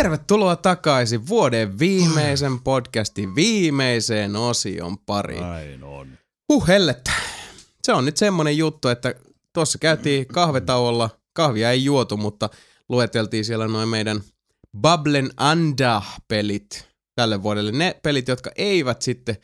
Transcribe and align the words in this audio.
Tervetuloa 0.00 0.56
takaisin 0.56 1.28
vuoden 1.28 1.78
viimeisen 1.78 2.60
podcastin 2.60 3.34
viimeiseen 3.34 4.36
osion 4.36 4.98
pariin. 4.98 5.42
Näin 5.42 5.84
on. 5.84 6.08
Huh 6.52 6.68
hellettä. 6.68 7.10
Se 7.82 7.92
on 7.92 8.04
nyt 8.04 8.16
semmonen 8.16 8.58
juttu, 8.58 8.88
että 8.88 9.14
tuossa 9.52 9.78
käytiin 9.78 10.26
kahvetauolla, 10.26 11.10
kahvia 11.32 11.70
ei 11.70 11.84
juotu, 11.84 12.16
mutta 12.16 12.50
lueteltiin 12.88 13.44
siellä 13.44 13.68
noin 13.68 13.88
meidän 13.88 14.20
Bubblen 14.82 15.30
Anda-pelit 15.36 16.86
tälle 17.14 17.42
vuodelle. 17.42 17.72
Ne 17.72 17.96
pelit, 18.02 18.28
jotka 18.28 18.50
eivät 18.56 19.02
sitten 19.02 19.36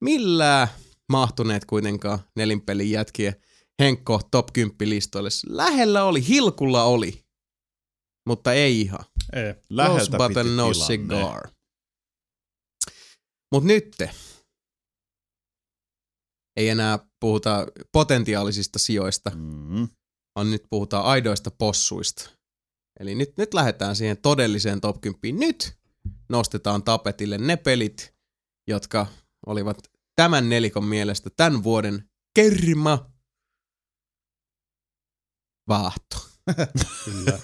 millään 0.00 0.68
mahtuneet 1.08 1.64
kuitenkaan 1.64 2.18
nelinpelin 2.36 2.90
jätkien 2.90 3.36
Henkko 3.78 4.20
top 4.30 4.46
10 4.52 4.90
listoille. 4.90 5.30
Lähellä 5.46 6.04
oli, 6.04 6.28
hilkulla 6.28 6.84
oli, 6.84 7.22
mutta 8.26 8.52
ei 8.52 8.80
ihan. 8.80 9.04
Ei. 9.32 9.52
Close 9.52 9.64
Läheltä 9.70 10.16
button, 10.16 10.44
piti 10.44 10.56
no 10.56 10.72
tilanne. 10.72 10.86
cigar. 10.86 11.48
Mut 13.52 13.64
nytte 13.64 14.10
ei 16.56 16.68
enää 16.68 16.98
puhuta 17.20 17.66
potentiaalisista 17.92 18.78
sijoista, 18.78 19.30
Mm. 19.34 19.88
vaan 20.34 20.50
nyt 20.50 20.62
puhutaan 20.70 21.04
aidoista 21.04 21.50
possuista. 21.50 22.30
Eli 23.00 23.14
nyt, 23.14 23.36
nyt 23.36 23.54
lähdetään 23.54 23.96
siihen 23.96 24.18
todelliseen 24.22 24.80
top 24.80 25.00
10. 25.00 25.38
Nyt 25.40 25.72
nostetaan 26.28 26.82
tapetille 26.82 27.38
ne 27.38 27.56
pelit, 27.56 28.14
jotka 28.68 29.06
olivat 29.46 29.76
tämän 30.16 30.48
nelikon 30.48 30.84
mielestä 30.84 31.30
tämän 31.36 31.62
vuoden 31.64 32.10
kerma 32.34 33.10
vaahto. 35.68 36.16
Kyllä. 37.04 37.38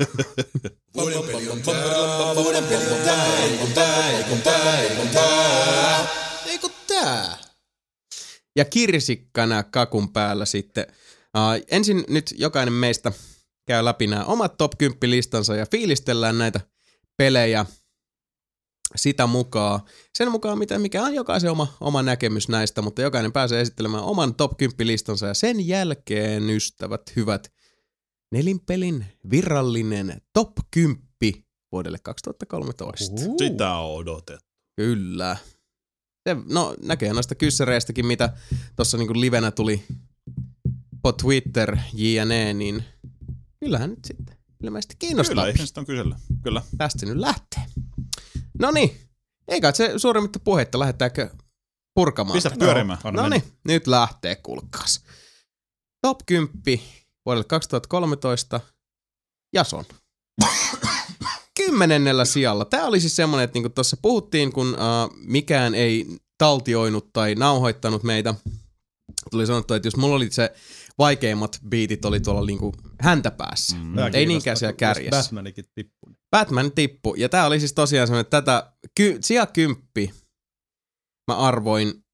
Ja 8.57 8.65
kirsikkana 8.65 9.63
kakun 9.63 10.13
päällä 10.13 10.45
sitten. 10.45 10.87
Uh, 11.37 11.65
ensin 11.71 12.05
nyt 12.09 12.35
jokainen 12.39 12.73
meistä 12.75 13.13
käy 13.67 13.85
läpi 13.85 14.07
nämä 14.07 14.25
omat 14.25 14.57
top 14.57 14.73
10 14.79 15.11
listansa 15.11 15.57
ja 15.57 15.67
fiilistellään 15.71 16.39
näitä 16.39 16.61
pelejä 17.17 17.67
sitä 18.97 19.27
mukaan. 19.27 19.81
Sen 20.15 20.31
mukaan, 20.31 20.59
mitä, 20.59 20.79
mikä 20.79 21.03
on 21.03 21.15
jokaisen 21.15 21.51
oma, 21.51 21.77
oma 21.81 22.03
näkemys 22.03 22.49
näistä, 22.49 22.83
mutta 22.83 23.03
jokainen 23.03 23.33
pääsee 23.33 23.61
esittelemään 23.61 24.05
oman 24.05 24.35
top 24.35 24.57
10 24.57 24.87
listansa 24.87 25.27
ja 25.27 25.35
sen 25.35 25.67
jälkeen, 25.69 26.51
ystävät 26.51 27.03
hyvät, 27.17 27.53
nelinpelin 28.33 29.07
virallinen 29.31 30.23
top 30.33 30.53
10 30.71 31.09
vuodelle 31.73 31.99
2013. 32.03 33.15
Uhu. 33.15 33.39
Sitä 33.39 33.75
on 33.75 33.95
odotettu. 33.95 34.47
Kyllä. 34.77 35.37
Se, 36.29 36.37
no 36.53 36.75
näkee 36.83 37.13
noista 37.13 37.35
kyssäreistäkin, 37.35 38.07
mitä 38.07 38.33
tuossa 38.77 38.97
niinku 38.97 39.21
livenä 39.21 39.51
tuli 39.51 39.85
po 41.03 41.13
Twitter, 41.13 41.77
jne, 41.93 42.55
niin 42.55 42.85
kyllähän 43.61 43.91
nyt 43.91 44.05
sitten 44.05 44.37
ilmeisesti 44.63 44.97
kiinnostaa. 44.99 45.35
Kyllä, 45.35 45.49
ihmiset 45.49 45.79
on 45.79 45.87
kysellä. 45.87 46.17
Kyllä. 46.43 46.63
Tästä 46.79 47.07
nyt 47.07 47.17
lähtee. 47.17 47.63
No 48.59 48.71
niin, 48.71 49.01
eikä 49.49 49.73
se 49.73 49.93
suuremmitta 49.97 50.39
puheitta, 50.39 50.79
lähdetäänkö 50.79 51.31
purkamaan? 51.95 52.35
Pistä 52.35 52.51
pyörimään. 52.59 52.99
No 53.13 53.29
niin, 53.29 53.43
nyt 53.65 53.87
lähtee, 53.87 54.37
kuulkaas. 54.37 55.05
Top 56.03 56.19
10 56.27 56.49
vuodelle 57.29 57.45
2013, 57.45 58.61
Jason. 59.55 59.85
Kymmenennellä 61.57 62.25
sijalla. 62.25 62.65
Tämä 62.65 62.87
oli 62.87 63.01
siis 63.01 63.17
semmoinen, 63.17 63.45
että 63.45 63.55
niinku 63.55 63.69
tuossa 63.69 63.97
puhuttiin, 64.03 64.53
kun 64.53 64.69
uh, 64.69 65.17
mikään 65.25 65.75
ei 65.75 66.07
taltioinut 66.39 67.13
tai 67.13 67.35
nauhoittanut 67.35 68.03
meitä. 68.03 68.35
Tuli 69.31 69.47
sanottu, 69.47 69.75
että 69.75 69.87
jos 69.87 69.97
mulla 69.97 70.17
oli 70.17 70.31
se 70.31 70.53
vaikeimmat 70.99 71.61
biitit 71.69 72.05
oli 72.05 72.21
tuolla 72.21 72.47
niinku 72.47 72.75
häntä 73.01 73.31
päässä. 73.31 73.77
Mm. 73.77 73.83
Ei 73.83 73.95
kiinnostaa, 73.95 74.27
niinkään 74.27 74.57
siellä 74.57 74.73
kärjessä. 74.73 75.17
Batmanikin 75.17 75.65
tippui. 75.75 76.13
Batman 76.31 76.73
tippu. 76.73 77.15
Ja 77.15 77.29
tää 77.29 77.47
oli 77.47 77.61
siis 77.61 77.73
tosiaan 77.73 78.07
semmoinen, 78.07 78.21
että 78.21 78.43
tätä 78.43 78.73
ky, 78.95 79.19
sija 79.21 79.47
kymppi 79.47 80.15
mä 81.31 81.37
arvoin 81.37 82.05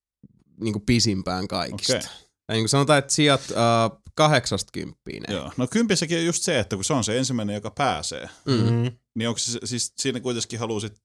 niinku 0.60 0.81
pisimpään 0.81 1.48
kaikista. 1.48 1.96
Okay. 1.96 2.08
Ja 2.48 2.52
niin 2.52 2.62
kuin 2.62 2.69
sanotaan, 2.69 2.98
että 2.98 3.12
sijat 3.12 3.42
uh, 3.50 4.03
kahdeksasta 4.14 4.70
kymppiin. 4.72 5.25
Joo. 5.28 5.52
No 5.56 5.66
kympissäkin 5.66 6.19
on 6.19 6.25
just 6.25 6.42
se, 6.42 6.58
että 6.60 6.76
kun 6.76 6.84
se 6.84 6.92
on 6.92 7.04
se 7.04 7.19
ensimmäinen, 7.19 7.54
joka 7.54 7.70
pääsee, 7.70 8.28
Mm. 8.44 8.52
Mm-hmm. 8.54 8.98
niin 9.14 9.28
onko 9.28 9.38
se, 9.38 9.58
siis 9.64 9.92
siinä 9.98 10.20
kuitenkin 10.20 10.58
halusit 10.58 11.02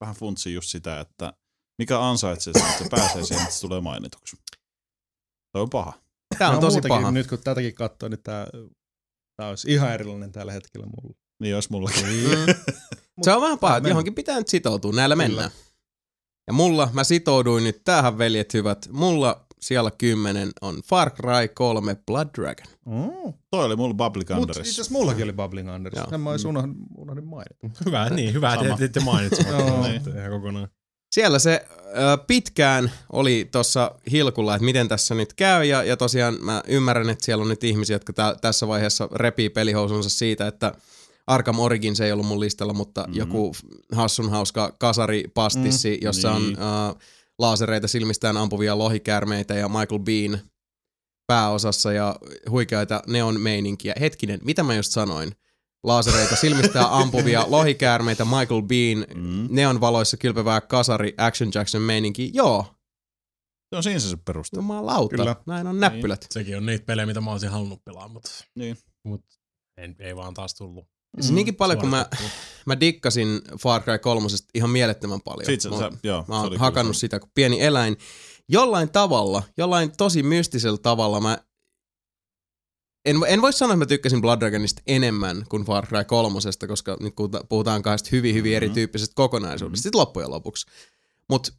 vähän 0.00 0.14
funtsia 0.14 0.52
just 0.52 0.68
sitä, 0.68 1.00
että 1.00 1.32
mikä 1.78 2.00
ansaitsee 2.00 2.52
sen, 2.52 2.62
että 2.70 2.84
se 2.84 2.88
pääsee 2.90 3.24
siihen, 3.24 3.42
että 3.42 3.54
se 3.54 3.60
tulee 3.60 3.80
mainituksi. 3.80 4.36
Toi 5.52 5.62
on 5.62 5.70
paha. 5.70 5.92
Tää 6.38 6.50
on 6.50 6.60
tosi 6.60 6.80
paha. 6.88 7.10
Nyt 7.10 7.26
kun 7.26 7.38
tätäkin 7.38 7.74
katsoo, 7.74 8.08
niin 8.08 8.22
tää, 8.22 8.46
tää 9.36 9.48
olisi 9.48 9.72
ihan 9.72 9.92
erilainen 9.92 10.32
tällä 10.32 10.52
hetkellä 10.52 10.86
mulla. 10.86 11.14
Niin 11.42 11.54
olisi 11.54 11.70
mullakin. 11.70 12.04
Mm. 12.06 12.54
Se 13.22 13.32
on 13.32 13.42
vähän 13.42 13.58
paha, 13.58 13.76
että 13.76 13.88
johonkin 13.88 14.14
pitää 14.14 14.38
nyt 14.38 14.48
sitoutua. 14.48 14.92
Näillä 14.92 15.16
mennään. 15.16 15.50
Ja 16.46 16.52
mulla, 16.52 16.90
mä 16.92 17.04
sitouduin 17.04 17.64
nyt, 17.64 17.84
tähän 17.84 18.18
veljet 18.18 18.54
hyvät, 18.54 18.88
mulla 18.92 19.46
siellä 19.62 19.90
kymmenen 19.90 20.50
on 20.60 20.80
Far 20.84 21.10
Cry 21.10 21.48
3 21.54 21.96
Blood 22.06 22.28
Dragon. 22.38 22.66
Mm. 22.86 23.32
Toi 23.50 23.64
oli 23.64 23.76
mulla 23.76 23.94
Public 23.94 24.28
Mutta 24.34 24.50
itse 24.50 24.60
asiassa 24.60 24.92
mullakin 24.92 25.24
oli 25.24 25.32
Bubbling 25.32 25.70
Anders. 25.70 25.96
Joo. 25.96 26.18
Mä 26.18 26.30
olisin 26.30 26.48
unohdin, 26.48 26.74
unohdin 26.96 27.24
mainita. 27.24 27.68
Hyvä, 27.86 28.08
niin, 28.10 28.34
hyvä, 28.34 28.54
että 28.54 28.84
ette 28.84 29.00
mainitsemaan. 29.00 29.58
Joo. 29.66 29.82
Niin. 29.82 30.02
Ihan 30.18 30.30
kokonaan. 30.30 30.68
Siellä 31.12 31.38
se 31.38 31.66
ö, 31.86 32.18
pitkään 32.26 32.92
oli 33.12 33.48
tuossa 33.52 33.94
hilkulla, 34.12 34.54
että 34.54 34.64
miten 34.64 34.88
tässä 34.88 35.14
nyt 35.14 35.32
käy, 35.32 35.64
ja, 35.64 35.82
ja 35.82 35.96
tosiaan 35.96 36.36
mä 36.40 36.62
ymmärrän, 36.68 37.10
että 37.10 37.24
siellä 37.24 37.42
on 37.42 37.48
nyt 37.48 37.64
ihmisiä, 37.64 37.94
jotka 37.94 38.12
tä, 38.12 38.36
tässä 38.40 38.68
vaiheessa 38.68 39.08
repii 39.14 39.50
pelihousunsa 39.50 40.10
siitä, 40.10 40.46
että 40.46 40.74
Arkham 41.26 41.58
Origins 41.58 42.00
ei 42.00 42.12
ollut 42.12 42.26
mun 42.26 42.40
listalla, 42.40 42.72
mutta 42.72 43.00
Mhm. 43.00 43.10
mm-hmm. 43.10 43.18
joku 43.18 43.52
hassun 43.92 44.30
hauska 44.30 44.72
kasaripastissi, 44.78 45.90
mm, 45.90 46.04
jossa 46.04 46.38
niin. 46.38 46.58
on 46.60 46.90
uh, 46.90 46.98
laasereita 47.38 47.88
silmistään 47.88 48.36
ampuvia 48.36 48.78
lohikäärmeitä 48.78 49.54
ja 49.54 49.68
Michael 49.68 49.98
Bean 50.00 50.38
pääosassa 51.26 51.92
ja 51.92 52.16
huikeita 52.50 53.02
neon 53.06 53.40
meininkiä. 53.40 53.94
Hetkinen, 54.00 54.40
mitä 54.44 54.62
mä 54.62 54.74
just 54.74 54.92
sanoin? 54.92 55.32
Laasereita 55.84 56.36
silmistään 56.36 56.90
ampuvia 57.02 57.44
lohikäärmeitä, 57.48 58.24
Michael 58.24 58.62
Bean, 58.62 59.06
Mm. 59.14 59.48
neon 59.50 59.80
valoissa 59.80 60.16
kylpevää 60.16 60.60
kasari 60.60 61.14
Action 61.18 61.50
Jackson 61.54 61.82
meininki. 61.82 62.30
Joo, 62.34 62.66
Se 63.70 63.76
on 63.76 63.82
siinä 63.82 63.98
se 63.98 64.16
peruste. 64.16 64.56
jumalauta. 64.56 65.16
Kyllä. 65.16 65.36
Näin 65.46 65.66
on 65.66 65.80
näppylät. 65.80 66.26
Sekin 66.30 66.56
on 66.56 66.66
niitä 66.66 66.84
pelejä, 66.84 67.06
mitä 67.06 67.20
mä 67.20 67.32
olisin 67.32 67.50
halunnut 67.50 67.84
pelaa, 67.84 68.08
mutta, 68.08 68.30
Niin. 68.54 68.76
mutta 69.04 69.36
en, 69.76 69.96
ei 69.98 70.16
vaan 70.16 70.34
taas 70.34 70.54
tullut. 70.54 70.86
Mm. 71.16 71.22
Siis 71.22 71.32
niinkin 71.32 71.54
paljon, 71.54 71.80
kun 71.80 71.88
mä, 71.88 72.06
mä 72.66 72.80
dikkasin 72.80 73.40
Far 73.62 73.82
Cry 73.82 73.98
3 73.98 74.28
ihan 74.54 74.70
mielettömän 74.70 75.20
paljon. 75.20 75.46
Siitä 75.46 75.68
mä, 75.68 75.78
sä, 75.78 75.90
joo, 76.02 76.24
mä 76.28 76.40
oon 76.40 76.58
hakannut 76.58 76.90
kyllä 76.90 77.00
sitä 77.00 77.20
kuin 77.20 77.30
pieni 77.34 77.60
eläin. 77.62 77.96
Jollain 78.48 78.90
tavalla, 78.90 79.42
jollain 79.56 79.92
tosi 79.96 80.22
mystisellä 80.22 80.78
tavalla 80.78 81.20
mä 81.20 81.38
en, 83.04 83.16
en 83.26 83.42
voi 83.42 83.52
sanoa, 83.52 83.72
että 83.74 83.84
mä 83.84 83.86
tykkäsin 83.86 84.20
Blood 84.20 84.40
Dragonista 84.40 84.82
enemmän 84.86 85.44
kuin 85.48 85.64
Far 85.64 85.86
Cry 85.86 86.04
3, 86.04 86.38
koska 86.68 86.96
nyt 87.00 87.14
puhuta- 87.16 87.44
puhutaan 87.48 87.82
kahdesta 87.82 88.08
hyvin, 88.12 88.34
hyvin 88.34 88.50
Mhm. 88.52 88.56
erityyppisestä 88.56 89.12
kokonaisuudesta 89.14 89.80
Mhm. 89.80 89.82
sitten 89.82 89.98
loppujen 90.00 90.30
lopuksi. 90.30 90.66
Mutta 91.28 91.52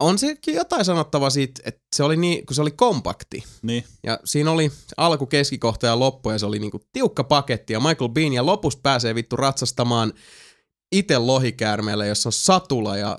on 0.00 0.18
sekin 0.18 0.54
jotain 0.54 0.84
sanottavaa 0.84 1.30
siitä, 1.30 1.62
että 1.64 1.80
se 1.96 2.02
oli 2.04 2.16
niin, 2.16 2.46
kun 2.46 2.54
se 2.54 2.62
oli 2.62 2.70
kompakti. 2.70 3.44
Niin. 3.62 3.84
Ja 4.02 4.20
siinä 4.24 4.50
oli 4.50 4.72
alku, 4.96 5.26
keskikohta 5.26 5.86
ja 5.86 5.98
loppu 5.98 6.30
ja 6.30 6.38
se 6.38 6.46
oli 6.46 6.58
niinku 6.58 6.80
tiukka 6.92 7.24
paketti 7.24 7.72
ja 7.72 7.80
Michael 7.80 8.08
Bean 8.08 8.32
ja 8.32 8.46
lopussa 8.46 8.80
pääsee 8.82 9.14
vittu 9.14 9.36
ratsastamaan 9.36 10.12
itse 10.92 11.18
lohikäärmeellä, 11.18 12.06
jossa 12.06 12.28
on 12.28 12.32
satula 12.32 12.96
ja 12.96 13.18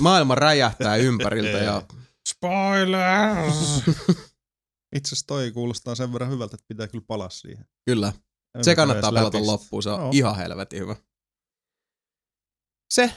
maailma 0.00 0.34
räjähtää 0.34 0.96
ympäriltä 0.96 1.58
ja 1.58 1.82
Spoilers! 2.28 3.54
Itse 4.96 5.08
asiassa 5.08 5.26
toi 5.26 5.50
kuulostaa 5.50 5.94
sen 5.94 6.12
verran 6.12 6.30
hyvältä, 6.30 6.54
että 6.54 6.64
pitää 6.68 6.88
kyllä 6.88 7.04
palaa 7.06 7.30
siihen. 7.30 7.66
kyllä, 7.86 8.12
En 8.58 8.64
se 8.64 8.74
kannattaa 8.76 9.12
pelata 9.12 9.38
sitä. 9.38 9.50
loppuun, 9.50 9.82
se 9.82 9.90
on 9.90 10.00
Joo. 10.00 10.10
ihan 10.12 10.36
helvetin 10.36 10.80
hyvä. 10.80 10.96
Se 12.90 13.12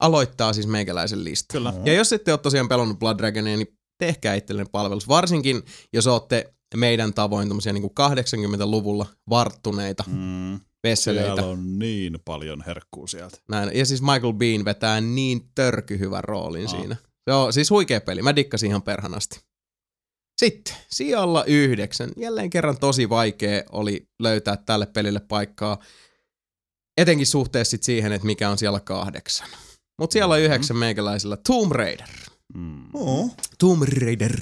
aloittaa 0.00 0.52
siis 0.52 0.66
meikäläisen 0.66 1.24
listan. 1.24 1.58
Kyllä. 1.58 1.74
Ja 1.84 1.92
jos 1.92 2.12
ette 2.12 2.32
ole 2.32 2.38
tosiaan 2.38 2.68
pelannut 2.68 2.98
Blood 2.98 3.18
Dragonia, 3.18 3.56
niin 3.56 3.78
tehkää 3.98 4.34
itsellenne 4.34 4.68
palvelus. 4.72 5.08
Varsinkin, 5.08 5.62
jos 5.92 6.06
olette 6.06 6.54
meidän 6.74 7.14
tavoin 7.14 7.48
niin 7.48 7.84
80-luvulla 7.84 9.06
varttuneita 9.30 10.04
Mm. 10.06 10.60
vesseleitä. 10.84 11.34
Siellä 11.34 11.50
on 11.50 11.78
niin 11.78 12.18
paljon 12.24 12.62
herkkuu 12.66 13.06
sieltä. 13.06 13.38
Näin. 13.48 13.70
Ja 13.78 13.86
siis 13.86 14.02
Michael 14.02 14.32
Bean 14.32 14.64
vetää 14.64 15.00
niin 15.00 15.40
törkyhyvän 15.54 16.24
roolin 16.24 16.66
Aa. 16.66 16.68
siinä. 16.80 16.96
Se 17.24 17.32
on 17.34 17.52
siis 17.52 17.70
huikea 17.70 18.00
peli. 18.00 18.22
Mä 18.22 18.36
dikkasin 18.36 18.70
ihan 18.70 18.82
perhanasti. 18.82 19.40
Sitten 20.38 20.74
sijalla 20.90 21.44
yhdeksän. 21.44 22.10
Jälleen 22.16 22.50
kerran 22.50 22.78
tosi 22.78 23.08
vaikea 23.08 23.62
oli 23.72 24.08
löytää 24.18 24.56
tälle 24.56 24.86
pelille 24.86 25.20
paikkaa. 25.20 25.78
etenkin 26.96 27.26
suhteessa 27.26 27.76
siihen, 27.80 28.12
että 28.12 28.26
mikä 28.26 28.50
on 28.50 28.58
siellä 28.58 28.80
kahdeksan. 28.80 29.48
Mutta 29.98 30.12
siellä 30.12 30.34
on 30.34 30.40
yhdeksän 30.40 30.76
meikäläisellä 30.76 31.36
Tomb 31.46 31.72
Raider. 31.72 32.08
Mm. 32.54 32.94
Oo. 32.94 33.30
Tomb 33.58 33.82
Raider. 33.82 34.36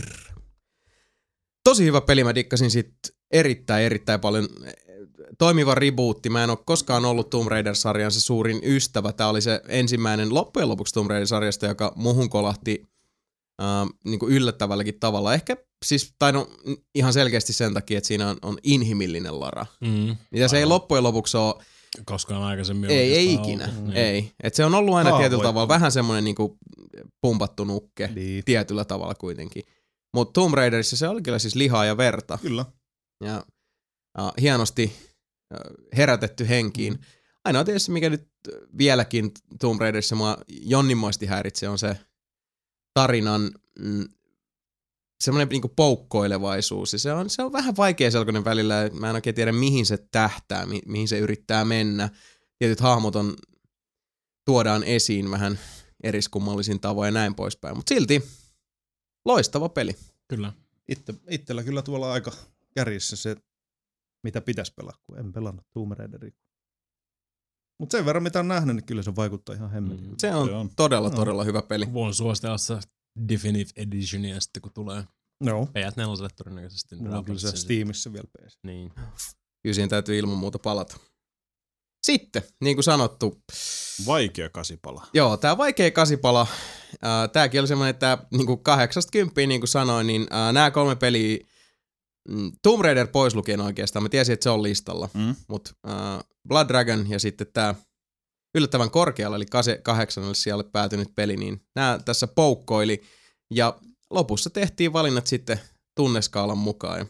Tosi 1.64 1.84
hyvä 1.84 2.00
peli, 2.00 2.24
mä 2.24 2.34
dikkasin 2.34 2.70
sit 2.70 2.94
erittäin, 3.30 3.84
erittäin 3.84 4.20
paljon. 4.20 4.48
Toimiva 5.38 5.74
rebootti, 5.74 6.30
mä 6.30 6.44
en 6.44 6.50
ole 6.50 6.58
koskaan 6.66 7.04
ollut 7.04 7.30
Tomb 7.30 7.48
Raider-sarjan 7.48 8.12
se 8.12 8.20
suurin 8.20 8.60
ystävä. 8.62 9.12
Tää 9.12 9.28
oli 9.28 9.40
se 9.40 9.60
ensimmäinen 9.68 10.34
loppujen 10.34 10.68
lopuksi 10.68 10.94
Tomb 10.94 11.10
Raider-sarjasta, 11.10 11.66
joka 11.66 11.92
muhun 11.96 12.30
kolahti 12.30 12.82
äh, 13.62 13.66
niin 14.04 14.18
kuin 14.18 14.32
yllättävälläkin 14.32 15.00
tavalla. 15.00 15.34
Ehkä 15.34 15.56
siis, 15.84 16.14
tai 16.18 16.32
no 16.32 16.50
ihan 16.94 17.12
selkeästi 17.12 17.52
sen 17.52 17.74
takia, 17.74 17.98
että 17.98 18.08
siinä 18.08 18.28
on, 18.28 18.36
on 18.42 18.58
inhimillinen 18.62 19.40
Lara. 19.40 19.66
Mm. 19.80 20.16
Mitä 20.30 20.48
se 20.48 20.58
ei 20.58 20.66
loppujen 20.66 21.04
lopuksi 21.04 21.36
ole, 21.36 21.54
Koskaan 22.04 22.42
aikaisemmin 22.42 22.90
ei, 22.90 23.14
ei 23.16 23.34
ikinä, 23.34 23.64
ollut. 23.64 23.84
Niin. 23.84 23.96
ei. 23.96 24.32
Et 24.42 24.54
se 24.54 24.64
on 24.64 24.74
ollut 24.74 24.94
aina 24.94 25.10
tietyllä 25.10 25.20
Haavoittunut. 25.20 25.42
tavalla 25.42 25.68
vähän 25.68 25.92
semmoinen 25.92 26.24
niinku 26.24 26.58
pumpattu 27.20 27.64
nukke 27.64 28.10
Niin. 28.14 28.44
tietyllä 28.44 28.84
tavalla 28.84 29.14
kuitenkin. 29.14 29.62
Mutta 30.14 30.32
Tomb 30.40 30.54
Raiderissa 30.54 30.96
se 30.96 31.08
oli 31.08 31.22
kyllä 31.22 31.38
siis 31.38 31.54
lihaa 31.54 31.84
ja 31.84 31.96
verta 31.96 32.38
Kyllä. 32.42 32.64
ja 33.24 33.44
uh, 34.20 34.32
hienosti 34.40 34.92
uh, 35.54 35.86
herätetty 35.96 36.48
henkiin. 36.48 36.92
Mm. 36.92 36.98
Ainoa 37.44 37.64
tietysti, 37.64 37.92
mikä 37.92 38.10
nyt 38.10 38.28
vieläkin 38.78 39.32
Tomb 39.60 39.80
Raiderissa 39.80 40.14
mua 40.16 40.36
jonninmoisesti 40.48 41.26
häiritsee, 41.26 41.68
on 41.68 41.78
se 41.78 41.96
tarinan 42.94 43.50
mm, 43.78 44.04
semmoinen 45.24 45.48
niinku 45.48 45.68
poukkoilevaisuus. 45.68 46.92
Ja 46.92 46.98
se 46.98 47.12
on, 47.12 47.30
se 47.30 47.42
on 47.42 47.52
vähän 47.52 47.76
vaikea 47.76 48.10
selkoinen 48.10 48.44
välillä. 48.44 48.90
Mä 48.92 49.08
en 49.08 49.14
oikein 49.14 49.34
tiedä, 49.36 49.52
mihin 49.52 49.86
se 49.86 49.96
tähtää, 50.10 50.66
mi- 50.66 50.82
mihin 50.86 51.08
se 51.08 51.18
yrittää 51.18 51.64
mennä. 51.64 52.10
Tietyt 52.58 52.80
hahmot 52.80 53.16
on, 53.16 53.34
tuodaan 54.44 54.84
esiin 54.84 55.30
vähän 55.30 55.58
eriskummallisin 56.02 56.80
tavoin 56.80 57.06
ja 57.06 57.10
näin 57.12 57.34
poispäin. 57.34 57.76
Mutta 57.76 57.94
silti 57.94 58.22
loistava 59.24 59.68
peli. 59.68 59.96
Kyllä. 60.28 60.52
Itse, 60.88 61.14
itsellä 61.30 61.62
kyllä 61.62 61.82
tuolla 61.82 62.12
aika 62.12 62.32
kärjissä 62.74 63.16
se, 63.16 63.36
mitä 64.24 64.40
pitäisi 64.40 64.72
pelaa, 64.76 64.96
kun 65.06 65.18
en 65.18 65.32
pelannut 65.32 65.66
Tomb 65.72 65.92
Raideria. 65.92 66.32
Mutta 67.80 67.96
sen 67.96 68.06
verran, 68.06 68.22
mitä 68.22 68.40
on 68.40 68.48
nähnyt, 68.48 68.76
niin 68.76 68.84
kyllä 68.84 69.02
se 69.02 69.16
vaikuttaa 69.16 69.54
ihan 69.54 69.70
hemmetin. 69.70 70.06
Mm. 70.08 70.14
Se 70.18 70.34
on, 70.34 70.48
Se 70.48 70.54
on. 70.54 70.70
todella, 70.76 71.08
No. 71.08 71.16
todella 71.16 71.44
hyvä 71.44 71.62
peli. 71.62 71.92
Voin 71.92 72.14
suositella 72.14 72.58
se 72.58 72.78
Definitive 73.28 73.70
Editionia 73.76 74.40
sitten, 74.40 74.62
kun 74.62 74.72
tulee 74.72 75.04
Joo. 75.40 75.64
PS4 75.64 76.28
todennäköisesti. 76.36 76.96
Mulla 76.96 77.18
on 77.18 77.24
kyllä 77.24 77.38
se 77.38 77.56
Steamissa 77.56 78.12
vielä 78.12 78.26
PS. 78.38 78.58
Niin. 78.62 78.92
Kyllä 79.62 79.74
siihen 79.74 79.88
täytyy 79.88 80.18
ilman 80.18 80.36
muuta 80.38 80.58
palata. 80.58 80.96
Sitten, 82.06 82.42
niin 82.60 82.76
kuin 82.76 82.84
sanottu, 82.84 83.42
Vaikea 84.06 84.50
kasipala. 84.50 85.06
joo, 85.14 85.36
tämä 85.36 85.56
vaikea 85.56 85.90
kasipala, 85.90 86.46
ää, 87.02 87.28
tääkin 87.28 87.60
oli 87.60 87.68
semmoinen, 87.68 87.90
että 87.90 88.18
niinku 88.30 88.56
kahdeksasta 88.56 89.10
kymppiin, 89.10 89.48
niin 89.48 89.60
kuin 89.60 89.68
sanoin, 89.68 90.06
niin 90.06 90.26
nämä 90.52 90.70
kolme 90.70 90.96
peliä, 90.96 91.38
mm, 92.28 92.52
Tomb 92.62 92.82
Raider 92.84 93.06
pois 93.06 93.34
lukien 93.34 93.60
oikeastaan, 93.60 94.02
mä 94.02 94.08
tiesin, 94.08 94.32
että 94.32 94.44
se 94.44 94.50
on 94.50 94.62
listalla, 94.62 95.08
Mm? 95.14 95.34
mutta 95.48 95.70
Blood 96.48 96.68
Dragon 96.68 97.10
ja 97.10 97.18
sitten 97.18 97.46
tämä 97.52 97.74
yllättävän 98.54 98.90
korkealle, 98.90 99.36
eli 99.36 99.46
kahdeksannalle 99.82 100.34
siellä 100.34 100.64
päätynyt 100.64 101.08
peli, 101.14 101.36
niin 101.36 101.66
nämä 101.76 101.98
tässä 102.04 102.26
poukkoili, 102.26 103.02
ja 103.50 103.78
lopussa 104.14 104.50
tehtiin 104.50 104.92
valinnat 104.92 105.26
sitten 105.26 105.60
tunneskaalan 105.96 106.58
mukaan. 106.58 106.98
Ja 106.98 107.06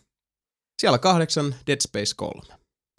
siellä 0.80 0.98
kahdeksan 0.98 1.54
Dead 1.66 1.80
Space 1.80 2.14
3. 2.16 2.42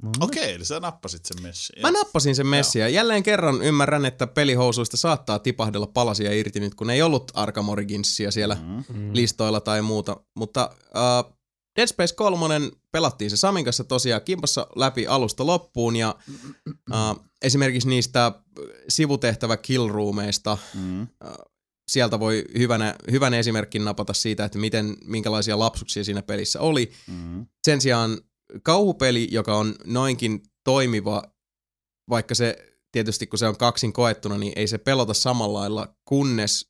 No, 0.03 0.11
Okei, 0.19 0.53
eli 0.53 0.65
sä 0.65 0.79
nappasit 0.79 1.25
sen 1.25 1.41
messiin. 1.41 1.81
Mä 1.81 1.91
nappasin 1.91 2.35
sen 2.35 2.47
messin 2.47 2.79
ja 2.81 2.89
jälleen 2.89 3.23
kerran 3.23 3.61
ymmärrän, 3.61 4.05
että 4.05 4.27
pelihousuista 4.27 4.97
saattaa 4.97 5.39
tipahdella 5.39 5.87
palasia 5.87 6.33
irti 6.33 6.59
nyt, 6.59 6.75
kun 6.75 6.89
ei 6.89 7.01
ollut 7.01 7.31
Arkham 7.33 7.69
Originsia 7.69 8.31
siellä 8.31 8.57
Mm. 8.61 8.83
Mm. 8.95 9.09
listoilla 9.13 9.59
tai 9.61 9.81
muuta. 9.81 10.17
Mutta 10.37 10.69
uh, 10.75 11.35
Dead 11.79 11.87
Space 11.87 12.15
3 12.15 12.59
pelattiin 12.91 13.29
se 13.29 13.37
Samin 13.37 13.65
kanssa 13.65 13.83
tosiaan 13.83 14.21
kimpassa 14.21 14.67
läpi 14.75 15.07
alusta 15.07 15.45
loppuun 15.45 15.95
ja 15.95 16.15
uh, 16.91 17.25
esimerkiksi 17.41 17.89
niistä 17.89 18.31
sivutehtävä 18.89 19.57
killroomeista 19.57 20.57
Mm. 20.73 21.07
Sieltä 21.91 22.19
voi 22.19 22.43
hyvänä, 22.57 22.95
hyvän 23.11 23.33
esimerkin 23.33 23.85
napata 23.85 24.13
siitä, 24.13 24.45
että 24.45 24.57
miten, 24.57 24.97
minkälaisia 25.05 25.59
lapsuksia 25.59 26.03
siinä 26.03 26.21
pelissä 26.21 26.59
oli. 26.61 26.91
Mm. 27.07 27.45
Sen 27.65 27.81
sijaan 27.81 28.21
kauhupeli, 28.63 29.27
joka 29.31 29.57
on 29.57 29.75
noinkin 29.85 30.43
toimiva, 30.63 31.23
vaikka 32.09 32.35
se 32.35 32.75
tietysti 32.91 33.27
kun 33.27 33.39
se 33.39 33.47
on 33.47 33.57
kaksin 33.57 33.93
koettuna, 33.93 34.37
niin 34.37 34.53
ei 34.55 34.67
se 34.67 34.77
pelota 34.77 35.13
samalla 35.13 35.59
lailla, 35.59 35.95
kunnes 36.09 36.67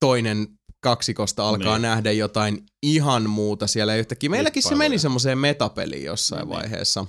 toinen 0.00 0.48
kaksikosta 0.82 1.48
alkaa 1.48 1.74
Niin. 1.78 1.82
nähdä 1.82 2.12
jotain 2.12 2.66
ihan 2.82 3.30
muuta 3.30 3.66
siellä 3.66 3.96
yhtäkkiä. 3.96 4.30
Meilläkin 4.30 4.62
se 4.62 4.74
meni 4.74 4.98
semmoiseen 4.98 5.38
metapeliin 5.38 6.04
jossain 6.04 6.48
Niin. 6.48 6.56
vaiheessa. 6.56 7.06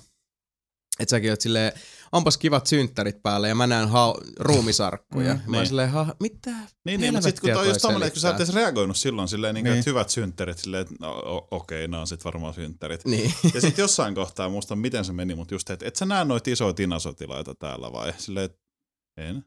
Että 0.99 1.09
säkin 1.09 1.29
oot 1.29 1.41
silleen, 1.41 1.71
onpas 2.11 2.37
kivat 2.37 2.67
synttärit 2.67 3.23
päällä 3.23 3.47
ja 3.47 3.55
mä 3.55 3.67
näen 3.67 3.89
ha- 3.89 4.15
ruumisarkkuja. 4.39 5.33
Mm, 5.33 5.39
mä 5.39 5.43
oon 5.45 5.51
niin. 5.61 5.67
silleen, 5.67 5.89
ha, 5.91 6.15
mitä? 6.19 6.51
Niin, 6.85 7.01
niin 7.01 7.13
mutta 7.13 7.29
sitten 7.29 7.41
kun 7.41 7.51
toi 7.53 7.67
just 7.67 7.81
toi 7.81 7.87
tommonen, 7.89 8.07
että 8.07 8.15
kun 8.15 8.21
sä 8.21 8.29
et 8.29 8.35
edes 8.35 8.53
reagoinut 8.53 8.97
silloin 8.97 9.27
silleen, 9.27 9.55
niin, 9.55 9.63
Niin. 9.63 9.77
että 9.77 9.89
hyvät 9.89 10.09
synttärit, 10.09 10.57
silleen, 10.57 10.81
että 10.81 10.95
no, 10.99 11.21
okei, 11.51 11.87
nämä 11.87 12.01
on 12.01 12.07
sit 12.07 12.25
varmaan 12.25 12.53
synttärit. 12.53 13.05
Niin. 13.05 13.33
Ja 13.53 13.61
sitten 13.61 13.83
jossain 13.83 14.15
kohtaa, 14.15 14.49
muista 14.49 14.75
miten 14.75 15.05
se 15.05 15.13
meni, 15.13 15.35
mutta 15.35 15.53
just, 15.55 15.69
että 15.69 15.87
et 15.87 15.95
sä 15.95 16.05
näe 16.05 16.25
noita 16.25 16.49
isoja 16.49 16.73
tinasotilaita 16.73 17.55
täällä 17.55 17.91
vai? 17.91 18.13
Silleen, 18.17 18.45
että 18.45 18.57
en. 19.17 19.45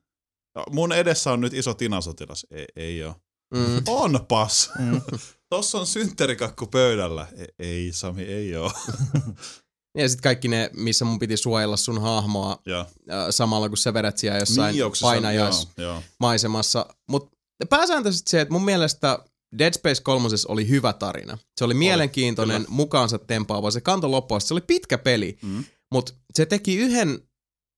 No, 0.57 0.65
mun 0.71 0.93
edessä 0.93 1.33
on 1.33 1.41
nyt 1.41 1.55
iso 1.55 1.75
tinasotilas. 1.75 2.47
Ei, 2.51 2.65
ei 2.77 3.03
oo. 3.05 3.15
Mm. 3.55 3.83
Onpas! 3.89 4.71
Mm. 4.79 5.01
Tossa 5.51 5.79
on 5.79 5.87
synttärikakku 5.87 6.67
pöydällä. 6.67 7.27
Ei, 7.37 7.47
ei 7.59 7.93
Sami, 7.93 8.23
ei 8.23 8.57
oo. 8.57 8.73
Ja 9.99 10.09
sitten 10.09 10.23
kaikki 10.23 10.49
ne, 10.49 10.71
missä 10.77 11.05
mun 11.05 11.19
piti 11.19 11.37
suojella 11.37 11.77
sun 11.77 12.01
hahmoa 12.03 12.59
ja, 12.67 12.81
äh, 12.81 12.87
samalla 13.31 13.69
kun 13.69 13.79
sä 13.79 13.95
vedät 13.95 14.19
siellä 14.19 14.39
jossain 14.39 14.73
niin, 14.73 14.85
onko 14.85 14.95
se 14.95 15.03
painajais 15.03 15.63
Sam- 15.65 15.83
joo, 15.83 15.93
joo. 15.93 16.03
maisemassa. 16.21 16.87
Mutta 17.11 17.37
pääsääntöisesti 17.71 18.31
se, 18.31 18.41
että 18.41 18.53
mun 18.53 18.65
mielestä 18.65 19.19
Dead 19.59 19.73
Space 19.75 20.03
3 20.03 20.29
oli 20.49 20.69
hyvä 20.69 20.93
tarina. 20.93 21.39
Se 21.59 21.65
oli 21.65 21.75
mielenkiintoinen, 21.75 22.57
kyllä. 22.63 22.75
mukaansa 22.77 23.19
tempaava. 23.19 23.71
Se 23.71 23.81
kanto 23.81 24.11
loppuun. 24.11 24.41
Se 24.41 24.55
oli 24.55 24.61
pitkä 24.61 24.99
peli, 24.99 25.39
Mm. 25.43 25.65
mutta 25.93 26.13
se 26.35 26.47
teki 26.47 26.77
yhden 26.77 27.19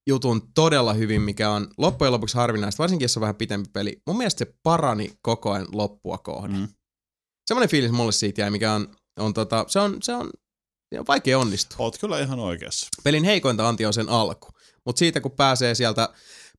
jutun 0.08 0.42
todella 0.54 0.92
hyvin, 0.94 1.22
mikä 1.22 1.50
on 1.50 1.68
loppujen 1.78 2.12
lopuksi 2.12 2.36
harvinaista, 2.36 2.82
varsinkin 2.82 3.04
jos 3.04 3.16
on 3.16 3.20
vähän 3.20 3.34
pitempi 3.34 3.68
peli. 3.72 4.02
Mun 4.06 4.16
mielestä 4.18 4.38
se 4.44 4.54
parani 4.62 5.12
koko 5.22 5.50
ajan 5.52 5.66
loppua 5.72 6.18
kohden. 6.18 6.56
Mm. 6.56 6.68
Semmoinen 7.46 7.70
fiilis 7.70 7.90
mulle 7.90 8.12
siitä 8.12 8.40
jäi, 8.40 8.50
mikä 8.50 8.72
on, 8.72 8.88
on, 9.18 9.34
tota, 9.34 9.64
se 9.68 9.80
on, 9.80 9.96
se 10.02 10.14
on, 10.14 10.30
on 10.98 11.06
vaikea 11.08 11.38
onnistua. 11.38 11.76
Oot 11.78 11.98
kyllä 11.98 12.20
ihan 12.20 12.40
oikeassa. 12.40 12.88
Pelin 13.04 13.24
heikointa 13.24 13.68
anti 13.68 13.86
on 13.86 13.94
sen 13.94 14.08
alku. 14.08 14.48
Mutta 14.84 14.98
siitä 14.98 15.20
kun 15.20 15.30
pääsee 15.30 15.74
sieltä 15.74 16.08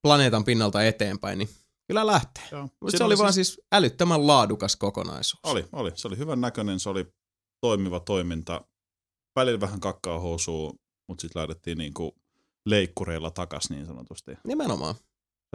planeetan 0.01 0.45
pinnalta 0.45 0.83
eteenpäin, 0.83 1.39
niin 1.39 1.49
kyllä 1.87 2.07
lähtee. 2.07 2.43
Joo. 2.51 2.61
Mut 2.61 2.89
Siinä 2.89 2.97
se 2.97 3.03
oli 3.03 3.17
vaan 3.17 3.33
siis 3.33 3.61
älyttömän 3.71 4.27
laadukas 4.27 4.75
kokonaisuus. 4.75 5.39
Oli, 5.43 5.65
oli. 5.73 5.91
Se 5.95 6.07
oli 6.07 6.17
hyvän 6.17 6.41
näköinen, 6.41 6.79
se 6.79 6.89
oli 6.89 7.05
toimiva 7.61 7.99
toiminta. 7.99 8.61
Välillä 9.35 9.59
vähän 9.59 9.79
kakkaa 9.79 10.19
housua, 10.19 10.73
mutta 11.07 11.21
sitten 11.21 11.39
lähdettiin 11.39 11.77
niinku 11.77 12.15
leikkureilla 12.65 13.31
takas 13.31 13.69
niin 13.69 13.85
sanotusti. 13.85 14.31
Nimenomaan. 14.43 14.95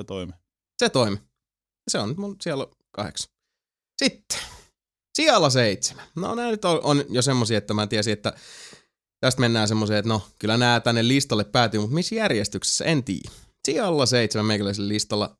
Se 0.01 0.05
toimi. 0.07 0.33
Se 0.79 0.89
toimi. 0.89 1.19
Se 1.91 1.99
on 1.99 2.09
nyt 2.09 2.19
mun 2.19 2.37
siellä 2.41 2.67
kahdeksan. 2.91 3.35
Sitten. 4.05 4.39
Sijalla 5.15 5.51
seitsemän. 5.51 6.05
No 6.17 6.35
nämä 6.35 6.51
nyt 6.51 6.65
on, 6.65 6.81
on 6.83 7.05
jo 7.09 7.23
semmosia, 7.23 7.59
että 7.59 7.75
mä 7.75 7.87
tiesin, 7.87 8.13
että 8.13 8.33
tästä 9.21 9.41
mennään 9.41 9.69
semmoiseen, 9.69 9.99
että 9.99 10.09
no 10.09 10.23
kyllä 10.39 10.57
nämä 10.57 10.81
tänne 10.81 11.09
listalle 11.09 11.45
päätyy, 11.45 11.81
mutta 11.81 11.95
missä 11.95 12.15
järjestyksessä, 12.15 12.85
en 12.85 13.05
tiedä. 13.05 13.31
Sijalla 13.65 14.07
seitsemän 14.07 14.47
meikäläisen 14.47 14.89
listalla 14.89 15.37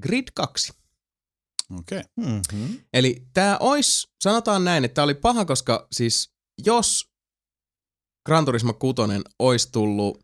Grid 0.00 0.28
2. 0.34 0.72
Okei. 1.78 1.98
Okay. 1.98 2.32
Mm-hmm. 2.32 2.80
Eli 2.92 3.26
tämä 3.34 3.56
olisi, 3.60 4.08
sanotaan 4.22 4.64
näin, 4.64 4.84
että 4.84 4.94
tämä 4.94 5.04
oli 5.04 5.14
paha, 5.14 5.44
koska 5.44 5.86
siis 5.92 6.30
jos 6.64 7.08
Gran 8.26 8.44
Turismo 8.44 8.72
6 8.72 8.96
olisi 9.38 9.68
tullut 9.72 10.18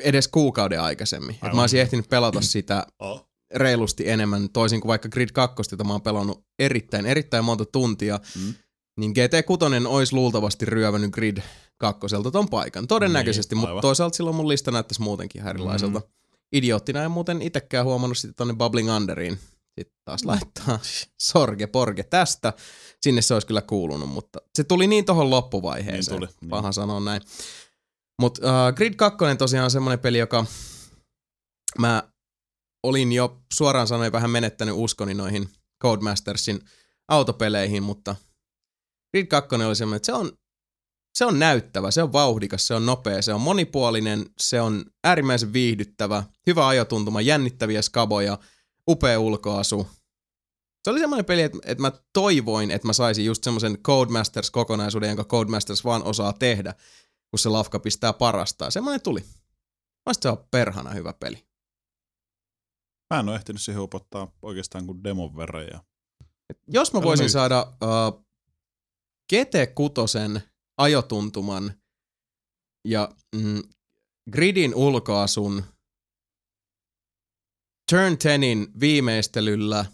edes 0.00 0.28
kuukauden 0.28 0.80
aikaisemmin, 0.80 1.34
että 1.34 1.46
mä 1.46 1.50
Aivan. 1.50 1.60
olisin 1.60 1.80
ehtinyt 1.80 2.08
pelata 2.08 2.40
sitä 2.52 2.86
Oh. 2.98 3.29
Reilusti 3.54 4.08
enemmän, 4.08 4.48
toisin 4.52 4.80
kuin 4.80 4.88
vaikka 4.88 5.08
Grid 5.08 5.28
2, 5.32 5.62
jota 5.70 5.84
mä 5.84 5.92
oon 5.92 6.02
pelannut 6.02 6.44
erittäin, 6.58 7.06
erittäin 7.06 7.44
monta 7.44 7.64
tuntia, 7.64 8.20
Mm. 8.36 8.54
niin 9.00 9.12
GT6 9.12 9.86
olisi 9.86 10.14
luultavasti 10.14 10.64
ryövänyt 10.66 11.10
Grid 11.10 11.38
2 11.78 12.06
ton 12.32 12.48
paikan. 12.48 12.86
Todennäköisesti, 12.86 13.54
Niin, 13.54 13.68
mutta 13.68 13.80
toisaalta 13.80 14.16
silloin 14.16 14.36
mun 14.36 14.48
lista 14.48 14.70
näyttäisi 14.70 15.02
muutenkin 15.02 15.40
ihan 15.40 15.50
erilaiselta. 15.50 15.98
Mm. 15.98 16.06
Idioottina 16.52 17.02
en 17.04 17.10
muuten 17.10 17.42
itsekään 17.42 17.86
huomannut 17.86 18.18
sitten 18.18 18.34
tonne 18.34 18.54
Bubbling 18.54 18.90
Underiin. 18.96 19.38
Sitten 19.80 19.96
taas 20.04 20.24
laittaa 20.24 20.78
sorge 21.30 21.66
porge 21.66 22.02
tästä. 22.02 22.52
Sinne 23.02 23.22
se 23.22 23.34
olisi 23.34 23.46
kyllä 23.46 23.62
kuulunut, 23.62 24.08
mutta 24.08 24.38
se 24.54 24.64
tuli 24.64 24.86
niin 24.86 25.04
tohon 25.04 25.30
loppuvaiheeseen. 25.30 26.20
Niin 26.20 26.28
tuli, 26.28 26.38
niin. 26.40 26.50
Paha 26.50 26.72
sanoa 26.72 27.00
näin. 27.00 27.22
Mutta 28.20 28.40
uh, 28.68 28.74
Grid 28.74 28.94
2 28.94 29.18
tosiaan 29.38 29.64
on 29.64 29.70
semmoinen 29.70 29.98
peli, 29.98 30.18
joka 30.18 30.46
mä 31.78 32.09
olin 32.82 33.12
jo 33.12 33.42
suoraan 33.52 33.86
sanoen 33.86 34.12
vähän 34.12 34.30
menettänyt 34.30 34.74
uskoni 34.78 35.14
noihin 35.14 35.48
Codemastersin 35.82 36.60
autopeleihin, 37.08 37.82
mutta 37.82 38.16
Grid 39.10 39.26
2 39.26 39.54
oli 39.54 39.76
semmoinen, 39.76 39.96
että 39.96 40.06
se 40.06 40.12
on, 40.12 40.32
se 41.14 41.24
on 41.24 41.38
näyttävä, 41.38 41.90
se 41.90 42.02
on 42.02 42.12
vauhdikas, 42.12 42.66
se 42.66 42.74
on 42.74 42.86
nopea, 42.86 43.22
se 43.22 43.34
on 43.34 43.40
monipuolinen, 43.40 44.26
se 44.40 44.60
on 44.60 44.84
äärimmäisen 45.04 45.52
viihdyttävä, 45.52 46.22
hyvä 46.46 46.68
ajotuntuma, 46.68 47.20
jännittäviä 47.20 47.82
skaboja, 47.82 48.38
upea 48.88 49.20
ulkoasu. 49.20 49.86
Se 50.84 50.90
oli 50.90 51.00
semmoinen 51.00 51.24
peli, 51.24 51.42
että, 51.42 51.58
että 51.64 51.82
mä 51.82 51.92
toivoin, 52.12 52.70
että 52.70 52.86
mä 52.86 52.92
saisin 52.92 53.24
just 53.24 53.44
semmoisen 53.44 53.78
Codemasters-kokonaisuuden, 53.78 55.08
jonka 55.08 55.24
Codemasters 55.24 55.84
vaan 55.84 56.02
osaa 56.02 56.32
tehdä, 56.32 56.74
kun 57.30 57.38
se 57.38 57.48
lafka 57.48 57.78
pistää 57.78 58.12
parastaa. 58.12 58.70
Semmoinen 58.70 59.02
tuli. 59.02 59.20
Mielestäni 60.06 60.22
se 60.22 60.28
on 60.28 60.48
perhana 60.50 60.90
hyvä 60.90 61.12
peli. 61.12 61.49
Mä 63.10 63.20
en 63.20 63.28
ole 63.28 63.36
ehtinyt 63.36 63.62
siihen 63.62 63.82
upottaa 63.82 64.32
oikeastaan 64.42 64.86
kuin 64.86 65.04
demon 65.04 65.36
verran. 65.36 65.66
Ja... 65.66 65.84
Jos 66.68 66.92
mä 66.92 66.98
Älä 66.98 67.04
voisin 67.04 67.30
saada 67.30 67.62
uh, 67.62 68.26
GT6 69.32 70.40
ajotuntuman 70.78 71.72
ja 72.84 73.08
mm, 73.36 73.62
Gridin 74.32 74.74
ulkoasun 74.74 75.64
Turn 77.90 78.12
10in 78.12 78.80
viimeistelyllä 78.80 79.84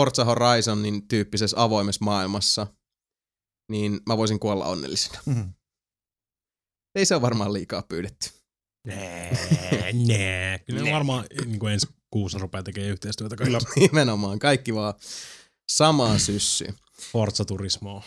Forza 0.00 0.24
Horizonin 0.24 1.08
tyyppisessä 1.08 1.62
avoimessa 1.62 2.04
maailmassa, 2.04 2.66
niin 3.70 4.00
mä 4.06 4.16
voisin 4.16 4.40
kuolla 4.40 4.66
onnellisena. 4.66 5.18
Mhm. 5.26 5.48
Ei 6.94 7.06
se 7.06 7.14
ole 7.14 7.22
varmaan 7.22 7.52
liikaa 7.52 7.82
pyydetty. 7.82 8.30
Nää, 8.86 9.30
nää. 10.08 10.58
Kyllä 10.58 10.82
ne 10.82 10.92
varmaan 10.92 11.24
niin 11.46 11.58
kuin 11.58 11.72
ensi 11.72 11.86
kuussa 12.10 12.38
rupeaa 12.38 12.62
tekemään 12.62 12.92
yhteistyötä. 12.92 13.36
Kyllä. 13.36 13.58
Nimenomaan, 13.76 14.38
kaikki 14.38 14.74
vaan 14.74 14.94
samaa 15.72 16.18
syssyä. 16.18 16.72
Forza 17.12 17.44
Turismo. 17.44 18.02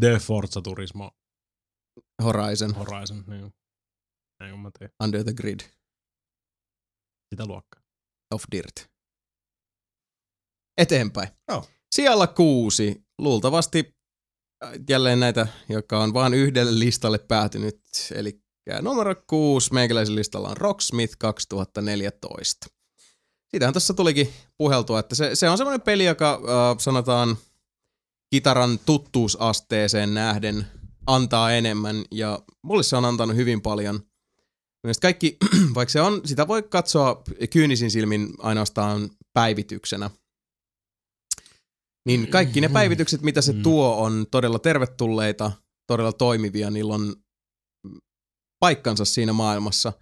The 0.00 0.18
Forza 0.18 0.62
Turismo 0.62 1.10
Horizon, 2.22 2.74
Horizon. 2.74 3.24
Niin. 3.26 3.54
Näin 4.40 4.52
kun 4.52 4.60
mä 4.60 4.70
teen. 4.78 4.90
Under 5.02 5.24
the 5.24 5.32
Grid, 5.32 5.60
Sitä 7.30 7.46
luokkaa. 7.46 7.82
of 8.34 8.44
Dirt. 8.52 8.86
Eteenpäin. 10.78 11.28
Joo. 11.48 11.64
Sijalla 11.94 12.26
kuusi, 12.26 13.04
luultavasti 13.18 13.96
äh, 14.64 14.72
jälleen 14.88 15.20
näitä, 15.20 15.46
jotka 15.68 15.98
on 16.02 16.14
vain 16.14 16.34
yhdelle 16.34 16.78
listalle 16.78 17.18
päätynyt. 17.18 17.80
Eli 18.14 18.42
numero 18.82 19.14
kuusi 19.26 19.72
meikäläisen 19.74 20.14
listalla 20.14 20.48
on 20.48 20.56
Rocksmith 20.56 21.14
2014. 21.18 22.66
Siitähän 23.50 23.74
tuossa 23.74 23.94
tulikin 23.94 24.32
puheltua, 24.58 24.98
että 24.98 25.14
se, 25.14 25.34
se 25.34 25.48
on 25.50 25.58
semmoinen 25.58 25.80
peli, 25.80 26.04
joka 26.04 26.32
äh, 26.34 26.78
sanotaan 26.78 27.36
kitaran 28.30 28.78
tuttuusasteeseen 28.86 30.14
nähden 30.14 30.66
antaa 31.06 31.52
enemmän 31.52 32.04
ja 32.10 32.38
mulle 32.62 32.82
se 32.82 32.96
on 32.96 33.04
antanut 33.04 33.36
hyvin 33.36 33.60
paljon. 33.60 34.00
Mielestäni 34.82 35.12
kaikki, 35.12 35.36
vaikka 35.74 35.92
se 35.92 36.00
on, 36.00 36.20
sitä 36.24 36.48
voi 36.48 36.62
katsoa 36.62 37.22
kyynisin 37.50 37.90
silmin 37.90 38.28
ainoastaan 38.38 39.10
päivityksenä, 39.32 40.10
niin 42.06 42.26
kaikki 42.26 42.60
ne 42.60 42.68
päivitykset, 42.68 43.22
mitä 43.22 43.40
se 43.40 43.52
Mm. 43.52 43.62
tuo, 43.62 43.96
on 43.96 44.26
todella 44.30 44.58
tervetulleita, 44.58 45.52
todella 45.86 46.12
toimivia, 46.12 46.70
niillä 46.70 46.94
on 46.94 47.16
paikkansa 48.60 49.04
siinä 49.04 49.32
maailmassa. 49.32 49.92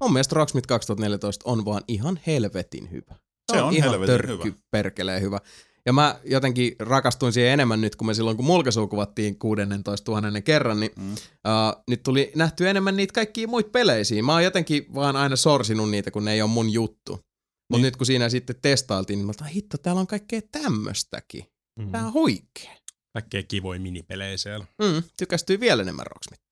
Mun 0.00 0.12
mielestä 0.12 0.34
Rocksmith 0.34 0.66
2014 0.68 1.50
on 1.50 1.64
vaan 1.64 1.82
ihan 1.88 2.20
helvetin 2.26 2.90
hyvä. 2.90 3.14
Se 3.52 3.62
on 3.62 3.72
ihan 3.74 3.90
helvetin 3.90 4.12
törkky 4.14 4.44
hyvä. 4.48 4.56
perkeleen 4.70 5.22
hyvä. 5.22 5.40
Ja 5.86 5.92
mä 5.92 6.20
jotenkin 6.24 6.76
rakastuin 6.78 7.32
siihen 7.32 7.52
enemmän 7.52 7.80
nyt, 7.80 7.96
kun 7.96 8.06
me 8.06 8.14
silloin 8.14 8.36
kun 8.36 8.46
mulkaisua 8.46 8.86
kuvattiin 8.86 9.38
16 9.38 10.12
000 10.12 10.40
kerran, 10.40 10.80
niin 10.80 10.90
Mm. 10.96 11.12
uh, 11.12 11.82
nyt 11.90 12.02
tuli 12.02 12.32
nähty 12.36 12.68
enemmän 12.68 12.96
niitä 12.96 13.12
kaikkia 13.12 13.48
muita 13.48 13.70
peleisiä. 13.70 14.22
Mä 14.22 14.32
oon 14.32 14.44
jotenkin 14.44 14.86
vaan 14.94 15.16
aina 15.16 15.36
sorsinut 15.36 15.90
niitä, 15.90 16.10
kun 16.10 16.24
ne 16.24 16.32
ei 16.32 16.42
ole 16.42 16.50
mun 16.50 16.70
juttu. 16.72 17.12
Mutta 17.12 17.24
Niin. 17.72 17.82
nyt 17.82 17.96
kun 17.96 18.06
siinä 18.06 18.28
sitten 18.28 18.56
testailtiin, 18.62 19.16
niin 19.16 19.26
mä 19.26 19.30
otan, 19.30 19.48
hitto, 19.48 19.78
täällä 19.78 20.00
on 20.00 20.06
kaikkea 20.06 20.40
tämmöstäkin. 20.52 21.44
Mm. 21.78 21.92
Tää 21.92 22.06
on 22.06 22.12
huikea. 22.12 22.70
Kaikkea 23.12 23.42
kivoja 23.42 23.80
minipelejä 23.80 24.36
siellä. 24.36 24.66
Mm, 24.82 25.02
tykästyy 25.18 25.60
vielä 25.60 25.82
enemmän 25.82 26.06
Rocksmith. 26.06 26.42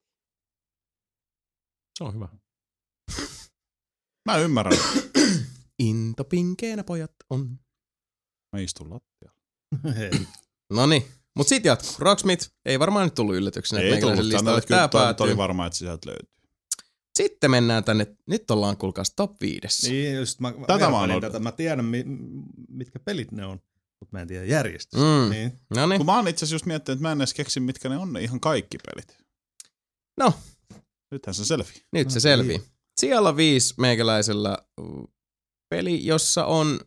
Se 1.99 2.05
on 2.05 2.15
hyvä. 2.15 2.29
Mä 4.29 4.37
ymmärrän. 4.39 4.79
Into 5.79 6.25
pinkeenä 6.25 6.85
pojat 6.85 7.13
on. 7.31 7.59
Mä 8.53 8.61
istun 8.61 8.91
lattialla. 8.91 9.39
Hei. 9.99 10.11
Noni, 10.73 11.07
mut 11.37 11.49
sit 11.49 11.65
jatkuu. 11.65 11.95
Rocksmith 11.99 12.51
ei 12.65 12.79
varmaan 12.79 13.07
nyt 13.07 13.15
tullut 13.15 13.35
yllätyksenä, 13.35 13.83
Ei 13.83 14.01
tullut 14.01 14.19
listalle 14.19 14.61
toi, 14.61 14.89
päätyy. 14.93 15.25
oli 15.25 15.37
varma, 15.37 15.67
että 15.67 15.79
sisältö 15.79 16.09
löytyy. 16.09 16.33
Sitten 17.15 17.51
mennään 17.51 17.85
tänne, 17.85 18.07
nyt 18.27 18.51
ollaan 18.51 18.77
kuulkaas 18.77 19.13
top 19.17 19.41
viidessä. 19.41 19.89
Niin, 19.91 20.17
just 20.17 20.41
mä, 20.41 20.53
Tätä 20.67 20.91
mä 20.91 20.99
odottanut. 21.01 21.21
tätä. 21.23 21.39
mä 21.39 21.53
tiedän, 21.53 21.85
mi, 21.85 22.05
mitkä 22.69 22.99
pelit 22.99 23.33
ne 23.33 23.47
on, 23.47 23.61
mutta 24.01 24.17
mä 24.17 24.23
en 24.23 24.29
tiedä 24.29 24.45
järjestystä. 24.45 25.07
Mm. 25.25 25.31
Niin. 25.31 25.53
No 25.77 25.87
niin, 25.87 25.99
Kun 25.99 26.07
mä 26.07 26.17
oon 26.17 26.29
itse 26.29 26.45
asiassa 26.45 26.55
just 26.55 26.67
miettinyt, 26.67 26.97
että 26.97 27.03
mä 27.09 27.13
en 27.13 27.19
edes 27.19 27.35
keksi, 27.35 27.61
mitkä 27.61 27.89
ne 27.89 27.97
on 27.99 28.13
ne 28.13 28.21
ihan 28.21 28.41
kaikki 28.41 28.79
pelit. 28.79 29.19
no 30.19 30.35
Nythän 31.13 31.35
se 31.35 31.45
selvi. 31.45 31.73
nyt 31.93 32.11
se 32.11 32.15
niin. 32.15 32.21
selvii. 32.21 32.63
Siellä 33.01 33.37
viisi 33.37 33.75
meikäläisellä 33.79 34.59
uh, 34.81 35.13
peli, 35.69 36.07
jossa 36.07 36.45
on 36.45 36.81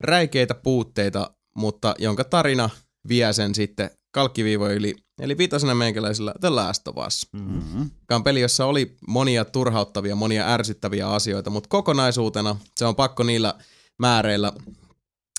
räikeitä 0.00 0.54
puutteita, 0.54 1.34
mutta 1.56 1.94
jonka 1.98 2.24
tarina 2.24 2.70
vie 3.08 3.32
sen 3.32 3.54
sitten 3.54 3.90
kalkkiviivojen 4.14 4.76
yli. 4.76 4.94
Eli 5.20 5.38
viitosena 5.38 5.74
meikäläisellä 5.74 6.34
The 6.40 6.48
Last 6.48 6.88
of 6.88 6.96
Us. 7.06 7.26
Mm-hmm. 7.32 7.90
on 8.10 8.24
peli, 8.24 8.40
jossa 8.40 8.66
oli 8.66 8.96
monia 9.08 9.44
turhauttavia, 9.44 10.14
monia 10.14 10.48
ärsyttäviä 10.48 11.08
asioita, 11.08 11.50
mutta 11.50 11.68
kokonaisuutena 11.68 12.56
se 12.76 12.84
on 12.84 12.96
pakko 12.96 13.22
niillä 13.22 13.54
määreillä 13.98 14.52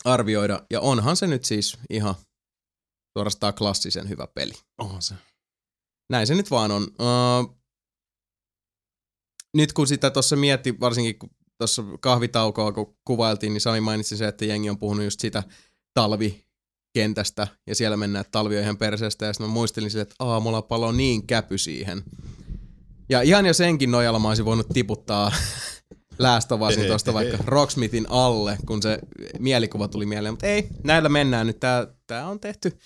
arvioida. 0.06 0.64
Ja 0.70 0.82
onhan 0.82 1.16
se 1.16 1.28
nyt 1.28 1.46
siis 1.46 1.78
ihan 1.90 2.16
suorastaan 3.18 3.54
klassisen 3.54 4.10
hyvä 4.10 4.28
peli. 4.28 4.54
Onhan 4.78 5.02
se. 5.02 5.16
Näin 6.10 6.28
se 6.28 6.36
nyt 6.36 6.52
vaan 6.52 6.72
on. 6.72 6.84
Uh, 6.84 7.61
nyt 9.58 9.74
kun 9.74 9.88
sitä 9.88 10.10
tuossa 10.10 10.36
mietti, 10.36 10.80
varsinkin 10.80 11.20
kun 11.20 11.30
tuossa 11.58 11.84
kahvitaukoa 12.00 12.72
kun 12.72 12.96
kuvailtiin, 13.06 13.54
niin 13.54 13.62
Sami 13.62 13.82
mainitsi 13.82 14.18
se, 14.18 14.28
että 14.28 14.46
jengi 14.46 14.70
on 14.70 14.80
puhunut 14.80 15.04
just 15.04 15.20
sitä 15.20 15.44
talvikentästä, 15.94 17.48
ja 17.68 17.76
siellä 17.76 17.98
mennään, 17.98 18.22
että 18.22 18.32
talvi 18.32 18.58
on 18.58 18.64
ihan 18.64 18.78
perseestä, 18.78 19.26
ja 19.26 19.34
sitten 19.34 19.48
mä 19.48 19.54
muistelin 19.54 19.92
sille, 19.92 20.02
että 20.02 20.16
aamulla 20.20 20.62
palo 20.62 20.92
niin 20.92 21.28
käpy 21.28 21.58
siihen. 21.58 22.04
Ja 23.10 23.22
ihan 23.22 23.46
jo 23.46 23.54
senkin 23.54 23.92
nojalla 23.92 24.20
mä 24.20 24.28
olisin 24.28 24.46
voinut 24.46 24.68
tiputtaa 24.74 25.32
Läästovasin 26.20 26.88
tuosta 26.88 27.14
vaikka 27.14 27.38
Rocksmithin 27.46 28.06
alle, 28.10 28.58
kun 28.66 28.82
se 28.82 29.00
mielikuva 29.40 29.88
tuli 29.88 30.06
mieleen, 30.06 30.34
mutta 30.34 30.48
ei, 30.48 30.68
näillä 30.84 31.10
mennään 31.10 31.48
nyt. 31.48 31.60
Tää, 31.60 31.88
tää 32.08 32.28
on 32.28 32.40
tehty 32.40 32.78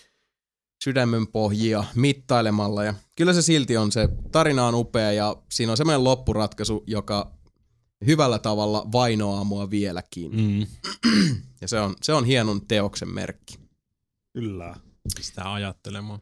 sydämen 0.83 1.27
pohjia 1.27 1.83
mittailemalla 1.95 2.83
ja 2.83 2.93
kyllä 3.17 3.33
se 3.33 3.41
silti 3.41 3.77
on, 3.77 3.91
se 3.91 4.09
tarina 4.31 4.67
on 4.67 4.75
upea 4.75 5.11
ja 5.11 5.35
siinä 5.51 5.71
on 5.71 5.77
semmoinen 5.77 6.03
loppuratkaisu, 6.03 6.83
joka 6.87 7.31
hyvällä 8.05 8.39
tavalla 8.39 8.91
vainoaa 8.91 9.43
mua 9.43 9.69
vieläkin. 9.69 10.31
Mm. 10.31 10.67
Ja 11.61 11.69
se 11.69 11.79
on, 11.79 11.95
se 12.01 12.13
on 12.13 12.25
hienon 12.25 12.67
teoksen 12.67 13.09
merkki. 13.09 13.59
Kyllä. 14.33 14.75
Sitä 15.21 15.53
ajattelemaan. 15.53 16.19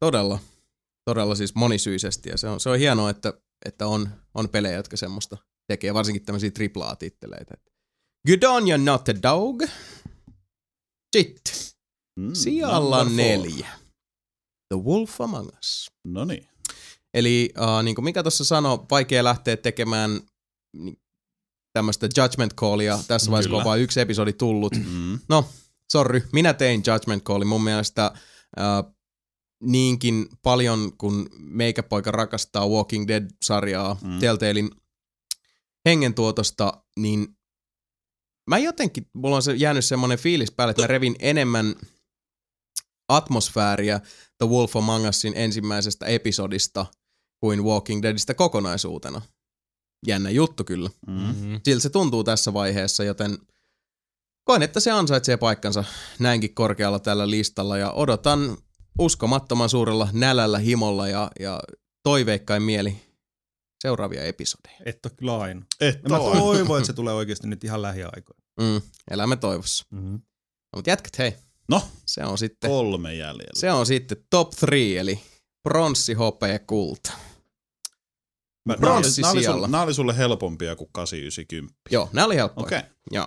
Todella, 0.00 0.38
todella 1.04 1.34
siis 1.34 1.54
monisyisesti 1.54 2.28
ja 2.28 2.38
se 2.38 2.48
on, 2.48 2.60
se 2.60 2.70
on 2.70 2.78
hienoa, 2.78 3.10
että, 3.10 3.34
että 3.64 3.86
on, 3.86 4.08
on 4.34 4.48
pelejä, 4.48 4.76
jotka 4.76 4.96
semmoista 4.96 5.36
tekee, 5.66 5.94
varsinkin 5.94 6.24
tämmöisiä 6.24 6.50
AAA-titteleitä. 6.76 7.54
Good 8.26 8.42
on 8.42 8.68
you 8.68 8.78
not 8.78 9.08
a 9.08 9.22
dog. 9.22 9.62
Sitten, 11.16 11.54
Mm, 12.16 12.34
sijalla 12.34 13.04
neljä. 13.04 13.68
The 14.68 14.82
Wolf 14.84 15.20
Among 15.20 15.48
Us. 15.58 15.90
No 16.04 16.24
niin. 16.24 16.48
Eli 17.14 17.52
uh, 17.58 17.82
niin 17.82 17.94
kuin 17.94 18.04
mikä 18.04 18.22
tuossa 18.22 18.44
sanoi, 18.44 18.78
vaikea 18.90 19.24
lähteä 19.24 19.56
tekemään 19.56 20.20
tämmöistä 21.72 22.08
judgment 22.16 22.54
callia 22.54 22.98
tässä 23.08 23.30
vaiheessa, 23.30 23.48
kun 23.48 23.56
on 23.56 23.62
Kyllä. 23.62 23.70
vain 23.70 23.82
yksi 23.82 24.00
episodi 24.00 24.32
tullut. 24.32 24.74
Mm. 24.74 25.18
No, 25.28 25.48
sorry, 25.92 26.22
minä 26.32 26.54
tein 26.54 26.82
judgment 26.86 27.22
callin. 27.22 27.48
Mun 27.48 27.64
mielestä 27.64 28.12
uh, 28.14 28.94
niinkin 29.62 30.26
paljon, 30.42 30.92
kun 30.98 31.28
meikäpoika 31.38 32.10
rakastaa 32.10 32.68
Walking 32.68 33.08
Dead-sarjaa 33.08 33.96
mm. 34.02 34.18
Telltalein 34.18 34.70
hengentuotosta, 35.88 36.82
niin 36.96 37.28
mä 38.50 38.58
jotenkin, 38.58 39.06
mulla 39.12 39.36
on 39.36 39.42
se 39.42 39.52
jäänyt 39.52 39.84
semmoinen 39.84 40.18
fiilis 40.18 40.50
päälle, 40.50 40.70
että 40.70 40.82
mä 40.82 40.86
revin 40.86 41.16
enemmän 41.18 41.74
atmosfääriä 43.08 44.00
The 44.38 44.46
Wolf 44.46 44.76
Among 44.76 45.08
Usin 45.08 45.32
ensimmäisestä 45.36 46.06
episodista 46.06 46.86
kuin 47.40 47.64
Walking 47.64 48.02
Deadistä 48.02 48.34
kokonaisuutena. 48.34 49.22
Jännä 50.06 50.30
juttu 50.30 50.64
kyllä. 50.64 50.90
Mm. 51.06 51.12
Mm-hmm. 51.14 51.60
Siltä 51.64 51.82
se 51.82 51.90
tuntuu 51.90 52.24
tässä 52.24 52.52
vaiheessa, 52.52 53.04
joten 53.04 53.38
koen, 54.44 54.62
että 54.62 54.80
se 54.80 54.90
ansaitsee 54.90 55.36
paikkansa 55.36 55.84
näinkin 56.18 56.54
korkealla 56.54 56.98
tällä 56.98 57.30
listalla 57.30 57.78
ja 57.78 57.90
odotan 57.90 58.56
uskomattoman 58.98 59.68
suurella 59.68 60.08
nälällä, 60.12 60.58
himolla 60.58 61.08
ja, 61.08 61.30
ja 61.40 61.60
toiveikkain 62.02 62.62
mieli 62.62 62.96
seuraavia 63.82 64.24
episodeja. 64.24 64.76
Et 64.84 65.06
ole 65.06 65.12
kyllä 65.16 65.38
aina. 65.38 65.66
Et 65.80 66.02
mä 66.08 66.18
toivon, 66.18 66.78
että 66.78 66.86
se 66.86 66.92
tulee 66.92 67.14
oikeasti 67.14 67.46
nyt 67.46 67.64
ihan 67.64 67.82
lähiaikoina. 67.82 68.42
Mm, 68.60 68.80
elämme 69.10 69.36
toivossa. 69.36 69.84
Mm-hmm. 69.90 70.12
No, 70.12 70.76
mutta 70.76 70.90
jätkät, 70.90 71.18
hei. 71.18 71.34
No, 71.72 71.82
Se 72.06 72.24
on 72.24 72.38
sitten, 72.38 72.70
kolme 72.70 73.14
jäljellä. 73.14 73.52
se 73.54 73.72
on 73.72 73.86
sitten 73.86 74.18
top 74.30 74.50
3, 74.60 74.96
eli 74.98 75.20
pronssi, 75.68 76.14
hopea 76.14 76.58
kulta. 76.58 77.12
Mä- 78.68 78.76
Bronssi 78.76 79.22
nää 79.22 79.30
oli, 79.30 79.40
sijalla. 79.40 79.56
sulle, 79.56 79.68
nää 79.68 79.82
oli 79.82 79.94
sulle 79.94 80.16
helpompia 80.16 80.76
kuin 80.76 80.90
890. 80.92 81.74
Joo, 81.90 82.08
nämä 82.12 82.24
oli 82.26 82.36
helppoja. 82.36 82.66
Okei. 82.66 82.78
Okay. 82.78 82.90
Joo. 83.10 83.26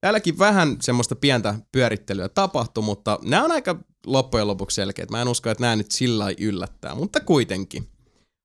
Täälläkin 0.00 0.38
vähän 0.38 0.76
semmoista 0.80 1.16
pientä 1.16 1.54
pyörittelyä 1.72 2.28
tapahtui, 2.28 2.84
mutta 2.84 3.18
nämä 3.22 3.44
on 3.44 3.52
aika 3.52 3.78
loppujen 4.06 4.46
lopuksi 4.46 4.74
selkeät. 4.74 5.10
Mä 5.10 5.22
en 5.22 5.28
usko, 5.28 5.50
että 5.50 5.62
nämä 5.62 5.76
nyt 5.76 5.90
sillä 5.90 6.26
yllättää, 6.38 6.94
mutta 6.94 7.20
kuitenkin. 7.20 7.88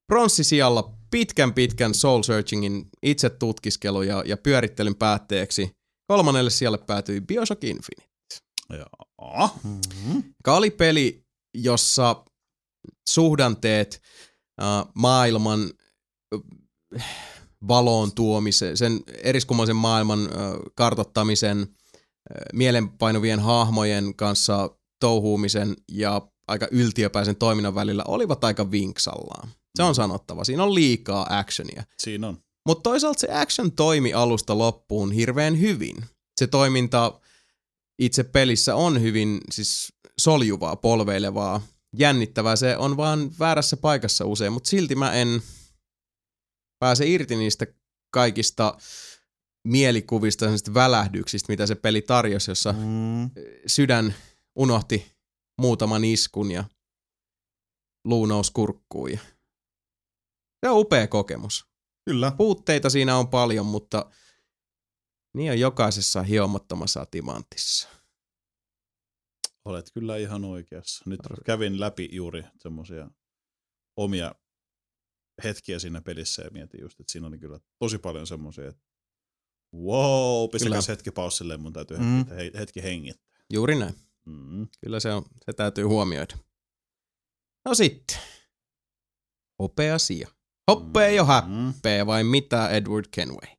Pronssisijalla 0.07 0.93
pitkän 1.11 1.53
pitkän 1.53 1.93
soul 1.93 2.23
searchingin 2.23 2.89
itse 3.03 3.29
tutkiskelu 3.29 4.01
ja, 4.01 4.23
ja 4.25 4.37
pyörittelyn 4.37 4.95
päätteeksi 4.95 5.71
kolmannelle 6.11 6.49
sijalle 6.49 6.77
päätyi 6.77 7.21
Bioshock 7.21 7.63
Infinite, 7.63 8.07
Joo. 8.69 9.06
Mm-hmm. 9.63 10.23
joka 10.37 10.55
oli 10.57 10.71
peli, 10.71 11.25
jossa 11.53 12.25
suhdanteet, 13.09 14.01
äh, 14.61 14.85
maailman 14.93 15.71
äh, 16.95 17.05
valoon 17.67 18.11
tuomisen, 18.11 18.77
sen 18.77 18.99
eriskummallisen 19.23 19.75
maailman 19.75 20.19
äh, 20.19 20.29
kartottamisen, 20.75 21.59
äh, 21.61 21.67
mielenpainuvien 22.53 23.39
hahmojen 23.39 24.15
kanssa 24.15 24.69
touhuumisen 24.99 25.75
ja 25.91 26.21
aika 26.47 26.67
yltiöpäisen 26.71 27.35
toiminnan 27.35 27.75
välillä 27.75 28.03
olivat 28.07 28.43
aika 28.43 28.71
vinksallaan. 28.71 29.49
Se 29.77 29.83
on 29.83 29.95
sanottava. 29.95 30.43
Siinä 30.43 30.63
on 30.63 30.75
liikaa 30.75 31.37
actionia. 31.39 31.83
Siinä 31.97 32.27
on. 32.27 32.37
Mutta 32.67 32.81
toisaalta 32.81 33.19
se 33.19 33.33
action 33.33 33.71
toimi 33.71 34.13
alusta 34.13 34.57
loppuun 34.57 35.11
hirveän 35.11 35.59
hyvin. 35.59 35.95
Se 36.39 36.47
toiminta 36.47 37.19
itse 37.99 38.23
pelissä 38.23 38.75
on 38.75 39.01
hyvin 39.01 39.41
siis 39.51 39.93
soljuvaa, 40.19 40.75
polveilevaa, 40.75 41.61
jännittävää. 41.97 42.55
Se 42.55 42.77
on 42.77 42.97
vaan 42.97 43.31
väärässä 43.39 43.77
paikassa 43.77 44.25
usein, 44.25 44.53
mutta 44.53 44.69
silti 44.69 44.95
mä 44.95 45.13
en 45.13 45.41
pääse 46.79 47.07
irti 47.07 47.35
niistä 47.35 47.67
kaikista 48.13 48.77
mielikuvista, 49.67 50.45
välähdyksistä, 50.73 51.51
mitä 51.53 51.67
se 51.67 51.75
peli 51.75 52.01
tarjosi, 52.01 52.51
jossa 52.51 52.73
Mm. 52.73 53.29
sydän 53.67 54.15
unohti 54.55 55.11
muutaman 55.61 56.03
iskun 56.03 56.51
ja 56.51 56.63
luu 58.05 58.25
nousi 58.25 58.51
kurkkuun. 58.53 59.11
ja- 59.11 59.19
Se 60.65 60.69
on 60.69 60.79
upea 60.79 61.07
kokemus. 61.07 61.65
Kyllä. 62.05 62.31
Puutteita 62.37 62.89
siinä 62.89 63.17
on 63.17 63.27
paljon, 63.27 63.65
mutta 63.65 64.11
niin 65.37 65.51
on 65.51 65.59
jokaisessa 65.59 66.23
hiomattomassa 66.23 67.05
timantissa. 67.11 67.89
Olet 69.65 69.91
kyllä 69.93 70.17
ihan 70.17 70.45
oikeassa. 70.45 71.03
Nyt 71.05 71.19
kävin 71.45 71.79
läpi 71.79 72.09
juuri 72.11 72.43
semmoisia 72.59 73.09
omia 73.97 74.35
hetkiä 75.43 75.79
siinä 75.79 76.01
pelissä 76.01 76.41
ja 76.41 76.49
mietin 76.51 76.81
just, 76.81 76.99
että 76.99 77.11
siinä 77.11 77.27
oli 77.27 77.39
kyllä 77.39 77.59
tosi 77.79 77.97
paljon 77.97 78.27
semmoisia, 78.27 78.69
että 78.69 78.81
wow, 79.75 80.49
pistäkäs 80.51 80.87
hetki 80.87 81.11
pausille, 81.11 81.57
mun 81.57 81.73
täytyy 81.73 81.97
Mm. 81.97 82.17
hetki, 82.17 82.35
he- 82.35 82.51
hetki 82.59 82.83
hengittää. 82.83 83.39
Juuri 83.53 83.75
näin. 83.79 83.95
Mm. 84.25 84.67
Kyllä 84.83 84.99
se, 84.99 85.13
on, 85.13 85.25
se 85.45 85.53
täytyy 85.53 85.83
huomioida. 85.83 86.37
No 87.65 87.73
sitten. 87.75 88.17
Hopea 89.59 89.97
sija. 89.99 90.27
Hoppea 90.71 91.09
jo 91.09 91.23
Mm. 91.23 91.27
häppää 91.29 92.05
vai 92.05 92.23
mitä 92.23 92.69
Edward 92.69 93.05
Kenway? 93.11 93.56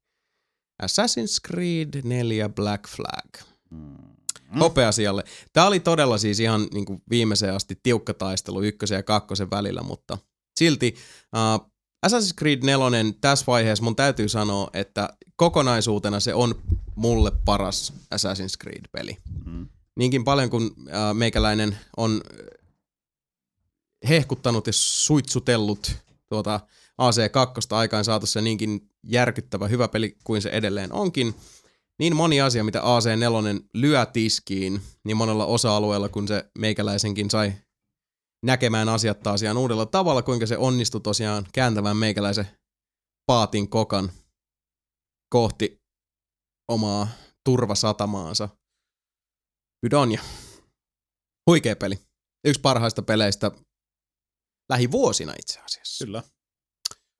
Assassin's 0.82 1.48
Creed 1.48 2.02
4 2.02 2.48
Black 2.48 2.88
Flag. 2.88 3.46
Mm. 3.70 3.96
Hopeasijalle. 4.60 5.24
Tämä 5.52 5.66
oli 5.66 5.80
todella 5.80 6.18
siis 6.18 6.40
ihan 6.40 6.68
niin 6.72 6.84
kuin 6.84 7.02
viimeiseen 7.10 7.54
asti 7.54 7.80
tiukka 7.82 8.14
taistelu 8.14 8.62
ykkösen 8.62 8.96
ja 8.96 9.02
kakkosen 9.02 9.50
välillä, 9.50 9.82
mutta 9.82 10.18
silti 10.58 10.94
uh, 11.36 11.70
Assassin's 12.06 12.34
Creed 12.38 12.62
4 12.62 13.12
tässä 13.20 13.44
vaiheessa 13.46 13.84
mun 13.84 13.96
täytyy 13.96 14.28
sanoa, 14.28 14.70
että 14.72 15.08
kokonaisuutena 15.36 16.20
se 16.20 16.34
on 16.34 16.62
mulle 16.94 17.32
paras 17.44 17.92
Assassin's 18.14 18.62
Creed-peli. 18.62 19.16
Mm. 19.44 19.68
Niinkin 19.96 20.24
paljon 20.24 20.50
kuin 20.50 20.64
uh, 20.64 21.14
meikäläinen 21.14 21.78
on 21.96 22.20
hehkuttanut 24.08 24.66
ja 24.66 24.72
suitsutellut 24.72 25.96
tuota 26.28 26.60
AC2 27.02 27.76
aikaan 27.76 28.04
saatossa 28.04 28.40
niinkin 28.40 28.90
järkyttävä 29.06 29.68
hyvä 29.68 29.88
peli 29.88 30.16
kuin 30.24 30.42
se 30.42 30.48
edelleen 30.48 30.92
onkin, 30.92 31.34
niin 31.98 32.16
moni 32.16 32.40
asia, 32.40 32.64
mitä 32.64 32.80
AC4 32.80 33.68
lyö 33.74 34.06
tiskiin 34.06 34.80
niin 35.04 35.16
monella 35.16 35.46
osa-alueella, 35.46 36.08
kun 36.08 36.28
se 36.28 36.50
meikäläisenkin 36.58 37.30
sai 37.30 37.52
näkemään 38.44 38.88
asiat 38.88 39.20
taas 39.20 39.42
ihan 39.42 39.56
uudella 39.56 39.87
tavalla, 39.87 40.22
kuinka 40.22 40.46
se 40.46 40.56
onnistui 40.56 41.00
tosiaan 41.00 41.46
kääntämään 41.52 41.96
meikäläisen 41.96 42.48
paatin 43.26 43.70
kokan 43.70 44.12
kohti 45.30 45.80
omaa 46.68 47.08
turvasatamaansa. 47.44 48.48
Ydonia. 49.87 50.22
Huikea 51.50 51.76
peli. 51.76 51.98
Yksi 52.44 52.61
parhaista 52.61 53.02
peleistä 53.02 53.50
lähivuosina 54.68 55.34
itse 55.38 55.61
asiassa. 55.61 56.04
Kyllä. 56.04 56.22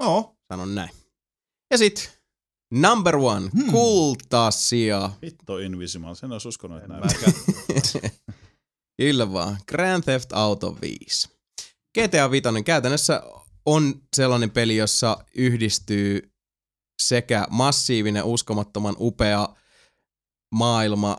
No, 0.03 0.37
Sanon 0.53 0.75
näin. 0.75 0.91
Ja 1.71 1.79
sit 1.79 2.21
number 2.75 3.17
one, 3.17 3.49
Hmm. 3.49 3.71
kultasia. 3.73 5.11
Hitto 5.25 5.59
Invisimal, 5.59 6.15
sen 6.15 6.33
olisi 6.33 6.49
uskonut, 6.49 6.77
että 6.79 6.89
näin. 6.89 7.03
Kyllä 9.01 9.33
vaan. 9.33 9.59
Grand 9.69 10.03
Theft 10.05 10.33
Auto 10.33 10.77
5. 10.81 11.29
GTA 11.99 12.31
5 12.31 12.49
käytännössä 12.65 13.23
on 13.67 14.03
sellainen 14.17 14.51
peli, 14.51 14.77
jossa 14.77 15.25
yhdistyy 15.35 16.33
sekä 17.03 17.47
massiivinen, 17.51 18.25
uskomattoman 18.25 18.97
upea 18.99 19.49
maailma, 20.55 21.17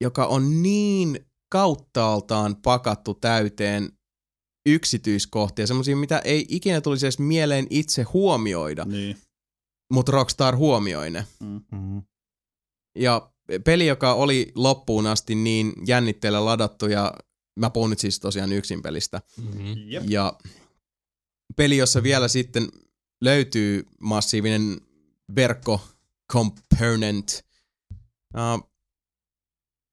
joka 0.00 0.26
on 0.26 0.62
niin 0.62 1.26
kauttaaltaan 1.52 2.56
pakattu 2.56 3.14
täyteen 3.14 3.97
yksityiskohtia, 4.74 5.66
semmoisia, 5.66 5.96
mitä 5.96 6.18
ei 6.18 6.46
ikinä 6.48 6.80
tulisi 6.80 7.06
edes 7.06 7.18
mieleen 7.18 7.66
itse 7.70 8.02
huomioida, 8.02 8.84
Niin. 8.84 9.16
mutta 9.92 10.12
Rockstar 10.12 10.56
huomioi 10.56 11.10
ne. 11.10 11.26
Mm. 11.40 11.60
mm. 11.72 12.02
Ja 12.98 13.30
peli, 13.64 13.86
joka 13.86 14.14
oli 14.14 14.52
loppuun 14.54 15.06
asti 15.06 15.34
niin 15.34 15.72
jännitteellä 15.86 16.44
ladattu, 16.44 16.86
ja 16.86 17.14
mä 17.60 17.70
puhun 17.70 17.90
nyt 17.90 17.98
siis 17.98 18.20
tosiaan 18.20 18.52
yksin 18.52 18.82
pelistä, 18.82 19.22
Mm-hmm. 19.36 19.74
Jep. 19.90 20.04
ja 20.08 20.38
peli, 21.56 21.76
jossa 21.76 22.02
vielä 22.02 22.28
sitten 22.28 22.68
löytyy 23.20 23.86
massiivinen 24.00 24.80
verkko 25.36 25.80
component. 26.32 27.44
Uh, 28.34 28.68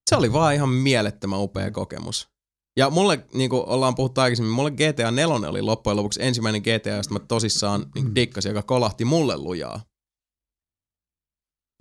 se 0.09 0.15
oli 0.15 0.33
vaan 0.33 0.53
ihan 0.55 0.69
mielettömän 0.69 1.41
upea 1.41 1.71
kokemus. 1.71 2.29
Ja 2.77 2.89
mulle, 2.89 3.25
niin 3.33 3.49
kuin 3.49 3.65
ollaan 3.65 3.95
puhuttu 3.95 4.21
aikaisemmin, 4.21 4.53
mulle 4.53 4.71
GTA 4.71 5.11
4 5.11 5.49
oli 5.49 5.61
loppujen 5.61 5.97
lopuksi 5.97 6.23
ensimmäinen 6.23 6.61
GTA, 6.61 6.89
josta 6.89 7.13
mä 7.13 7.19
tosissaan 7.19 7.85
niin 7.95 8.15
dikkasin, 8.15 8.49
joka 8.49 8.63
kolahti 8.63 9.05
mulle 9.05 9.37
lujaa. 9.37 9.83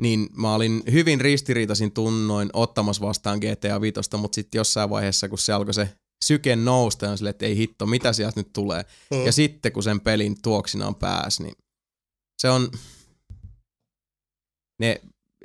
Niin 0.03 0.29
mä 0.33 0.55
olin 0.55 0.83
hyvin 0.93 1.21
ristiriitaisin 1.21 1.93
tunnoin 1.93 2.51
ottamassa 2.53 3.07
vastaan 3.07 3.39
GTA 3.39 3.81
5, 3.81 4.01
mutta 4.17 4.35
sitten 4.35 4.59
jossain 4.59 4.91
vaiheessa, 4.91 5.29
kun 5.29 5.39
se 5.39 5.53
alkoi 5.53 5.75
se 5.75 5.89
syke 6.25 6.57
nousta, 6.57 7.11
on 7.11 7.19
silleen, 7.19 7.31
että 7.31 7.47
ei 7.47 7.57
hitto, 7.57 7.87
mitä 7.87 8.13
sieltä 8.13 8.41
nyt 8.41 8.53
tulee. 8.53 8.85
Ja 9.25 9.33
sitten 9.33 9.73
kun 9.73 9.83
sen 9.83 10.01
pelin 10.01 10.43
tuoksinaan 10.43 10.95
pääsi, 10.95 11.43
niin 11.43 11.55
se 12.39 12.51
on 12.51 12.71
ne 14.81 15.01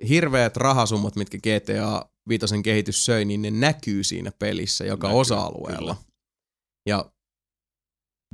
hirveät 0.09 0.57
rahasummat, 0.57 1.15
mitkä 1.15 1.37
GTA 1.37 2.05
5 2.29 2.45
kehitys 2.63 3.05
söi, 3.05 3.25
niin 3.25 3.41
ne 3.41 3.51
näkyy 3.51 4.03
siinä 4.03 4.31
pelissä 4.39 4.85
joka 4.85 5.07
Näkyy, 5.07 5.19
osa-alueella. 5.21 5.95
kyllä. 5.95 6.09
Ja 6.89 7.11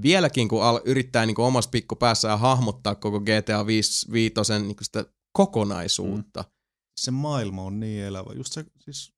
vieläkin 0.01 0.47
kun 0.47 0.63
al- 0.63 0.81
yrittää 0.85 1.25
niin 1.25 1.39
omassa 1.39 1.69
pikkupäässään 1.69 2.39
hahmottaa 2.39 2.95
koko 2.95 3.19
GTA 3.19 3.65
5, 3.65 4.11
5 4.11 4.33
niin 4.63 4.75
sitä 4.81 5.05
kokonaisuutta, 5.37 6.41
mm. 6.41 6.55
Se 6.99 7.11
maailma 7.11 7.63
on 7.63 7.79
niin 7.79 8.03
elävä. 8.03 8.33
Just 8.33 8.53
se, 8.53 8.65
siis 8.79 9.13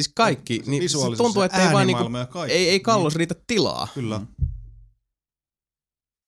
siis 0.00 0.12
kaikki, 0.14 0.62
se 0.64 0.70
niin 0.70 0.88
se 0.88 0.98
tuntuu, 1.16 1.42
että 1.42 1.68
ei 1.68 1.72
vaan 1.74 1.86
niin 1.86 2.12
ja 2.18 2.26
kaikki. 2.26 2.56
ei, 2.56 2.68
ei 2.68 2.80
kallos 2.80 3.12
Niin, 3.14 3.18
riitä 3.18 3.34
tilaa. 3.46 3.88
Kyllä. 3.94 4.18
Mm. 4.18 4.26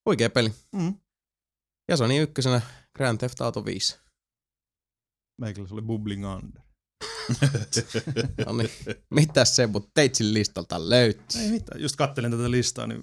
Huikea 0.08 0.30
peli. 0.30 0.52
Mm. 0.72 0.94
Jasoni 1.90 2.18
ykkösenä 2.18 2.60
Grand 2.96 3.18
Theft 3.18 3.40
Auto 3.40 3.64
5. 3.64 3.98
Meikällä 5.40 5.68
se 5.68 5.74
oli 5.74 5.82
Bubbling 5.82 6.26
Under. 6.34 6.61
No 8.46 8.52
niin, 8.52 8.70
mitäs 9.10 9.56
se, 9.56 9.66
mutta 9.66 9.90
teitsin 9.94 10.34
listalta 10.34 10.90
löytyy. 10.90 11.40
Ei 11.42 11.50
mitään, 11.50 11.80
just 11.82 11.96
kattelin 11.96 12.30
tätä 12.30 12.50
listaa, 12.50 12.86
niin 12.86 13.02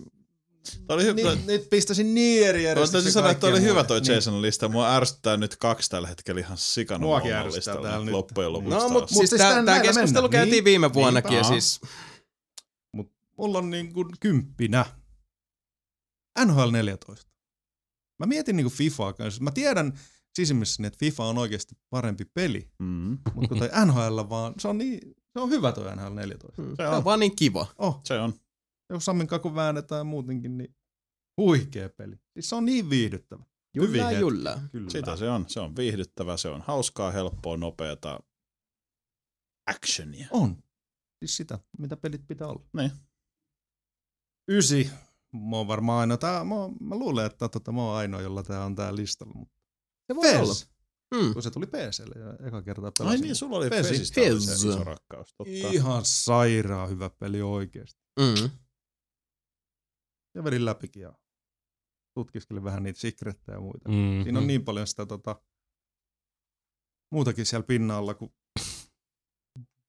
Tämä 0.88 0.96
oli 0.96 1.04
hyvä. 1.04 1.36
nyt, 1.36 1.46
nyt 1.46 1.70
pistäisin 1.70 2.14
niin 2.16 2.48
eri 2.48 2.64
täytyy 2.92 3.12
sanoa, 3.12 3.32
että 3.32 3.42
toi 3.42 3.52
oli 3.52 3.62
hyvä 3.62 3.84
toi 3.84 4.02
Niin. 4.02 4.14
Jasonin 4.14 4.42
lista. 4.42 4.68
Mua 4.70 4.96
ärsyttää 4.96 5.38
nyt 5.38 5.56
kaksi 5.56 5.90
tällä 5.90 6.08
hetkellä 6.08 6.42
ihan 6.42 6.58
sikana 6.58 7.00
Muakin 7.06 7.34
ärsyttää 7.34 7.58
listalla 7.58 7.88
täällä 7.90 8.06
nyt. 8.06 8.12
loppujen 8.14 8.54
lopuksi. 8.54 8.76
No, 8.78 8.90
mutta 8.90 9.14
Mut 9.14 9.18
siis 9.20 9.30
siis 9.30 9.40
tää 9.42 9.62
näillä 9.62 9.82
keskustelu 9.84 10.12
mennään. 10.28 10.30
käytiin 10.32 10.52
Niin, 10.52 10.64
viime 10.64 10.94
vuonnakin 10.94 11.32
ja 11.38 11.42
niinpä. 11.42 11.50
siis 11.60 11.82
Mut 12.96 13.12
mulla 13.38 13.58
on 13.58 13.70
niin 13.70 13.94
kuin 13.94 14.08
kymppinä 14.20 14.86
NHL 16.46 16.70
14. 16.72 17.28
Mä 18.20 18.26
mietin 18.26 18.56
niin 18.56 18.66
kuin 18.66 18.74
FIFAa 18.74 19.14
kanssa. 19.14 19.44
Mä 19.44 19.52
tiedän 19.52 20.00
sisimmissäni, 20.40 20.88
että 20.88 21.00
FIFA 21.00 21.24
on 21.26 21.38
oikeasti 21.38 21.76
parempi 21.90 22.26
peli, 22.26 22.72
Mm. 22.80 23.18
mutta 23.34 23.48
kun 23.50 23.60
toi 23.60 23.70
NHL 23.86 24.30
vaan, 24.30 24.54
se 24.60 24.68
on, 24.68 24.78
niin, 24.78 25.00
se 25.34 25.40
on 25.40 25.50
hyvä 25.50 25.72
toi 25.72 25.96
NHL 25.96 26.14
14. 26.14 26.62
mm, 26.62 26.70
Se 26.70 26.76
se 26.76 26.88
on. 26.88 27.04
vaan 27.04 27.20
niin 27.20 27.36
kiva. 27.36 27.68
Oh, 27.78 28.02
Se 28.04 28.20
on. 28.20 28.34
jos 28.90 29.06
Sammin 29.06 29.28
kakun 29.28 29.56
väännetään 29.56 30.08
muutenkin, 30.08 30.58
niin 30.58 30.76
huikea 31.38 31.90
peli. 31.90 32.16
Siis 32.34 32.50
se 32.50 32.56
on 32.56 32.66
niin 32.66 32.90
viihdyttävä. 32.90 33.44
Hyviä 33.76 33.88
Julla, 34.02 34.10
hetkiä. 34.10 34.20
julla. 34.20 34.60
Kyllä. 34.72 34.90
Sitä 34.90 35.16
se 35.16 35.30
on. 35.30 35.46
Se 35.48 35.60
on 35.60 35.76
viihdyttävä, 35.76 36.38
se 36.38 36.48
on 36.50 36.62
hauskaa, 36.62 37.12
helppoa, 37.12 37.58
nopeata 37.58 38.20
actionia. 39.68 40.28
On. 40.32 40.64
Siis 41.20 41.38
sitä, 41.38 41.60
mitä 41.78 41.98
pelit 41.98 42.28
pitää 42.28 42.48
olla. 42.48 42.66
Niin. 42.74 42.92
Ysi. 44.52 44.90
Mä 45.50 45.56
oon 45.58 45.68
varmaan 45.68 46.00
ainoa. 46.00 46.18
Tää, 46.18 46.44
mä, 46.44 46.56
mä 46.82 46.96
luulen, 46.96 47.26
että 47.26 47.50
tota, 47.50 47.72
mä 47.72 47.82
oon 47.82 47.98
ainoa, 47.98 48.22
jolla 48.22 48.44
tää 48.44 48.66
on 48.66 48.76
tää 48.76 48.96
listalla. 48.96 49.34
Mutta 49.34 49.59
Se 50.10 50.16
voi 50.16 50.36
olla. 50.36 50.54
Fez, 50.54 50.68
Mm. 51.16 51.34
kun 51.34 51.44
se 51.44 51.52
tuli 51.52 51.66
PClle 51.68 52.20
ja 52.20 52.48
eka 52.48 52.62
kertaa 52.62 52.86
Ai 52.86 52.92
pelasin. 52.98 53.22
niin, 53.22 53.36
sulla 53.36 53.58
oli 53.58 53.70
Fezi. 53.70 53.90
Fesistä 53.90 54.22
oli 54.22 54.42
se 54.42 54.52
Fez. 54.52 54.64
iso 54.66 54.84
rakkaus. 54.84 55.34
Totta. 55.38 55.52
Ihan 55.72 56.06
sairaan 56.06 56.90
hyvä 56.90 57.10
peli 57.10 57.42
oikeesti. 57.42 58.02
Mm. 58.20 58.50
Ja 60.36 60.44
vedin 60.44 60.66
läpikin 60.66 61.02
ja 61.02 61.14
tutkiskelin 62.14 62.64
vähän 62.64 62.84
niitä 62.84 63.00
secrettejä 63.00 63.56
ja 63.56 63.62
muita. 63.62 63.90
Mm. 63.90 64.24
Siinä 64.24 64.40
on 64.40 64.48
niin 64.48 64.66
paljon 64.66 64.88
sitä 64.88 65.06
tota, 65.06 65.42
muutakin 67.12 67.46
siellä 67.46 67.66
pinnalla 67.66 68.14
kuin 68.14 68.32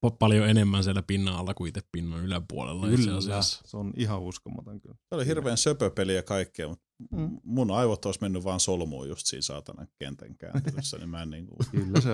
Pa- 0.07 0.17
paljon 0.19 0.49
enemmän 0.49 0.85
siellä 0.85 1.03
pinnan 1.03 1.35
alla 1.37 1.55
kuin 1.55 1.69
itse 1.69 1.81
pinnan 1.93 2.25
yläpuolella 2.25 2.87
itse 2.89 2.97
kyllä. 3.05 3.17
asiassa. 3.19 3.63
Se 3.65 3.77
on 3.77 3.93
ihan 3.97 4.21
uskomaton 4.21 4.81
kyllä. 4.81 4.97
Se 5.09 5.15
oli 5.15 5.27
hirveän 5.27 5.57
söpöpeli 5.59 6.15
ja 6.15 6.23
kaikkea, 6.23 6.69
mutta 6.69 6.85
Mm. 7.11 7.39
mun 7.45 7.71
aivot 7.71 8.07
olisi 8.07 8.21
mennyt 8.21 8.45
vaan 8.45 8.61
solmuun 8.61 9.09
just 9.09 9.27
siinä 9.27 9.43
saatanan 9.43 9.89
kentän 9.99 10.37
kääntelyssä, 10.39 10.97
niin 10.99 11.09
mä 11.09 11.23
en 11.23 11.31
niinku, 11.31 11.57
Kyllä 11.71 12.01
se, 12.01 12.11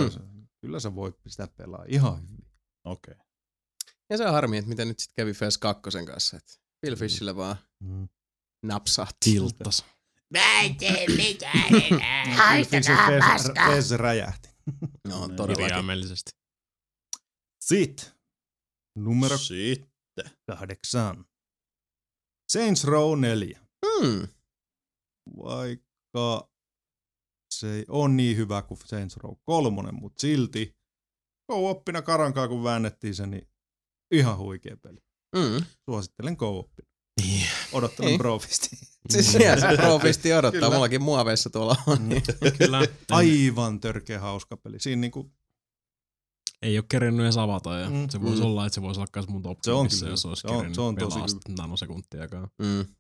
kyllä 0.60 0.80
sä 0.80 0.94
voit 0.94 1.14
sitä 1.26 1.48
pelaa 1.56 1.84
ihan 1.88 2.22
hyvin. 2.22 2.46
okei. 2.84 3.12
Okay. 3.14 3.26
Ja 4.10 4.16
se 4.16 4.26
on 4.26 4.32
harmi, 4.32 4.56
että 4.58 4.68
miten 4.68 4.88
nyt 4.88 4.98
sitten 4.98 5.14
kävi 5.22 5.32
Fes 5.32 5.58
2 5.58 5.82
kanssa. 6.06 6.36
Että 6.36 6.52
Phil 6.80 6.96
Fishillä 6.96 7.36
vaan 7.36 7.56
Mm. 7.80 8.08
napsahti. 8.62 9.30
Tilttas. 9.30 9.84
Mä 10.30 10.60
en 10.60 10.76
tee 10.76 11.06
mitään 11.16 11.74
enää. 11.92 12.24
Haistakaa 12.36 13.10
paskaa. 13.28 13.68
Fez 13.70 13.90
räjähti. 13.90 14.48
No, 15.08 15.26
Niin. 15.26 15.36
todellakin. 15.40 16.08
Sitten 17.60 18.06
numero 18.96 19.38
Sitten. 19.38 20.30
kahdeksan. 20.46 21.24
Saints 22.52 22.84
Row 22.84 23.20
4. 23.20 23.60
Hmm. 23.86 24.28
Vaikka 25.36 26.48
se 27.54 27.74
ei 27.74 27.84
ole 27.88 28.08
niin 28.08 28.36
hyvä 28.36 28.62
kuin 28.62 28.78
Saints 28.84 29.16
Row 29.16 29.34
3, 29.44 29.92
mutta 29.92 30.20
silti 30.20 30.76
co-oppina 31.52 32.02
karankaa 32.02 32.48
kun 32.48 32.64
väännettiin 32.64 33.14
se, 33.14 33.26
niin 33.26 33.48
ihan 34.10 34.38
huikea 34.38 34.76
peli. 34.76 34.98
Mm. 35.36 35.64
Suosittelen 35.84 36.36
co-oppina. 36.36 36.88
Niin. 37.22 37.46
Odottelen 37.72 38.08
Niin. 38.08 38.18
Brofisti. 38.18 38.68
Siis 39.10 39.32
siellä 39.32 39.70
se 39.70 39.76
profisti 39.76 40.32
odottaa. 40.34 40.60
Kyllä. 40.60 40.74
Mullakin 40.74 41.02
muoveissa 41.02 41.50
tuolla 41.50 41.76
on. 41.86 42.08
Niin. 42.08 42.22
Kyllä. 42.58 42.80
Aivan 43.10 43.80
törkeä 43.80 44.20
hauska 44.20 44.56
peli. 44.56 44.80
Siinä 44.80 45.00
niinku, 45.00 45.32
Ei 46.62 46.78
ole 46.78 46.84
kerennyt 46.88 47.24
edes 47.24 47.36
avata 47.36 47.78
ja 47.78 47.90
Mm. 47.90 48.08
se 48.10 48.22
voisi 48.22 48.40
Mm. 48.42 48.46
olla, 48.46 48.66
että 48.66 48.74
se 48.74 48.82
voisi 48.82 49.00
olla 49.00 49.08
myös 49.16 49.28
mun 49.28 49.42
top 49.42 49.58
Se 49.62 49.72
on 49.72 49.86
10, 49.86 49.98
kyllä. 50.00 50.12
jos 50.12 50.26
olisi 50.26 50.40
Se 50.40 50.48
on- 50.48 50.74
se 50.74 50.80
on 50.80 50.96
tosi 50.96 51.16
hyvä. 51.16 51.28
sitä 51.28 51.52
nanosekuntiakaan. 51.58 52.48
Mm. 52.58 52.95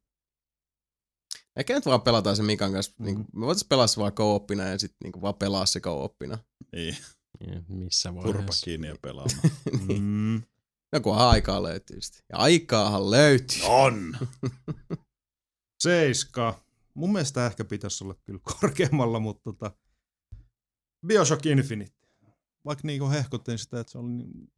Ehkä 1.56 1.74
nyt 1.74 1.86
vaan 1.86 2.02
pelataan 2.02 2.36
se 2.36 2.42
Mikan 2.42 2.72
kanssa. 2.72 2.92
Mm. 2.98 3.04
Niin, 3.04 3.18
me 3.18 3.46
voitaisiin 3.46 3.68
pelaa 3.68 3.86
se 3.86 4.00
vaan 4.00 4.12
co-oppina 4.12 4.62
ja 4.64 4.78
sitten 4.78 4.96
niin 5.12 5.22
vaan 5.22 5.34
pelaa 5.34 5.66
se 5.66 5.80
co-oppina. 5.80 6.38
Niin, 6.72 6.96
Niin, 7.40 7.64
Missä 7.68 8.12
turpa 8.12 8.32
vaiheessa. 8.32 8.64
kiinni 8.64 8.86
ja 8.86 8.96
pelaamaan. 9.02 9.40
niin. 9.88 10.02
mm, 10.02 10.42
No 10.92 11.00
kunhan 11.00 11.28
aikaa 11.28 11.62
löytyy 11.62 12.00
sitten. 12.00 12.22
Ja 12.32 12.38
aikaahan 12.38 13.10
löytyy. 13.10 13.62
On! 13.64 14.16
seiska. 15.82 16.60
Mun 16.94 17.12
mielestä 17.12 17.46
ehkä 17.46 17.64
pitäisi 17.64 18.04
olla 18.04 18.14
kyllä 18.24 18.40
korkeammalla, 18.60 19.20
mutta 19.20 19.42
tota, 19.42 19.70
Bioshock 21.06 21.46
Infinite. 21.46 21.96
Vaikka 22.64 22.86
niinku 22.86 23.10
hehkuttiin 23.10 23.58
sitä, 23.58 23.80
että 23.80 23.90
se 23.92 23.98
oli 23.98 24.08
niin 24.12 24.52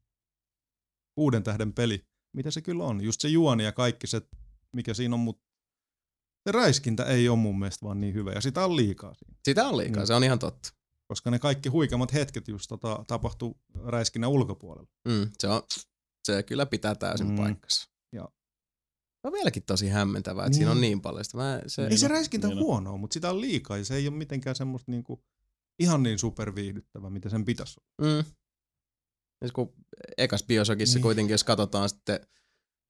kuuden 1.14 1.42
tähden 1.42 1.72
peli, 1.72 2.06
mitä 2.36 2.50
se 2.50 2.60
kyllä 2.62 2.84
on. 2.84 3.00
Just 3.00 3.20
se 3.20 3.28
juoni 3.28 3.64
ja 3.64 3.72
kaikki 3.72 4.06
se, 4.06 4.22
mikä 4.72 4.94
siinä 4.94 5.14
on, 5.14 5.20
mutta 5.20 5.47
se 6.48 6.52
räiskintä 6.52 7.04
ei 7.04 7.28
ole 7.28 7.38
mun 7.38 7.58
mielestä 7.58 7.86
vaan 7.86 8.00
niin 8.00 8.14
hyvä. 8.14 8.32
Ja 8.32 8.40
sitä 8.40 8.64
on 8.64 8.76
liikaa 8.76 9.14
siinä. 9.14 9.34
Sitä 9.44 9.68
on 9.68 9.76
liikaa, 9.76 10.02
Mm. 10.02 10.06
se 10.06 10.14
on 10.14 10.24
ihan 10.24 10.38
totta. 10.38 10.72
Koska 11.08 11.30
ne 11.30 11.38
kaikki 11.38 11.68
huikeammat 11.68 12.12
hetket 12.12 12.48
just 12.48 12.66
tota, 12.68 13.04
tapahtuu 13.06 13.56
räiskinnän 13.84 14.30
ulkopuolella. 14.30 14.88
Mm, 15.08 15.30
se, 15.38 15.48
on, 15.48 15.62
se 16.24 16.42
kyllä 16.42 16.66
pitää 16.66 16.94
täysin 16.94 17.28
Mm. 17.30 17.36
paikkansa. 17.36 17.88
Ja- 18.12 18.28
On 19.26 19.32
vieläkin 19.32 19.62
tosi 19.62 19.88
hämmentävää, 19.88 20.42
että 20.44 20.50
niin. 20.50 20.56
siinä 20.56 20.70
on 20.70 20.76
Niin. 20.80 20.80
niin 20.90 21.00
paljon 21.00 21.24
sitä. 21.24 21.36
Mä, 21.36 21.60
se, 21.66 21.86
Ei 21.86 21.98
se 21.98 22.08
räiskintä 22.08 22.48
niin 22.48 22.58
on. 22.58 22.64
huonoa, 22.64 22.96
mutta 22.96 23.14
sitä 23.14 23.30
on 23.30 23.40
liikaa 23.40 23.76
ja 23.76 23.84
se 23.84 23.94
ei 23.94 24.08
ole 24.08 24.16
mitenkään 24.16 24.56
semmoista 24.56 24.90
niinku, 24.90 25.24
ihan 25.82 26.02
niin 26.02 26.18
superviihdyttävää, 26.18 27.10
mitä 27.10 27.28
sen 27.28 27.44
pitäisi 27.44 27.80
olla. 27.80 28.12
Mm. 28.22 28.24
Ja 29.44 29.50
kun 29.52 29.72
ekas 30.18 30.42
Bioshockissa 30.44 30.92
Niin. 30.92 30.96
niin. 30.98 31.02
kuitenkin, 31.02 31.34
jos 31.34 31.44
katsotaan 31.44 31.88
sitten 31.88 32.20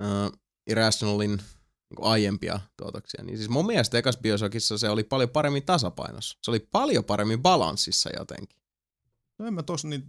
uh, 0.02 0.38
Irrationalin 0.70 1.38
niin 1.90 2.07
aiempia 2.07 2.61
tuotoksia, 2.77 3.24
niin 3.24 3.37
siis 3.37 3.51
mun 3.51 3.66
mielestä 3.66 3.98
ekas 3.98 4.18
Bioshockissa 4.18 4.79
se 4.79 4.88
oli 4.88 5.05
paljon 5.05 5.31
paremmin 5.31 5.66
tasapainossa. 5.66 6.38
Se 6.42 6.51
oli 6.51 6.61
paljon 6.61 7.05
paremmin 7.05 7.42
balanssissa 7.42 8.11
jotenkin. 8.18 8.59
No 9.38 9.46
en 9.46 9.55
mä 9.55 9.62
tos 9.62 9.85
niitä 9.85 10.07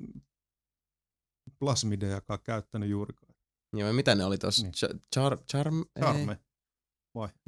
plasmidejakaan 1.60 2.40
käyttänyt 2.44 2.90
juurikaan. 2.90 3.36
Joo, 3.74 3.88
ja 3.88 3.94
mitä 3.94 4.16
ne 4.16 4.26
oli 4.26 4.38
tossa? 4.38 4.64
Niin. 4.64 4.74
Niin. 4.82 5.04
Char, 5.16 5.38
charm, 5.52 5.80
ei, 5.96 6.04
Charme. 6.04 6.40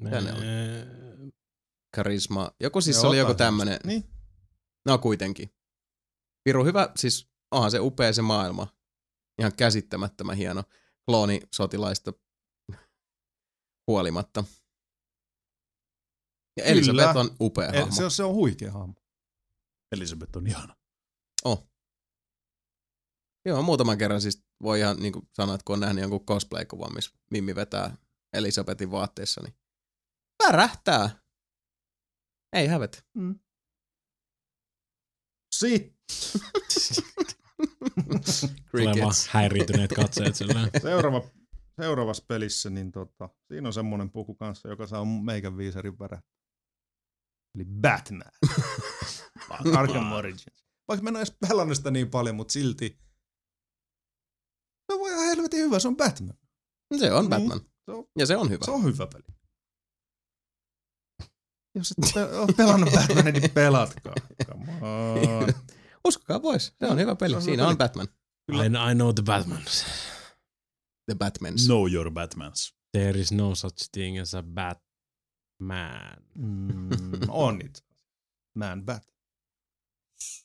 Mitä 0.02 0.22
ne 0.22 0.34
oli? 0.34 0.46
Ää, 0.46 1.32
karisma. 1.96 2.52
Joku 2.60 2.82
siis 2.82 3.02
se 3.02 3.08
oli 3.08 3.18
joku 3.18 3.34
tämmönen. 3.34 3.80
Niin. 3.84 4.04
No 4.86 4.98
kuitenkin. 4.98 5.54
Piru 6.44 6.66
hyvä, 6.66 6.90
siis 6.96 7.30
onhan 7.52 7.72
se 7.72 7.80
upea 7.80 8.14
se 8.14 8.22
maailma. 8.22 8.68
Ihan 9.40 9.56
käsittämättömän 9.58 10.38
hieno 10.38 10.64
kloonisotilaista 11.06 12.14
huolimatta. 13.92 14.44
Ja 16.58 16.64
Kyllä. 16.64 16.72
Elisabeth 16.72 17.18
on 17.18 17.36
upea 17.42 17.70
E, 17.70 17.80
hahmo. 17.80 17.96
se, 17.96 18.04
on, 18.04 18.12
se 18.12 18.24
on 18.24 18.34
huikea 18.34 18.72
hahmo. 18.72 18.94
Elisabeth 19.92 20.38
on 20.38 20.48
ihana. 20.48 20.76
Oh. 21.46 21.68
Joo, 23.46 23.62
muutaman 23.62 23.98
kerran 23.98 24.22
siis 24.22 24.44
voi 24.64 24.80
ihan 24.80 24.98
niin 25.00 25.14
kuin 25.14 25.30
sanoa, 25.34 25.56
että 25.56 25.66
kun 25.66 25.74
on 25.74 25.80
nähnyt 25.80 26.02
jonkun 26.02 26.26
cosplay-kuvan, 26.26 26.94
missä 26.96 27.12
Mimmi 27.32 27.56
vetää 27.56 27.98
Elisabetin 28.34 28.92
vaatteissa, 28.92 29.42
niin 29.42 29.56
värähtää. 30.44 31.22
Ei 32.54 32.68
hävet. 32.68 33.06
Sitten 35.56 35.94
Tulee 38.72 38.86
vaan 38.86 38.96
Crickets. 38.96 39.28
häiriintyneet 39.28 39.92
katseet 39.96 40.36
sillä. 40.36 40.70
seuraava, 40.82 41.22
seuraavassa 41.82 42.24
pelissä, 42.28 42.70
niin 42.70 42.92
tota, 42.92 43.30
siinä 43.48 43.70
on 43.70 43.74
semmonen 43.74 44.12
puku 44.12 44.36
kanssa, 44.36 44.68
joka 44.70 44.88
saa 44.88 45.06
meikän 45.06 45.58
viisarin 45.58 46.00
värä. 46.00 46.22
Eli 47.56 47.66
Batman. 47.66 48.32
Arkham 49.78 50.12
Origins. 50.12 50.64
Vaikka 50.88 51.04
mä 51.04 51.10
en 51.10 51.16
edes 51.16 51.36
pelannut 51.50 51.78
sitä 51.78 51.92
niin 51.92 52.10
paljon, 52.10 52.36
mutta 52.36 52.52
silti 52.52 53.00
se 54.92 54.94
on 55.00 55.10
ihan 55.10 55.26
helvetin 55.26 55.60
hyvä, 55.60 55.80
se 55.80 55.88
on 55.88 55.98
Batman. 55.98 56.38
Se 56.98 57.14
on 57.14 57.22
Niin. 57.24 57.30
Batman. 57.30 57.60
Se 57.86 57.92
on, 57.92 58.06
Ja 58.20 58.26
se 58.26 58.38
on 58.38 58.50
hyvä. 58.50 58.66
se 58.66 58.72
on 58.72 58.84
hyvä 58.84 59.08
peli. 59.08 59.24
Jos 61.76 61.92
et 61.92 62.14
pe- 62.14 62.38
ole 62.38 62.54
pelannut 62.58 62.90
Batmanin, 62.96 63.34
niin 63.34 63.52
pelatkaa. 63.52 64.14
Come 64.46 64.74
on. 64.82 65.54
Uskokaa 66.08 66.40
pois. 66.40 66.74
Se 66.80 66.88
on 66.88 67.00
hyvä 67.00 67.16
peli. 67.16 67.30
Se 67.32 67.36
on 67.38 67.42
hyvä 67.44 67.52
Siinä 67.52 67.68
on 67.68 67.78
peli. 67.78 67.88
Batman. 67.90 68.08
I, 68.52 68.92
I 68.92 68.96
know 68.96 69.14
the 69.16 69.24
Batman. 69.24 69.62
The 71.12 71.16
Batmans. 71.16 71.68
Know 71.68 71.88
your 71.88 72.10
Batmans. 72.10 72.72
There 72.94 73.20
is 73.20 73.32
no 73.32 73.54
such 73.54 73.90
thing 73.92 74.18
as 74.18 74.34
a 74.34 74.42
bat 74.42 74.80
Man. 75.60 76.24
Mm, 76.40 77.30
on 77.30 77.58
asiassa. 77.58 77.84
Man 78.56 78.86
Bat. 78.86 79.04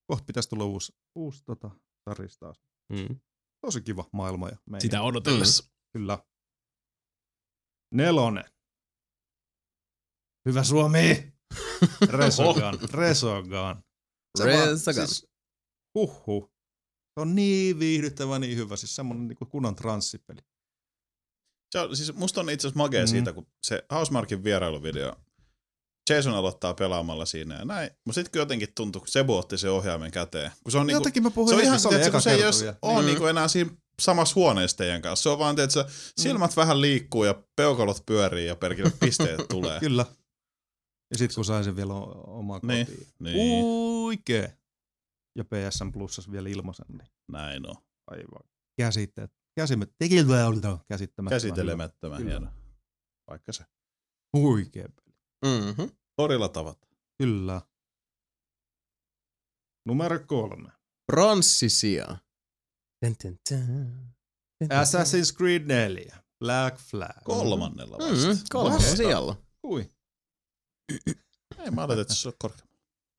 Kohta 0.06 0.24
pitäisi 0.24 0.48
tulla 0.48 0.64
uusi, 0.64 0.92
uusi 1.14 1.44
tota, 1.44 1.70
taris 2.04 2.38
taas. 2.38 2.60
Mm. 2.92 3.20
Tosi 3.60 3.80
kiva 3.82 4.08
maailma. 4.12 4.48
Ja 4.48 4.56
meininki. 4.66 4.86
Sitä 4.86 5.02
odotellessa. 5.02 5.70
Kyllä. 5.92 6.18
Nelonen. 7.94 8.44
Hyvä 10.48 10.64
Suomi! 10.64 11.32
Resogan. 12.18 12.78
Resogan. 12.92 13.82
Resogun. 14.44 15.06
Siis, 15.06 15.26
huhhuh. 15.94 16.52
Se 17.14 17.20
on 17.20 17.34
niin 17.34 17.78
viihdyttävä, 17.78 18.38
niin 18.38 18.56
hyvä. 18.56 18.76
Siis 18.76 18.96
semmonen 18.96 19.28
niinku 19.28 19.46
kunnon 19.46 19.74
transsipeli. 19.76 20.40
Se 21.70 21.78
on, 21.80 21.96
siis 21.96 22.14
musta 22.14 22.40
on 22.40 22.50
itse 22.50 22.66
asiassa 22.68 22.78
magea 22.78 23.00
Mm. 23.00 23.06
mm. 23.06 23.10
siitä, 23.10 23.32
kun 23.32 23.46
se 23.62 23.86
Housemarkin 23.92 24.44
vierailuvideo, 24.44 25.16
Jason 26.10 26.34
aloittaa 26.34 26.74
pelaamalla 26.74 27.26
siinä 27.26 27.58
ja 27.58 27.64
näin. 27.64 27.90
Mutta 28.06 28.14
sitten 28.20 28.40
jotenkin 28.40 28.68
tuntuu, 28.74 29.00
kun 29.00 29.08
Sebu 29.08 29.36
otti 29.36 29.58
sen 29.58 29.70
ohjaimen 29.70 30.10
käteen. 30.10 30.50
Kun 30.62 30.72
se 30.72 30.78
on, 30.78 30.86
niinku, 30.86 31.00
Jotenkin 31.00 31.22
mä 31.22 31.30
puhuin 31.30 31.48
se 31.48 31.54
on 31.54 31.62
ihan, 31.62 31.80
se 31.80 31.88
tiedätkö, 31.88 32.12
kun 32.12 32.22
se 32.22 32.32
ei 32.32 32.40
jos 32.40 32.64
ole 32.82 33.00
Mm. 33.00 33.06
niinku 33.06 33.26
enää 33.26 33.48
siinä 33.48 33.70
samassa 34.00 34.34
huoneessa 34.34 34.76
teidän 34.76 35.02
kanssa. 35.02 35.22
Se 35.22 35.28
on 35.28 35.38
vaan, 35.38 35.60
että 35.60 35.84
silmät 36.20 36.56
vähän 36.56 36.80
liikkuu 36.80 37.24
ja 37.24 37.42
peukalot 37.56 38.02
pyörii 38.06 38.46
ja 38.46 38.56
perkele 38.56 38.92
pisteet 39.00 39.48
tulee. 39.48 39.80
Kyllä. 39.80 40.06
Ja 41.10 41.18
sit 41.18 41.34
kun 41.34 41.44
sain 41.44 41.64
sen 41.64 41.76
vielä 41.76 41.92
omaan 41.94 42.60
Niin. 42.64 42.86
kotiin. 42.86 43.06
Niin, 43.18 43.62
Huikee. 43.64 44.56
Ja 45.38 45.44
PSN 45.44 45.92
Plusas 45.92 46.30
vielä 46.30 46.48
ilmaisen, 46.48 46.86
niin 46.88 47.08
näin 47.32 47.68
on. 47.70 47.74
aivan 48.06 48.42
käsitteet. 48.80 49.30
Käsittämättömän 49.58 51.30
Käsitelemättömän 51.30 52.18
Kyllä. 52.18 52.30
hieno. 52.30 52.50
Vaikka 53.30 53.52
se. 53.52 53.64
Huikee 54.36 54.88
peli. 54.88 55.16
Mm-hmm. 55.44 55.90
Torilla 56.20 56.48
tavat. 56.48 56.78
Kyllä. 57.18 57.62
Numero 59.86 60.18
kolme. 60.26 60.70
Pronssisia. 61.06 62.06
Tän, 63.00 63.16
tän, 63.22 63.38
tän. 63.48 63.66
Tän, 64.58 64.68
tän, 64.68 64.82
Assassin's 64.82 65.36
Creed 65.36 65.62
4. 65.66 66.16
Black 66.38 66.78
Flag. 66.78 67.22
Kolmannella 67.24 67.96
tän. 67.98 68.10
vasta. 68.10 68.28
Mm, 68.28 68.38
kolmella 68.50 68.76
Vasta. 68.78 68.96
sijalla. 68.96 69.42
Kui? 69.62 69.90
Ei 71.58 71.70
mä 71.70 71.80
ajattelin, 71.80 72.02
että 72.02 72.14
se 72.14 72.28
on 72.28 72.34
korkea. 72.38 72.66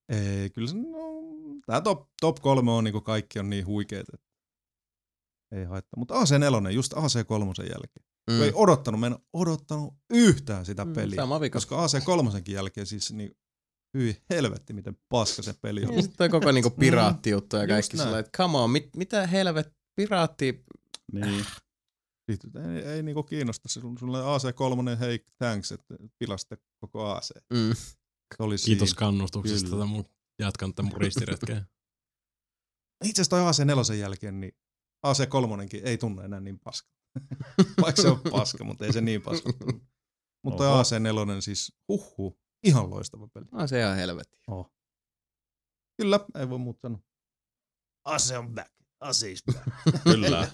Ei, 0.09 0.49
kyllä 0.49 0.67
se, 0.67 0.75
no, 0.75 1.21
tää 1.65 1.81
top, 1.81 2.09
top 2.21 2.37
kolme 2.41 2.71
on 2.71 2.83
niinku 2.83 3.01
kaikki 3.01 3.39
on 3.39 3.49
niin 3.49 3.65
huikeet, 3.65 4.05
että 4.13 4.27
ei 5.51 5.65
haittaa. 5.65 5.97
Mutta 5.97 6.13
AC4, 6.13 6.69
just 6.69 6.93
AC3 6.93 7.69
jälkeen. 7.69 8.10
Mm. 8.29 8.35
Mm. 8.37 8.41
Ei 8.43 8.51
odottanut, 8.55 8.99
mä 8.99 9.07
en 9.07 9.15
odottanut 9.33 9.93
yhtään 10.09 10.65
sitä 10.65 10.85
Mm, 10.85 10.93
peliä. 10.93 11.15
sama 11.15 11.39
vika. 11.41 11.55
Koska 11.57 11.75
AC3 11.87 12.51
jälkeen 12.51 12.87
siis 12.87 13.11
niin, 13.13 13.37
hyi 13.97 14.21
helvetti, 14.29 14.73
miten 14.73 14.97
paska 15.09 15.41
se 15.41 15.53
peli 15.53 15.85
on. 15.85 15.93
Ja 15.95 16.01
sitten 16.01 16.17
toi 16.17 16.29
koko 16.29 16.51
niinku 16.51 16.69
piraattijuttu 16.69 17.55
ja 17.55 17.67
kaikki 17.67 17.97
sillä 17.97 18.19
että 18.19 18.37
come 18.37 18.57
on, 18.57 18.69
mit, 18.69 18.95
mitä 18.95 19.27
helvet, 19.27 19.73
piraatti, 19.95 20.65
Niin. 21.11 21.45
Sitten 22.31 22.75
ei, 22.75 22.83
ei 22.83 23.03
niinku 23.03 23.23
kiinnosta. 23.23 23.69
On 23.83 23.97
AC3, 23.97 24.99
hei 24.99 25.25
thanks, 25.37 25.71
että 25.71 25.95
pilaste 26.19 26.57
koko 26.81 27.05
AC. 27.11 27.31
mm. 27.53 27.73
Se 28.37 28.43
oli 28.43 28.55
Kiitos 28.65 28.89
siinä. 28.89 28.99
kannustuksesta. 28.99 29.69
Kyllä. 29.69 29.77
Tätä 29.83 29.85
mun, 29.91 30.05
jatkan 30.39 30.73
tätä 30.73 30.81
mun 30.83 31.01
ristiretkeä. 31.01 31.65
Itse 33.05 33.21
asiassa 33.21 33.29
toi 33.29 33.91
AC4 33.91 33.93
jälkeen, 33.99 34.39
niin 34.39 34.53
AC3 35.07 35.79
ei 35.83 35.97
tunne 35.97 36.23
enää 36.25 36.39
niin 36.39 36.59
paska. 36.59 36.89
Vaikka 37.81 38.01
se 38.01 38.07
on 38.07 38.21
paska, 38.31 38.63
mutta 38.63 38.85
ei 38.85 38.93
se 38.93 39.01
niin 39.01 39.21
paska. 39.21 39.49
Mutta 40.43 40.57
toi 40.57 40.67
Oho. 40.67 40.81
AC4 40.81 41.41
siis, 41.41 41.75
huhhuh, 41.87 42.39
ihan 42.63 42.89
loistava 42.89 43.27
peli. 43.27 43.45
on 43.51 43.67
se 43.67 43.79
ihan 43.79 43.95
helvetti. 43.95 44.37
Oh. 44.47 44.71
Kyllä, 46.01 46.19
ei 46.39 46.49
voi 46.49 46.57
muuta 46.57 46.79
sanoa. 46.81 46.99
AC 48.05 48.31
on 48.37 48.55
back. 48.55 48.71
AC 48.99 49.23
is 49.23 49.43
back. 49.45 49.67
Kyllä. 50.03 50.51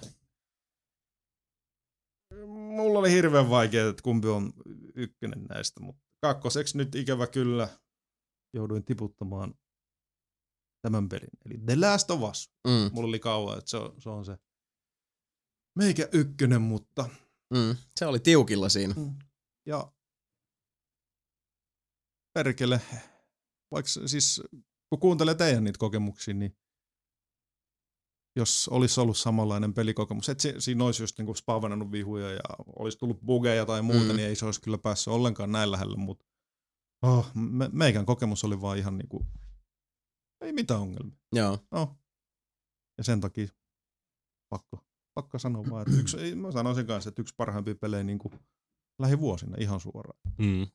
Mulla 2.47 2.99
oli 2.99 3.11
hirveän 3.11 3.49
vaikea, 3.49 3.89
että 3.89 4.03
kumpi 4.03 4.27
on 4.27 4.53
ykkönen 4.95 5.43
näistä, 5.43 5.79
mutta 5.79 6.03
kakkoseksi 6.21 6.77
nyt 6.77 6.95
ikävä 6.95 7.27
kyllä 7.27 7.69
jouduin 8.53 8.85
tiputtamaan 8.85 9.53
tämän 10.81 11.09
pelin. 11.09 11.29
Eli 11.45 11.57
The 11.57 11.75
Last 11.75 12.11
of 12.11 12.21
Us. 12.21 12.51
Mm. 12.67 12.93
Mulla 12.93 13.07
oli 13.07 13.19
kauan, 13.19 13.57
että 13.57 13.69
se 13.69 13.77
on 13.77 14.01
se, 14.01 14.09
on 14.09 14.25
se 14.25 14.37
meikä 15.77 16.09
ykkönen, 16.13 16.61
mutta 16.61 17.09
Mm. 17.53 17.75
Se 17.95 18.05
oli 18.05 18.19
tiukilla 18.19 18.69
siinä. 18.69 18.95
ja 19.65 19.91
perkele, 22.33 22.81
vaikka 23.71 23.89
siis 24.05 24.41
kun 24.89 24.99
kuuntelee 24.99 25.35
teidän 25.35 25.63
niitä 25.63 25.79
kokemuksia, 25.79 26.33
niin 26.33 26.57
jos 28.35 28.67
olisi 28.67 28.99
ollut 29.01 29.17
samanlainen 29.17 29.73
pelikokemus, 29.73 30.29
että 30.29 30.41
si- 30.41 30.61
siinä 30.61 30.83
olisi 30.85 31.03
just 31.03 31.17
niinku 31.17 31.33
spawnannut 31.35 31.91
vihuja 31.91 32.31
ja 32.31 32.39
olisi 32.79 32.97
tullut 32.97 33.21
bugeja 33.21 33.65
tai 33.65 33.81
muuta, 33.81 33.99
Mm. 34.03 34.09
mm. 34.09 34.15
niin 34.15 34.27
ei 34.27 34.35
se 34.35 34.45
olisi 34.45 34.61
kyllä 34.61 34.77
päässyt 34.77 35.13
ollenkaan 35.13 35.51
näin 35.51 35.71
lähelle, 35.71 35.97
mutta 35.97 36.25
oh, 37.01 37.31
me, 37.35 37.69
meikän 37.73 38.05
kokemus 38.05 38.43
oli 38.43 38.61
vaan 38.61 38.77
ihan 38.77 38.97
niinku, 38.97 39.25
ei 40.41 40.53
mitään 40.53 40.79
ongelmia. 40.81 41.17
Joo. 41.35 41.59
No. 41.71 41.97
Ja 42.97 43.03
sen 43.03 43.21
takia 43.21 43.47
pakko, 44.49 44.86
pakko 45.17 45.39
sanoa 45.39 45.63
vaan, 45.69 45.81
että 45.87 46.01
yksi, 46.01 46.17
ei, 46.17 46.35
mä 46.35 46.51
sanoisin 46.51 46.87
kanssa, 46.87 47.09
että 47.09 47.21
yksi 47.21 47.33
parhaimpia 47.37 47.75
pelejä 47.75 48.03
niin 48.03 48.19
kuin 48.19 48.33
lähivuosina 49.01 49.57
ihan 49.59 49.79
suoraan. 49.79 50.19
Mm. 50.37 50.67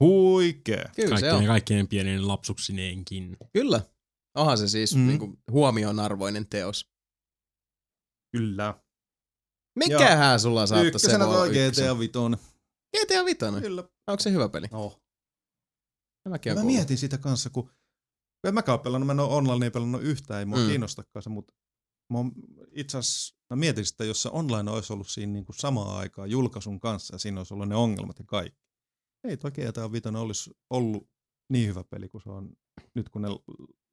Huikee. 0.00 0.84
Kyllä 0.96 1.08
se 1.08 1.10
Kaikkien, 1.10 1.34
on. 1.34 1.46
kaikkien 1.46 1.88
pienien 1.88 2.28
lapsuksineenkin. 2.28 3.36
Kyllä. 3.52 3.80
Onhan 4.34 4.58
se 4.58 4.68
siis 4.68 4.94
Mm. 4.94 5.00
mm. 5.00 5.06
niinku 5.06 5.38
huomionarvoinen 5.50 6.48
teos. 6.48 6.90
Kyllä. 8.36 8.82
Mikähän 9.78 10.40
sulla 10.40 10.66
saattaisi 10.66 10.88
Ykkösenä 10.88 11.26
olla? 11.26 11.46
GTA 11.48 11.98
Vitoinen. 11.98 12.40
GTA 12.96 13.24
Vitoinen. 13.24 13.62
Kyllä. 13.62 13.82
Onko 14.06 14.20
se 14.20 14.30
hyvä 14.32 14.48
peli? 14.48 14.66
Oh. 14.72 15.02
Mäkin 16.28 16.54
Mä 16.54 16.64
mietin 16.64 16.98
sitä 16.98 17.18
kanssa, 17.18 17.50
kun 17.50 17.70
en 18.44 18.54
mäkään 18.54 18.74
ole 18.78 18.82
pelannut, 18.82 19.06
mä 19.06 19.12
en 19.12 19.20
ole 19.20 19.34
online 19.34 19.70
pelannut 19.70 20.02
yhtään, 20.02 20.40
ei 20.40 20.46
mua 20.46 20.58
mm. 20.58 20.66
kiinnostakaan 20.66 21.22
se, 21.22 21.30
mutta 21.30 21.54
mä 22.10 22.18
oon 22.18 22.32
itse 22.72 22.98
asiassa, 22.98 23.34
mä 23.50 23.56
mietin 23.56 23.86
sitä, 23.86 24.04
jos 24.04 24.22
se 24.22 24.28
online 24.32 24.70
olisi 24.70 24.92
ollut 24.92 25.08
siinä 25.08 25.32
niin 25.32 25.44
kuin 25.44 25.56
samaan 25.56 25.96
aikaan 25.96 26.30
julkaisun 26.30 26.80
kanssa 26.80 27.14
ja 27.14 27.18
siinä 27.18 27.40
olisi 27.40 27.54
ollut 27.54 27.68
ne 27.68 27.76
ongelmat 27.76 28.18
ja 28.18 28.24
kaikki. 28.24 28.60
Ei 29.28 29.36
toi 29.36 29.50
GTA 29.50 29.92
Vitoinen 29.92 30.22
olisi 30.22 30.50
ollut 30.70 31.08
niin 31.52 31.68
hyvä 31.68 31.84
peli 31.84 32.08
kuin 32.08 32.22
se 32.22 32.30
on 32.30 32.50
nyt, 32.94 33.08
kun 33.08 33.22
ne 33.22 33.28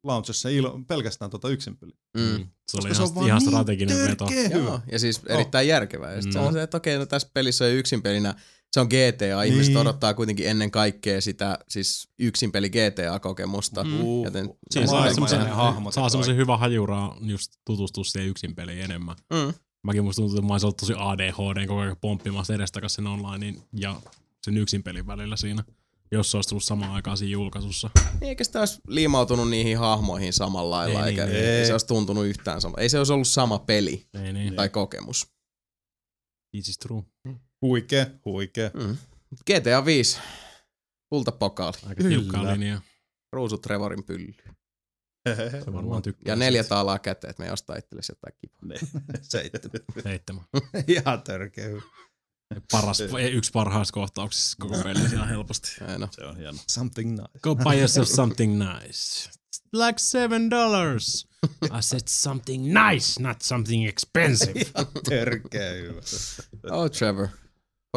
launchessa 0.03 0.49
ilo, 0.49 0.80
pelkästään 0.88 1.32
tota 1.32 1.49
yksin 1.49 1.77
peli. 1.77 1.91
Mm. 2.17 2.47
Se 2.71 2.77
oli 2.77 2.88
Koska 2.88 2.88
ihan, 2.88 2.95
se 2.95 3.03
on 3.03 3.15
vaan 3.15 3.27
ihan 3.27 3.39
niin 3.39 3.49
strateginen 3.49 3.97
veto. 4.08 4.25
törkeä 4.25 4.58
Joo, 4.58 4.80
ja 4.91 4.99
siis 4.99 5.17
Oh. 5.19 5.36
erittäin 5.36 5.67
järkevää. 5.67 6.13
Ja 6.13 6.21
sit 6.21 6.32
se 6.32 6.39
Mm. 6.39 6.45
on 6.45 6.53
se, 6.53 6.63
että 6.63 6.77
okei, 6.77 6.97
no 6.97 7.06
tässä 7.06 7.30
pelissä 7.34 7.65
on 7.65 7.71
yksin 7.71 8.01
pelinä. 8.01 8.36
Se 8.77 8.81
on 8.81 8.87
GTA. 8.87 9.43
Ihmiset 9.43 9.67
Niin. 9.73 9.77
odottaa 9.77 10.13
kuitenkin 10.13 10.47
ennen 10.47 10.71
kaikkea 10.71 11.21
sitä 11.21 11.59
siis 11.69 12.09
yksin 12.19 12.51
peli 12.51 12.69
GTA-kokemusta. 12.69 13.83
Mm. 13.83 14.23
Joten- 14.23 14.53
se 14.71 14.87
saa 14.87 14.99
maailma 14.99 15.27
semmoisen, 15.27 15.93
saa 15.93 16.09
semmoisen 16.09 16.35
hyvän 16.35 16.59
hajuraa 16.59 17.17
just 17.21 17.51
tutustua 17.65 18.03
siihen 18.03 18.29
yksin 18.29 18.55
peliin 18.55 18.79
enemmän. 18.81 19.15
Mm. 19.33 19.53
Mäkin 19.83 20.03
musta 20.03 20.21
tuntuu, 20.21 20.37
että 20.37 20.47
mä 20.47 20.53
olisin 20.53 20.65
ollut 20.65 20.77
tosi 20.77 20.93
ADHD 20.97 21.67
koko 21.67 21.79
ajan 21.81 21.97
pomppimassa 22.01 22.53
edestakaisin 22.53 22.95
sen 22.95 23.07
onlinein 23.07 23.61
ja 23.73 24.01
sen 24.43 24.57
yksin 24.57 24.83
pelin 24.83 25.07
välillä 25.07 25.35
siinä. 25.37 25.63
Jos 26.11 26.31
se 26.31 26.37
olisi 26.37 26.49
tullut 26.49 26.63
samaan 26.63 26.91
aikaan 26.91 27.17
siinä 27.17 27.31
julkaisussa. 27.31 27.89
Niin, 28.19 28.29
eikä 28.29 28.43
sitä 28.43 28.59
olisi 28.59 28.81
liimautunut 28.87 29.49
niihin 29.49 29.77
hahmoihin 29.77 30.33
samalla 30.33 30.75
lailla, 30.75 31.01
Ei 31.03 31.09
eikä 31.09 31.25
niin, 31.25 31.37
ei, 31.37 31.43
ei. 31.45 31.65
se 31.65 31.71
olisi 31.71 31.87
tuntunut 31.87 32.25
yhtään 32.25 32.61
sama. 32.61 32.75
Ei 32.77 32.89
se 32.89 32.97
olisi 32.97 33.13
ollut 33.13 33.27
sama 33.27 33.59
peli 33.59 34.07
Ei 34.23 34.33
niin. 34.33 34.55
tai 34.55 34.69
kokemus. 34.69 35.27
This 36.51 36.67
is 36.69 36.77
true. 36.77 37.03
Huikea, 37.62 38.06
huikea. 38.26 38.72
Mm. 38.74 38.98
GTA 39.46 39.86
5, 39.86 40.20
kultapokaali, 41.10 41.78
Aika 41.88 42.04
tiukkaa 42.04 42.43
linjaa. 42.54 42.82
ruusu 43.34 43.58
Trevorin 43.58 44.04
pylly. 44.04 44.34
Se 45.65 45.74
varmaan 45.74 46.02
tykkää. 46.02 46.32
Ja 46.32 46.36
neljä 46.36 46.63
taalaa 46.63 47.00
käteen, 47.00 47.30
että 47.30 47.41
me 47.43 47.48
ei 47.48 47.54
ostaa 47.54 47.76
itsellesi 47.76 48.12
jotain 48.12 48.34
kivaa. 48.41 48.78
Seitsemän. 49.22 50.04
Seitsemän. 50.04 50.43
Ihan 50.88 51.22
törkeä. 51.22 51.67
Paras, 52.72 53.00
yksi 53.32 53.52
parhaista 53.52 53.93
kohtauksista 53.93 54.56
koko 54.60 54.84
pelissä 54.84 55.15
ihan 55.15 55.30
helposti. 55.30 55.70
Ei, 55.91 56.00
no. 56.00 56.08
Se 56.12 56.26
on 56.26 56.38
hieno. 56.38 56.58
Something 56.67 57.12
nice. 57.12 57.39
Go 57.41 57.56
buy 57.56 57.76
yourself 57.78 58.08
something 58.08 58.54
nice. 58.63 59.30
Like 59.74 60.00
seven 60.00 60.50
dollars. 60.50 61.28
I 61.63 61.82
said 61.82 62.02
something 62.10 62.63
nice, 62.65 63.22
not 63.24 63.41
something 63.41 63.88
expensive. 63.88 64.60
Ihan 64.60 64.88
törkeä 65.10 65.72
hyvä. 65.72 66.02
Oh 66.72 66.91
Trevor, 66.91 67.28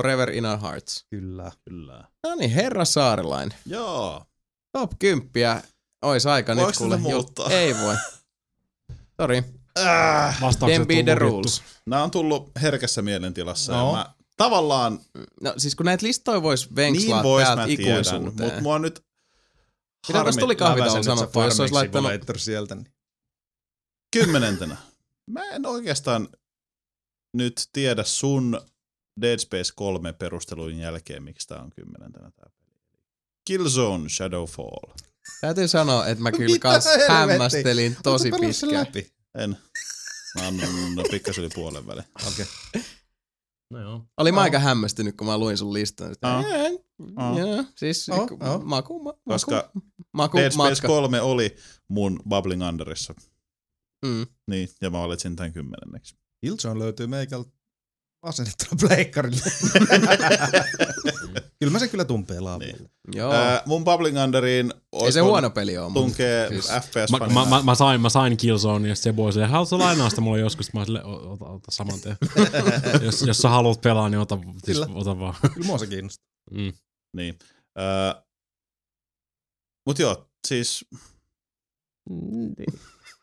forever 0.02 0.30
in 0.30 0.46
our 0.46 0.58
hearts. 0.60 1.06
Kyllä. 1.10 1.52
Kyllä. 1.68 2.04
No 2.22 2.34
niin, 2.34 2.50
herra 2.50 2.84
Saarilainen. 2.84 3.58
Joo. 3.66 4.24
Top 4.72 4.90
10 4.98 5.62
ois 6.02 6.26
aika 6.26 6.56
Voiko 6.56 6.68
nyt 6.68 6.76
kuule. 6.78 6.96
muuttaa? 6.96 7.50
Ei 7.50 7.74
voi. 7.74 7.96
Sori. 9.20 9.42
Äh, 9.78 10.40
Vastaukset 10.40 10.88
be 10.88 11.02
the 11.02 11.14
rules. 11.14 11.62
nämä 11.86 12.02
on 12.02 12.10
tullut 12.10 12.50
herkässä 12.62 13.02
mielentilassa. 13.02 13.72
No. 13.72 13.86
Ja 13.86 13.92
mä, 13.96 14.12
tavallaan 14.36 15.00
No 15.42 15.54
siis 15.56 15.74
kun 15.74 15.86
näitä 15.86 16.06
listoja 16.06 16.42
vois 16.42 16.74
venkslaa 16.76 17.18
niin 17.18 17.22
vois 17.22 17.44
täältä 17.44 17.62
mä 17.62 17.66
tiedän, 17.66 17.84
ikuisuuteen. 17.92 18.48
mutta 18.48 18.62
mua 18.62 18.78
nyt 18.78 19.04
Mitä 20.08 20.24
tossa 20.24 20.40
tuli 20.40 20.56
se 20.92 21.02
sanottua, 21.02 21.44
jos 21.44 21.60
olisi 21.60 21.74
laittanut... 21.74 22.12
Sieltä. 22.36 22.74
Niin. 22.74 22.86
kymmenentenä. 24.12 24.76
Mä 25.26 25.44
en 25.44 25.66
oikeastaan 25.66 26.28
nyt 27.34 27.68
tiedä 27.72 28.04
sun 28.04 28.60
Dead 29.20 29.38
Space 29.38 29.72
3 29.74 30.12
perustelujen 30.12 30.78
jälkeen, 30.78 31.22
miksi 31.22 31.48
tää 31.48 31.62
on 31.62 31.70
kymmenentenä 31.70 32.30
tää 32.30 32.50
peli. 32.58 32.70
Killzone 33.44 34.08
Shadowfall. 34.08 34.94
Täytyy 35.40 35.68
sanoa, 35.68 36.06
että 36.06 36.22
mä 36.22 36.32
kyllä 36.32 36.52
Mitä 36.52 36.58
kans 36.62 36.84
hämmästelin 37.08 37.96
tosi 38.02 38.30
pitkään. 38.40 38.86
En. 39.38 39.56
Mä 40.34 40.46
annan 40.46 40.68
no, 40.94 41.02
pikkasen 41.10 41.44
yli 41.44 41.50
puolen 41.54 41.86
välin. 41.86 42.04
Okei. 42.28 42.46
No 43.70 43.80
joo. 43.80 44.04
Olin 44.16 44.34
mä 44.34 44.40
Oh. 44.40 44.44
aika 44.44 44.58
hämmästynyt, 44.58 45.16
kun 45.16 45.26
mä 45.26 45.38
luin 45.38 45.56
sun 45.58 45.72
listan. 45.72 46.10
Oh. 46.10 46.44
Oh. 47.16 47.38
Joo, 47.38 47.64
siis 47.76 48.08
Oh, 48.08 48.18
oh. 48.20 48.64
maku, 48.64 49.02
ma, 49.02 49.12
Koska 49.28 49.56
maku, 49.56 49.80
maku 50.12 50.38
Dead 50.38 50.50
Space 50.50 50.70
matka. 50.70 50.88
3 50.88 51.20
oli 51.20 51.56
mun 51.88 52.20
Bubbling 52.28 52.68
Underissa. 52.68 53.14
Mm. 54.06 54.26
Niin, 54.46 54.68
ja 54.80 54.90
mä 54.90 54.98
valitsin 54.98 55.36
tämän 55.36 55.52
kymmenenneksi. 55.52 56.16
Killzone 56.40 56.78
löytyy 56.78 57.06
meikältä 57.06 57.50
asennettuna 58.22 58.70
pleikkarille. 58.88 59.40
kyllä 61.60 61.72
mä 61.72 61.78
se 61.78 61.88
kyllä 61.88 62.04
tumpee 62.04 62.40
laavulle. 62.40 62.72
Niin. 62.72 62.90
Joo, 63.14 63.32
Ää, 63.32 63.62
mun 63.66 63.84
Bubbling 63.84 64.18
Underiin 64.22 64.72
ei 65.04 65.12
se 65.12 65.20
huono 65.20 65.50
peli 65.50 65.78
ole. 65.78 65.88
mutta 65.88 66.00
tunkee 66.00 66.48
siis- 66.48 66.68
FPS 66.68 67.12
Mä, 67.12 67.18
mä, 67.18 67.26
mä, 67.50 67.62
mä, 67.62 67.74
sain, 67.74 68.00
mä 68.00 68.08
sain 68.08 68.36
Killzone 68.36 68.88
ja 68.88 68.94
se 68.94 69.16
voi 69.16 69.32
silleen, 69.32 69.50
haluatko 69.50 69.78
lainaa 69.78 70.10
sitä 70.10 70.20
mulle 70.20 70.40
joskus? 70.40 70.72
Mä 70.72 70.80
"O- 70.80 71.32
ota, 71.32 71.44
ota 71.44 71.70
saman 71.70 72.00
tien. 72.00 72.16
jos, 73.04 73.22
jos 73.22 73.38
sä 73.38 73.48
haluat 73.48 73.80
pelaa, 73.80 74.08
niin 74.08 74.20
ota, 74.20 74.38
siis, 74.64 74.78
Kyllä. 74.78 74.86
ota 74.94 75.18
vaan. 75.18 75.34
Kyllä 75.54 75.66
mua 75.66 75.78
se 75.78 75.86
kiinnostaa. 75.86 76.26
Mm. 76.50 76.72
Niin. 77.16 77.38
Ää, 77.76 78.22
mut 79.86 79.98
joo, 79.98 80.26
siis 80.48 80.84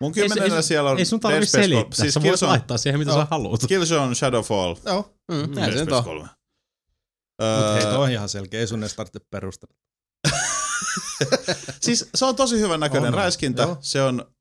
mun 0.02 0.12
kymmenenä 0.12 0.56
Ei 0.56 0.62
se- 0.62 0.68
siellä 0.68 0.90
on 0.90 0.98
Ei 1.00 1.06
sun 1.06 1.20
tarvitse 1.20 1.50
Space 1.50 1.68
3. 1.68 1.74
selittää, 1.76 2.02
Siis 2.04 2.14
sä 2.14 2.20
voit 2.20 2.30
Killzone, 2.30 2.50
laittaa 2.50 2.78
siihen, 2.78 3.00
mitä 3.00 3.12
Joo. 3.12 3.20
sä 3.22 3.28
haluat. 3.32 3.62
Killzone 3.68 4.16
Shadowfall. 4.16 4.76
Joo. 4.86 5.16
Mm, 5.32 5.38
Dead 5.38 5.48
näin 5.56 5.74
se 5.74 5.80
nyt 5.80 5.92
on. 5.94 6.04
3. 6.04 6.20
Mutta 6.20 7.74
hei, 7.74 7.84
Öö, 7.86 7.92
toi 7.92 8.04
on 8.04 8.12
ihan 8.12 8.30
selkeä. 8.30 8.60
Ei 8.60 8.68
sun 8.68 8.80
edes 8.84 8.94
tarvitse 8.96 9.20
perustella. 9.30 9.76
siis 11.82 12.10
se 12.16 12.26
on 12.26 12.36
tosi 12.36 12.60
hyvän 12.60 12.80
näköinen 12.80 13.08
On, 13.08 13.14
on. 13.14 13.20
räiskintä. 13.24 13.62
Joo. 13.62 13.78
Se 13.82 14.02
on 14.02 14.32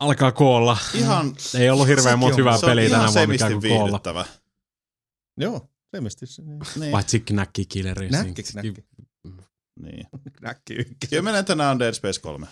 Alkaa 0.00 0.32
koolla. 0.32 0.76
ihan, 0.94 1.34
Ei 1.58 1.70
ollut 1.70 1.86
hirveän 1.88 2.18
monta 2.18 2.34
on- 2.34 2.40
hyvää 2.40 2.54
on 2.54 2.60
peliä 2.60 2.84
tänä 2.88 2.98
vuonna, 2.98 3.12
semisti 3.12 3.48
mikä 3.48 3.60
kuin 3.60 3.78
koolla. 3.78 4.26
Joo. 5.36 5.68
Semisti 5.96 6.26
se. 6.26 6.42
Niin. 6.42 6.58
Niin. 6.76 6.92
Paitsi 6.92 7.20
Knacki 7.20 7.66
Killeri. 7.66 8.08
Näkki, 8.10 8.42
näkki. 8.54 8.74
niin. 9.80 10.06
Näkki 10.40 10.74
ykkös. 10.74 11.10
Kymmenentenä 11.10 11.70
on 11.70 11.78
Dead 11.78 11.94
Space 11.94 12.20
3. 12.20 12.46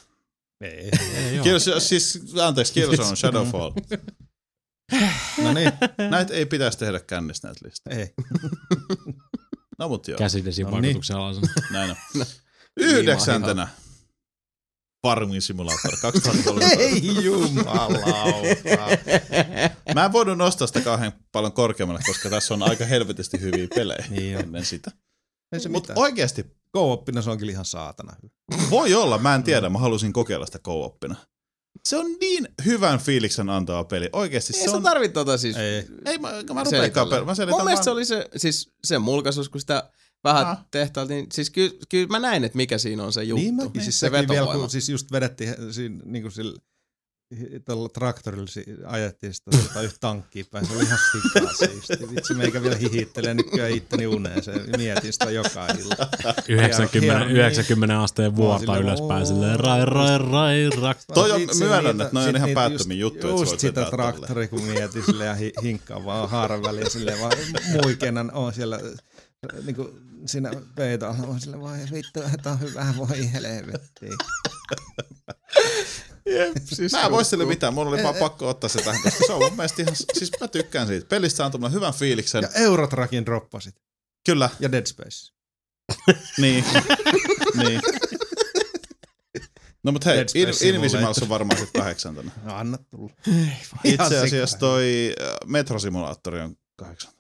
Ei. 0.61 0.91
Ei 1.17 1.39
oo. 1.39 1.45
Kills, 1.45 1.71
siis, 1.79 2.19
anteeksi, 2.43 2.73
Killzone 2.73 3.17
Shadowfall. 3.17 3.73
No 5.43 5.53
niin. 5.53 5.73
Näitä 6.11 6.35
ei 6.35 6.47
pitäisi 6.47 6.79
tehdä 6.79 7.01
kännissä 7.01 7.49
näitä 7.49 7.61
listoja. 7.65 7.97
Ei. 7.99 8.15
No 9.79 9.89
mut 9.89 10.09
joo, 10.09 10.19
Käsidesin 10.19 10.65
No 10.65 10.71
niin. 10.71 10.83
vaikutuksen 10.83 11.17
alaisena. 11.17 11.47
näin 11.71 11.91
on. 11.91 11.97
No. 12.19 12.25
Yhdeksäntenä. 12.77 13.69
Farming 15.07 15.41
Simulator 15.41 15.97
2013. 16.03 16.83
Ei 16.83 17.25
jumalauta. 17.25 18.07
Mä 19.95 20.05
en 20.05 20.13
voinut 20.13 20.39
nostaa 20.39 20.67
sitä 20.67 20.81
kauhean 20.81 21.13
paljon 21.33 21.53
korkeammalle, 21.53 22.03
koska 22.07 22.31
tässä 22.31 22.55
on 22.55 22.63
aika 22.63 22.85
helvetisti 22.85 23.41
hyviä 23.41 23.67
pelejä 23.75 24.05
Niin 24.11 24.37
on. 24.37 24.43
ennen 24.43 24.65
sitä. 24.65 24.91
Mutta 25.69 25.93
oikeasti 25.97 26.47
Go-oppina 26.75 27.23
se 27.23 27.31
on 27.31 27.39
kyllä 27.39 27.53
ihan 27.53 27.65
saatana 27.65 28.15
hyvä. 28.23 28.71
voi 28.71 28.95
olla, 28.95 29.19
mä 29.19 29.35
en 29.35 29.43
tiedä, 29.43 29.69
mä 29.69 29.79
halusin 29.79 30.13
kokeilla 30.13 30.47
sitä 30.47 30.59
co-oppina. 30.59 31.15
Se 31.89 31.97
on 31.97 32.07
niin 32.21 32.49
hyvän 32.65 32.99
fiiliksen 32.99 33.51
antava 33.51 33.85
peli. 33.85 34.09
Oikeasti 34.13 34.53
Ei 34.57 34.61
se 34.65 34.71
sä 34.71 34.77
on... 34.77 34.83
tarvit 34.83 35.13
tota 35.13 35.39
siis 35.39 35.57
Ei. 35.57 35.85
Ei, 36.05 36.19
mä, 36.19 36.29
mä 36.29 36.37
rupeankaan 36.39 36.67
selitellä. 36.67 37.11
pelaamaan. 37.11 37.37
Mä 37.39 37.47
Mun 37.47 37.65
mielestä 37.65 37.67
vaan- 37.75 37.85
se 37.85 37.91
oli 37.91 38.05
se, 38.05 38.29
siis 38.37 38.73
se 38.85 38.99
mulkaisus, 38.99 39.49
kun 39.49 39.61
sitä 39.61 39.91
vähän 40.25 40.47
Ah. 40.47 40.65
tehtailtiin, 40.71 41.17
niin 41.17 41.27
siis 41.33 41.51
kyllä, 41.51 41.73
kyllä 41.89 42.07
mä 42.07 42.19
näin, 42.19 42.45
että 42.45 42.57
mikä 42.57 42.79
siinä 42.79 43.05
on 43.05 43.13
se 43.13 43.23
juttu. 43.25 43.43
Niin 43.45 43.55
mäkin, 43.55 43.73
siis 43.73 43.85
siis 43.85 44.01
se 44.01 44.07
sekin 44.07 44.13
vielä, 44.13 44.29
vetovoima. 44.29 44.61
kun 44.61 44.71
siis 44.71 44.89
just 44.89 45.13
vedettiin 45.13 45.55
siinä 45.71 46.01
niin 46.05 46.23
kuin 46.23 46.33
sillä 46.33 46.61
tällä 47.65 47.89
traktorilla 47.89 48.47
si- 48.47 48.65
ajettiin 48.87 49.35
sitä 49.35 49.51
tota 49.51 49.83
yhtä 49.83 49.97
tankkiin 50.01 50.47
päin. 50.51 50.67
Se 50.67 50.73
oli 50.73 50.83
ihan 50.85 50.99
sikaa 51.13 51.53
siisti. 51.53 52.11
Vitsi, 52.17 52.35
meikä 52.35 52.63
vielä 52.63 52.77
hihittelee 52.77 53.35
nykyään 53.35 53.71
itteni 53.71 54.07
uneeseen. 54.07 54.71
Mietin 54.77 55.13
sitä 55.13 55.31
joka 55.31 55.67
ilta. 55.67 56.09
90, 56.49 57.01
hieno, 57.01 57.25
niin. 57.25 57.37
90 57.37 58.03
asteen 58.03 58.37
vuorta 58.37 58.61
silleen, 58.61 58.83
ylöspäin 58.83 59.27
silleen 59.27 59.61
rai 59.61 59.85
rai 59.85 60.19
rai 60.19 60.71
rak. 60.83 60.99
Toi 61.15 61.31
on- 61.33 61.41
myönnän, 61.59 61.85
niitä- 61.85 62.05
että 62.05 62.15
noi 62.19 62.29
on 62.29 62.37
ihan 62.37 62.51
päättömiä 62.51 62.97
juttuja, 62.97 63.37
sä 63.37 63.43
Just 63.43 63.61
sitä 63.61 63.81
vetää 63.81 63.91
traktoria, 63.91 64.49
kun 64.49 64.63
mietin 64.63 65.03
silleen 65.07 65.29
ja 65.29 65.35
hi- 65.35 65.53
hinkkaa 65.63 66.05
vaan 66.05 66.31
haaran 66.31 66.63
väliin 66.63 66.91
silleen 66.91 67.21
vaan 67.21 67.33
muikenan 67.73 68.31
on 68.33 68.53
siellä 68.55 68.81
niin 69.65 69.77
kuin 69.77 69.89
siinä 70.27 70.51
peitolla 70.75 71.17
on 71.27 71.41
silleen 71.41 71.63
vaan 71.63 71.81
vittu, 71.93 72.21
että 72.35 72.51
on 72.51 72.61
hyvä, 72.61 72.87
voi 72.97 73.33
helvettiin. 73.33 74.13
Jep, 76.31 76.57
siis 76.73 76.93
mä 76.93 77.03
en 77.05 77.11
voi 77.11 77.25
sille 77.25 77.45
mitään, 77.45 77.75
mulla 77.75 77.91
oli 77.91 78.03
vaan 78.03 78.15
pakko 78.15 78.49
ottaa 78.49 78.69
se 78.69 78.79
tähän, 78.79 79.03
koska 79.03 79.27
se 79.27 79.33
on 79.33 79.43
mun 79.43 79.57
mielestä 79.57 79.83
ihan, 79.83 79.97
siis 79.97 80.31
mä 80.41 80.49
tykkään 80.49 80.87
siitä. 80.87 81.07
Pelistä 81.07 81.47
on 81.47 81.53
tämmönen 81.53 81.75
hyvän 81.75 81.95
fiiliksen. 81.95 82.43
Ja 82.43 82.49
Eurotrakin 82.55 83.27
droppasit. 83.27 83.75
Kyllä, 84.27 84.51
Ja 84.61 84.73
Dead 84.73 84.87
Space. 84.87 85.33
niin. 86.43 86.65
niin. 87.57 87.81
No 89.83 89.93
mut 89.93 90.05
hei, 90.05 90.21
In- 90.21 90.29
Simulator. 90.29 90.67
Invisimalus 90.75 91.23
on 91.23 91.29
varmaan 91.29 91.59
sit 91.61 91.71
kahdeksantena. 91.77 92.33
No 92.45 92.55
anna 92.55 92.79
tulla. 92.91 93.13
Itse 93.85 94.19
asiassa 94.19 94.59
toi 94.59 95.15
äh, 95.23 95.29
Metro 95.47 95.79
Simulaattori 95.79 96.41
on 96.41 96.57
kahdeksantena. 96.77 97.20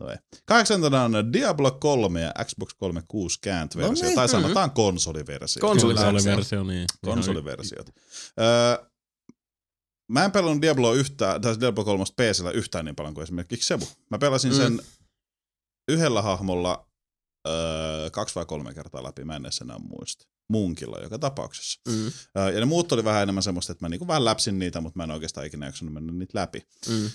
No 0.00 0.08
ei. 0.08 0.16
Kahdeksantena 0.44 1.02
on 1.04 1.32
Diablo 1.32 1.70
3 1.70 2.20
ja 2.20 2.32
Xbox 2.44 2.74
360 2.78 3.38
kääntversio, 3.44 3.92
No 3.92 4.06
niin, 4.08 4.14
tai 4.14 4.28
sanotaan 4.28 4.70
konsoliversio. 4.70 5.60
Konsoliversio. 5.60 6.12
Konsoliversio, 6.12 6.64
niin. 6.64 6.86
konsoliversiot. 7.04 7.90
Öö, 8.40 8.86
mä 10.12 10.24
en 10.24 10.32
pelannut 10.32 10.62
Diablo 10.62 10.94
yhtään, 10.94 11.40
tai 11.40 11.60
Diablo 11.60 11.84
3 11.84 12.04
PCllä 12.16 12.50
yhtään 12.50 12.84
niin 12.84 12.96
paljon 12.96 13.14
kuin 13.14 13.22
esimerkiksi 13.22 13.66
Sebu. 13.66 13.84
Mä 14.10 14.18
pelasin 14.18 14.54
sen 14.54 14.72
Mm. 14.72 14.80
yhdellä 15.88 16.22
hahmolla 16.22 16.88
öö, 17.48 18.10
kaksi 18.10 18.34
vai 18.34 18.46
kolme 18.46 18.74
kertaa 18.74 19.02
läpi, 19.02 19.24
mä 19.24 19.36
en 19.36 19.44
edes 19.44 19.58
enää 19.58 19.78
muista. 19.78 20.24
Munkilla 20.50 20.98
joka 20.98 21.18
tapauksessa. 21.18 21.80
Mm, 21.88 22.06
Öö, 22.38 22.50
ja 22.50 22.60
ne 22.60 22.64
muut 22.66 22.92
oli 22.92 23.04
vähän 23.04 23.22
enemmän 23.22 23.42
semmoista, 23.42 23.72
että 23.72 23.84
mä 23.84 23.88
niinku 23.88 24.06
vähän 24.08 24.24
läpsin 24.24 24.58
niitä, 24.58 24.80
mutta 24.80 24.96
mä 24.96 25.04
en 25.04 25.10
oikeastaan 25.10 25.46
ikinä 25.46 25.66
jaksanut 25.66 25.94
mennä 25.94 26.12
niitä 26.12 26.38
läpi. 26.38 26.66
mm. 26.88 27.10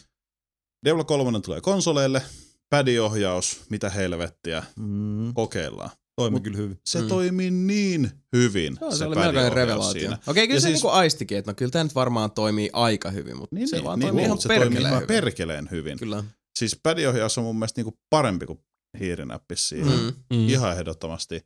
Diablo 0.85 1.03
3 1.05 1.39
tulee 1.41 1.61
konsoleille, 1.61 2.21
padiohjaus, 2.69 3.61
mitä 3.69 3.89
helvettiä, 3.89 4.63
Mm. 4.75 5.33
kokeillaan. 5.33 5.89
Toimi 6.15 6.39
kyllä 6.39 6.57
hyvin. 6.57 6.79
Se 6.85 7.01
Mm. 7.01 7.07
toimi 7.07 7.51
niin 7.51 8.11
hyvin, 8.33 8.77
Joo, 8.81 8.91
se, 8.91 8.97
se, 8.97 9.05
oli 9.05 9.15
melkoinen 9.15 9.53
revelaatio. 9.53 10.01
siinä. 10.01 10.17
Okei, 10.27 10.47
kyllä 10.47 10.57
Ja 10.57 10.61
se 10.61 10.67
siis- 10.67 10.73
niinku 10.73 10.87
aistikin, 10.89 11.37
että 11.37 11.51
no 11.51 11.55
kyllä 11.55 11.71
tämä 11.71 11.83
nyt 11.83 11.95
varmaan 11.95 12.31
toimii 12.31 12.69
aika 12.73 13.11
hyvin, 13.11 13.37
mutta 13.37 13.55
Niin, 13.55 13.67
se 13.67 13.75
niin, 13.75 13.83
vaan 13.85 13.99
niin, 13.99 14.07
toimii 14.07 14.21
niin, 14.21 14.25
ihan 14.25 14.41
se 14.41 14.47
toimii 14.47 14.59
perkeleen 14.65 14.89
ihan 14.91 15.01
hyvin. 15.01 15.07
perkeleen 15.07 15.67
hyvin. 15.71 15.99
Kyllä. 15.99 16.23
Siis 16.59 16.79
padiohjaus 16.83 17.37
on 17.37 17.43
mun 17.43 17.55
mielestä 17.55 17.79
niinku 17.81 17.99
parempi 18.09 18.45
kuin 18.45 18.59
hiirinäppis 18.99 19.69
siihen. 19.69 19.99
Mm. 19.99 20.37
Mm. 20.37 20.49
Ihan 20.49 20.71
ehdottomasti. 20.77 21.45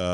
Öö, 0.00 0.06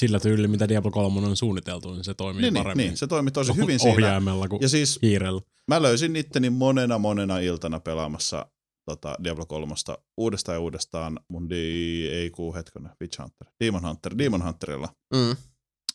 Sillä 0.00 0.20
tyylillä, 0.20 0.48
mitä 0.48 0.68
Diablo 0.68 0.90
3 0.90 1.20
on 1.26 1.36
suunniteltu, 1.36 1.94
niin 1.94 2.04
se 2.04 2.14
toimii 2.14 2.42
niin, 2.42 2.54
niin, 2.54 2.62
paremmin. 2.64 2.86
niin, 2.86 2.96
se 2.96 3.06
toimi 3.06 3.30
tosi 3.30 3.52
hyvin 3.56 3.78
siinä. 3.78 3.94
Ohjaimella 3.94 4.48
kuin 4.48 4.62
Ja 4.62 4.68
siis 4.68 4.98
hiirellä. 5.02 5.40
mä 5.68 5.82
löysin 5.82 6.16
itteni 6.16 6.50
monena 6.50 6.98
monena 6.98 7.38
iltana 7.38 7.80
pelaamassa 7.80 8.46
tota 8.88 9.16
Diablo 9.24 9.46
3 9.46 9.74
uudestaan 10.16 10.56
ja 10.56 10.60
uudestaan 10.60 11.20
mun 11.28 11.50
di- 11.50 12.08
ei 12.12 12.30
kuu 12.30 12.54
hetkonen, 12.54 12.92
Witch 13.00 13.18
Hunter, 13.20 13.46
Demon 13.64 13.82
Hunter, 13.86 14.18
Demon 14.18 14.44
Hunterilla. 14.44 14.88
Mm. 15.14 15.36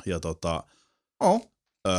Ja 0.06 0.20
tota, 0.20 0.64
Oh. 1.24 1.52
öö, 1.88 1.94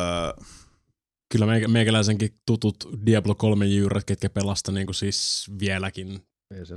Kyllä 1.33 1.47
meikä- 1.47 1.69
meikäläisenkin 1.69 2.31
tutut 2.47 2.77
Diablo 3.07 3.35
3 3.35 3.67
jyyrät, 3.67 4.05
ketkä 4.05 4.31
pelasta 4.31 4.73
niin 4.73 4.87
kuin 4.87 4.95
siis 4.95 5.51
vieläkin 5.61 6.21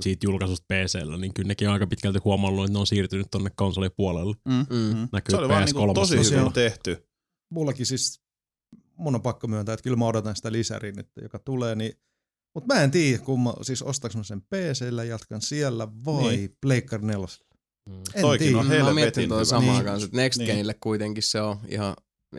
siitä 0.00 0.26
julkaisusta 0.26 0.64
PCllä, 0.68 1.16
niin 1.18 1.34
kyllä 1.34 1.46
nekin 1.48 1.68
on 1.68 1.74
aika 1.74 1.86
pitkälti 1.86 2.18
huomannut, 2.24 2.64
että 2.64 2.72
ne 2.72 2.78
on 2.78 2.86
siirtynyt 2.86 3.26
tonne 3.30 3.50
konsolipuolelle. 3.56 4.34
mm, 4.48 4.54
Mm. 4.54 4.94
mm. 4.96 5.08
Näkyy 5.12 5.30
se 5.30 5.36
oli 5.36 5.48
vaan 5.48 5.64
niinku 5.64 5.80
PS3 5.80 5.94
tosi 5.94 6.16
tosiaan. 6.16 6.40
hyvin 6.40 6.52
tehty. 6.52 7.08
Mullakin 7.52 7.86
siis, 7.86 8.20
mun 8.96 9.14
on 9.14 9.22
pakko 9.22 9.46
myöntää, 9.48 9.72
että 9.72 9.82
kyllä 9.82 9.96
mä 9.96 10.06
odotan 10.06 10.36
sitä 10.36 10.52
lisäriä 10.52 10.92
nyt, 10.92 11.08
joka 11.22 11.38
tulee, 11.38 11.74
niin 11.74 11.92
mutta 12.60 12.74
mä 12.74 12.82
en 12.82 12.90
tiedä, 12.90 13.18
kun 13.24 13.40
mä, 13.42 13.52
siis 13.62 13.82
ostaks 13.82 14.16
mä 14.16 14.22
sen 14.22 14.40
PCllä, 14.42 15.04
jatkan 15.04 15.40
siellä 15.42 15.88
vai 16.04 16.36
Niin. 16.36 16.56
Pleikkar 16.60 17.02
4. 17.02 17.26
Mm. 17.88 17.94
En 18.14 18.20
Toikin 18.20 18.46
tiedä. 18.46 18.58
on 18.60 18.66
Mä 18.66 18.72
helvetin 18.72 18.94
mietin 18.94 19.28
toi 19.28 19.36
hyvä. 19.36 19.44
samaa 19.44 19.74
Niin. 19.74 19.84
kanssa, 19.84 20.04
että 20.04 20.16
Next 20.16 20.38
Niin. 20.38 20.46
Genille 20.46 20.74
kuitenkin 20.80 21.22
se 21.22 21.40
on 21.40 21.58
ihan, 21.68 21.96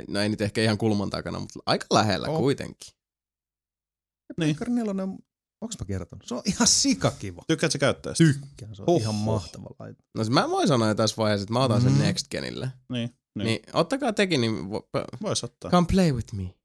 no 0.08 0.20
ei 0.22 0.30
nyt 0.30 0.42
ehkä 0.42 0.62
ihan 0.64 0.78
kulman 0.78 1.10
takana, 1.10 1.40
mutta 1.40 1.60
aika 1.66 1.86
lähellä 1.92 2.28
On. 2.28 2.38
kuitenkin. 2.38 2.88
Niin. 2.92 4.36
Pleikkar 4.36 4.70
4 4.70 5.04
on, 5.04 5.18
onks 5.62 5.80
mä 5.80 5.86
kertonut? 5.86 6.24
Se 6.28 6.36
on 6.36 6.42
ihan 6.46 6.68
sikakiva. 6.68 7.42
Tykkäät 7.48 7.72
sä 7.72 7.78
käyttää 7.78 8.14
sitä? 8.16 8.34
Tykkään, 8.34 8.76
se 8.76 8.82
on 8.82 8.86
Huh, 8.88 9.02
ihan 9.02 9.16
mahtava 9.16 9.70
laite. 9.80 10.04
No 10.18 10.24
siis 10.24 10.34
mä 10.34 10.50
voin 10.50 10.68
sanoa 10.68 10.88
jo 10.88 10.96
tässä 10.96 11.18
vaiheessa, 11.18 11.44
että 11.44 11.54
mä 11.54 11.64
otan 11.64 11.82
sen 11.82 11.92
Mm. 11.94 12.00
Next 12.00 12.28
Genille. 12.32 12.66
Niin, 12.66 13.10
Niin. 13.10 13.16
niin. 13.36 13.46
niin 13.46 13.60
ottakaa 13.74 14.14
tekin, 14.14 14.42
niin 14.42 14.54
vo- 14.56 14.88
p- 14.92 15.22
Vois 15.22 15.44
ottaa. 15.44 15.72
come 15.72 15.88
play 15.92 16.12
with 16.12 16.34
me. 16.34 16.56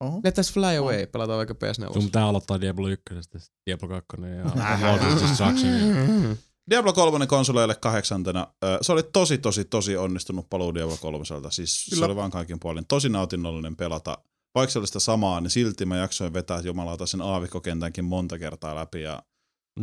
Oho. 0.00 0.20
Let 0.24 0.38
us 0.38 0.52
fly 0.52 0.76
away. 0.76 1.06
Pelataan 1.06 1.36
vaikka 1.36 1.54
PS4. 1.54 1.92
Sun 1.92 2.04
pitää 2.04 2.26
aloittaa 2.26 2.60
Diablo 2.60 2.88
1, 2.88 3.02
sitten 3.20 3.40
Diablo 3.66 3.88
2 3.88 4.06
ja 4.20 4.28
ja- 4.28 4.44
Diablo 6.70 6.92
3 6.92 7.26
konsoleille 7.36 7.74
kahdeksantena. 7.74 8.46
Se 8.82 8.92
oli 8.92 9.02
tosi, 9.02 9.38
tosi, 9.38 9.64
tosi 9.64 9.96
onnistunut 9.96 10.50
paluu 10.50 10.74
Diablo 10.74 10.96
3. 11.00 11.24
Siis 11.50 11.86
Kyllä. 11.90 12.00
se 12.00 12.04
oli 12.04 12.16
vaan 12.16 12.30
kaikin 12.30 12.60
puolin 12.60 12.86
tosi 12.86 13.08
nautinnollinen 13.08 13.76
pelata. 13.76 14.18
Vaikka 14.54 14.72
se 14.72 14.78
oli 14.78 14.86
sitä 14.86 15.00
samaa, 15.00 15.40
niin 15.40 15.50
silti 15.50 15.86
mä 15.86 15.96
jaksoin 15.96 16.32
vetää 16.32 16.60
jumalauta 16.60 17.06
sen 17.06 17.20
aavikkokentänkin 17.22 18.04
monta 18.04 18.38
kertaa 18.38 18.74
läpi. 18.74 19.02
Ja 19.02 19.22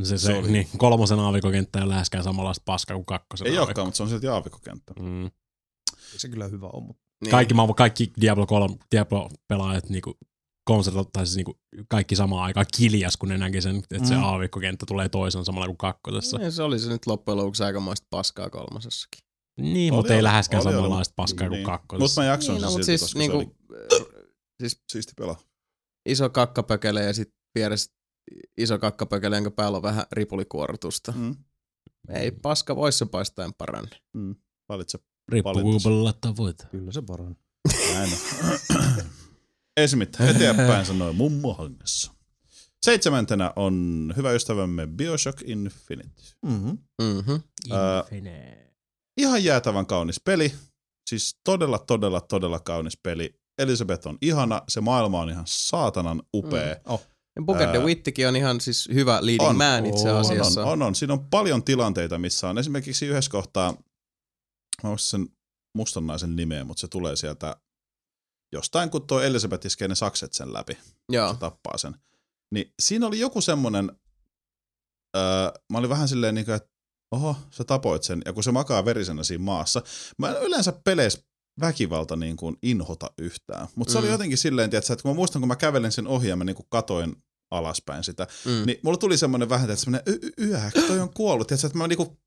Se, 0.04 0.18
se, 0.18 0.26
Se 0.28 0.34
oli- 0.38 0.52
niin, 0.52 0.68
kolmosen 0.78 1.20
aavikokenttä 1.20 1.80
ei 1.80 1.90
läheskään 1.90 2.24
samanlaista 2.24 2.64
paskaa 2.66 2.96
kuin 2.96 3.06
kakkosen 3.06 3.48
ei 3.48 3.52
aavikko. 3.52 3.66
olekaan, 3.70 3.88
mutta 3.88 3.98
se 3.98 4.04
on 4.04 4.10
silti 4.10 4.28
aavikkokenttä. 4.28 4.94
Mm. 5.00 5.32
Se 6.18 6.30
kyllä 6.30 6.48
hyvä 6.48 6.68
on, 6.74 6.84
mutta 6.84 7.03
Niin. 7.24 7.32
Kaikki, 7.32 7.54
mä, 7.54 7.62
kaikki 7.78 8.12
Diablo 8.22 8.46
3 8.46 8.76
Diablo-pelaajat 8.96 9.90
niinku 9.90 10.18
konsertot, 10.66 11.12
tai 11.14 11.26
siis 11.26 11.36
niinku 11.36 11.60
kaikki 11.88 12.16
samaan 12.16 12.44
aikaan 12.44 12.66
kiljas, 12.78 13.18
kun 13.18 13.30
ne 13.30 13.38
näki 13.38 13.62
sen, 13.62 13.76
että 13.76 14.00
mm. 14.00 14.06
se 14.06 14.16
Mm. 14.16 14.24
aavikkokenttä 14.24 14.86
tulee 14.86 15.10
toisen 15.10 15.46
samalla 15.46 15.68
kuin 15.68 15.78
kakkosessa. 15.78 16.38
Niin, 16.38 16.52
se 16.52 16.64
oli 16.64 16.80
se 16.80 16.90
nyt 16.90 17.06
loppujen 17.08 17.38
lopuksi 17.38 17.64
aikamoista 17.64 18.08
paskaa 18.10 18.50
kolmosessakin. 18.50 19.24
Niin, 19.62 19.94
mutta 19.94 20.14
ei 20.14 20.24
läheskään 20.24 20.64
samanlaista 20.64 21.14
paskaa 21.16 21.48
kuin 21.48 21.58
Niin. 21.58 21.66
kakkosessa. 21.66 22.04
Mutta 22.04 22.22
mä 22.22 22.28
jaksoin 22.28 22.54
Niin, 22.56 22.62
sen 22.62 22.66
no, 22.68 22.72
silti, 22.72 22.86
siis 22.86 23.02
koska 23.02 23.20
niinku, 23.20 23.40
se 23.40 23.96
oli 23.96 24.10
siis 24.60 24.82
siisti 24.92 25.14
pelaa. 25.18 25.40
iso 26.10 26.30
kakkapökele 26.30 27.04
ja 27.04 27.14
sitten 27.14 27.36
vieressä 27.56 27.92
iso 28.58 28.80
kakkapökele, 28.80 29.36
jonka 29.36 29.52
päällä 29.52 29.76
on 29.76 29.82
vähän 29.84 30.06
ripulikuortusta. 30.12 31.12
Mm. 31.18 31.36
Ei 32.10 32.32
paska 32.32 32.76
voissa 32.76 33.06
paistaen 33.06 33.54
paranne. 33.54 33.98
Mm. 34.14 34.36
Valitse. 34.70 35.00
Riippuu 35.30 35.54
kuinka 35.54 36.14
tavoite. 36.22 36.64
kyllä 36.72 36.92
se 36.92 37.02
paranee. 37.02 37.36
Näin 37.94 38.10
on. 38.14 38.80
Esimerkiksi 39.78 40.24
eteenpäin 40.24 40.86
sanoi 40.86 41.14
mummo 41.14 41.54
hangessa. 41.54 42.12
Seitsemäntenä 42.86 43.54
on 43.56 44.14
hyvä 44.18 44.32
ystävämme 44.32 44.88
Bioshock 44.88 45.42
Infinite. 45.46 46.22
Mm-hmm. 46.46 46.78
Mm-hmm. 47.02 47.42
Ää, 47.72 48.04
Ihan 49.18 49.44
jäätävän 49.44 49.86
kaunis 49.86 50.22
peli. 50.26 50.54
Siis 51.10 51.36
todella, 51.44 51.80
todella, 51.80 52.22
todella 52.22 52.60
kaunis 52.60 52.98
peli. 53.04 53.36
Elisabeth 53.60 54.08
on 54.08 54.18
ihana, 54.22 54.62
se 54.70 54.82
maailma 54.82 55.22
on 55.22 55.30
ihan 55.30 55.44
saatanan 55.48 56.24
upea. 56.34 56.74
Mm. 56.74 56.82
Oh. 56.86 57.02
Ja 57.36 57.42
Booker 57.42 57.68
Ää, 57.68 57.74
de 57.74 57.80
Wittikin 57.80 58.28
on 58.28 58.36
ihan 58.36 58.62
siis 58.62 58.90
hyvä 58.94 59.20
leading 59.22 59.50
on. 59.50 59.56
man 59.58 59.86
itse 59.86 60.12
On, 60.12 60.20
asiassa. 60.20 60.62
On, 60.62 60.68
on, 60.72 60.82
on. 60.82 60.96
Siinä 60.96 61.14
on 61.14 61.26
paljon 61.30 61.64
tilanteita, 61.64 62.18
missä 62.18 62.50
on 62.50 62.58
esimerkiksi 62.58 63.06
yhdessä 63.06 63.32
kohtaa, 63.32 63.74
mä 64.84 64.90
muistan 64.90 65.20
sen 65.20 65.30
mustan 65.78 66.08
naisen 66.08 66.36
nimeä, 66.36 66.64
mutta 66.64 66.82
se 66.82 66.88
tulee 66.88 67.16
sieltä 67.16 67.56
jostain, 68.54 68.90
kun 68.90 69.08
tuo 69.08 69.22
Elisabeth 69.22 69.66
iskee 69.66 69.88
ne 69.88 69.96
sakset 69.96 70.34
sen 70.34 70.54
läpi. 70.54 70.78
Joo. 71.12 71.34
se 71.34 71.40
tappaa 71.40 71.78
sen. 71.78 71.96
Niin 72.54 72.74
siinä 72.82 73.08
oli 73.08 73.20
joku 73.20 73.42
semmonen, 73.42 73.92
öö, 75.18 75.52
mä 75.72 75.78
olin 75.78 75.90
vähän 75.90 76.08
silleen 76.08 76.36
niin 76.36 76.46
kuin, 76.46 76.56
että 76.56 76.70
oho, 77.12 77.36
sä 77.52 77.64
tapoit 77.64 78.04
sen, 78.04 78.22
ja 78.26 78.34
kun 78.34 78.44
se 78.44 78.52
makaa 78.52 78.86
verisenä 78.86 79.24
siinä 79.24 79.44
maassa. 79.44 79.82
Mä 80.18 80.30
en 80.30 80.42
yleensä 80.42 80.72
peleissä 80.84 81.20
väkivalta 81.60 82.16
niin 82.16 82.38
kuin 82.38 82.58
inhota 82.64 83.12
yhtään, 83.18 83.68
mutta 83.76 83.92
se 83.94 84.00
Mm. 84.00 84.04
oli 84.04 84.12
jotenkin 84.12 84.38
silleen, 84.38 84.70
tiiätkö, 84.70 84.94
että 84.94 85.04
kun 85.04 85.12
mä 85.12 85.16
muistan, 85.16 85.42
kun 85.42 85.48
mä 85.48 85.56
kävelin 85.56 85.92
sen 85.92 86.08
ohi 86.08 86.28
ja 86.28 86.36
mä 86.36 86.44
niin 86.44 86.56
kuin 86.56 86.66
katoin 86.70 87.16
alaspäin 87.52 88.04
sitä, 88.04 88.28
Mm. 88.46 88.66
niin 88.66 88.80
mulla 88.84 88.98
tuli 88.98 89.18
semmoinen 89.18 89.50
vähän, 89.50 89.70
että 89.70 89.84
semmoinen 89.84 90.14
y- 90.14 90.20
y- 90.38 90.48
yäk, 90.50 90.74
toi 90.88 91.00
on 91.00 91.14
kuollut, 91.14 91.48
tiiätkö, 91.48 91.68
että 91.68 91.78
mä 91.78 91.88
niinku, 91.88 92.18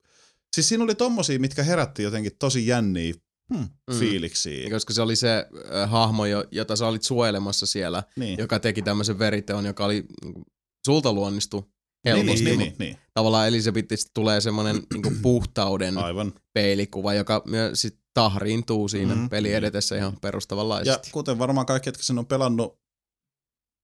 siis 0.57 0.69
siinä 0.69 0.85
oli 0.85 0.95
tommosia, 0.95 1.39
mitkä 1.39 1.63
herätti 1.63 2.03
jotenkin 2.03 2.33
tosi 2.39 2.67
jänniä 2.67 3.15
Hmm. 3.55 3.69
Mm. 3.91 3.99
fiiliksiä. 3.99 4.71
Koska 4.71 4.93
se 4.95 5.03
oli 5.03 5.17
se 5.17 5.47
äh, 5.83 5.91
hahmo, 5.91 6.27
jo, 6.27 6.45
jota 6.51 6.77
sä 6.77 6.87
olit 6.87 7.03
suojelemassa 7.03 7.67
siellä, 7.67 8.03
Niin. 8.17 8.39
joka 8.39 8.59
teki 8.59 8.83
tämmöisen 8.83 9.19
veriteon, 9.19 9.65
joka 9.67 9.85
oli 9.85 10.07
niin 10.25 10.45
sulta 10.87 11.13
luonnistu 11.13 11.61
Niin, 12.05 12.17
helposti. 12.17 12.45
niin, 12.45 12.59
mut 12.59 12.69
niin, 12.69 12.75
niin, 12.79 12.97
Tavallaan 13.15 13.49
Elisabethista 13.49 14.11
tulee 14.15 14.41
semmoinen 14.41 14.83
niin 14.95 15.19
puhtauden 15.23 15.99
aivan. 16.07 16.33
peilikuva, 16.55 17.15
joka 17.15 17.43
myös 17.47 17.83
sit 17.83 17.99
tahriintuu 18.15 18.89
siinä 18.89 19.15
Mhm. 19.15 19.23
mm, 19.23 19.29
peli 19.29 19.53
edetessä 19.53 19.97
ihan 19.97 20.13
Ja 20.13 20.19
perustavanlaisesti. 20.21 21.11
kuten 21.13 21.39
varmaan 21.39 21.67
kaikki, 21.67 21.89
jotka 21.89 22.03
sen 22.03 22.19
on 22.19 22.27
pelannut 22.27 22.79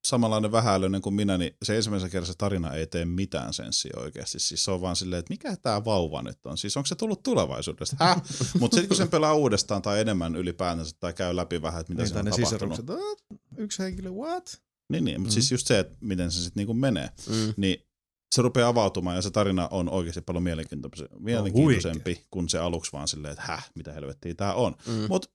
samanlainen 0.05 0.53
vähäilöinen 0.53 1.01
kuin 1.03 1.15
minä, 1.15 1.39
niin 1.39 1.57
se 1.63 1.77
ensimmäisen 1.77 2.11
kerran 2.11 2.27
se 2.27 2.33
tarina 2.39 2.75
ei 2.75 2.87
tee 2.87 3.05
mitään 3.05 3.53
senssiä 3.55 3.93
oikeasti. 3.97 4.39
Siis 4.41 4.65
se 4.65 4.71
on 4.71 4.81
vaan 4.81 4.97
silleen, 4.97 5.21
että 5.21 5.33
mikä 5.33 5.57
tämä 5.57 5.85
vauva 5.85 6.23
nyt 6.23 6.47
on? 6.47 6.59
Siis 6.59 6.77
onko 6.77 6.87
se 6.87 6.95
tullut 6.95 7.23
tulevaisuudesta? 7.23 7.97
Häh? 7.99 8.23
Mutta 8.61 8.75
sitten 8.75 8.89
kun 8.89 8.97
sen 8.97 9.09
pelaa 9.09 9.35
uudestaan 9.35 9.83
tai 9.83 10.01
enemmän 10.01 10.37
ylipäätänsä 10.37 10.97
tai 11.01 11.13
käy 11.13 11.37
läpi 11.37 11.63
vähän, 11.63 11.81
että 11.81 11.93
mitä 11.93 12.03
Niin, 12.03 12.09
se 12.49 12.55
on 12.55 12.61
tapahtunut. 12.61 12.91
"Ah, 12.91 13.39
yksi 13.57 13.83
henkilö, 13.83 14.11
what? 14.11 14.61
Niin, 14.93 15.05
niin 15.05 15.21
mutta 15.21 15.31
Mm. 15.31 15.35
siis 15.35 15.53
just 15.53 15.67
se, 15.67 15.79
että 15.79 15.97
miten 16.01 16.31
se 16.31 16.39
sitten 16.43 16.61
niinku 16.61 16.75
menee. 16.75 17.09
Mm. 17.29 17.55
Niin 17.57 17.87
se 18.35 18.43
rupeaa 18.43 18.69
avautumaan 18.69 19.17
ja 19.17 19.23
se 19.23 19.31
tarina 19.31 19.69
on 19.71 19.89
oikeasti 19.89 20.21
paljon 20.21 20.43
mielenkiintoisempi, 20.43 21.15
mielenkiintoisempi 21.19 22.27
kuin 22.31 22.49
se 22.49 22.59
aluksi 22.59 22.93
vaan 22.93 23.09
silleen, 23.09 23.33
että 23.33 23.45
häh, 23.47 23.71
mitä 23.75 23.93
helvettiä 23.93 24.35
tämä 24.35 24.55
on. 24.55 24.75
Mm. 24.87 25.07
Mut, 25.09 25.27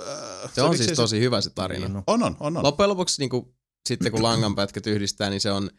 äh, 0.00 0.04
Se 0.54 0.62
on 0.62 0.68
miksi 0.70 0.78
siis 0.84 0.90
ei 0.90 0.96
tosi 0.96 1.20
hyvä 1.20 1.40
se 1.40 1.50
tarina. 1.50 1.80
Niin, 1.86 1.92
no. 1.94 2.02
On, 2.06 2.22
on, 2.22 2.36
on. 2.40 2.56
on. 2.56 2.62
Loppujen 2.62 2.88
lopuksi 2.90 3.22
niin 3.22 3.30
kuin, 3.30 3.54
sitten 3.88 4.12
kun 4.12 4.22
langanpätkät 4.22 4.86
yhdistää, 4.86 5.30
niin 5.30 5.40
se 5.40 5.50
on 5.52 5.70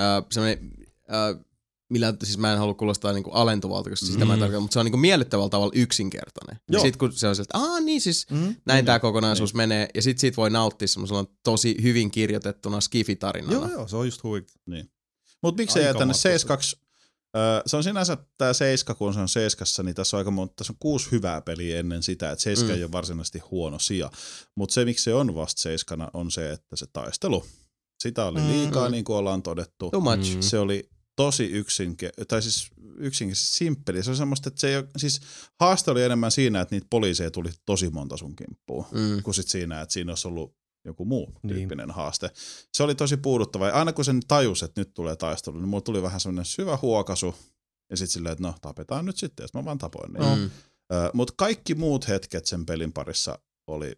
äh, 0.00 0.24
semmoinen, 0.32 0.58
äh, 1.12 1.44
millä, 1.90 2.14
siis 2.24 2.38
mä 2.38 2.52
en 2.52 2.58
halua 2.58 2.74
kuulostaa 2.74 3.12
niin 3.12 3.24
kuin 3.24 3.34
alentuvalta, 3.34 3.90
koska 3.90 4.06
sitä 4.06 4.24
mä 4.24 4.32
en 4.32 4.38
Mm. 4.38 4.40
tarkoita, 4.40 4.60
mutta 4.60 4.72
se 4.72 4.78
on 4.78 4.86
niin 4.86 4.92
kuin 4.92 5.00
miellyttävällä 5.00 5.48
tavalla 5.50 5.72
yksinkertainen. 5.74 6.60
Joo. 6.68 6.82
Sitten 6.82 6.98
kun 6.98 7.12
se 7.12 7.28
on 7.28 7.36
sieltä, 7.36 7.58
aah 7.58 7.80
niin 7.80 8.00
siis 8.00 8.26
Mm. 8.30 8.36
näin 8.36 8.54
Niin, 8.76 8.84
tämä 8.84 8.96
niin, 8.96 9.00
kokonaisuus 9.00 9.54
menee, 9.54 9.88
ja 9.94 10.02
sitten 10.02 10.20
siitä 10.20 10.36
voi 10.36 10.50
nauttia 10.50 10.88
semmoisella 10.88 11.24
tosi 11.42 11.76
hyvin 11.82 12.10
kirjoitettuna 12.10 12.80
skifitarinana. 12.80 13.52
Joo, 13.52 13.68
joo, 13.68 13.88
se 13.88 13.96
on 13.96 14.06
just 14.06 14.22
huikea. 14.22 14.56
Mutta 15.42 15.62
miksi 15.62 15.78
ei 15.78 15.86
Aika 15.86 15.98
tänne 15.98 16.12
mahtavaa. 16.12 16.22
72 16.32 16.76
Öö, 17.36 17.62
se 17.66 17.76
on 17.76 17.84
sinänsä 17.84 18.16
tämä 18.38 18.52
seiska, 18.52 18.94
kun 18.94 19.14
se 19.14 19.20
on 19.20 19.28
seiskassa, 19.28 19.82
niin 19.82 19.94
tässä 19.94 20.16
on 20.16 20.18
aika 20.18 20.30
monta, 20.30 20.54
tässä 20.56 20.72
on 20.72 20.76
kuusi 20.80 21.10
hyvää 21.12 21.40
peliä 21.40 21.78
ennen 21.78 22.02
sitä, 22.02 22.30
että 22.32 22.42
seiska 22.42 22.64
Mm. 22.64 22.70
mm. 22.70 22.76
ei 22.76 22.84
ole 22.84 22.92
varsinaisesti 22.92 23.38
huono 23.38 23.78
sija. 23.78 24.10
Mutta 24.54 24.72
se, 24.74 24.84
miksi 24.84 25.04
se 25.04 25.14
on 25.14 25.34
vasta 25.34 25.62
seiskana, 25.62 26.10
on 26.14 26.30
se, 26.30 26.52
että 26.52 26.76
se 26.76 26.86
taistelu, 26.92 27.44
sitä 28.02 28.24
oli 28.24 28.40
Mm. 28.40 28.48
liikaa, 28.48 28.88
Mm. 28.88 28.92
niin 28.92 29.04
kuin 29.04 29.16
ollaan 29.16 29.42
todettu. 29.42 29.90
Too 29.90 30.00
much. 30.00 30.34
Mm. 30.34 30.40
Se 30.42 30.58
oli 30.58 30.90
tosi 31.16 31.44
yksinke, 31.44 32.10
tai 32.28 32.42
siis 32.42 32.70
yksinkertaisesti 32.98 33.56
simppeli. 33.56 34.02
Se 34.02 34.10
on 34.10 34.16
semmoista, 34.16 34.48
että 34.48 34.60
se 34.60 34.68
ei 34.68 34.76
ole, 34.76 34.86
siis 34.96 35.20
haaste 35.60 35.90
oli 35.90 36.02
enemmän 36.02 36.30
siinä, 36.30 36.60
että 36.60 36.74
niitä 36.74 36.86
poliiseja 36.90 37.30
tuli 37.30 37.50
tosi 37.66 37.90
monta 37.90 38.16
sun 38.16 38.36
kimppuun, 38.36 38.84
Mm. 38.92 39.22
kuin 39.22 39.34
sit 39.34 39.48
siinä, 39.48 39.80
että 39.80 39.92
siinä 39.92 40.12
olisi 40.12 40.28
ollut 40.28 40.54
joku 40.88 41.04
muu 41.04 41.26
Niin. 41.42 41.56
tyyppinen 41.56 41.90
haaste. 41.90 42.30
Se 42.72 42.82
oli 42.82 42.94
tosi 42.94 43.16
puuduttava. 43.16 43.66
Ja 43.66 43.74
aina 43.74 43.92
kun 43.92 44.04
sen 44.04 44.20
tajus, 44.28 44.62
että 44.62 44.80
nyt 44.80 44.94
tulee 44.94 45.16
taistelu, 45.16 45.56
niin 45.56 45.68
mulla 45.68 45.80
tuli 45.80 46.02
vähän 46.02 46.20
semmoinen 46.20 46.44
syvä 46.44 46.78
huokasu. 46.82 47.34
Ja 47.90 47.96
sitten 47.96 48.12
silleen, 48.12 48.32
että 48.32 48.42
no 48.44 48.54
tapetaan 48.60 49.04
nyt 49.04 49.16
sitten, 49.16 49.48
sit 49.48 49.54
mä 49.54 49.64
vaan 49.64 49.78
tapoin. 49.78 50.12
Niin. 50.12 50.38
Mm. 50.38 50.50
Mutta 51.14 51.34
kaikki 51.36 51.74
muut 51.74 52.08
hetket 52.08 52.46
sen 52.46 52.66
pelin 52.66 52.92
parissa 52.92 53.38
oli 53.66 53.92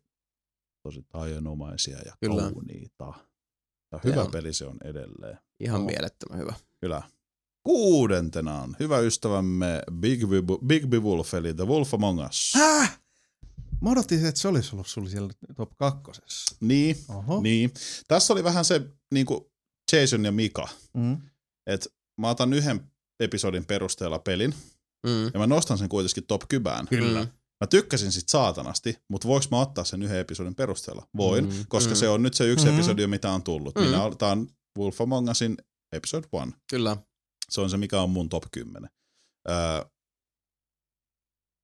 tosi 0.83 1.03
taianomaisia 1.09 1.99
ja 2.07 2.17
Kyllä. 2.21 2.43
kauniita. 2.43 3.13
Ja 3.93 4.01
hyvä 4.05 4.23
on. 4.23 4.31
peli 4.31 4.53
se 4.53 4.67
on 4.67 4.77
edelleen. 4.85 5.39
Ihan 5.61 5.81
Joo. 5.81 5.87
mielettömän 5.87 6.39
hyvä. 6.39 6.55
Kyllä. 6.81 7.03
Kuudentena 7.67 8.61
on 8.63 8.77
hyvä 8.81 8.99
ystävämme 8.99 9.83
Big, 9.93 10.21
Big, 10.21 10.45
Big 10.67 10.87
Big 10.87 11.03
Wolf, 11.03 11.35
eli 11.35 11.55
The 11.55 11.67
Wolf 11.67 11.95
Among 11.95 12.27
Us. 12.29 12.53
Häh? 12.55 13.01
Mä 13.83 13.91
odotin, 13.91 14.27
että 14.27 14.41
se 14.41 14.49
olisi 14.49 14.71
ollut 14.75 14.87
sulla 14.87 15.09
siellä 15.09 15.33
top 15.57 15.71
kakkosessa. 15.77 16.57
Niin, 16.61 16.97
Oho. 17.09 17.41
niin. 17.41 17.73
Tässä 18.09 18.33
oli 18.33 18.45
vähän 18.45 18.65
se 18.65 18.81
niin 19.15 19.27
kuin 19.27 19.41
Jason 19.93 20.25
ja 20.25 20.33
Mika. 20.33 20.69
Mm. 20.97 21.19
että 21.67 21.91
mä 22.21 22.29
otan 22.31 22.53
yhden 22.53 22.81
episodin 23.21 23.65
perusteella 23.65 24.19
pelin, 24.19 24.55
Mm. 25.07 25.25
ja 25.35 25.39
mä 25.39 25.47
nostan 25.47 25.79
sen 25.79 25.89
kuitenkin 25.89 26.27
top 26.27 26.43
kybään. 26.49 26.89
Kyllä. 26.89 27.21
Mä 27.61 27.67
tykkäsin 27.71 28.13
sit 28.13 28.29
saatanasti, 28.29 28.99
mutta 29.09 29.29
voiko 29.29 29.47
mä 29.51 29.61
ottaa 29.61 29.85
sen 29.85 30.03
yhden 30.03 30.19
episodin 30.19 30.55
perusteella? 30.55 31.07
Voin, 31.17 31.45
Mm, 31.45 31.65
koska 31.69 31.91
mm. 31.91 31.97
se 31.97 32.09
on 32.09 32.23
nyt 32.23 32.35
se 32.35 32.45
yksi 32.47 32.67
Mhm. 32.67 32.75
episodi, 32.75 33.07
mitä 33.07 33.31
on 33.33 33.43
tullut. 33.43 33.75
Mm. 33.75 33.83
Minä, 33.83 33.99
tää 34.19 34.29
on 34.33 34.49
Wolf 34.79 35.01
Among 35.01 35.31
Usin 35.31 35.57
episode 35.93 36.29
one. 36.33 36.53
Kyllä. 36.71 36.97
Se 37.51 37.61
on 37.61 37.71
se, 37.71 37.77
mikä 37.77 38.01
on 38.01 38.11
mun 38.11 38.29
top 38.29 38.45
10. 38.53 38.91
Öö, 39.49 39.85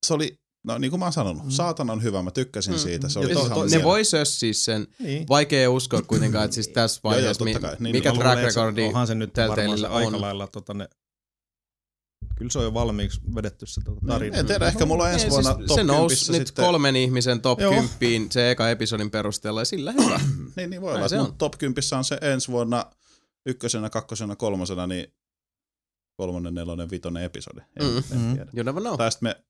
se 0.07 0.15
oli, 0.15 0.39
no 0.67 0.79
niin 0.79 0.91
kuin 0.91 0.99
mä 1.01 1.07
oon 1.07 1.13
sanonut, 1.13 1.45
Mm. 1.45 1.51
saatanan 1.51 2.03
hyvä, 2.03 2.23
mä 2.23 2.31
tykkäsin 2.31 2.75
Mm. 2.75 2.79
siitä. 2.79 3.09
Se 3.09 3.19
oli 3.19 3.35
to- 3.35 3.49
to- 3.49 3.65
ne 3.67 3.83
voi 3.85 4.05
sössiä 4.05 4.53
sen. 4.53 4.87
Niin. 4.99 5.29
Vaikea 5.29 5.71
uskoa 5.71 6.03
kuitenkaan, 6.03 6.45
että 6.45 6.55
siis 6.55 6.69
tässä 6.69 7.01
Joo, 7.05 7.13
joo, 7.13 7.17
vaiheessa, 7.17 7.45
mi- 7.45 7.55
kai. 7.55 7.77
Niin, 7.81 7.97
mikä 7.97 8.13
track 8.13 8.43
recordi 8.43 8.83
Onhan 8.85 9.07
se 9.07 9.15
nyt 9.15 9.37
varmaan 9.49 9.79
se 9.79 9.87
aika 9.87 10.17
on. 10.17 10.21
lailla 10.21 10.47
tota 10.47 10.75
ne... 10.75 10.89
Kyllä 12.39 12.51
se 12.51 12.59
on 12.59 12.65
jo 12.65 12.75
valmiiksi 12.75 13.21
vedetty 13.35 13.67
se 13.67 13.81
tota 13.85 14.01
Niin, 14.01 14.09
tarina. 14.09 14.37
en 14.37 14.47
tiedä, 14.47 14.67
ehkä 14.67 14.87
mulla 14.87 15.05
on 15.05 15.13
ensi 15.13 15.31
vuonna 15.31 15.55
siis 15.55 15.67
top 15.67 15.77
se 15.77 15.85
nousi 15.85 16.25
10 16.27 16.41
nyt 16.41 16.47
sitten. 16.49 16.65
kolmen 16.65 16.97
ihmisen 16.97 17.41
top 17.41 17.61
Joo. 17.61 17.73
10 17.99 18.33
se 18.33 18.51
eka 18.51 18.71
episodin 18.71 19.11
perusteella 19.11 19.61
ja 19.61 19.65
sillä 19.65 19.93
hyvä. 19.93 20.21
Niin, 20.57 20.71
niin 20.71 20.83
voi 20.83 20.91
Näin 20.91 20.99
olla, 20.99 21.09
se 21.09 21.17
että 21.17 21.29
on. 21.29 21.35
top 21.39 21.59
10 21.59 21.83
on 21.99 22.05
se 22.05 22.19
ensi 22.23 22.49
vuonna 22.49 22.85
ykkösenä, 23.47 23.91
kakkosena, 23.91 24.37
kolmosena, 24.37 24.87
niin 24.87 25.07
kolmonen, 26.17 26.55
nelonen, 26.55 26.91
vitonen 26.91 27.23
episodi. 27.23 27.61
En, 27.81 27.87
Mm. 27.87 27.97
en 28.13 28.19
Mm. 28.19 28.35
tiedä. 28.35 28.51
You 28.57 28.65
never 28.65 28.83
know. 28.83 28.97
Tai 28.97 29.13
sitten 29.13 29.29
me 29.29 29.45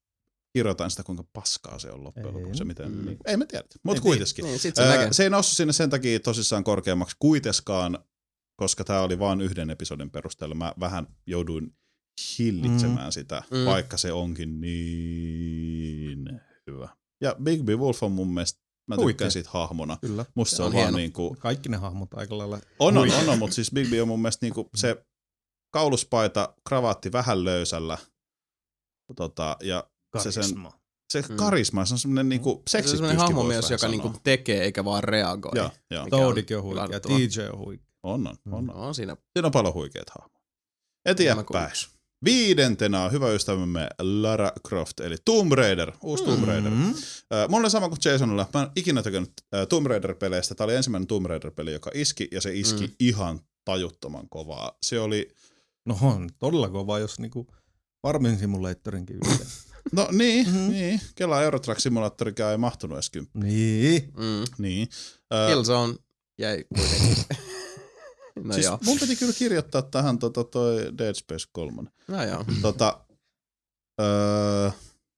kirjoitan 0.56 0.90
sitä, 0.90 1.02
kuinka 1.02 1.24
paskaa 1.32 1.78
se 1.78 1.90
on 1.90 2.04
loppujen 2.04 2.28
Ei. 2.28 2.34
lopuksi. 2.34 2.58
Se, 2.58 2.64
miten, 2.64 2.92
Mm. 2.92 3.04
niin, 3.06 3.18
ei 3.26 3.36
me 3.36 3.46
tiedä, 3.46 3.64
mutta 3.82 3.98
Ei 3.98 4.02
kuitenkin. 4.02 4.44
Niin, 4.44 4.58
sit 4.58 4.76
se 4.76 4.82
Öö, 4.82 5.08
se 5.12 5.22
ei 5.22 5.30
noussut 5.30 5.56
sinne 5.56 5.72
sen 5.72 5.90
takia 5.90 6.20
tosissaan 6.20 6.64
korkeammaksi 6.64 7.16
kuiteskaan, 7.18 7.98
koska 8.56 8.84
tämä 8.84 9.00
oli 9.00 9.18
vain 9.18 9.40
yhden 9.40 9.70
episodin 9.70 10.10
perusteella. 10.10 10.54
Mä 10.54 10.72
vähän 10.80 11.06
jouduin 11.26 11.76
hillitsemään 12.38 13.12
sitä, 13.12 13.42
Mm. 13.50 13.64
vaikka 13.64 13.96
se 13.96 14.12
onkin 14.12 14.60
niin 14.60 16.40
hyvä. 16.66 16.88
Ja 17.20 17.36
Big 17.42 17.62
B 17.62 17.68
Wolf 17.68 18.02
on 18.02 18.12
mun 18.12 18.34
mielestä, 18.34 18.60
mä 18.88 18.96
Huikea. 18.96 19.08
tykkään 19.08 19.30
siitä 19.30 19.50
hahmona. 19.52 19.98
Kyllä. 20.00 20.24
Musta 20.34 20.56
Se 20.56 20.62
on, 20.62 20.66
on 20.66 20.72
vaan 20.72 20.84
hieno. 20.84 20.96
niinku, 20.96 21.36
Kaikki 21.38 21.68
ne 21.68 21.76
hahmot 21.76 22.14
aika 22.14 22.38
lailla... 22.38 22.56
on, 22.56 22.96
on, 22.98 23.02
huikea. 23.04 23.18
on, 23.18 23.28
on, 23.28 23.38
mutta 23.38 23.54
siis 23.54 23.70
Big 23.74 23.88
B 23.90 23.92
on 24.02 24.08
mun 24.08 24.22
mielestä 24.22 24.46
niinku 24.46 24.70
se 24.76 25.06
kauluspaita, 25.74 26.54
kravaatti 26.68 27.12
vähän 27.12 27.44
löysällä, 27.44 27.98
tota, 29.16 29.56
ja 29.62 29.90
se 30.20 30.32
sen- 30.32 30.42
Karisma. 30.42 30.72
se 31.12 31.22
Mm. 31.28 31.36
karisma, 31.36 31.84
se 31.84 31.94
on 31.94 31.98
semmoinen 31.98 32.28
niinku 32.28 32.50
Se 32.50 32.56
on 32.56 32.62
seksityskin 32.68 32.96
sellainen 32.98 33.20
hahmo 33.20 33.36
voisi 33.44 33.48
myös, 33.54 33.64
vähän 33.64 33.74
joka 33.74 33.88
niinku 33.88 34.20
tekee 34.24 34.62
eikä 34.62 34.84
vaan 34.84 35.04
reagoi. 35.04 35.52
Joo, 35.54 35.70
joo. 35.90 36.04
Mikä 36.04 36.16
on 36.16 36.22
Toadikin 36.22 36.56
on 36.56 36.62
huikea. 36.62 37.00
DJ 37.18 37.40
on 37.52 37.58
huikea. 37.58 37.86
On, 38.02 38.26
on, 38.26 38.36
on. 38.52 38.66
No, 38.66 38.72
on 38.74 38.94
siinä 38.94 39.16
Siinä 39.36 39.46
on 39.46 39.52
paljon 39.52 39.74
huikeita 39.74 40.12
hahmoja. 40.20 40.40
Eteenpäin. 41.04 41.70
Viidentenä 42.24 43.02
on 43.04 43.12
hyvä 43.12 43.30
ystävämme 43.32 43.88
Lara 43.98 44.52
Croft, 44.68 45.00
eli 45.00 45.16
Tomb 45.24 45.52
Raider, 45.52 45.92
uusi 46.02 46.24
Tomb 46.24 46.44
Raider. 46.44 46.70
Mm. 46.70 46.88
Äh, 46.90 47.48
mulla 47.48 47.64
on 47.66 47.70
sama 47.70 47.88
kuin 47.88 47.98
Jasonilla. 48.04 48.48
Mä 48.54 48.62
en 48.62 48.68
ikinä 48.76 49.02
tykännyt 49.02 49.32
äh, 49.54 49.66
Tomb 49.68 49.86
Raider-peleistä. 49.86 50.54
Tämä 50.54 50.64
oli 50.64 50.74
ensimmäinen 50.74 51.06
Tomb 51.06 51.26
Raider-peli, 51.26 51.72
joka 51.72 51.90
iski, 51.94 52.28
ja 52.32 52.40
se 52.40 52.54
iski 52.54 52.86
Mm. 52.86 52.92
ihan 53.00 53.40
tajuttoman 53.64 54.28
kovaa. 54.28 54.72
Se 54.82 55.00
oli, 55.00 55.28
No 55.86 55.98
on 56.02 56.28
todella 56.38 56.68
kova, 56.68 56.98
jos 56.98 57.18
niinku 57.18 57.46
Farming 58.02 58.38
Simulatorinkin 58.38 59.16
yli. 59.16 59.36
no 59.92 60.08
niin, 60.12 60.46
Mhm. 60.46 60.56
mm-hmm. 60.56 60.70
niin. 60.72 61.00
Kela 61.14 61.42
Eurotrack 61.42 61.80
Simulatorikaan 61.80 62.52
ei 62.52 62.58
mahtunut 62.58 62.96
edes 62.96 63.10
kymppi. 63.10 63.38
niin. 63.38 64.12
Mm. 64.16 64.44
Niin. 64.58 64.88
Äh, 65.34 65.48
Killzone 65.48 65.94
jäi 66.38 66.64
kuitenkin. 66.76 67.24
no 68.44 68.54
siis 68.54 68.66
joo. 68.66 68.78
mun 68.84 68.98
piti 68.98 69.16
kyllä 69.16 69.32
kirjoittaa 69.32 69.82
tähän 69.82 70.18
tota, 70.18 70.44
toi 70.44 70.92
Dead 70.98 71.14
Space 71.14 71.46
3. 71.52 71.82
No 72.08 72.24
joo. 72.24 72.44
Tota, 72.62 73.00
öö, 74.00 74.70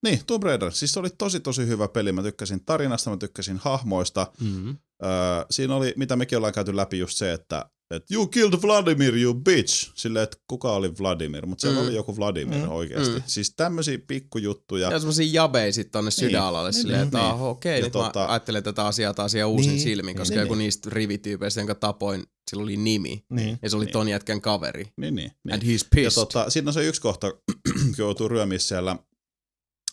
niin, 0.05 0.21
Tomb 0.27 0.43
Raider. 0.45 0.73
Siis 0.73 0.93
se 0.93 1.01
oli 1.01 1.11
tosi 1.11 1.41
tosi 1.41 1.67
hyvä 1.67 1.89
peli. 1.89 2.13
Mä 2.13 2.23
tykkäsin 2.23 2.65
tarinasta, 2.65 3.11
mä 3.11 3.17
tykkäsin 3.17 3.57
hahmoista. 3.59 4.33
Mm. 4.41 4.69
Öö, 4.69 5.09
siinä 5.51 5.75
oli, 5.77 5.95
mitä 5.97 6.17
mekin 6.17 6.39
ollaan 6.39 6.53
käyty 6.53 6.77
läpi 6.77 6.99
just 6.99 7.17
se, 7.19 7.33
että 7.33 7.71
et 7.91 8.11
you 8.11 8.27
killed 8.27 8.63
Vladimir, 8.63 9.17
you 9.17 9.35
bitch. 9.35 9.93
Silleen, 9.95 10.23
että 10.23 10.37
kuka 10.49 10.73
oli 10.73 10.93
Vladimir, 10.99 11.47
mutta 11.47 11.63
siellä 11.63 11.81
Mm. 11.81 11.87
oli 11.87 11.95
joku 11.95 12.17
Vladimir 12.17 12.59
Mm. 12.59 12.69
oikeasti. 12.69 13.15
Mm. 13.15 13.23
Siis 13.27 13.55
tämmöisiä 13.57 13.99
pikkujuttuja. 14.07 14.91
Ja 14.91 14.99
semmosia 14.99 15.29
jabeja 15.33 15.73
sit 15.73 15.91
tonne 15.91 16.11
sydänalalle 16.11 16.71
Niin, 16.71 16.81
silleen, 16.81 16.99
niin, 17.01 17.07
että 17.07 17.19
niin. 17.19 17.27
ah, 17.31 17.43
okei, 17.43 17.79
Ja 17.79 17.85
nyt 17.85 17.95
tota- 17.95 18.19
mä 18.19 18.29
ajattelen 18.33 18.63
tätä 18.63 18.87
asiaa 18.87 19.15
taas 19.15 19.35
ihan 19.35 19.51
uusin 19.51 19.71
Niin, 19.71 19.81
silmin, 19.81 20.17
koska 20.17 20.35
niin, 20.35 20.41
joku 20.41 20.55
niin. 20.55 20.65
niistä 20.65 20.91
rivityypeistä, 20.93 21.61
jonka 21.61 21.75
tapoin, 21.75 22.25
sillä 22.51 22.63
oli 22.63 22.77
nimi. 22.77 23.25
Niin. 23.31 23.59
Ja 23.63 23.71
se 23.71 23.77
oli 23.77 23.85
Niin. 23.85 23.93
ton 23.93 24.09
jätkän 24.09 24.41
kaveri. 24.41 24.85
Niin, 24.97 25.15
niin, 25.15 25.31
niin. 25.45 25.55
And 25.55 25.63
he's 25.63 25.71
Ja 25.85 25.89
pissed. 25.91 26.15
tota, 26.15 26.51
siinä 26.51 26.69
on 26.69 26.75
se 26.75 26.85
yksi 26.87 27.01
kohta, 27.01 27.31
kun 27.73 27.95
joutuu 27.99 28.29
ryömiä 28.29 28.59
siellä 28.59 28.97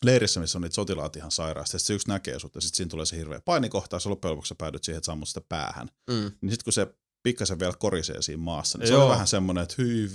leirissä, 0.04 0.40
missä 0.40 0.58
on 0.58 0.62
niitä 0.62 0.76
sotilaat 0.76 1.16
ihan 1.16 1.32
sairaasti. 1.32 1.76
Ja 1.76 1.80
sit 1.80 1.88
se 1.88 1.94
yksi 1.94 2.08
näkee 2.08 2.40
sut 2.40 2.56
ja 2.56 2.62
sitten 2.62 2.78
siinä 2.78 2.90
tulee 2.90 3.06
se 3.06 3.18
hirveä 3.18 3.42
painikohta 3.46 3.96
ja 3.96 4.00
se 4.00 4.10
loppujen 4.10 4.32
lopuksi 4.32 4.50
sä 4.50 4.56
päädyt 4.56 4.84
siihen, 4.84 4.98
että 4.98 5.06
sammut 5.06 5.28
sitä 5.28 5.42
päähän. 5.50 5.88
Mm. 6.10 6.16
Niin 6.16 6.52
sitten 6.52 6.64
kun 6.64 6.74
se 6.74 6.88
pikkasen 7.26 7.60
vielä 7.60 7.74
korisee 7.80 8.22
siinä 8.22 8.44
maassa, 8.44 8.78
niin 8.78 8.88
se 8.88 8.94
Joo. 8.94 9.04
oli 9.04 9.12
vähän 9.12 9.28
semmoinen, 9.28 9.64
että 9.64 9.76
hyi 9.78 10.10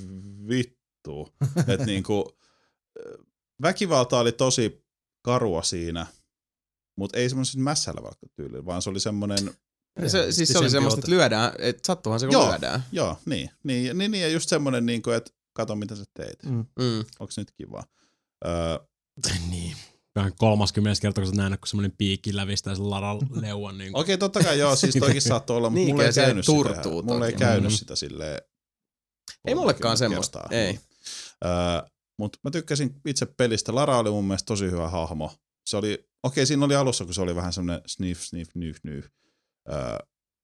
vittu. 0.49 1.35
että 1.73 1.87
niinku, 1.87 2.39
väkivalta 3.63 4.19
oli 4.19 4.33
tosi 4.33 4.85
karua 5.23 5.63
siinä, 5.63 6.07
mutta 6.97 7.19
ei 7.19 7.29
semmoisen 7.29 7.61
mässällä 7.61 8.03
vaikka 8.03 8.27
tyyli, 8.37 8.65
vaan 8.67 8.83
se 8.83 8.91
oli 8.91 9.01
semmoinen, 9.01 9.51
Se, 10.07 10.33
siis 10.33 10.49
se 10.49 10.59
oli 10.59 10.71
semmoista, 10.71 10.99
että 10.99 11.11
lyödään, 11.11 11.53
että 11.59 11.87
sattuuhan 11.87 12.21
se 12.21 12.27
kun 12.27 12.33
Joo. 12.33 12.51
lyödään. 12.51 12.85
joo, 12.93 13.17
niin, 13.27 13.51
niin, 13.65 13.99
niin, 13.99 14.11
niin 14.11 14.23
ja 14.23 14.29
just 14.29 14.49
semmoinen, 14.49 14.87
niinku, 14.87 15.11
että 15.11 15.31
kato 15.53 15.77
mitä 15.77 15.97
sä 15.97 16.05
teit, 16.15 16.43
Mm. 16.45 16.67
Mm. 16.79 17.05
onks 17.21 17.37
nyt 17.39 17.51
kiva. 17.51 17.85
Öö, 18.47 18.79
niin. 19.51 19.77
Vähän 20.15 20.33
30 20.39 21.03
kertaa, 21.03 21.25
kun 21.25 21.35
sä 21.35 21.43
näen, 21.43 21.59
kun 21.59 21.69
semmoinen 21.69 21.93
piikki 21.99 22.37
lävistää 22.37 22.75
sen 22.75 22.91
ladan 22.91 23.19
leuan. 23.43 23.79
Niin 23.79 23.97
Okei, 23.97 24.19
totta 24.19 24.41
kai 24.45 24.59
joo, 24.59 24.77
siis 24.77 24.95
toikin 25.01 25.23
saattoi 25.23 25.57
olla, 25.57 25.71
mutta 25.71 25.85
Niin, 25.85 25.95
mulla 25.95 26.05
ei 26.07 26.13
käynyt 26.13 26.47
turtuu 26.47 27.01
sitä. 27.01 27.13
Mulla 27.13 27.27
ei 27.27 27.33
käynyt 27.33 27.71
Mm. 27.73 27.77
sitä 27.77 27.97
silleen. 27.97 28.43
Ei 29.45 29.55
mullekaan 29.55 29.97
30 29.97 29.97
semmoista, 29.99 30.39
kertaa. 30.41 30.59
ei. 30.59 30.79
Öö, 31.45 31.89
mutta 32.19 32.39
mä 32.45 32.51
tykkäsin 32.51 33.01
itse 33.07 33.27
pelistä. 33.27 33.75
Lara 33.75 33.99
oli 33.99 34.11
mun 34.11 34.25
mielestä 34.25 34.47
tosi 34.47 34.71
hyvä 34.71 34.89
hahmo. 34.89 35.33
Se 35.67 35.77
oli, 35.77 36.09
okei 36.23 36.47
siinä 36.47 36.65
oli 36.65 36.75
alussa, 36.75 37.05
kun 37.05 37.15
se 37.15 37.21
oli 37.21 37.35
vähän 37.35 37.53
semmoinen 37.53 37.83
sniff, 37.87 38.23
sniff, 38.23 38.51
nyf, 38.55 38.77
nyf. 38.85 39.07
Öö, 39.73 39.99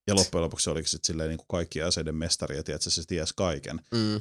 ja 0.07 0.15
loppujen 0.15 0.43
lopuksi 0.45 0.65
se 0.65 0.71
olikin 0.71 0.91
sitten 0.91 1.07
silleen 1.07 1.29
niin 1.29 1.39
kuin 1.39 1.47
kaikki 1.49 1.83
aseiden 1.83 2.15
mestari 2.15 2.57
ja 2.57 2.63
tiedätkö, 2.63 2.91
se 2.91 3.03
ties 3.07 3.33
kaiken. 3.33 3.81
Mm. 3.93 4.21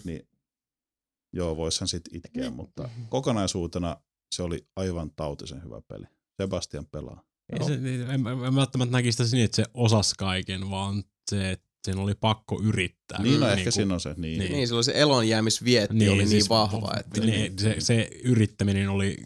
Joo, 1.34 1.58
voishan 1.58 1.88
sit 1.88 2.04
itkeä, 2.12 2.50
mutta 2.50 2.90
kokonaisuutena 3.10 3.98
se 4.32 4.44
oli 4.44 4.68
aivan 4.76 5.12
tautisen 5.16 5.64
hyvä 5.64 5.82
peli. 5.88 6.06
Sebastian 6.42 6.86
pelaa. 6.86 7.24
Ei 7.60 7.66
se, 7.68 7.74
en, 7.74 7.86
en, 7.86 8.28
en 8.48 8.56
välttämättä 8.56 8.92
näkisi 8.92 9.24
sitä 9.26 9.36
niin, 9.36 9.46
että 9.46 9.56
se 9.56 9.66
osasi 9.74 10.16
kaiken, 10.18 10.70
vaan 10.70 11.04
se, 11.30 11.52
että 11.52 11.66
sen 11.86 11.98
oli 11.98 12.16
pakko 12.16 12.62
yrittää. 12.64 13.22
Niin, 13.24 13.40
no 13.40 13.46
Niin 13.46 13.52
ehkä 13.54 13.64
kuin- 13.64 13.72
siinä 13.74 13.94
on 13.94 14.00
se. 14.00 14.14
Niin. 14.18 14.40
Niin. 14.40 14.52
Niin, 14.52 14.68
silloin 14.68 14.84
se 14.84 14.92
elonjäämisvietti 14.96 16.10
oli 16.10 16.18
niin 16.18 16.28
siis 16.30 16.50
vahva, 16.50 16.94
että 17.00 17.22
Niin, 17.22 17.60
se, 17.60 17.76
se 17.80 18.10
yrittäminen 18.24 18.90
oli 18.90 19.18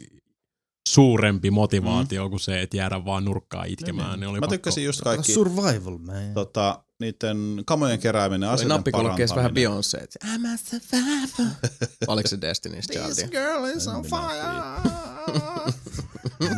suurempi 0.93 1.51
motivaatio 1.51 2.23
mm. 2.23 2.29
kuin 2.29 2.39
se, 2.39 2.61
että 2.61 2.77
jäädä 2.77 3.05
vaan 3.05 3.25
nurkkaan 3.25 3.67
itkemään. 3.67 4.09
Niin, 4.11 4.19
Niin, 4.19 4.29
oli 4.29 4.39
Mä 4.39 4.45
pakko- 4.45 4.49
tykkäsin 4.49 4.83
just 4.85 5.01
kaikki 5.01 5.33
Survival, 5.33 5.97
man. 5.97 6.33
tota, 6.33 6.83
niiden 6.99 7.61
kamojen 7.65 7.99
kerääminen, 7.99 8.49
aseiden 8.49 8.69
nappikulkeessa 8.69 9.35
vähän 9.35 9.53
parantaminen. 9.53 9.71
Beyoncé, 9.81 10.03
että 10.03 10.19
I'm 10.27 10.47
a 10.53 10.57
survivor. 10.57 11.51
Oliko 12.07 12.27
se 12.29 12.35
Destiny's 12.35 12.91
Child? 12.91 13.29
girl 13.31 13.65
is 13.77 13.87
on 13.87 14.03
fire. 14.03 14.89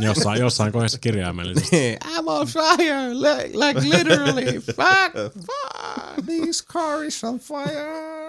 jossain, 0.06 0.40
jossain 0.42 0.72
kohdassa 0.72 0.98
kirjaimellisesti. 1.00 1.76
I'm 2.16 2.28
on 2.28 2.48
fire, 2.48 3.14
like, 3.14 3.58
like 3.58 3.82
literally, 3.98 4.60
fuck, 4.60 5.36
fuck. 5.36 6.26
This 6.26 6.66
car 6.66 7.04
is 7.04 7.24
on 7.24 7.40
fire. 7.40 8.21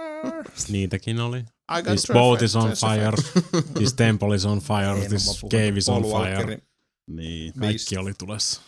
Niitäkin 0.69 1.21
oli. 1.21 1.39
I 1.79 1.83
This 1.83 2.07
boat 2.13 2.43
is 2.43 2.57
on 2.57 2.73
fire. 2.73 3.13
This 3.79 3.95
temple 3.95 4.35
is 4.35 4.47
on 4.47 4.59
fire. 4.61 5.09
This 5.09 5.41
cave 5.51 5.79
is 5.79 5.89
on 5.89 6.03
fire. 6.03 6.59
Niin. 7.07 7.53
Kaikki 7.61 7.97
oli 7.97 8.13
tulessa. 8.19 8.61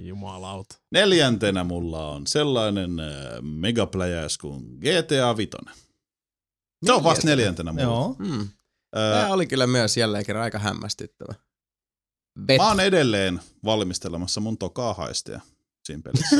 Jumalauta. 0.00 0.78
Neljäntenä 0.92 1.64
mulla 1.64 2.08
on 2.10 2.26
sellainen 2.26 3.00
äh, 3.00 3.06
megapläjäs 3.42 4.38
kuin 4.38 4.62
GTA 4.64 5.36
5. 5.36 5.50
Se 6.84 6.92
on 6.92 7.04
vasta 7.04 7.26
neljäntenä 7.26 7.72
mulla. 7.72 7.84
Joo. 7.84 8.16
Hmm. 8.18 8.40
Äh, 8.40 9.20
Tämä 9.20 9.32
oli 9.32 9.46
kyllä 9.46 9.66
myös 9.66 9.96
jälleen 9.96 10.26
kerran 10.26 10.44
aika 10.44 10.58
hämmästyttävä. 10.58 11.34
Bet. 12.46 12.56
mä 12.58 12.68
oon 12.68 12.80
edelleen 12.80 13.40
valmistelemassa 13.64 14.40
mun 14.40 14.58
tokaa 14.58 14.94
haistia 14.94 15.40
siinä 15.88 16.02
pelissä. 16.02 16.36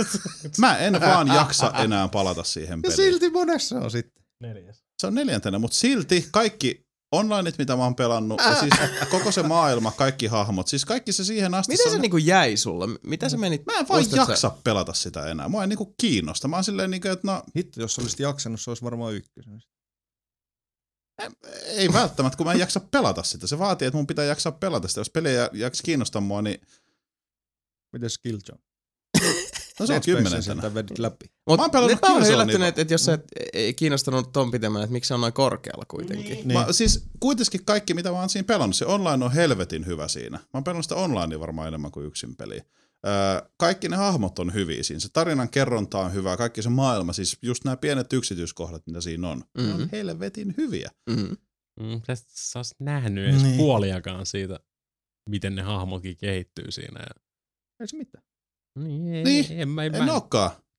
mä 0.60 0.78
en 0.78 1.00
vaan 1.00 1.26
jaksa 1.28 1.70
enää 1.78 2.08
palata 2.08 2.44
siihen 2.44 2.78
Ja 2.78 2.82
peliin. 2.82 2.96
silti 2.96 3.30
monessa 3.30 3.78
on 3.78 3.90
sitten. 3.90 4.24
Neljäs. 4.40 4.84
Se 5.00 5.06
on 5.06 5.14
neljäntenä, 5.14 5.58
mutta 5.58 5.76
silti 5.76 6.28
kaikki 6.32 6.86
onlineit, 7.12 7.58
mitä 7.58 7.76
mä 7.76 7.84
oon 7.84 7.94
pelannut, 7.96 8.40
ja 8.40 8.60
siis 8.60 8.74
koko 9.10 9.32
se 9.32 9.42
maailma, 9.42 9.90
kaikki 9.90 10.26
hahmot, 10.26 10.68
siis 10.68 10.84
kaikki 10.84 11.12
se 11.12 11.24
siihen 11.24 11.54
asti. 11.54 11.72
Miten 11.72 11.90
se 11.90 11.96
on... 11.96 12.02
niinku 12.02 12.16
jäi 12.16 12.56
sulle? 12.56 12.86
Mitä 13.02 13.28
sä 13.28 13.36
menit? 13.36 13.66
Mä 13.66 13.78
en 13.78 13.88
vaan 13.88 14.00
ostit 14.00 14.14
sä- 14.16 14.20
jaksa 14.22 14.50
pelata 14.64 14.92
sitä 14.92 15.26
enää. 15.26 15.48
Mua 15.48 15.62
ei 15.62 15.68
niinku 15.68 15.94
kiinnosta. 16.00 16.48
Mä 16.48 16.56
oon 16.56 16.64
silleen 16.64 16.90
niinku, 16.90 17.08
että 17.08 17.26
no, 17.26 17.42
Hitto, 17.56 17.80
jos 17.80 17.98
olisit 17.98 18.20
jaksanut, 18.20 18.60
se 18.60 18.70
olisi 18.70 18.84
varmaan 18.84 19.14
ykkösen. 19.14 19.60
ei 21.66 21.92
välttämättä, 21.92 22.36
kun 22.36 22.46
mä 22.46 22.52
en 22.52 22.58
jaksa 22.58 22.80
pelata 22.80 23.22
sitä. 23.22 23.46
Se 23.46 23.58
vaatii, 23.58 23.86
että 23.88 23.96
mun 23.96 24.06
pitää 24.06 24.24
jaksaa 24.24 24.52
pelata 24.52 24.88
sitä. 24.88 25.00
Jos 25.00 25.10
peli 25.10 25.28
ei 25.28 25.48
jaksa 25.52 25.82
kiinnostaa 25.82 26.20
mua, 26.22 26.42
niin 26.42 26.60
Miten 27.92 28.10
skill 28.10 28.38
jump? 28.48 28.60
No 29.80 29.86
se 29.86 29.94
on 29.94 30.00
kymmenentenä. 30.04 30.74
Vedit 30.74 30.98
läpi. 30.98 31.26
Mut 31.48 31.56
Mä 31.58 31.62
oon 31.64 31.70
pelannut 31.70 31.98
mä 32.02 32.14
oon 32.14 32.26
yllättynyt, 32.26 32.78
että, 32.78 32.94
jos 32.94 33.04
sä 33.04 33.12
et, 33.12 33.24
ei 33.52 33.74
kiinnostanut 33.74 34.32
ton 34.32 34.50
pitemmän, 34.50 34.82
että 34.82 34.92
miksi 34.92 35.08
se 35.08 35.14
on 35.14 35.20
noin 35.20 35.32
korkealla 35.32 35.84
kuitenkin. 35.88 36.34
Niin. 36.34 36.52
Mä, 36.52 36.66
siis 36.72 37.04
kuitenkin 37.20 37.64
kaikki, 37.64 37.94
mitä 37.94 38.10
mä 38.10 38.18
oon 38.20 38.28
siinä 38.28 38.46
pelannut, 38.46 38.76
se 38.76 38.86
online 38.86 39.24
on 39.24 39.32
helvetin 39.32 39.86
hyvä 39.86 40.08
siinä. 40.08 40.38
Mä 40.38 40.44
oon 40.54 40.64
pelannut 40.64 40.84
sitä 40.84 40.94
online 40.94 41.40
varmaan 41.40 41.68
enemmän 41.68 41.90
kuin 41.90 42.06
yksin 42.06 42.36
peliä. 42.36 42.64
Öö, 43.06 43.48
kaikki 43.56 43.88
ne 43.88 43.96
hahmot 43.96 44.38
on 44.38 44.54
hyviä 44.54 44.82
siinä. 44.82 45.00
Se 45.00 45.08
tarinan 45.12 45.48
kerronta 45.48 45.98
on 45.98 46.12
hyvä, 46.14 46.36
kaikki 46.36 46.62
se 46.62 46.68
maailma, 46.68 47.12
siis 47.12 47.38
just 47.42 47.64
nämä 47.64 47.76
pienet 47.76 48.12
yksityiskohdat, 48.12 48.86
mitä 48.86 49.00
siinä 49.00 49.28
on, 49.28 49.38
mm-hmm. 49.38 49.68
ne 49.68 49.74
on 49.74 49.80
Mhm. 49.80 49.88
helvetin 49.92 50.54
hyviä. 50.56 50.90
Mm. 51.10 51.36
Mm, 51.80 52.00
sä, 52.14 52.58
oot 52.58 52.66
nähnyt 52.78 53.24
edes 53.24 53.34
Niin. 53.36 53.44
niin. 53.44 53.56
puoliakaan 53.56 54.26
siitä, 54.26 54.60
miten 55.28 55.54
ne 55.54 55.62
hahmotkin 55.62 56.16
kehittyy 56.16 56.70
siinä. 56.70 57.00
Ja... 57.00 57.22
Ei 57.80 57.88
se 57.88 57.96
mitään. 57.96 58.24
Niin, 58.84 59.14
ei, 59.14 59.24
Niin, 59.24 59.46
en, 59.50 59.68
mä, 59.68 59.84
en, 59.84 59.94
En 59.94 60.04
mä, 60.04 60.20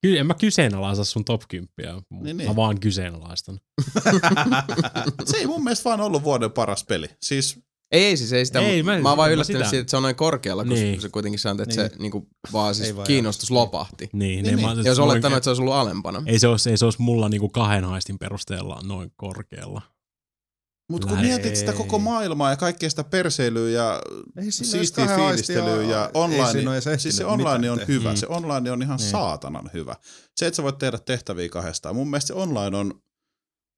ky, 0.02 0.18
en 0.20 0.26
mä 0.28 0.34
kyseenalaista 0.34 1.04
sun 1.04 1.26
top 1.26 1.41
10. 1.47 1.70
Niin, 1.80 2.24
Niin, 2.24 2.38
niin. 2.38 2.50
Mä 2.50 2.56
vaan 2.56 2.80
kyseenalaistan. 2.80 3.60
Se 5.26 5.38
ei 5.38 5.47
mun 5.47 5.64
mielestä 5.64 5.89
vaan 5.89 6.02
ollut 6.02 6.24
vuoden 6.24 6.52
paras 6.52 6.84
peli. 6.86 7.08
Siis 7.22 7.60
Ei, 7.91 8.04
ei 8.06 8.18
siis 8.18 8.34
ei 8.34 8.45
sitä, 8.45 8.60
Ei, 8.60 8.84
mä 8.84 9.00
mä, 9.00 9.10
oon 9.10 9.18
vaan 9.18 9.32
yllättynyt 9.32 9.60
sitä- 9.60 9.70
siitä, 9.70 9.82
että 9.82 9.91
se 9.91 9.97
on 9.97 10.04
noin 10.04 10.16
korkealla, 10.16 10.64
kun 10.64 10.74
Niin. 10.74 10.84
niin. 10.84 11.02
se 11.02 11.10
kuitenkin 11.10 11.39
sanoo, 11.39 11.64
että 11.64 11.76
Niin. 11.82 11.91
se 11.91 11.97
niinku 12.00 12.28
vaan 12.54 12.76
siis 12.76 12.88
Ei 12.88 12.95
vaan 12.95 13.08
kiinnostus 13.08 13.50
jaksa. 13.50 13.54
lopahti. 13.54 14.10
Niin, 14.14 14.43
Niin, 14.43 14.56
niin, 14.58 14.76
niin. 14.76 14.86
Jos 14.86 15.00
olettanut, 15.00 15.38
että 15.38 15.43
se 15.43 15.50
olisi 15.50 15.62
ollut 15.62 15.74
alempana. 15.74 16.24
ei, 16.26 16.39
se 16.39 16.47
olisi, 16.47 16.70
ei 16.70 16.78
se 16.78 16.86
olisi 16.86 17.02
mulla 17.02 17.30
niinku 17.30 17.50
kahden 17.50 17.84
haistin 17.86 18.20
perusteella 18.20 18.82
noin 18.84 19.12
korkealla. 19.16 19.82
Mutta 20.90 21.08
kun 21.08 21.20
mietit 21.20 21.56
sitä 21.56 21.74
koko 21.74 22.00
maailmaa 22.00 22.50
ja 22.50 22.56
kaikkea 22.58 22.90
sitä 22.90 23.04
perseilyä 23.04 23.70
ja 23.70 24.02
siistiä 24.50 25.08
fiilistelyä 25.16 25.84
ja 25.84 26.12
online, 26.14 26.82
siis 26.98 27.18
se 27.18 27.26
online 27.26 27.72
on 27.72 27.80
hyvä, 27.88 28.10
Mm. 28.12 28.16
se 28.18 28.28
online 28.28 28.72
on 28.72 28.82
ihan 28.82 28.98
Niin. 28.98 29.10
saatanan 29.10 29.70
hyvä. 29.74 29.96
Se, 30.36 30.48
että 30.48 30.56
sä 30.56 30.64
voit 30.64 30.78
tehdä 30.78 30.98
tehtäviä 31.00 31.50
kahdestaan. 31.50 31.96
Mun 31.96 32.10
mielestä 32.10 32.28
se 32.28 32.34
online 32.34 32.78
on 32.78 33.02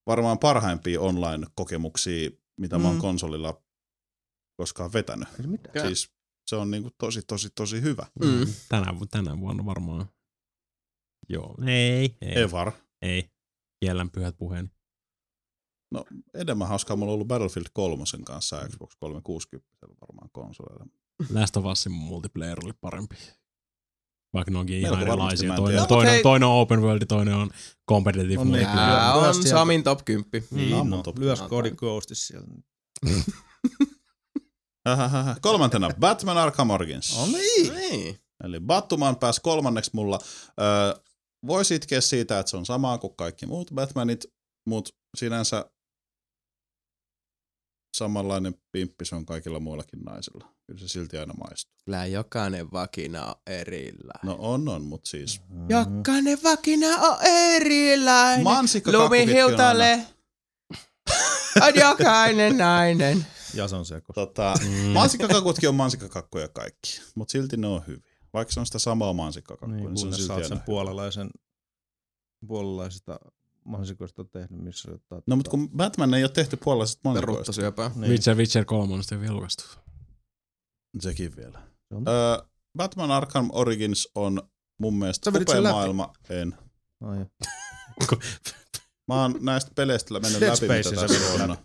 varmaan 0.08 0.40
parhaimpia 0.40 1.02
online-kokemuksia, 1.02 2.30
mitä 2.60 2.78
mä 2.80 2.88
oon 2.88 2.96
Mm. 2.96 3.02
konsolilla 3.02 3.62
koskaan 4.58 4.94
vetänyt. 4.94 5.28
Mitään. 5.46 5.74
Kyllä. 5.74 5.86
Siis 5.86 6.10
se 6.48 6.56
on 6.56 6.72
niinku 6.72 6.90
tosi, 6.98 7.22
tosi, 7.28 7.50
tosi 7.56 7.82
hyvä. 7.82 8.06
Mm. 8.20 8.54
Tänä, 8.70 9.00
vu- 9.00 9.06
tänä 9.06 9.40
vuonna 9.40 9.66
varmaan. 9.66 10.06
Joo, 11.30 11.56
ei, 11.68 12.18
ei, 12.22 12.42
Evar. 12.42 12.72
ei. 13.02 13.30
Kiellän 13.84 14.10
pyhät 14.10 14.36
puheeni. 14.38 14.70
No 15.92 16.06
enemmän 16.34 16.68
hauskaa 16.68 16.96
mulla 16.98 17.12
on 17.12 17.14
ollut 17.14 17.28
Battlefield 17.28 17.66
3 17.74 18.04
kanssa 18.26 18.68
Xbox 18.70 18.92
360 19.00 19.70
varmaan 20.02 20.30
konsoleilla. 20.32 20.86
Last 21.34 21.58
of 21.58 21.66
Usin 21.66 21.92
multiplayer 21.92 22.58
oli 22.64 22.74
parempi. 22.82 23.16
Vaikka 24.34 24.52
ne 24.52 24.58
onkin 24.60 24.82
Melko 24.82 24.96
ihan 24.98 25.08
erilaisia. 25.08 25.50
en 25.50 25.56
Toinen. 25.56 25.80
No, 25.80 25.86
toinen, 25.88 26.14
hei- 26.14 26.24
toinen 26.24 26.48
on 26.50 26.56
open 26.62 26.82
world, 26.82 27.06
toinen 27.08 27.34
on 27.34 27.50
competitive 27.90 28.42
On 28.42 28.52
niin. 28.52 28.68
multiplayer. 28.68 29.00
Lyö- 29.00 29.20
lyö 29.22 29.28
on 29.28 29.34
sieltä. 29.34 29.50
Samin 29.50 29.84
top 29.84 30.06
10. 30.06 30.26
Niin, 30.32 30.44
Niin, 30.52 30.72
no, 30.72 30.84
mun 30.84 31.04
top 31.04 31.20
lyö 31.20 31.34
kymmenen. 31.36 31.50
Cody 31.50 31.72
Ghostis 31.72 32.28
siellä. 32.28 32.48
Kolmantena 35.42 35.90
Batman 36.00 36.38
Arkham 36.38 36.70
Origins. 36.70 37.18
No 37.18 37.26
niin. 37.26 37.74
Niin. 37.74 38.20
Eli 38.44 38.60
Batman 38.60 39.16
pääsi 39.16 39.42
kolmanneksi 39.42 39.92
mulla. 39.94 40.20
Öö, 40.62 41.02
Voisi 41.48 41.76
itkeä 41.76 42.02
siitä, 42.02 42.40
että 42.40 42.50
se 42.50 42.58
on 42.58 42.66
samaa 42.66 42.98
kuin 42.98 43.16
kaikki 43.16 43.46
muut 43.46 43.72
Batmanit, 43.74 44.26
mutta 44.68 44.92
sinänsä 45.18 45.71
samanlainen 47.94 48.56
pimppi 48.72 49.06
se 49.06 49.16
on 49.16 49.26
kaikilla 49.26 49.60
muillakin 49.60 50.00
naisilla. 50.00 50.48
Kyllä 50.68 50.80
se 50.80 50.88
silti 50.88 51.18
aina 51.18 51.34
maistuu. 51.34 51.76
Kyllä 51.86 52.06
jokainen 52.06 52.72
vakina 52.72 53.26
on 53.26 53.36
erillä. 53.48 54.14
No 54.24 54.36
on, 54.40 54.70
on, 54.70 54.82
mutta 54.84 55.10
siis 55.10 55.42
Jokainen 55.70 56.38
vakina 56.44 56.88
on 56.88 57.18
erilainen. 57.24 58.44
mansikkakakkuketkin 58.44 59.46
on 59.46 59.52
aina. 59.58 60.06
On 61.68 61.74
jokainen 61.76 62.58
nainen. 62.58 63.26
Ja 63.54 63.68
se 63.68 63.76
on 63.76 63.86
se, 63.86 64.02
kun 64.02 64.16
tota, 64.16 64.54
Mm. 64.64 64.88
mansikkakakutkin 64.92 65.70
on 65.70 65.76
mansikkakakkuja 65.76 66.48
kaikki, 66.48 67.02
mutta 67.16 67.32
silti 67.32 67.58
ne 67.58 67.68
on 67.68 67.88
hyviä. 67.88 68.12
Vaikka 68.34 68.54
se 68.54 68.60
on 68.60 68.66
sitä 68.66 68.80
samaa 68.80 69.14
mansikkakakkua, 69.14 69.68
niin, 69.78 69.86
niin, 69.94 69.98
se 69.98 70.06
on 70.08 70.14
silti 70.14 70.48
sen 70.48 70.60
puolalaisen, 70.60 71.30
puolalaisista 72.48 73.20
mansikoista 73.66 74.24
tehnyt, 74.24 74.62
missä 74.62 74.92
ottaa... 74.92 75.22
No 75.28 75.36
mutta 75.36 75.52
kun 75.52 75.70
Batman 75.70 76.14
ei 76.14 76.24
ole 76.24 76.32
tehty 76.32 76.58
puolalaisista 76.58 77.02
mansikoista, 77.04 77.32
Peruttosyöpää. 77.34 77.92
niin, 77.96 78.12
Witcher, 78.12 78.38
Witcher 78.38 78.66
3 78.66 78.94
on 78.94 79.04
sitten 79.04 79.22
vielä 79.22 79.34
julkaistu. 79.34 79.64
sekin 81.00 81.36
vielä. 81.36 81.62
se 81.88 81.96
on... 81.96 82.08
Öö, 82.08 82.38
Batman 82.78 83.12
Arkham 83.12 83.50
Origins 83.54 84.08
on 84.16 84.42
mun 84.80 84.96
mielestä 85.00 85.30
upea 85.30 85.44
sen 85.48 85.64
läpi? 85.64 85.74
maailma. 85.74 86.14
En. 86.30 86.56
Mä 89.08 89.22
oon 89.22 89.36
näistä 89.40 89.72
peleistä 89.76 90.20
mennyt 90.20 90.42
Dead 90.42 90.52
läpi, 90.52 90.68
mitä 90.68 90.84
Spacein 90.84 91.00
sä 91.00 91.08
tässä 91.08 91.44
on. 91.44 91.58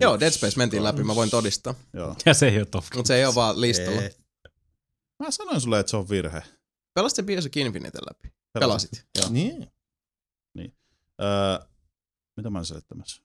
Joo, 0.00 0.20
Dead 0.20 0.30
Space 0.30 0.56
mentiin 0.56 0.84
läpi, 0.84 1.04
mä 1.04 1.14
voin 1.14 1.30
todistaa. 1.30 1.74
Joo. 1.92 2.16
Ja 2.26 2.34
se 2.34 2.48
ei 2.48 2.58
ole 2.58 2.66
top. 2.66 2.84
Mutta 2.94 3.08
se 3.08 3.14
ei 3.16 3.24
ole 3.24 3.34
vaan 3.34 3.60
listalla. 3.60 4.02
Ei. 4.02 4.10
Mä 5.22 5.30
sanoin 5.30 5.60
sulle, 5.60 5.80
että 5.80 5.90
se 5.90 5.96
on 5.96 6.08
virhe. 6.08 6.42
Pelasit 6.94 7.16
se 7.16 7.22
Bioshock 7.22 7.56
Infinite 7.56 7.98
läpi? 8.10 8.34
Pelasit. 8.52 9.06
Joo. 9.18 9.28
Niin. 9.30 9.66
Öö, 11.22 11.58
mitä 12.36 12.50
mä 12.50 12.58
oon 12.58 12.66
selittämässä? 12.66 13.22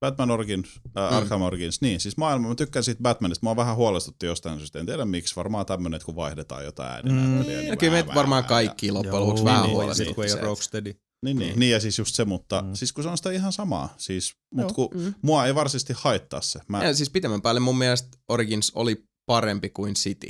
Batman 0.00 0.30
Origins, 0.30 0.80
äh, 0.98 1.10
Mm. 1.10 1.16
Arkham 1.16 1.42
Origins, 1.42 1.80
niin 1.80 2.00
siis 2.00 2.16
maailma, 2.16 2.48
mä 2.48 2.54
tykkään 2.54 2.84
siitä 2.84 3.02
Batmanista, 3.02 3.46
mä 3.46 3.56
vähän 3.56 3.76
huolestutti 3.76 4.26
jostain 4.26 4.58
syystä, 4.58 4.78
en 4.78 4.86
tiedä 4.86 5.04
miksi, 5.04 5.36
varmaan 5.36 5.66
tämmönen, 5.66 5.96
että 5.96 6.06
kun 6.06 6.16
vaihdetaan 6.16 6.64
jotain 6.64 6.90
ääninäyttelijää. 6.92 7.62
Mm, 7.62 7.66
niin 7.68 7.78
kyllä 7.78 7.92
vähän, 7.92 8.06
meitä 8.06 8.14
varmaan 8.14 8.42
vähän, 8.42 8.48
kaikki 8.48 8.92
loppujen 8.92 9.20
lopuksi 9.20 9.40
Joo, 9.40 9.46
vähän 9.52 9.62
niin, 9.62 9.72
huolestutti 9.74 10.04
Sitten 10.04 10.14
kun 10.14 10.24
ei 10.24 10.32
ole 10.32 10.40
Rocksteady. 10.40 10.90
Niin, 10.92 11.00
niin, 11.22 11.38
Niin. 11.48 11.58
niin, 11.60 11.72
ja 11.72 11.80
siis 11.80 11.98
just 11.98 12.14
se, 12.14 12.24
mutta 12.24 12.62
Mm. 12.62 12.74
siis 12.74 12.92
kun 12.92 13.04
se 13.04 13.10
on 13.10 13.16
sitä 13.16 13.30
ihan 13.30 13.52
samaa, 13.52 13.94
siis, 13.98 14.34
Joo. 14.56 14.62
mut 14.66 14.72
kun 14.72 14.88
Mm. 14.94 15.14
mua 15.22 15.46
ei 15.46 15.54
varsinaisesti 15.54 15.92
haittaa 15.96 16.40
se. 16.40 16.60
Mä, 16.68 16.84
Ja 16.84 16.94
siis 16.94 17.10
pitemmän 17.10 17.42
päälle 17.42 17.60
mun 17.60 17.78
mielestä 17.78 18.08
Origins 18.28 18.72
oli 18.74 19.04
parempi 19.26 19.68
kuin 19.70 19.94
City. 19.94 20.28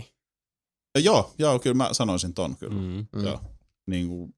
Joo, 0.99 1.35
joo, 1.39 1.59
kyllä 1.59 1.75
mä 1.75 1.89
sanoisin 1.95 2.35
ton 2.35 2.57
kyllä. 2.57 2.75
Mm. 2.81 3.07
Mm. 3.17 3.25
Joo. 3.25 3.41
Niin 3.87 4.09
kuin, 4.09 4.35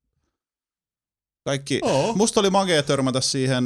kaikki, 1.49 1.80
Oo. 1.82 2.14
musta 2.14 2.40
oli 2.40 2.51
magea 2.51 2.82
törmätä 2.82 3.20
siihen 3.20 3.64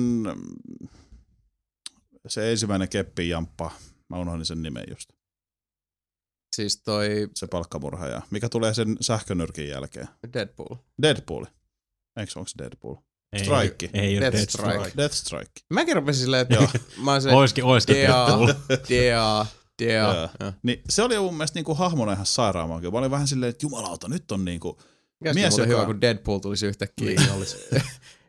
se 2.28 2.50
ensimmäinen 2.50 2.88
keppijamppa, 2.88 3.70
mä 4.08 4.18
unohdin 4.18 4.46
sen 4.46 4.62
nimen 4.62 4.84
just, 4.90 5.10
Siis 6.56 6.82
toi 6.82 7.28
se 7.34 7.46
palkkamurhaaja, 7.46 8.22
mikä 8.30 8.48
tulee 8.48 8.74
sen 8.74 8.96
sähkönyrkin 9.00 9.68
jälkeen. 9.68 10.08
Deadpool. 10.32 10.76
Deadpool. 11.02 11.44
Eikö 12.16 12.32
onko 12.36 12.48
se 12.48 12.58
Deadpool? 12.58 12.96
Ei, 13.32 13.44
Strike. 13.44 13.90
Ei, 13.92 14.00
ei 14.00 14.20
Death 14.20 14.36
Death 14.36 14.52
Strike. 14.52 14.78
Strike. 14.78 14.96
Deathstrike. 14.96 15.52
Mäkin 15.70 15.96
rupesin 15.96 16.22
silleen, 16.22 16.42
että 16.42 16.78
mä 17.04 17.12
oon 17.12 17.22
se 17.22 17.30
Oiskin, 17.30 17.64
oiskin 17.64 17.96
Dea, 17.96 18.26
Deadpool. 18.26 18.48
Dea, 18.88 19.46
Dea. 19.78 20.28
Niin 20.62 20.82
se 20.88 21.02
oli 21.02 21.18
mun 21.18 21.34
mielestä 21.34 21.58
niinku 21.58 21.74
hahmona 21.74 22.12
ihan 22.12 22.26
sairaan 22.26 22.68
magia. 22.68 22.90
Mä 22.90 22.98
olin 22.98 23.10
vähän 23.10 23.28
silleen, 23.28 23.50
että 23.50 23.66
jumalauta, 23.66 24.08
nyt 24.08 24.32
on 24.32 24.44
niinku, 24.44 24.78
Mies, 25.24 25.34
Mies, 25.34 25.58
joka- 25.58 25.68
hyvä, 25.68 25.84
kun 25.86 26.00
Deadpool 26.00 26.38
tulisi 26.38 26.66
yhtäkkiä. 26.66 27.06
Niin 27.06 27.32
olisi. 27.32 27.56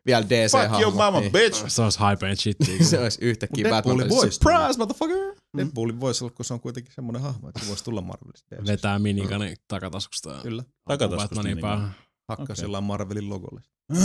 Vielä 0.06 0.26
DC-hahmo. 0.26 0.70
fuck 0.70 0.82
your 0.82 0.94
mama, 0.96 1.20
niin. 1.20 1.32
bitch! 1.32 1.64
Se 1.68 1.82
olisi 1.82 2.00
hype 2.00 2.28
and 2.28 2.36
shit. 2.36 2.58
se 2.82 3.00
olisi 3.00 3.18
yhtäkkiä 3.22 3.70
Batman. 3.70 3.98
Deadpoolin 3.98 4.08
tulla. 4.10 4.32
Surprise, 4.32 4.78
motherfucker! 4.78 5.36
Deadpoolin 5.58 6.00
voisi 6.00 6.24
olla, 6.24 6.34
kun 6.36 6.46
se 6.46 6.54
on 6.54 6.60
kuitenkin 6.60 6.94
semmoinen 6.94 7.22
hahmo, 7.22 7.50
että 7.50 7.60
se 7.60 7.68
voisi 7.68 7.84
tulla 7.84 8.02
Marvelista. 8.02 8.56
Vetää 8.68 9.00
minikani 9.00 9.56
takataskusta. 9.68 10.30
ja 10.32 10.41
Kyllä. 10.41 10.64
Takataskusta 10.88 11.36
Batmanin 11.36 11.62
päähän. 11.62 11.96
Hakkaa 12.30 12.44
okay. 12.44 12.56
sillä 12.56 12.82
Marvelin 12.82 13.30
logolle. 13.30 13.62
Mm. 13.91 13.98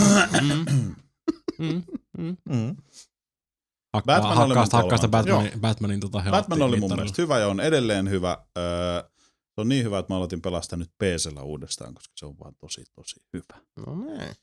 Mm. 1.59 1.82
Mm. 2.18 2.36
Mm. 2.51 2.76
Hakkaa, 3.95 4.20
Batman 4.20 4.39
oli 4.39 4.47
mun 4.49 4.57
hakkaa, 4.57 4.64
sitä- 4.64 4.76
hakkaa 4.76 4.99
sitä 4.99 5.09
kolmantena. 5.09 5.36
Batmanin, 5.43 5.61
Batmanin 5.61 6.01
tota 6.01 6.22
Batman 6.30 6.62
oli 6.62 6.80
mun 6.80 6.95
mielestä 6.95 7.22
hyvä 7.22 7.39
ja 7.39 7.49
on 7.49 7.61
edelleen 7.61 8.11
hyvä. 8.11 8.39
Öö, 8.59 8.64
se 9.59 9.62
on 9.62 9.68
niin 9.68 9.84
hyvä, 9.84 9.98
että 9.98 10.12
mä 10.12 10.16
aloitin 10.16 10.42
pelastaa 10.42 10.78
nyt 10.78 10.90
PCllä 10.98 11.42
uudestaan, 11.42 11.94
koska 11.94 12.12
se 12.16 12.26
on 12.26 12.38
vaan 12.38 12.54
tosi, 12.61 12.84
tosi 12.94 13.16
hyvä. 13.32 13.62
No 13.86 14.04
näin. 14.04 14.34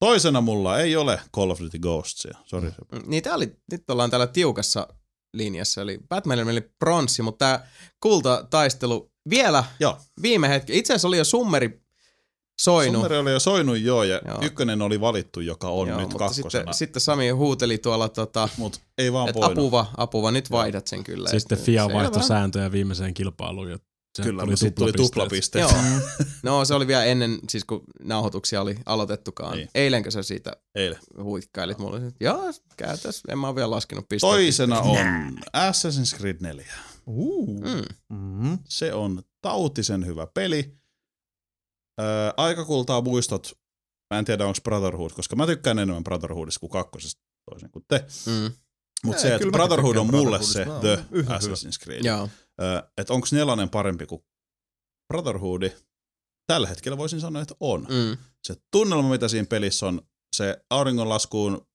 Toisena 0.00 0.40
mulla 0.40 0.78
ei 0.78 0.96
ole 0.96 1.20
Call 1.36 1.50
of 1.50 1.60
Duty 1.60 1.78
Ghostsia. 1.78 2.38
Sori. 2.44 2.68
Mm. 2.92 3.02
Niin 3.06 3.22
tää 3.22 3.34
oli, 3.34 3.56
nyt 3.70 3.90
ollaan 3.90 4.10
täällä 4.10 4.26
tiukassa 4.26 4.88
linjassa, 5.34 5.82
eli 5.82 5.98
Batmanilla 6.08 6.44
meni 6.46 6.60
pronssi, 6.78 7.22
mutta 7.22 7.44
tää 7.44 7.68
kultataistelu 8.00 9.12
vielä 9.30 9.64
Joo. 9.80 9.98
viime 10.22 10.48
hetki, 10.48 10.78
itse 10.78 10.92
asiassa 10.92 11.08
oli 11.08 11.18
jo 11.18 11.24
summeri, 11.24 11.82
soinut. 12.60 12.94
Summeri 12.94 13.16
oli 13.16 13.32
jo 13.32 13.40
soinut 13.40 13.78
joo, 13.80 14.04
ja 14.04 14.20
Joo. 14.26 14.38
ykkönen 14.42 14.82
oli 14.82 15.00
valittu, 15.00 15.40
joka 15.40 15.68
on 15.68 15.88
Joo, 15.88 16.00
nyt 16.00 16.14
kakkosena. 16.14 16.50
sitten, 16.50 16.74
sitten 16.74 17.02
Sami 17.02 17.30
huuteli 17.30 17.78
tuolla, 17.78 18.08
tota, 18.08 18.48
Mut 18.56 18.80
ei 18.98 19.12
vaan 19.12 19.28
että 19.28 19.40
voinut. 19.40 19.58
apuva, 19.58 19.86
apuva, 19.96 20.30
nyt 20.30 20.50
vaihdat 20.50 20.86
sen 20.86 21.04
kyllä. 21.04 21.28
Sitten 21.30 21.58
FIA 21.58 21.88
vaihtoi 21.92 22.22
sääntöjä 22.22 22.72
viimeiseen 22.72 23.14
kilpailuun 23.14 23.70
ja 23.70 23.78
se 24.16 24.22
Kyllä, 24.22 24.42
tuli 24.42 24.56
sitten 24.56 24.82
tuli 24.82 24.92
tuplapisteet. 24.92 25.70
Joo. 25.70 25.80
No 26.42 26.64
se 26.64 26.74
oli 26.74 26.86
vielä 26.86 27.04
ennen, 27.04 27.38
siis 27.48 27.64
kun 27.64 27.84
nauhoituksia 28.02 28.60
oli 28.60 28.76
aloitettukaan. 28.86 29.56
Niin. 29.56 29.68
Eilenkö 29.74 30.10
sä 30.10 30.22
siitä 30.22 30.56
Eilen. 30.74 30.98
huikkailit 31.22 31.78
mulle? 31.78 32.00
Joo, 32.20 32.52
käytäs. 32.76 33.22
En 33.28 33.38
mä 33.38 33.46
ole 33.48 33.54
vielä 33.56 33.70
laskenut 33.70 34.08
pisteitä. 34.08 34.34
Toisena 34.34 34.80
on 34.80 34.96
Assassin's 35.70 36.16
Creed 36.18 36.36
4. 36.40 36.74
Uh. 37.06 37.60
Mm. 37.60 38.16
Mm. 38.16 38.58
Se 38.68 38.92
on 38.94 39.22
tautisen 39.42 40.06
hyvä 40.06 40.26
peli. 40.34 40.76
Öö, 42.00 42.30
aikakultaa 42.36 43.00
muistot. 43.00 43.58
Mä 44.14 44.18
en 44.18 44.24
tiedä, 44.24 44.46
onko 44.46 44.58
Brotherhood, 44.64 45.10
koska 45.10 45.36
mä 45.36 45.46
tykkään 45.46 45.78
enemmän 45.78 46.04
Brotherhoodista 46.04 46.60
kuin 46.60 46.70
kakkosesta 46.70 47.22
toisin 47.50 47.70
kuin 47.70 47.84
te. 47.88 48.06
Mm. 48.26 48.52
Mutta 49.04 49.22
se, 49.22 49.34
että 49.34 49.48
Brotherhood 49.52 49.96
on 49.96 50.10
mulle 50.10 50.42
se. 50.42 50.66
The 50.80 51.04
Assassin's 51.14 51.84
Creed. 51.84 52.04
Joo. 52.04 52.28
Että 52.98 53.12
onko 53.12 53.26
nelonen 53.32 53.68
parempi 53.70 54.06
kuin 54.06 54.22
Brotherhoodi? 55.08 55.70
Tällä 56.46 56.68
hetkellä 56.68 56.98
voisin 56.98 57.20
sanoa, 57.20 57.42
että 57.42 57.54
on. 57.60 57.80
Mm. 57.88 58.16
Se 58.42 58.54
tunnelma, 58.70 59.10
mitä 59.10 59.28
siinä 59.28 59.46
pelissä 59.46 59.86
on, 59.86 60.02
se 60.36 60.56
auringonlaskuun 60.70 61.66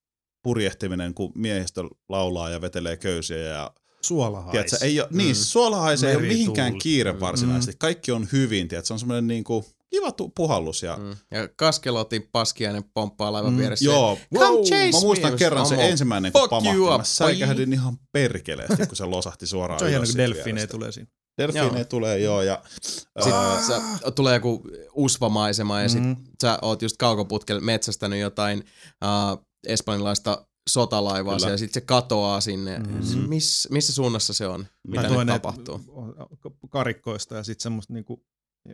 purjehtiminen, 0.43 1.13
kun 1.13 1.31
miehistö 1.35 1.83
laulaa 2.09 2.49
ja 2.49 2.61
vetelee 2.61 2.97
köysiä 2.97 3.37
ja 3.37 3.71
Suolahais. 4.01 4.51
Tiedätkö, 4.51 4.77
ei 4.81 4.99
ole, 5.01 5.07
niin, 5.11 5.29
Mm. 5.35 5.35
suolahaise 5.35 6.09
ei 6.09 6.15
ole 6.15 6.27
mihinkään 6.27 6.79
kiire 6.79 7.11
Mm. 7.13 7.19
varsinaisesti. 7.19 7.75
Kaikki 7.79 8.11
on 8.11 8.27
hyvin, 8.31 8.67
tiedätkö, 8.67 8.87
se 8.87 8.93
on 8.93 8.99
semmoinen 8.99 9.27
niinku 9.27 9.65
kiva 9.89 10.11
tu- 10.11 10.29
puhallus. 10.35 10.83
Ja, 10.83 10.95
Mm. 10.97 11.09
Ja 11.31 11.47
Kaskelotin 11.55 12.29
paskiainen 12.31 12.83
pomppaa 12.93 13.31
laivan 13.31 13.53
Mm. 13.53 13.59
vieressä. 13.59 13.85
Joo, 13.85 14.17
Come 14.35 14.63
chase 14.63 14.91
mä 14.91 14.99
muistan 14.99 15.31
me, 15.31 15.37
kerran 15.37 15.65
se 15.65 15.75
Samo. 15.75 15.87
ensimmäinen, 15.87 16.31
kun 16.31 16.49
pamahti. 16.49 16.79
Mä 16.97 17.03
säikähdin 17.03 17.73
ihan 17.73 17.97
perkeleesti, 18.11 18.87
kun 18.87 18.95
se 18.97 19.05
losahti 19.05 19.47
suoraan 19.47 19.79
Se 19.79 19.85
on 19.85 19.91
kun 19.97 20.07
siitä 20.07 20.17
delfiinejä 20.23 20.67
tulee 20.67 20.91
siinä. 20.91 21.09
Delfiinejä 21.41 21.73
Joo. 21.77 21.83
tulee, 21.85 22.19
joo. 22.19 22.41
Ja, 22.41 22.61
Sitten 22.87 23.33
ää, 23.33 23.63
sä, 23.67 23.81
tulee 24.15 24.33
joku 24.33 24.63
usvamaisema 24.93 25.81
ja 25.81 25.89
sit 25.89 26.03
Mm. 26.03 26.15
sä 26.41 26.59
oot 26.61 26.81
just 26.81 26.97
kaukoputkella 26.97 27.61
metsästänyt 27.61 28.19
jotain 28.19 28.63
uh, 29.03 29.43
espanjalaista 29.67 30.45
sotalaivaa 30.69 31.37
ja 31.49 31.57
sitten 31.57 31.81
se 31.81 31.85
katoaa 31.85 32.41
sinne. 32.41 32.79
Mhm. 32.79 33.01
Se, 33.03 33.15
miss, 33.17 33.67
missä 33.71 33.93
suunnassa 33.93 34.33
se 34.33 34.47
on? 34.47 34.65
Mitä 34.87 35.01
nyt 35.09 35.27
tapahtuu? 35.27 35.81
on- 35.87 36.15
on 36.19 36.27
Karikkoista 36.69 37.35
ja 37.35 37.43
sitten 37.43 37.63
semmoista 37.63 37.93
niinku, 37.93 38.23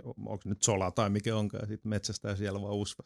onko 0.04 0.41
nyt 0.46 0.64
sola 0.64 0.91
tai 0.91 1.10
mikä 1.10 1.36
onkaan, 1.36 1.62
ja 1.64 1.68
sitten 1.68 1.89
metsästä 1.89 2.30
ja 2.30 2.36
siellä 2.36 2.62
vaan 2.62 2.74
usva. 2.74 3.04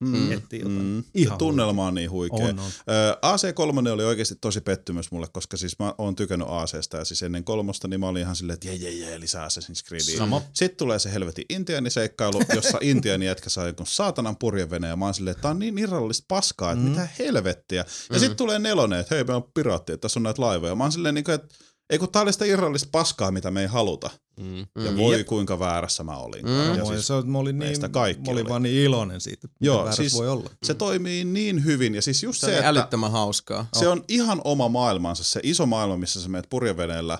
mm, 0.00 0.32
jotain. 0.32 0.68
mm, 0.68 1.04
Ihan 1.14 1.38
tunnelma 1.38 1.86
on 1.86 1.94
niin 1.94 2.10
huikea. 2.10 2.46
On, 2.46 2.58
on. 2.58 2.70
Ö, 2.88 3.16
AC3 3.26 3.88
oli 3.90 4.04
oikeasti 4.04 4.34
tosi 4.40 4.60
pettymys 4.60 5.10
mulle, 5.10 5.26
koska 5.32 5.56
siis 5.56 5.78
mä 5.78 5.94
oon 5.98 6.16
tykännyt 6.16 6.48
ACstä 6.50 6.98
ja 6.98 7.04
siis 7.04 7.22
ennen 7.22 7.44
kolmosta 7.44 7.88
niin 7.88 8.00
mä 8.00 8.08
olin 8.08 8.22
ihan 8.22 8.36
silleen, 8.36 8.54
että 8.54 8.66
jee, 8.66 8.74
jee, 8.76 8.90
jee, 8.92 9.20
lisää 9.20 9.48
Assassin's 9.48 9.88
Creedia. 9.88 10.18
Sama. 10.18 10.42
Sitten 10.52 10.76
tulee 10.76 10.98
se 10.98 11.12
helvetin 11.12 11.44
intiaaniseikkailu, 11.50 12.40
jossa 12.54 12.78
intiaani 12.92 13.26
jätkä 13.26 13.50
saa 13.50 13.66
jonkun 13.66 13.86
saatanan 13.86 14.36
purjevene 14.36 14.88
ja 14.88 14.96
mä 14.96 15.04
oon 15.04 15.14
silleen, 15.14 15.32
että 15.32 15.42
tää 15.42 15.50
on 15.50 15.58
niin 15.58 15.78
irrallista 15.78 16.24
paskaa, 16.28 16.72
että 16.72 16.84
Mm. 16.84 16.90
mitä 16.90 17.08
helvettiä. 17.18 17.78
Ja 17.78 18.16
Mm. 18.16 18.18
sitten 18.20 18.36
tulee 18.36 18.58
nelonen, 18.58 19.00
että 19.00 19.14
hei 19.14 19.24
me 19.24 19.34
on 19.34 19.50
piraatti, 19.54 19.92
että 19.92 20.02
tässä 20.02 20.18
on 20.18 20.22
näitä 20.22 20.42
laivoja. 20.42 20.74
Mä 20.74 20.84
oon 20.84 20.92
silleen, 20.92 21.14
niin 21.14 21.24
kuin, 21.24 21.34
että 21.34 21.54
ei 21.90 21.98
kun 21.98 22.12
tää 22.12 22.22
oli 22.22 22.32
sitä 22.32 22.44
irrallista 22.44 22.88
paskaa, 22.92 23.30
mitä 23.30 23.50
me 23.50 23.60
ei 23.60 23.66
haluta. 23.66 24.10
Mm. 24.40 24.58
Ja 24.58 24.90
Mm. 24.90 24.96
voi 24.96 25.24
kuinka 25.24 25.58
väärässä 25.58 26.04
mä 26.04 26.16
olin. 26.16 26.44
Mm. 26.44 26.74
Ja 26.78 26.84
siis 26.84 27.06
se, 27.06 27.14
mä 27.24 27.38
olin, 27.38 27.58
niin, 27.58 27.90
kaikki 27.90 28.22
mä 28.22 28.32
olin 28.32 28.42
oli. 28.42 28.50
vaan 28.50 28.62
niin 28.62 28.84
iloinen 28.84 29.20
siitä, 29.20 29.40
että 29.44 29.56
Joo, 29.60 29.92
siis- 29.92 30.14
voi 30.14 30.28
olla. 30.28 30.50
se 30.62 30.74
toimii 30.74 31.24
niin 31.24 31.64
hyvin 31.64 31.94
ja 31.94 32.02
siis 32.02 32.22
just 32.22 32.40
Se, 32.40 32.46
se, 32.46 32.52
on 32.52 32.58
että 32.58 32.68
älyttömän 32.68 33.10
hauskaa. 33.12 33.66
se 33.72 33.88
on 33.88 34.04
ihan 34.08 34.40
oma 34.44 34.68
maailmansa, 34.68 35.24
se 35.24 35.40
iso 35.42 35.66
maailma, 35.66 35.96
missä 35.96 36.22
sä 36.22 36.28
menet 36.28 36.46
purjeveneellä, 36.50 37.18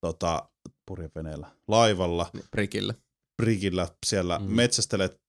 tota, 0.00 0.48
purjeveneellä, 0.88 1.46
laivalla, 1.68 2.30
Prikille. 2.50 2.94
brigillä 3.42 3.88
siellä 4.06 4.38
Mm. 4.38 4.44
mm. 4.44 4.50
metsästelet 4.56 5.20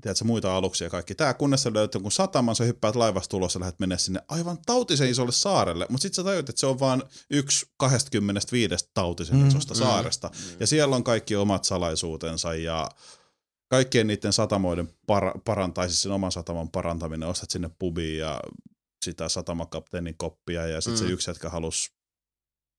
tiedätkö, 0.00 0.24
muita 0.24 0.56
aluksia 0.56 0.86
ja 0.86 0.90
kaikki. 0.90 1.14
Tää, 1.14 1.34
kunnes 1.34 1.62
sä 1.62 1.70
löydät 1.74 1.94
jonkun 1.94 2.12
sataman, 2.12 2.56
sä 2.56 2.64
hyppäät 2.64 2.96
laivasta 2.96 3.36
ulos 3.36 3.54
ja 3.54 3.60
lähdet 3.60 3.78
mennä 3.80 3.96
sinne 3.96 4.20
aivan 4.28 4.58
tautisen 4.66 5.10
isolle 5.10 5.32
saarelle, 5.32 5.86
mutta 5.88 6.02
sitten 6.02 6.16
sä 6.16 6.24
tajut, 6.24 6.48
että 6.48 6.60
se 6.60 6.66
on 6.66 6.80
vain 6.80 7.02
yksi 7.30 7.66
25 7.76 8.74
tautisen 8.94 9.36
Mm. 9.36 9.48
isosta 9.48 9.74
Mm. 9.74 9.78
saaresta. 9.78 10.30
Ja 10.60 10.66
siellä 10.66 10.96
on 10.96 11.04
kaikki 11.04 11.36
omat 11.36 11.64
salaisuutensa 11.64 12.54
ja 12.54 12.88
kaikkien 13.70 14.06
niiden 14.06 14.32
satamoiden 14.32 14.88
para- 15.06 15.40
parantaa, 15.44 15.88
siis 15.88 16.02
sen 16.02 16.12
oman 16.12 16.32
sataman 16.32 16.68
parantaminen, 16.70 17.28
ostat 17.28 17.50
sinne 17.50 17.70
pubiin 17.78 18.18
ja 18.18 18.40
sitä 19.04 19.28
satamakapteenin 19.28 20.16
koppia 20.16 20.66
ja 20.66 20.80
sitten 20.80 21.00
Mm. 21.02 21.06
se 21.06 21.12
yksi 21.12 21.30
jätkä 21.30 21.50
halusi 21.50 21.90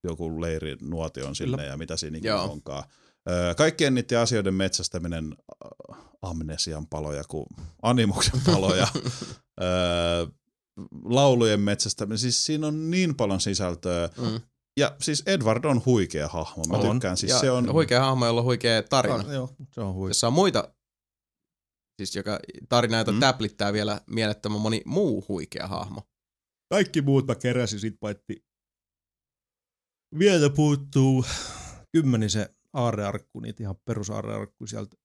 joku 0.03 0.41
leiri 0.41 0.77
nuotion 0.81 1.35
sinne 1.35 1.57
Kyllä. 1.57 1.63
ja 1.69 1.77
mitä 1.77 1.97
siinä 1.97 2.17
ikinä 2.17 2.41
onkaan. 2.41 2.83
Kaikkien 3.57 3.93
niiden 3.93 4.19
asioiden 4.19 4.53
metsästäminen, 4.53 5.35
äh, 5.91 5.97
amnesian 6.21 6.87
paloja 6.87 7.23
kuin 7.23 7.45
animuksen 7.81 8.41
paloja, 8.51 8.87
laulujen 11.03 11.59
metsästäminen, 11.59 12.17
siis 12.17 12.45
siinä 12.45 12.67
on 12.67 12.91
niin 12.91 13.15
paljon 13.15 13.41
sisältöä. 13.41 14.09
Mm. 14.17 14.41
Ja 14.79 14.95
siis 15.01 15.23
Edward 15.25 15.65
on 15.65 15.81
huikea 15.85 16.27
hahmo, 16.27 16.63
mä 16.65 16.77
On. 16.77 16.91
tykkään. 16.91 17.17
Siis 17.17 17.31
ja 17.31 17.39
se 17.39 17.51
on, 17.51 17.73
huikea 17.73 17.99
hahmo, 17.99 18.25
jolla 18.25 18.41
on 18.41 18.45
huikea 18.45 18.83
tarina. 18.83 19.15
Ah, 19.15 19.33
joo, 19.33 19.55
se 19.71 19.81
on 19.81 19.93
huikea. 19.93 20.09
jossa 20.09 20.27
on 20.27 20.33
muita, 20.33 20.73
siis 22.01 22.15
joka 22.15 22.39
tarina, 22.69 22.97
jota. 22.97 23.11
Mm. 23.11 23.19
täplittää 23.19 23.73
vielä 23.73 24.01
mielettömän 24.07 24.61
moni 24.61 24.81
muu 24.85 25.25
huikea 25.27 25.67
hahmo. 25.67 26.01
Kaikki 26.69 27.01
muut 27.01 27.27
mä 27.27 27.35
keräsin 27.35 27.79
sit 27.79 27.95
paitsi 27.99 28.45
vielä 30.19 30.49
puuttuu 30.49 31.25
kymmenisen 31.91 32.54
aarrearkku, 32.75 33.39
niitä 33.39 33.63
ihan 33.63 33.75
perusaarrearkku 33.85 34.67
sieltä 34.67 34.95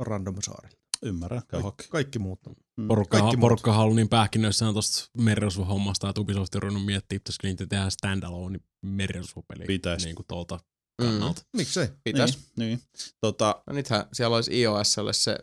random 0.00 0.36
saarilta. 0.42 0.76
ymmärrän, 1.02 1.42
käy 1.48 1.62
Kaik- 1.62 1.88
kaikki 1.90 2.18
muut 2.18 2.40
on. 2.46 2.54
Porukka, 2.88 3.18
Kaikki 3.18 3.36
muut. 3.36 3.40
porukka 3.40 3.76
on 3.76 3.96
niin 3.96 4.08
pähkinöissään 4.08 4.74
tosta 4.74 5.10
merirosvohommasta, 5.18 6.08
että 6.08 6.20
Ubisoft 6.20 6.54
on 6.54 6.62
ruvennut 6.62 6.84
miettiä, 6.86 7.18
pitäisikö 7.18 7.46
niitä 7.46 7.66
tehdä 7.66 7.90
standalone 7.90 8.60
merirosvopeli. 8.86 9.64
Pitäis. 9.66 10.04
Niin 10.04 10.16
kuin 10.16 10.26
tuolta 10.26 10.56
Mm. 11.02 11.06
kannalta. 11.06 11.42
Miksei? 11.56 11.88
Pitäis. 12.04 12.36
Niin, 12.36 12.48
niin. 12.56 12.80
Tota, 13.20 13.62
No 13.66 13.72
nythän 13.72 14.04
siellä 14.12 14.36
olisi 14.36 14.60
iOSlle 14.60 15.12
se 15.12 15.38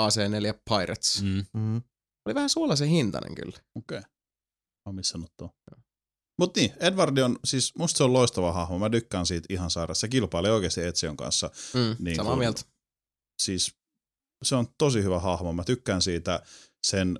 AC4 0.00 0.54
Pirates. 0.70 1.22
Mm. 1.22 1.28
Mm. 1.28 1.60
Mm. 1.60 1.82
Oli 2.26 2.34
vähän 2.34 2.48
suolaisen 2.50 2.88
hintainen 2.88 3.34
kyllä. 3.34 3.58
okei. 3.74 3.98
Okay. 3.98 4.00
Mä 4.00 4.10
oon 4.86 4.94
missannut 4.94 5.32
tuon. 5.36 5.50
Mut 6.38 6.56
niin, 6.56 6.72
Edward 6.80 7.18
on, 7.18 7.38
siis 7.44 7.72
musta 7.78 7.98
se 7.98 8.04
on 8.04 8.12
loistava 8.12 8.52
hahmo. 8.52 8.78
Mä 8.78 8.90
tykkään 8.90 9.26
siitä 9.26 9.46
ihan 9.50 9.70
sairaan. 9.70 9.96
Se 9.96 10.08
kilpailee 10.08 10.52
oikeasti 10.52 10.82
Etsion 10.82 11.16
kanssa. 11.16 11.50
Mm. 11.74 11.96
Niin 12.04 12.16
Samaa 12.16 12.30
kuin- 12.32 12.38
mieltä. 12.38 12.62
Siis 13.42 13.74
se 14.42 14.54
on 14.54 14.66
tosi 14.78 15.02
hyvä 15.02 15.20
hahmo. 15.20 15.52
Mä 15.52 15.64
tykkään 15.64 16.02
siitä 16.02 16.42
sen 16.86 17.18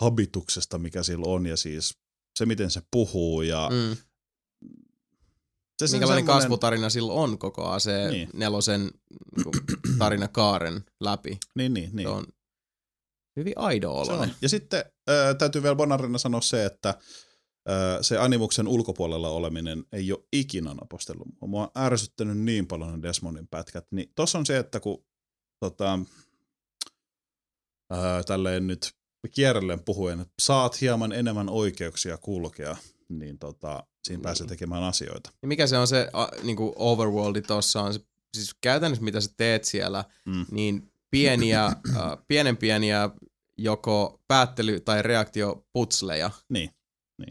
habituksesta, 0.00 0.78
mikä 0.78 1.02
sillä 1.02 1.26
on 1.26 1.46
ja 1.46 1.56
siis 1.56 1.94
se, 2.38 2.46
miten 2.46 2.70
se 2.70 2.82
puhuu 2.90 3.42
ja 3.42 3.68
Mm. 3.72 3.96
se 5.78 5.86
Minkälainen 5.92 6.00
semmonen- 6.24 6.24
kasvutarina 6.26 6.90
sillä 6.90 7.12
on 7.12 7.38
koko 7.38 7.62
AC4 7.64 8.10
Niin. 8.10 8.28
nelosen 8.34 8.80
niin 9.36 9.98
tarinakaaren 9.98 10.84
läpi. 11.00 11.38
Niin, 11.54 11.74
niin, 11.74 11.90
niin. 11.96 12.08
Se 12.08 12.12
on 12.14 12.26
hyvin 13.36 13.52
aido 13.56 14.04
Se 14.04 14.12
oloinen. 14.12 14.36
Ja 14.42 14.48
sitten 14.48 14.84
äh, 15.10 15.36
täytyy 15.38 15.62
vielä 15.62 15.74
Bonarina 15.76 16.18
sanoa 16.18 16.40
se, 16.40 16.64
että 16.64 16.88
äh, 16.88 16.96
se 18.00 18.18
animuksen 18.18 18.68
ulkopuolella 18.68 19.28
oleminen 19.28 19.84
ei 19.92 20.12
ole 20.12 20.24
ikinä 20.32 20.74
napostellut. 20.74 21.28
mua. 21.40 21.62
On 21.62 21.84
ärsyttänyt 21.84 22.38
niin 22.38 22.66
paljon 22.66 22.92
ne 22.92 23.02
Desmondin 23.08 23.48
pätkät. 23.48 23.86
Niin 23.90 24.12
tossa 24.16 24.38
on 24.38 24.46
se, 24.46 24.58
että 24.58 24.80
kun 24.80 25.04
tota, 25.60 25.98
äh, 27.92 28.24
tälleen 28.26 28.66
nyt 28.66 28.92
kierrellen 29.34 29.80
puhuen, 29.84 30.20
että 30.20 30.32
saat 30.42 30.80
hieman 30.80 31.12
enemmän 31.12 31.48
oikeuksia 31.48 32.16
kulkea, 32.16 32.76
niin 33.08 33.38
tota, 33.38 33.86
siinä 34.04 34.22
pääsee 34.22 34.46
tekemään 34.46 34.82
asioita. 34.82 35.30
Ja 35.42 35.48
mikä 35.48 35.66
se 35.66 35.78
on 35.78 35.86
se 35.86 36.08
a, 36.12 36.28
niinku 36.42 36.72
overworldi 36.76 37.42
tossa 37.42 37.82
on 37.82 37.94
se, 37.94 38.00
siis 38.36 38.54
käytännössä 38.60 39.04
mitä 39.04 39.20
sä 39.20 39.30
teet 39.36 39.64
siellä, 39.64 40.04
Mm. 40.26 40.46
niin 40.50 40.92
pieniä, 41.10 41.64
äh, 41.66 41.74
pienen 42.28 42.56
pieniä 42.56 43.10
joko 43.58 44.20
päättely- 44.28 44.80
tai 44.80 45.02
reaktioputsleja, 45.02 46.30
Niin, 46.48 46.70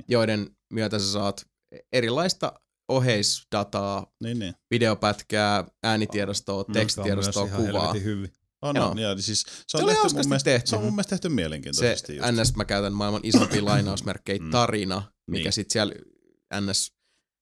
joiden 0.08 0.50
myötä 0.74 1.00
sä 1.00 1.12
saat 1.12 1.46
erilaista 1.94 2.54
oheisdataa, 2.88 4.08
niin, 4.24 4.40
niin. 4.40 4.54
videopätkää, 4.72 5.64
äänitiedostoa, 5.84 6.64
Mm, 6.68 6.74
tekstitiedostoa, 6.74 7.48
Se 7.48 7.56
kuvaa. 7.56 7.94
hyvin. 7.94 8.34
On, 8.62 8.76
Joo. 8.76 8.90
on, 8.90 8.98
ja 9.00 9.22
siis 9.22 9.42
se 9.42 9.48
Se 9.68 9.78
on, 9.78 9.84
oli 9.84 9.94
tehty 9.94 10.14
mun 10.16 10.28
mielestä, 10.28 10.50
tehty. 10.52 10.70
se 10.70 10.76
on 10.76 10.82
mun 10.84 10.94
mielestä 10.94 11.10
tehty 11.10 11.30
Se 11.30 11.34
mielenkiintoisesti. 11.36 12.16
just. 12.16 12.32
NS, 12.32 12.56
mä 12.56 12.66
käytän 12.66 12.94
maailman 12.94 13.22
isompia 13.24 13.66
lainausmerkkejä, 13.66 14.40
Mm. 14.40 14.52
tarina, 14.52 15.12
mikä 15.28 15.44
Niin. 15.44 15.54
sitten 15.54 15.74
siellä 15.74 15.94
NS, 16.62 16.92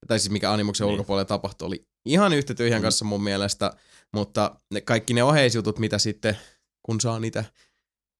tai 0.07 0.19
siis 0.19 0.31
mikä 0.31 0.51
animuksen 0.51 0.85
Niin. 0.85 0.91
ulkopuolella 0.93 1.25
tapahtui, 1.25 1.65
oli 1.67 1.87
ihan 2.05 2.33
yhtä 2.33 2.53
tyhjän 2.53 2.81
Mm. 2.81 2.83
kanssa 2.83 3.05
mun 3.05 3.23
mielestä, 3.23 3.71
mutta 4.13 4.61
ne, 4.73 4.81
kaikki 4.81 5.13
ne 5.13 5.23
oheisjutut, 5.23 5.79
mitä 5.79 5.97
sitten 5.97 6.37
kun 6.83 7.01
saa 7.01 7.19
niitä 7.19 7.43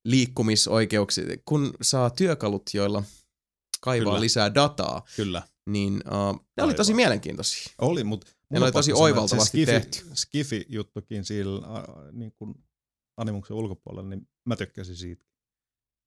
liikkumisoikeuksia, 0.06 1.24
kun 1.46 1.74
saa 1.82 2.10
työkalut, 2.10 2.64
joilla 2.74 3.04
kaivaa 3.80 4.06
Kyllä. 4.14 4.20
lisää 4.22 4.56
dataa, 4.56 5.06
Kyllä. 5.16 5.42
niin 5.70 5.94
uh, 5.94 6.46
ne 6.58 6.64
oli 6.64 6.74
tosi 6.74 6.94
mielenkiintoisia. 6.94 7.74
Oli, 7.82 8.04
mutta 8.04 8.28
Ne 8.50 8.60
oli 8.60 8.72
tosi 8.72 8.94
oivaltavasti 8.94 9.66
tehty. 9.66 10.06
Skifi-juttukin 10.14 11.26
sillä 11.26 11.68
a, 11.68 11.84
niin 12.12 12.32
kuin 12.32 12.56
animuksen 13.18 13.58
ulkopuolella, 13.58 14.10
niin 14.10 14.28
mä 14.46 14.56
tykkäsin 14.56 14.96
siitä, 14.96 15.26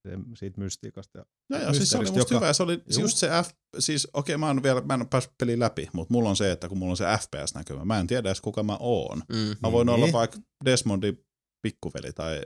se, 0.08 0.18
siitä 0.38 0.60
mystiikasta. 0.60 1.18
Ja 1.18 1.24
No 1.50 1.58
joo, 1.58 1.74
siis 1.74 1.90
se 1.90 1.98
oli 1.98 2.04
musta 2.10 2.18
joka- 2.18 2.34
hyvä. 2.34 2.52
Se 2.52 2.62
oli 2.62 2.72
Juu. 2.72 3.00
just 3.00 3.16
se 3.16 3.28
F, 3.44 3.50
siis 3.78 4.08
okei 4.14 4.36
mä 4.36 4.46
oon 4.46 4.62
vielä, 4.62 4.80
mä 4.80 4.94
en 4.94 5.00
ole 5.00 5.08
päässyt 5.10 5.34
peliin 5.38 5.60
läpi, 5.60 5.88
mutta 5.92 6.12
mulla 6.14 6.28
on 6.28 6.36
se, 6.36 6.52
että 6.52 6.68
kun 6.68 6.78
mulla 6.78 6.90
on 6.90 6.96
se 6.96 7.04
FPS-näkymä, 7.04 7.84
mä 7.84 8.00
en 8.00 8.06
tiedä 8.06 8.28
edes 8.28 8.40
kuka 8.40 8.62
mä 8.62 8.76
oon. 8.80 9.22
Mm. 9.28 9.56
Mä 9.62 9.72
voin 9.72 9.86
Niin. 9.86 9.94
olla 9.94 10.12
vaikka 10.12 10.38
Desmondin 10.64 11.24
pikkuveli 11.62 12.12
tai 12.12 12.40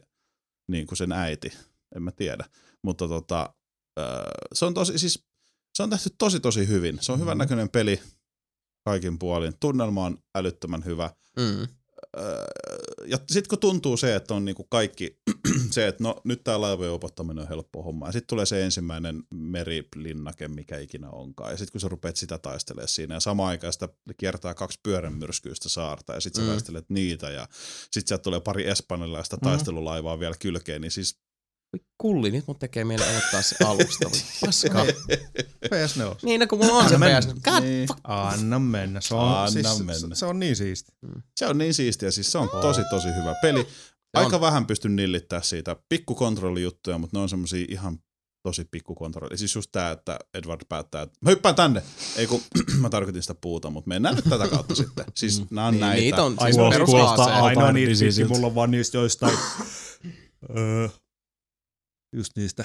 niin 0.70 0.86
kuin 0.86 0.98
sen 0.98 1.12
äiti, 1.12 1.52
en 1.96 2.02
mä 2.02 2.10
tiedä. 2.12 2.44
Mutta 2.84 3.08
tota, 3.08 3.54
se 4.54 4.64
on 4.64 4.74
tosi, 4.74 4.98
siis 4.98 5.24
se 5.74 5.82
on 5.82 5.90
tehty 5.90 6.10
tosi 6.18 6.40
tosi 6.40 6.68
hyvin. 6.68 6.98
Se 7.00 7.12
on 7.12 7.20
hyvän 7.20 7.36
Mhm. 7.36 7.38
näköinen 7.38 7.68
peli 7.68 8.00
kaikin 8.84 9.18
puolin. 9.18 9.54
Tunnelma 9.60 10.04
on 10.04 10.18
älyttömän 10.34 10.84
hyvä. 10.84 11.10
Mm. 11.36 11.68
Öö, 12.18 12.44
ja 13.06 13.16
sitten 13.16 13.48
kun 13.48 13.58
tuntuu 13.58 13.96
se, 13.96 14.14
että 14.16 14.34
on 14.34 14.44
niinku 14.44 14.64
kaikki 14.64 15.20
se, 15.70 15.86
että 15.86 16.02
no 16.04 16.20
nyt 16.24 16.44
tämä 16.44 16.60
laivojen 16.60 16.92
opottaminen 16.92 17.42
on 17.42 17.48
helppo 17.48 17.82
homma. 17.82 18.06
Ja 18.06 18.12
sitten 18.12 18.26
tulee 18.26 18.46
se 18.46 18.64
ensimmäinen 18.64 19.22
merilinnake, 19.34 20.48
mikä 20.48 20.78
ikinä 20.78 21.10
onkaan. 21.10 21.50
Ja 21.50 21.56
sitten 21.56 21.72
kun 21.72 21.80
sä 21.80 21.88
rupeat 21.88 22.16
sitä 22.16 22.38
taistelemaan 22.38 22.88
siinä 22.88 23.14
ja 23.14 23.20
samaan 23.20 23.48
aikaan 23.48 23.72
sitä 23.72 23.88
kiertää 24.16 24.54
kaksi 24.54 24.80
pyöränmyrskyistä 24.82 25.68
saarta 25.68 26.12
ja 26.14 26.20
sitten 26.20 26.42
sä 26.42 26.46
Mm. 26.46 26.50
taistelet 26.52 26.84
niitä 26.90 27.30
ja 27.30 27.48
sitten 27.90 28.08
sieltä 28.08 28.22
tulee 28.22 28.40
pari 28.40 28.68
espanjalaista 28.68 29.36
Mhm. 29.36 29.44
taistelulaivaa 29.44 30.20
vielä 30.20 30.34
kylkeen, 30.40 30.80
niin 30.80 30.90
siis 30.92 31.18
Voi 31.72 31.80
Kulli, 31.98 32.30
nyt 32.30 32.46
mun 32.46 32.58
tekee 32.58 32.84
mieli 32.84 33.04
aloittaa 33.04 33.42
se 33.42 33.56
alusta. 33.64 34.10
Voi 34.10 34.20
Paska. 34.46 34.84
PS4. 35.66 36.16
niin, 36.22 36.40
no 36.40 36.46
kun 36.46 36.58
mulla 36.58 36.78
on 36.78 36.88
se 36.88 36.94
Anna 36.94 37.06
PS. 37.20 37.26
mennä. 37.26 37.40
God, 37.44 37.62
niin, 37.62 37.88
Anna 38.04 38.58
mennä. 38.58 39.00
Se 39.00 39.14
on, 39.14 39.28
Anna 39.28 39.50
siis, 39.50 39.78
mennä. 39.78 39.94
Se, 40.14 40.18
se, 40.18 40.26
on 40.26 40.38
niin 40.38 40.56
siisti. 40.56 40.92
se 41.36 41.46
on 41.46 41.58
niin 41.58 41.74
siistiä, 41.74 42.10
siis 42.10 42.32
se 42.32 42.38
on 42.38 42.48
tosi 42.60 42.80
tosi 42.90 43.08
hyvä 43.20 43.34
peli. 43.42 43.66
Aika 44.14 44.40
vähän 44.40 44.66
pystyn 44.66 44.96
nillittää 44.96 45.42
siitä 45.42 45.76
pikkukontrollijuttuja, 45.88 46.98
mutta 46.98 47.16
ne 47.16 47.22
on 47.22 47.28
semmosia 47.28 47.66
ihan 47.68 47.98
tosi 48.42 48.64
pikkukontrolli. 48.70 49.38
Siis 49.38 49.54
just 49.54 49.72
tää, 49.72 49.90
että 49.90 50.18
Edward 50.34 50.60
päättää, 50.68 51.02
että 51.02 51.18
mä 51.20 51.30
hyppään 51.30 51.54
tänne. 51.54 51.82
Ei 52.16 52.26
kun 52.26 52.40
mä 52.82 52.90
tarkoitin 52.90 53.22
sitä 53.22 53.34
puuta, 53.40 53.70
mutta 53.70 53.88
mennään 53.88 54.14
nyt 54.14 54.24
tätä 54.24 54.48
kautta 54.48 54.74
sitten. 54.84 55.04
Siis 55.14 55.50
nää 55.50 55.66
on 55.66 55.72
Niin, 55.74 55.80
näitä. 55.80 56.00
niitä 56.00 56.22
on 56.22 56.36
siis 56.42 56.56
perusaaseet. 56.70 57.28
Ainoa 57.28 57.72
niitä 57.72 58.28
mulla 58.28 58.46
on 58.46 58.54
vaan 58.54 58.70
niistä 58.70 58.98
joistain, 58.98 59.38
öö, 60.56 60.88
just 62.12 62.36
niistä, 62.36 62.64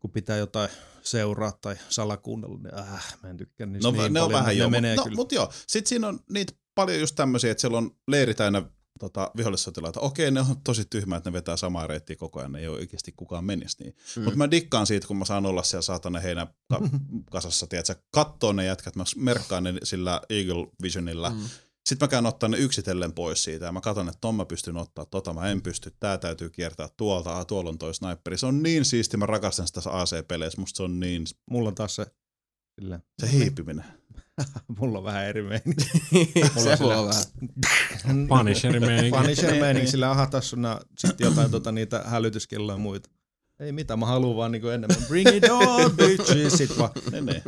kun 0.00 0.10
pitää 0.10 0.36
jotain 0.36 0.70
seuraa 1.02 1.52
tai 1.60 1.76
salakuunnella, 1.88 2.58
niin 2.58 2.78
äh, 2.78 3.16
mä 3.22 3.30
en 3.30 3.36
tykkää 3.36 3.66
niistä 3.66 3.88
No 3.88 3.92
niin 3.92 4.12
ne 4.12 4.20
on 4.20 4.26
paljon, 4.26 4.32
vähän 4.32 4.54
ne 4.54 4.60
joo, 4.60 4.70
menee 4.70 4.94
mutta 4.94 5.10
no, 5.10 5.16
mut 5.16 5.32
joo. 5.32 5.52
Sitten 5.66 5.88
siinä 5.88 6.08
on 6.08 6.20
niitä 6.30 6.52
paljon 6.74 7.00
just 7.00 7.16
tämmöisiä, 7.16 7.50
että 7.50 7.60
siellä 7.60 7.78
on 7.78 7.90
leiri 8.08 8.34
täynnä 8.34 8.62
tota, 8.98 9.30
vihollissotilaita. 9.36 10.00
Okei, 10.00 10.30
ne 10.30 10.40
on 10.40 10.60
tosi 10.64 10.84
tyhmää, 10.84 11.16
että 11.16 11.30
ne 11.30 11.34
vetää 11.34 11.56
samaa 11.56 11.86
reittiä 11.86 12.16
koko 12.16 12.38
ajan, 12.38 12.52
ne 12.52 12.60
ei 12.60 12.68
ole 12.68 12.78
oikeasti 12.78 13.12
kukaan 13.16 13.44
menisi 13.44 13.82
niin. 13.82 13.96
Mm. 14.16 14.22
Mutta 14.22 14.38
mä 14.38 14.50
dikkaan 14.50 14.86
siitä, 14.86 15.06
kun 15.06 15.16
mä 15.16 15.24
saan 15.24 15.46
olla 15.46 15.62
siellä 15.62 15.82
saatana 15.82 16.20
heinä 16.20 16.46
ka- 16.68 16.80
kasassa, 17.30 17.66
tiedätkö, 17.66 17.94
kattoo 18.10 18.52
ne 18.52 18.64
jätkät, 18.64 18.96
mä 18.96 19.04
merkkaan 19.16 19.64
ne 19.64 19.74
sillä 19.82 20.20
Eagle 20.30 20.66
Visionilla. 20.82 21.30
Mm. 21.30 21.40
Sitten 21.86 22.06
mä 22.06 22.10
käyn 22.10 22.26
ottaa 22.26 22.48
ne 22.48 22.58
yksitellen 22.58 23.12
pois 23.12 23.44
siitä 23.44 23.66
ja 23.66 23.72
mä 23.72 23.80
katson, 23.80 24.08
että 24.08 24.18
ton 24.20 24.34
mä 24.34 24.44
pystyn 24.44 24.76
ottaa, 24.76 25.06
tota 25.06 25.32
mä 25.32 25.48
en 25.48 25.62
pysty, 25.62 25.92
tää 26.00 26.18
täytyy 26.18 26.50
kiertää 26.50 26.88
tuolta, 26.96 27.38
ah, 27.38 27.46
tuolla 27.46 27.70
on 27.70 27.78
toi 27.78 27.94
sniperi. 27.94 28.38
Se 28.38 28.46
on 28.46 28.62
niin 28.62 28.84
siisti, 28.84 29.16
mä 29.16 29.26
rakastan 29.26 29.66
sitä 29.66 29.80
AC-peleissä, 29.90 30.60
musta 30.60 30.76
se 30.76 30.82
on 30.82 31.00
niin, 31.00 31.24
Mulla 31.50 31.68
on 31.68 31.74
taas 31.74 31.96
se, 31.96 32.06
sillä, 32.80 33.00
se 33.18 33.32
hiipiminen. 33.32 33.84
mulla 34.80 34.98
on 34.98 35.04
vähän 35.04 35.26
eri 35.26 35.42
meininki. 35.42 35.84
se 36.64 36.78
voi 36.80 36.96
olla 36.96 37.08
vähän. 37.08 38.28
Punisherin 38.28 38.86
meininki. 38.86 39.18
Punisher 39.18 39.60
meininki, 39.60 39.90
sillä 39.90 40.10
aha, 40.10 40.26
tässä 40.26 40.56
on 40.56 40.80
sitten 40.98 41.24
jotain 41.24 41.50
tota, 41.50 41.72
niitä 41.72 42.02
hälytyskelloja 42.06 42.74
ja 42.74 42.82
muita. 42.82 43.10
Ei 43.60 43.72
mitään, 43.72 43.98
mä 43.98 44.06
haluan 44.06 44.36
vaan 44.36 44.52
niinku 44.52 44.68
enemmän. 44.68 45.02
Bring 45.08 45.28
it 45.36 45.44
on, 45.50 45.90
bitches. 45.96 46.52
Sit 46.52 46.78
vaan. 46.78 46.90
Ne, 47.12 47.20
ne. 47.20 47.42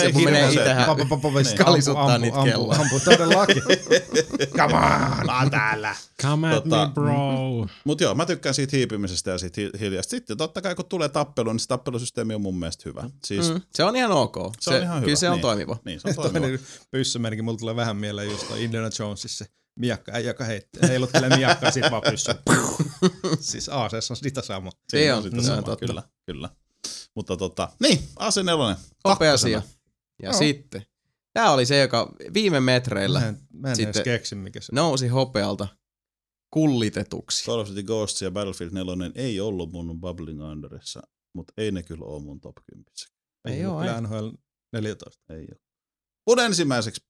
Se 0.00 0.12
kun 0.12 0.24
menee 0.24 0.50
hirveä 0.50 0.72
itse 0.72 0.86
Pa, 0.86 0.94
pa, 0.94 1.04
pa, 1.04 1.16
pa, 1.16 1.30
pa, 1.30 1.44
sit 1.44 1.58
Kalisuttaa 1.58 2.04
ampu, 2.06 2.18
niitä 2.18 2.38
ampu, 2.38 2.50
kelloja. 2.50 2.80
Ampu, 2.80 3.00
todellakin. 3.04 3.62
Come 4.56 4.74
on. 4.74 5.26
Mä 5.26 5.38
oon 5.40 5.50
täällä. 5.50 5.96
Come 6.22 6.56
at 6.56 6.64
Tota, 6.64 6.86
me, 6.86 6.92
bro. 6.94 7.66
Mut 7.84 8.00
joo, 8.00 8.14
mä 8.14 8.26
tykkään 8.26 8.54
siitä 8.54 8.76
hiipimisestä 8.76 9.30
ja 9.30 9.38
siitä 9.38 9.60
hi- 9.60 9.70
hiljasta. 9.80 10.10
Sitten 10.10 10.36
totta 10.36 10.62
kai 10.62 10.74
kun 10.74 10.84
tulee 10.84 11.08
tappelu, 11.08 11.52
niin 11.52 11.60
se 11.60 11.68
tappelusysteemi 11.68 12.34
on 12.34 12.42
mun 12.42 12.58
mielestä 12.58 12.82
hyvä. 12.86 13.10
Siis, 13.24 13.50
mm. 13.54 13.60
Se 13.74 13.84
on 13.84 13.96
ihan 13.96 14.10
ok. 14.10 14.36
Se 14.60 14.70
on 14.74 14.82
ihan 14.82 14.96
Kyllä 15.00 15.06
hyvä, 15.10 15.16
se 15.16 15.28
on 15.28 15.32
niin. 15.34 15.42
toimiva. 15.42 15.76
niin 15.84 16.00
se 16.00 16.08
on 16.08 16.14
toimiva. 16.22 16.40
Toinen 16.40 16.60
pyssymerkki, 16.90 17.42
mulla 17.42 17.58
tulee 17.58 17.76
vähän 17.76 17.96
mieleen 17.96 18.30
just 18.30 18.48
toi 18.48 18.64
Indiana 18.64 18.90
Jonesissa 18.98 19.44
se 19.44 19.50
miakka, 19.76 20.18
joka 20.18 20.44
heittää, 20.44 20.88
heiluttelee 20.88 21.36
miakkaa, 21.36 21.70
sit 21.70 21.84
vaan 21.90 22.02
pyssy. 22.10 22.30
siis 23.50 23.68
ACS 23.68 24.10
on 24.10 24.16
sitä 24.16 24.42
sama. 24.42 24.70
Se 24.88 25.14
on, 25.14 25.22
sitä 25.22 25.42
samaa, 25.42 25.62
totta. 25.62 25.86
Kyllä, 25.86 26.02
kyllä. 26.26 26.48
Mutta 27.14 27.36
tota, 27.36 27.68
niin, 27.80 27.98
AC4. 27.98 28.78
Nopea 29.04 29.32
asia. 29.32 29.62
Ja 30.22 30.28
Joo. 30.28 30.32
sitten, 30.32 30.86
tämä 31.32 31.50
oli 31.50 31.66
se, 31.66 31.78
joka 31.78 32.12
viime 32.34 32.60
metreillä 32.60 33.20
Mä 33.20 33.28
en, 33.28 33.38
mä 33.52 33.68
en 33.70 33.76
Sitten- 33.76 34.04
keksi, 34.04 34.34
mikä 34.34 34.60
se 34.60 34.72
nousi 34.74 35.08
hopealta 35.08 35.68
kullitetuksi. 36.50 37.44
Call 37.44 37.60
of 37.60 37.68
Duty 37.68 37.82
Ghosts 37.82 38.22
ja 38.22 38.30
Battlefield 38.30 38.72
4 38.72 39.10
ei 39.14 39.40
ollut 39.40 39.72
mun 39.72 40.00
Bubbling 40.00 40.42
Underissa, 40.42 41.02
mutta 41.32 41.52
ei 41.56 41.72
ne 41.72 41.82
kyllä 41.82 42.04
ole 42.04 42.22
mun 42.22 42.40
top 42.40 42.56
10. 42.72 42.92
Ei 43.44 43.66
ollut 43.66 43.76
oo, 43.76 43.80
kyllä 43.82 43.94
ei. 43.96 44.00
NHL 44.00 44.28
14. 44.72 45.22
Ei 45.28 45.46
ole. 45.50 45.60
Mun 46.26 46.40
ensimmäiseksi, 46.40 47.04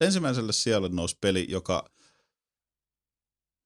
ensimmäiselle 0.00 0.52
sijalle 0.52 0.88
nousi 0.88 1.16
peli, 1.20 1.46
joka 1.48 1.90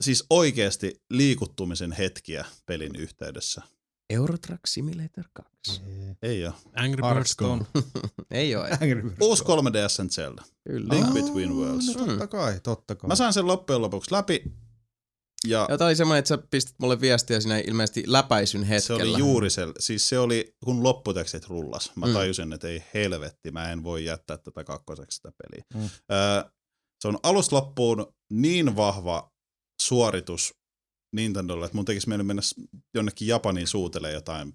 siis 0.00 0.24
oikeasti 0.30 1.02
liikuttumisen 1.10 1.92
hetkiä 1.92 2.44
pelin 2.66 2.96
yhteydessä. 2.96 3.62
Euro 4.10 4.38
Truck 4.38 4.60
Simulator 4.66 5.24
2. 5.32 5.80
Ei 6.22 6.46
ole. 6.46 6.54
Angry 6.76 7.02
Birds 7.14 7.36
Go. 7.36 7.58
Ei 8.30 8.56
ole. 8.56 8.70
Angry 8.70 9.02
Birds 9.02 9.16
Uusi 9.20 9.44
Go. 9.44 9.56
3DSn 9.56 10.08
Zelda. 10.10 10.42
Kyllä. 10.68 10.94
Link 10.94 11.06
Aa, 11.06 11.12
Between 11.14 11.54
Worlds. 11.56 11.86
No, 11.86 12.06
totta 12.06 12.26
kai, 12.26 12.60
totta 12.62 12.94
kai. 12.94 13.08
Mä 13.08 13.14
sain 13.14 13.32
sen 13.32 13.46
loppujen 13.46 13.82
lopuksi 13.82 14.12
läpi. 14.12 14.42
Ja 15.46 15.66
Ja 15.70 15.78
tää 15.78 15.86
oli 15.86 15.96
semmoinen, 15.96 16.18
että 16.18 16.28
sä 16.28 16.38
pistit 16.50 16.74
mulle 16.80 17.00
viestiä 17.00 17.40
siinä 17.40 17.58
ilmeisesti 17.58 18.02
läpäisyn 18.06 18.62
se 18.62 18.68
hetkellä. 18.68 19.02
oli 19.02 19.18
juuri 19.18 19.50
se, 19.50 19.62
siis 19.78 20.08
se 20.08 20.18
oli, 20.18 20.54
kun 20.64 20.82
lopputekstit 20.82 21.46
rullas, 21.48 21.92
mä 21.96 22.06
Mm. 22.06 22.12
tajusin, 22.12 22.52
että 22.52 22.68
ei 22.68 22.84
helvetti, 22.94 23.50
mä 23.50 23.72
en 23.72 23.82
voi 23.84 24.04
jättää 24.04 24.36
tätä 24.38 24.64
kakkoseksi 24.64 25.16
sitä 25.16 25.32
peliä. 25.38 25.64
Mm. 25.74 25.90
Öö, 26.12 26.50
se 27.02 27.08
on 27.08 27.18
alusta 27.22 27.56
loppuun 27.56 28.14
niin 28.32 28.76
vahva 28.76 29.32
suoritus 29.82 30.54
Nintendolle, 31.12 31.64
että 31.64 31.76
mun 31.76 31.84
tekisi 31.84 32.08
mieli 32.08 32.22
mennä 32.22 32.42
jonnekin 32.94 33.28
Japaniin 33.28 33.66
suutelee 33.66 34.12
jotain 34.12 34.52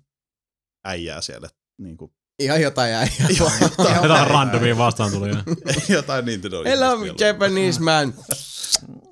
äijää 0.86 1.22
siellä. 1.22 1.50
Niin 1.78 1.98
kuin, 1.98 2.12
Ihan 2.40 2.62
jotain 2.62 2.92
jäi. 2.92 3.08
jotain, 3.40 4.02
Jotain 4.04 4.28
randomia 4.28 4.78
vastaan 4.78 5.12
tuli. 5.12 5.30
jotain 5.90 6.26
Nintendo. 6.26 6.64
Hello 6.64 7.06
Japanese 7.20 7.82
man. 7.82 8.14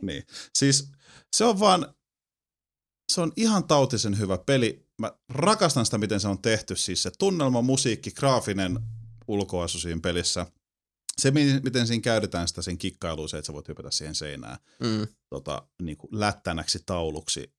Niin. 0.02 0.24
Siis 0.58 0.92
se 1.36 1.46
on 1.46 1.60
vaan, 1.60 1.94
se 3.12 3.22
on 3.22 3.32
ihan 3.36 3.64
tautisen 3.64 4.20
hyvä 4.20 4.38
peli. 4.38 4.88
Mä 5.02 5.12
rakastan 5.30 5.86
sitä, 5.86 5.98
miten 5.98 6.20
se 6.20 6.28
on 6.28 6.42
tehty. 6.42 6.76
Siis 6.76 7.04
se 7.04 7.12
tunnelma, 7.20 7.62
musiikki, 7.62 8.12
graafinen 8.12 8.80
ulkoasu 9.28 9.80
siinä 9.80 10.00
pelissä. 10.04 10.46
Se, 11.20 11.32
mi- 11.32 11.60
miten 11.64 11.88
siinä 11.88 12.02
käytetään 12.02 12.48
sitä 12.48 12.62
sen 12.62 12.78
kikkailuun, 12.78 13.30
se, 13.30 13.38
että 13.38 13.48
sä 13.48 13.54
voit 13.54 13.68
hypätä 13.68 13.92
siihen 13.92 14.16
seinään 14.16 14.58
Mm. 14.80 15.08
tota, 15.30 15.68
niin 15.82 15.98
kuin 15.98 16.10
lättänäksi 16.20 16.80
tauluksi. 16.86 17.54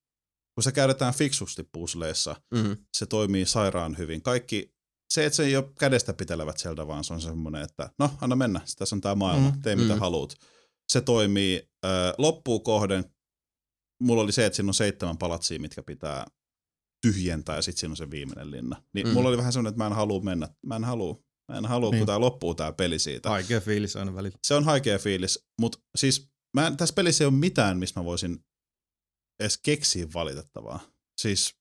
Kun 0.55 0.63
se 0.65 0.73
käytetään 0.73 1.15
fiksusti 1.15 1.63
pusleissa, 1.73 2.37
Mm. 2.55 2.77
se 2.97 3.07
toimii 3.07 3.47
sairaan 3.47 3.99
hyvin. 3.99 4.23
Kaikki, 4.23 4.75
se, 5.11 5.27
että 5.27 5.37
se 5.37 5.45
ei 5.45 5.57
ole 5.57 5.71
kädestä 5.79 6.13
pitelevät 6.13 6.59
sieltä, 6.59 6.87
vaan 6.87 7.05
se 7.05 7.15
on 7.15 7.21
semmoinen, 7.21 7.63
että 7.63 7.91
no, 7.99 8.11
anna 8.21 8.37
mennä, 8.37 8.61
tässä 8.79 8.97
on 8.97 9.01
tämä 9.01 9.15
maailma, 9.15 9.51
Mm, 9.51 9.63
tee 9.63 9.77
mitä 9.77 9.95
mm. 9.95 10.01
haluat. 10.01 10.37
Se 10.93 11.01
toimii 11.01 11.71
äh, 11.85 11.91
loppuun 12.19 12.63
kohden. 12.63 13.05
Mulla 14.03 14.23
oli 14.23 14.33
se, 14.33 14.47
että 14.47 14.57
siinä 14.57 14.71
on 14.71 14.75
seitsemän 14.75 15.19
palatsia, 15.19 15.61
mitkä 15.61 15.83
pitää 15.83 16.27
tyhjentää 17.03 17.57
ja 17.57 17.63
sitten 17.63 17.81
siinä 17.81 17.93
on 17.93 17.97
se 17.97 18.11
viimeinen 18.11 18.51
linna. 18.51 18.83
Niin 18.95 19.07
mm. 19.07 19.13
mulla 19.13 19.29
oli 19.29 19.37
vähän 19.37 19.53
semmoinen, 19.53 19.71
että 19.71 19.79
mä 19.79 19.87
en 19.87 19.93
halua 19.93 20.21
mennä. 20.21 20.49
Mä 20.67 20.77
en 20.77 20.85
halua. 20.85 21.23
Mä 21.51 21.59
en 21.59 21.67
halua, 21.67 21.91
niin. 21.91 21.99
Kun 22.01 22.07
tää 22.07 22.21
loppuu 22.21 22.55
tää 22.55 22.73
peli 22.73 22.99
siitä. 22.99 23.29
Haikea 23.29 23.61
fiilis 23.61 23.97
aina 23.97 24.15
välillä. 24.15 24.39
Se 24.47 24.55
on 24.55 24.65
haikea 24.65 24.99
fiilis, 24.99 25.47
mutta 25.61 25.79
siis 25.97 26.29
mä 26.57 26.67
en, 26.67 26.77
tässä 26.77 26.95
pelissä 26.95 27.25
ei 27.25 27.27
ole 27.29 27.35
mitään, 27.35 27.79
mistä 27.79 28.01
mä 28.01 28.05
voisin 28.05 28.45
edes 29.41 29.59
keksiä 29.59 30.07
valitettavaa. 30.15 30.81
Siis 31.21 31.55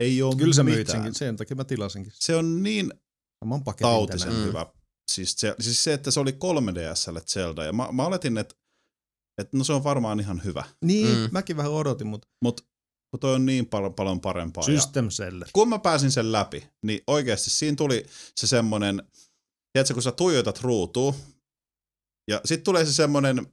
ei 0.00 0.22
ole 0.22 0.36
Kyllä 0.36 0.54
se 0.54 0.62
mitään. 0.62 0.76
myit 0.76 0.88
senkin, 0.88 1.14
sen 1.14 1.36
takia 1.36 1.56
mä 1.56 1.64
tilasinkin. 1.64 2.12
Se 2.16 2.36
on 2.36 2.62
niin 2.62 2.92
Saman 3.44 3.62
tautisen 3.80 4.20
tänään. 4.28 4.42
Mm. 4.42 4.48
hyvä. 4.48 4.66
Siis 5.10 5.34
se, 5.38 5.54
siis 5.60 5.84
se, 5.84 5.92
että 5.92 6.10
se 6.10 6.20
oli 6.20 6.30
3DSlle 6.32 7.20
Zelda, 7.26 7.64
ja 7.64 7.72
mä, 7.72 7.88
mä 7.92 8.06
oletin, 8.06 8.38
että, 8.38 8.54
että 9.40 9.56
no 9.56 9.64
se 9.64 9.72
on 9.72 9.84
varmaan 9.84 10.20
ihan 10.20 10.44
hyvä. 10.44 10.64
Niin, 10.84 11.18
Mm. 11.18 11.28
mäkin 11.32 11.56
vähän 11.56 11.72
odotin, 11.72 12.06
mutta 12.06 12.28
Mutta 12.42 12.62
kun 13.12 13.20
toi 13.20 13.34
on 13.34 13.46
niin 13.46 13.66
paljon, 13.66 13.94
paljon 13.94 14.20
parempaa. 14.20 14.64
Ja 14.66 14.80
System 14.80 15.10
seller. 15.10 15.48
kun 15.52 15.68
mä 15.68 15.78
pääsin 15.78 16.10
sen 16.12 16.32
läpi, 16.32 16.68
niin 16.82 17.00
oikeasti 17.06 17.50
siinä 17.50 17.76
tuli 17.76 18.06
se 18.36 18.46
semmonen, 18.46 19.02
tiedätkö, 19.72 19.94
kun 19.94 20.02
sä 20.02 20.12
tuijotat 20.12 20.60
ruutua, 20.60 21.14
ja 22.30 22.40
sitten 22.44 22.64
tulee 22.64 22.84
se 22.84 22.92
semmonen, 22.92 23.46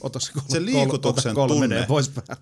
Ota 0.00 0.20
se, 0.20 0.32
kolme, 0.32 0.48
Se 0.50 0.64
liikutuksen 0.64 1.34
3D 1.36 1.48
tunne. 1.48 1.84
pois 1.88 2.08
päältä. 2.08 2.36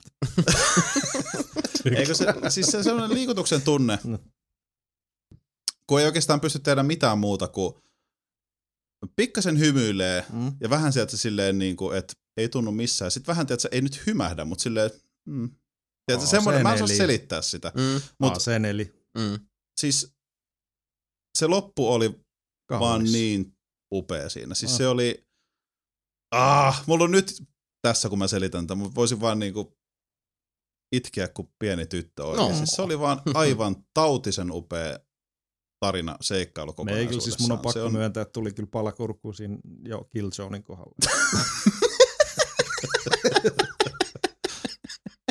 eikö 1.98 2.14
se, 2.14 2.26
siis 2.48 2.66
se 2.66 2.82
semmonen 2.82 3.14
liikutuksen 3.14 3.62
tunne, 3.62 3.98
No. 4.04 4.18
kun 5.86 6.00
ei 6.00 6.06
oikeastaan 6.06 6.40
pysty 6.40 6.58
tehdä 6.58 6.82
mitään 6.82 7.18
muuta 7.18 7.48
kuin 7.48 7.74
pikkasen 9.16 9.58
hymyilee 9.58 10.24
Mm. 10.32 10.52
ja 10.60 10.70
vähän 10.70 10.92
sieltä 10.92 11.16
silleen 11.16 11.58
niin 11.58 11.76
kuin, 11.76 11.98
että 11.98 12.14
ei 12.36 12.48
tunnu 12.48 12.72
missään. 12.72 13.10
Sitten 13.10 13.32
vähän, 13.32 13.46
tiedätkö, 13.46 13.68
ei 13.72 13.80
nyt 13.80 14.06
hymähdä, 14.06 14.44
mutta 14.44 14.62
silleen, 14.62 14.90
mm. 15.24 15.50
Tiedätkö, 16.06 16.26
Aa, 16.26 16.30
semmoinen, 16.30 16.62
mä 16.62 16.72
en 16.72 16.78
saa 16.78 16.86
selittää 16.86 17.42
sitä. 17.42 17.72
Mm, 17.74 17.82
Mut- 17.96 18.02
Mut, 18.20 18.32
A-seneli. 18.36 18.94
mm. 19.18 19.46
Siis 19.80 20.14
se 21.38 21.46
loppu 21.46 21.92
oli 21.92 22.20
Kaunis. 22.68 22.88
vaan 22.88 23.04
niin 23.04 23.56
upea 23.94 24.28
siinä. 24.28 24.54
Siis 24.54 24.70
Ah. 24.72 24.78
se 24.78 24.88
oli, 24.88 25.26
ah, 26.34 26.84
mulla 26.86 27.04
on 27.04 27.10
nyt 27.10 27.42
tässä, 27.82 28.08
kun 28.08 28.18
mä 28.18 28.28
selitän 28.28 28.66
tämän, 28.66 28.82
mutta 28.82 28.94
voisin 28.94 29.20
vaan 29.20 29.38
niinku 29.38 29.78
itkeä 30.94 31.28
kuin 31.28 31.48
pieni 31.58 31.86
tyttö 31.86 32.24
oikein. 32.24 32.48
No. 32.50 32.56
Siis 32.56 32.70
se 32.70 32.82
oli 32.82 32.98
vaan 32.98 33.22
aivan 33.34 33.76
tautisen 33.94 34.50
upea 34.50 34.98
tarina, 35.84 36.16
seikkailu 36.20 36.74
Me 36.84 36.92
ei 36.98 37.06
kyllä, 37.06 37.20
siis 37.20 37.38
mun 37.38 37.52
on 37.52 37.58
kokonaisuudessaan. 37.58 37.62
pakko 37.62 37.72
Se 37.72 37.82
on... 37.82 37.92
myöntää, 37.92 38.20
että 38.22 38.32
tuli 38.32 38.52
kyllä 38.52 38.68
palakurkkuun 38.72 39.34
siinä 39.34 39.58
jo 39.84 40.04
Killzonein 40.04 40.62
kohdalla. 40.62 40.94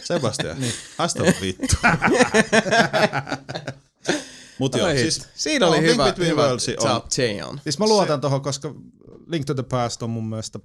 Sebastian, 0.06 0.60
Niin. 0.62 0.74
hästä 0.98 1.24
vittu. 1.42 1.76
Mut 4.60 4.76
joo, 4.76 4.90
siis. 4.92 5.22
Siinä 5.36 5.68
oli 5.68 5.76
no, 5.78 5.82
Link 5.82 5.94
hyvä, 5.94 6.06
Between 6.06 6.32
hyvä 6.32 6.42
Worlds 6.46 6.68
on- 6.70 6.76
top 6.88 7.10
10. 7.16 7.62
Siis 7.64 7.80
mä 7.80 7.86
luotan 7.86 8.22
tohon, 8.22 8.42
koska 8.42 8.76
Link 9.28 9.46
to 9.46 9.54
the 9.54 9.64
Past 9.64 10.04
on 10.04 10.10
mun 10.10 10.30
mielestä 10.30 10.60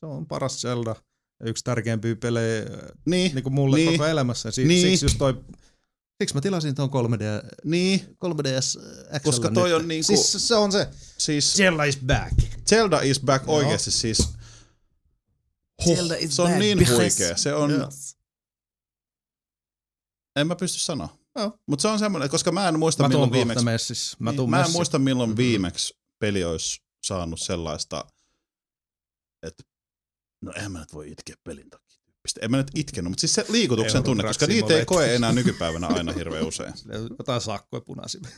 se 0.00 0.06
on 0.06 0.26
paras 0.26 0.60
Zelda 0.60 0.96
yksi 1.44 1.64
tärkeimpiä 1.64 2.16
pelejä 2.16 2.64
niin, 3.04 3.34
niin 3.34 3.42
kuin 3.42 3.52
mulle 3.54 3.76
Niin. 3.76 3.86
niin. 3.88 3.98
koko 3.98 4.08
elämässä. 4.10 4.50
Si- 4.50 4.64
Niin. 4.64 4.82
Siksi 4.90 5.04
just 5.04 5.18
toi 5.18 5.40
Siksi 6.22 6.34
mä 6.34 6.40
tilasin 6.40 6.74
tuon 6.74 6.90
3D, 6.90 7.22
niin, 7.64 8.00
3DS 8.24 8.78
XL 9.18 9.24
Koska 9.24 9.50
toi 9.50 9.72
on 9.74 9.88
niinku- 9.88 10.06
Siis 10.06 10.48
se 10.48 10.54
on 10.54 10.72
se. 10.72 10.88
siis 11.18 11.52
Zelda 11.54 11.84
is 11.84 11.98
back. 12.06 12.32
Zelda 12.68 13.00
is 13.00 13.20
back 13.20 13.46
Joo. 13.46 13.56
oikeasti 13.56 13.90
siis. 13.90 14.28
Huh, 15.84 15.96
Zelda 15.96 16.14
is 16.18 16.36
se 16.36 16.42
on 16.42 16.48
back 16.48 16.58
niin 16.58 16.88
huikea. 16.90 17.36
Se 17.36 17.54
on, 17.54 17.70
Joo. 17.70 17.88
En 20.40 20.46
mä 20.46 20.56
pysty 20.56 20.78
sanoa. 20.78 21.18
Joo. 21.38 21.58
Mutta 21.66 21.82
se 21.82 21.88
on 21.88 21.98
semmoinen, 21.98 22.30
koska 22.30 22.52
mä 22.52 22.68
en 22.68 22.78
muista 22.78 23.02
Mä 23.02 23.08
milloin 23.08 23.32
viimeksi, 23.32 23.64
messissä. 23.64 24.16
Mä, 24.20 24.32
niin, 24.32 24.50
mä 24.50 24.64
en 24.64 24.70
muista 24.72 24.98
milloin 24.98 25.30
Mhm. 25.30 25.36
viimeksi 25.36 25.94
peli 26.18 26.44
olisi 26.44 26.80
saanut 27.04 27.40
sellaista, 27.40 28.04
että 29.42 29.62
no 30.42 30.52
en 30.56 30.72
mä 30.72 30.78
nyt 30.80 30.92
voi 30.94 31.10
itkeä 31.10 31.36
pelin 31.44 31.70
takia. 31.70 31.88
tyyppistä. 32.04 32.40
En 32.42 32.50
mä 32.50 32.56
nyt 32.56 32.70
itkenyt, 32.74 33.10
mutta 33.10 33.20
siis 33.20 33.34
se 33.34 33.46
liikutuksen 33.48 34.02
tunne, 34.02 34.22
koska 34.24 34.46
niitä 34.46 34.74
ei 34.74 34.84
koe 34.84 35.14
enää 35.14 35.32
nykypäivänä 35.32 35.86
aina 35.86 36.12
hirveän 36.12 36.46
usein. 36.46 36.74
Jotain 37.18 37.40
sakkoja 37.40 37.80
punaisia. 37.80 38.20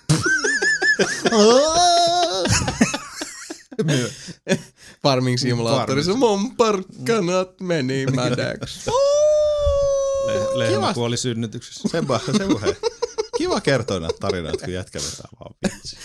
Farming 5.03 5.39
Simulatorissa 5.39 6.15
mun 6.15 6.57
porkkanat 6.57 7.61
meni 7.61 8.07
mädäksi. 8.07 8.91
Le- 10.35 10.59
Lehmä 10.59 10.77
Kiva. 10.77 10.95
kuoli 10.95 11.17
synnytyksessä. 11.17 11.89
Seba, 11.89 12.19
se 12.19 12.33
hei. 12.63 12.75
Kiva 13.39 13.61
kertoa 13.61 14.01
näitä 14.01 14.17
tarinoita, 14.21 14.65
kun 14.65 14.75
jätkä 14.75 14.99
vetää 14.99 15.29
vaan 15.41 15.55
vitsi. 15.65 15.97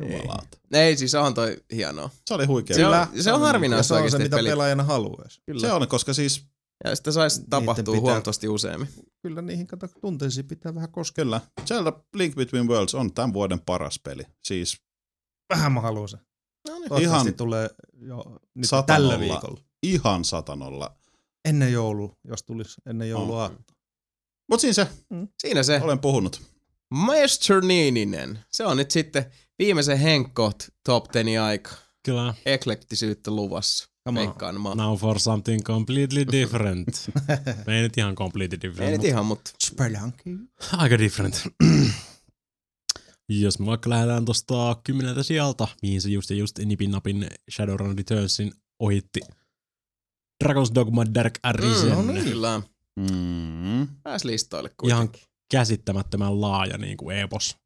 Jumalauta. 0.00 0.58
Ei, 0.72 0.96
siis 0.96 1.14
on 1.14 1.34
toi 1.34 1.56
hienoa. 1.72 2.10
Se 2.26 2.34
oli 2.34 2.44
huikea. 2.46 2.76
Se 2.76 2.86
on, 2.86 3.08
se 3.20 3.32
on 3.32 3.40
harvinaista 3.40 3.94
se 3.96 4.02
on 4.02 4.10
se, 4.10 4.18
mitä 4.18 4.36
peli. 4.36 4.48
pelaajana 4.48 4.82
haluaisi. 4.84 5.40
Kyllä. 5.46 5.60
Se 5.60 5.72
on, 5.72 5.88
koska 5.88 6.12
siis 6.14 6.44
Ja 6.84 6.96
sitä 6.96 7.12
saisi 7.12 7.42
tapahtua 7.50 7.82
pitää- 7.94 8.00
huomattavasti 8.00 8.48
useammin. 8.48 8.88
Kyllä 9.22 9.42
niihin 9.42 9.66
kato, 9.66 9.88
tunteisiin 10.00 10.46
pitää 10.48 10.74
vähän 10.74 10.92
koskea. 10.92 11.24
Kyllä. 11.24 11.40
Zelda 11.66 11.92
Link 12.14 12.34
Between 12.34 12.68
Worlds 12.68 12.94
on 12.94 13.14
tämän 13.14 13.32
vuoden 13.32 13.60
paras 13.60 13.98
peli. 14.04 14.22
Siis 14.44 14.76
Vähän 15.54 15.72
mä 15.72 15.80
haluan 15.80 16.08
sen. 16.08 16.20
No 16.68 16.78
niin. 16.78 17.02
Ihan 17.02 17.34
tulee 17.34 17.70
jo 17.92 18.38
nyt 18.54 18.68
satanolla. 18.68 19.10
tällä 19.10 19.20
viikolla. 19.20 19.60
ihan 19.82 20.24
satanolla. 20.24 20.96
Ennen 21.48 21.72
joulua, 21.72 22.16
jos 22.24 22.42
tulisi 22.42 22.80
ennen 22.86 23.08
joulua. 23.08 23.44
On. 23.44 23.58
Mut 24.48 24.60
siinä 24.60 24.72
se, 24.72 24.88
Siinä 25.38 25.62
se. 25.62 25.80
olen 25.82 25.98
puhunut. 25.98 26.42
Master 26.90 27.60
Niininen. 27.60 28.38
Se 28.52 28.64
on 28.64 28.76
nyt 28.76 28.90
sitten 28.90 29.24
viimeisen 29.58 29.98
Henkkoht 29.98 30.68
top 30.84 31.08
10 31.12 31.42
aika. 31.42 31.70
Kyllä. 32.04 32.34
Eklektisyyttä 32.46 33.30
luvassa. 33.30 33.88
Come 34.06 34.20
on. 34.20 34.26
Veikkaan 34.26 34.60
mä. 34.60 34.74
Now 34.74 34.96
for 34.96 35.20
something 35.20 35.62
completely 35.62 36.26
different. 36.32 36.88
ei 37.74 37.82
nyt 37.82 37.98
ihan 37.98 38.14
completely 38.14 38.60
different. 38.62 38.92
Ei 38.92 38.98
nyt 38.98 39.06
ihan, 39.06 39.26
mutta 39.26 39.50
Spelunky. 39.64 40.38
Aika 40.72 40.98
different. 40.98 41.42
Jos 43.28 43.58
me 43.58 43.66
vaikka 43.66 43.90
lähdetään 43.90 44.24
tosta 44.24 44.76
kymmeneltä 44.84 45.22
sijalta, 45.22 45.68
mihin 45.82 46.02
se 46.02 46.08
just 46.08 46.30
ja 46.30 46.36
just 46.36 46.58
nipin 46.58 46.90
napin 46.90 47.26
Shadowrun 47.50 47.96
Returnsin 47.98 48.52
ohitti. 48.78 49.20
Dragon's 50.44 50.74
Dogma 50.74 51.04
Dark 51.14 51.38
Arisen. 51.42 51.88
mm, 51.98 52.06
no 52.06 52.12
niin. 52.12 52.24
kyllä. 52.24 52.62
Mm. 52.96 53.86
Pääs 54.02 54.24
listoille 54.24 54.70
Ihan 54.84 55.08
kuitenkin. 55.08 55.28
käsittämättömän 55.50 56.40
laaja 56.40 56.78
niin 56.78 56.96
kuin 56.96 57.16
epos. 57.16 57.56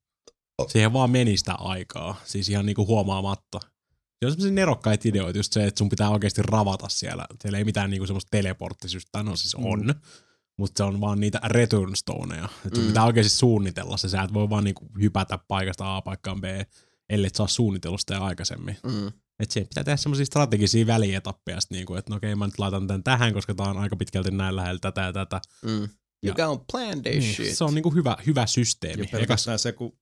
Siihen 0.69 0.93
vaan 0.93 1.11
meni 1.11 1.37
sitä 1.37 1.55
aikaa, 1.55 2.21
siis 2.25 2.49
ihan 2.49 2.67
niin 2.67 2.77
kuin 2.77 2.89
huomaamatta. 2.89 3.61
Se 3.63 4.27
on 4.27 4.33
semmoisia 4.33 4.53
nerokkaita 4.53 5.09
ideoita, 5.09 5.39
just 5.39 5.53
se, 5.53 5.67
että 5.67 5.79
sun 5.79 5.89
pitää 5.89 6.11
oikeasti 6.11 6.43
ravata 6.43 6.89
siellä. 6.89 7.27
Siellä 7.43 7.59
ei 7.59 7.65
mitään 7.65 7.91
niinku 7.91 8.07
semmoista 8.07 8.29
teleporttisystä, 8.31 9.23
no 9.23 9.37
siis 9.37 9.55
on. 9.55 9.81
Mm. 9.87 9.95
Mutta 10.59 10.79
se 10.79 10.85
on 10.85 11.01
vaan 11.01 11.21
niitä 11.21 11.41
return 11.45 11.97
stoneja. 11.97 12.45
Että 12.67 12.75
sun 12.77 12.85
Mm. 12.85 12.89
pitää 12.89 13.05
oikeasti 13.05 13.31
suunnitella 13.39 13.97
se. 13.97 14.09
Sä 14.09 14.23
et 14.23 14.35
voi 14.35 14.51
vaan 14.51 14.65
niinku 14.65 14.87
hypätä 15.01 15.39
paikasta 15.49 15.97
A 15.97 16.03
paikkaan 16.03 16.41
B, 16.41 16.45
ellei 17.11 17.27
et 17.27 17.35
saa 17.35 17.49
suunnitella 17.49 17.99
sitä 17.99 18.19
aikaisemmin. 18.25 18.77
Mm. 18.87 19.13
Että 19.43 19.53
siihen 19.53 19.69
pitää 19.69 19.85
tehdä 19.85 19.97
semmoisia 19.97 20.27
strategisia 20.27 20.87
välietappeja, 20.87 21.61
sit 21.61 21.71
niinku, 21.71 21.95
että 21.95 22.11
no 22.11 22.17
okei, 22.17 22.35
mä 22.35 22.47
nyt 22.47 22.59
laitan 22.59 22.87
tän 22.87 23.03
tähän, 23.03 23.35
koska 23.35 23.55
tää 23.55 23.67
on 23.67 23.77
aika 23.79 23.97
pitkälti 23.97 24.31
näin 24.31 24.57
lähellä 24.57 24.79
tätä 24.81 25.01
ja 25.01 25.13
tätä. 25.13 25.41
Mm. 25.65 25.71
You 25.73 25.89
Ja- 26.23 26.35
can't 26.35 26.65
plan 26.73 27.03
this 27.03 27.15
Niin, 27.25 27.35
shit. 27.35 27.57
Se 27.57 27.65
on 27.65 27.75
niinku 27.75 27.91
hyvä, 27.91 28.17
hyvä 28.27 28.41
Ja 28.41 28.47
systeemi. 28.47 29.03
Ekas, 29.03 29.11
pelkästään 29.11 29.59
se, 29.59 29.73
kun 29.73 29.93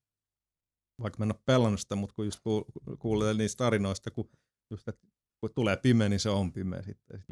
vaikka 1.02 1.18
mä 1.18 1.24
en 1.24 1.32
ole 1.32 1.42
pelannut 1.46 1.80
sitä, 1.80 1.96
mutta 1.96 2.14
kun 2.14 2.24
just 2.24 2.40
ku- 2.40 2.64
kuulee 2.98 3.34
niistä 3.34 3.64
tarinoista, 3.64 4.10
kun, 4.10 4.30
just, 4.70 4.88
että 4.88 5.06
kun 5.40 5.50
tulee 5.54 5.76
pimeä, 5.76 6.08
niin 6.08 6.20
se 6.20 6.30
on 6.30 6.52
pimeä 6.52 6.82
sitten. 6.82 7.24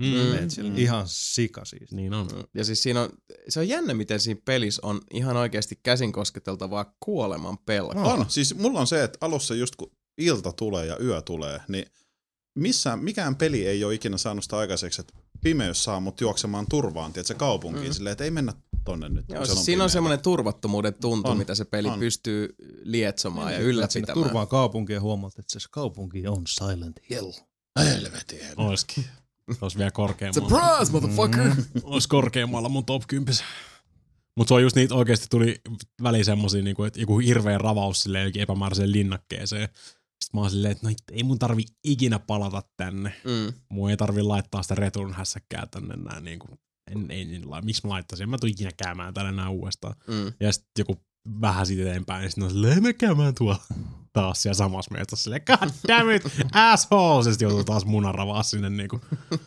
sitten 0.49 0.65
Mm. 0.65 0.71
Mm. 0.73 0.79
Ihan 0.79 1.05
sika 1.07 1.65
siis. 1.65 1.93
niin 1.93 2.15
on. 2.15 2.27
Mm. 2.27 2.43
Ja 2.55 2.65
siis 2.65 2.83
siinä 2.83 3.03
on, 3.03 3.11
se 3.49 3.61
on 3.61 3.69
jännä, 3.69 3.95
miten 3.95 4.21
siinä 4.21 4.41
pelissä 4.45 4.81
on 4.87 5.01
ihan 5.15 5.37
oikeasti 5.37 5.81
käsin 5.83 6.13
kosketeltavaa 6.13 6.97
kuoleman 7.01 7.59
pelko. 7.59 7.95
No. 7.95 8.09
On. 8.11 8.31
Siis 8.31 8.55
mulla 8.55 8.81
on 8.81 8.87
se, 8.87 9.03
että 9.05 9.19
alussa 9.21 9.55
just 9.55 9.77
kun 9.77 9.91
ilta 10.19 10.53
tulee 10.53 10.87
ja 10.87 10.97
yö 11.03 11.23
tulee, 11.23 11.61
niin 11.69 11.87
missään, 12.55 12.99
mikään 12.99 13.37
peli 13.37 13.67
ei 13.67 13.85
ole 13.85 13.95
ikinä 13.95 14.19
saanut 14.19 14.45
sitä 14.45 14.57
aikaiseksi, 14.59 15.01
että 15.01 15.15
pimeys 15.43 15.85
saa 15.85 16.01
mut 16.01 16.21
juoksemaan 16.21 16.67
turvaan, 16.71 17.13
tiedätkö, 17.13 17.35
kaupunkiin, 17.35 17.85
Mm. 17.85 17.89
mm. 17.89 17.95
silleen, 17.95 18.13
että 18.13 18.25
ei 18.25 18.31
mennä 18.31 18.53
tonne 18.85 19.09
nyt. 19.09 19.25
Joo, 19.29 19.47
siis 19.47 19.65
siinä 19.65 19.85
on 19.85 19.91
semmoinen 19.91 20.21
turvattomuuden 20.21 20.95
tuntu, 20.95 21.31
On, 21.31 21.39
mitä 21.39 21.55
se 21.55 21.65
peli 21.65 21.89
on. 21.89 21.99
pystyy 21.99 22.55
lietsomaan 22.83 23.53
ja 23.53 23.59
Menet 23.59 23.63
sinne 23.63 23.71
ylläpitämään. 23.71 24.25
turvaan 24.25 24.49
kaupunkiin 24.49 24.95
ja 24.95 25.01
huomaat, 25.01 25.39
että 25.39 25.61
se 25.61 25.69
kaupunki 25.71 26.27
on 26.29 26.43
Silent 26.47 26.97
Hill. 27.11 27.33
Helvetin. 27.85 28.39
Oiskin. 28.57 29.05
Ois 29.61 29.79
vielä 29.79 29.91
korkeammalla. 29.91 30.49
Surprise, 30.49 30.93
motherfucker! 30.93 31.53
Ois 31.83 32.07
korkeammalla 32.07 32.69
mun 32.69 32.85
top 32.85 33.03
10. 33.09 33.35
Mut 34.37 34.49
se 34.49 34.55
on 34.55 34.63
just 34.63 34.77
niitä 34.77 34.95
oikeesti 34.95 35.27
tuli 35.31 35.61
väliin 36.03 36.25
semmosia, 36.25 36.63
niinku, 36.63 36.85
että 36.85 37.01
joku 37.01 37.19
hirveä 37.19 37.59
ravaus 37.59 38.03
silleen 38.03 38.33
epämääräiseen 38.39 38.93
linnakkeeseen. 38.93 39.69
Sitten 40.25 40.39
mä 40.39 40.41
oon 40.41 40.51
silleen, 40.51 40.73
että 40.73 40.89
no 40.89 40.95
ei 41.13 41.23
mun 41.23 41.39
tarvi 41.39 41.63
ikinä 41.85 42.19
palata 42.19 42.63
tänne. 42.77 43.15
Mm. 43.25 43.53
Mun 43.69 43.91
ei 43.91 43.97
tarvi 43.97 44.23
laittaa 44.23 44.63
sitä 44.63 44.75
return 44.75 45.13
hässäkkää 45.13 45.67
tänne 45.71 45.97
näin 45.97 46.25
niinku. 46.25 46.49
En, 46.91 47.11
ei, 47.11 47.25
niin, 47.25 47.51
la- 47.51 47.63
miksi 47.63 47.87
mä 47.87 47.91
laittaisin? 47.93 48.23
En 48.25 48.31
mä 48.31 48.39
tuu 48.39 48.49
ikinä 48.49 48.71
käymään 48.85 49.15
tänne 49.15 49.33
näin 49.33 49.49
uudestaan. 49.49 49.95
Mm. 50.07 50.33
Ja 50.41 50.53
sitten 50.53 50.71
joku 50.79 50.97
vähän 51.41 51.67
siitä 51.67 51.83
eteenpäin, 51.91 52.21
niin 52.21 52.31
sitten 52.31 52.45
on 52.45 52.51
silleen, 52.51 52.83
me 52.83 52.93
käymään 52.93 53.35
tuolla 53.35 53.59
taas 54.13 54.43
siellä 54.43 54.55
samassa 54.55 54.95
metsässä. 54.95 55.23
Silleen, 55.23 55.43
god 55.47 55.71
damn 55.89 56.11
it, 56.11 56.23
asshole! 56.53 57.25
Sitten 57.25 57.47
joutuu 57.47 57.65
taas 57.65 57.85
munaravaa 57.85 58.43
sinne 58.43 58.71
niinku. 58.71 59.01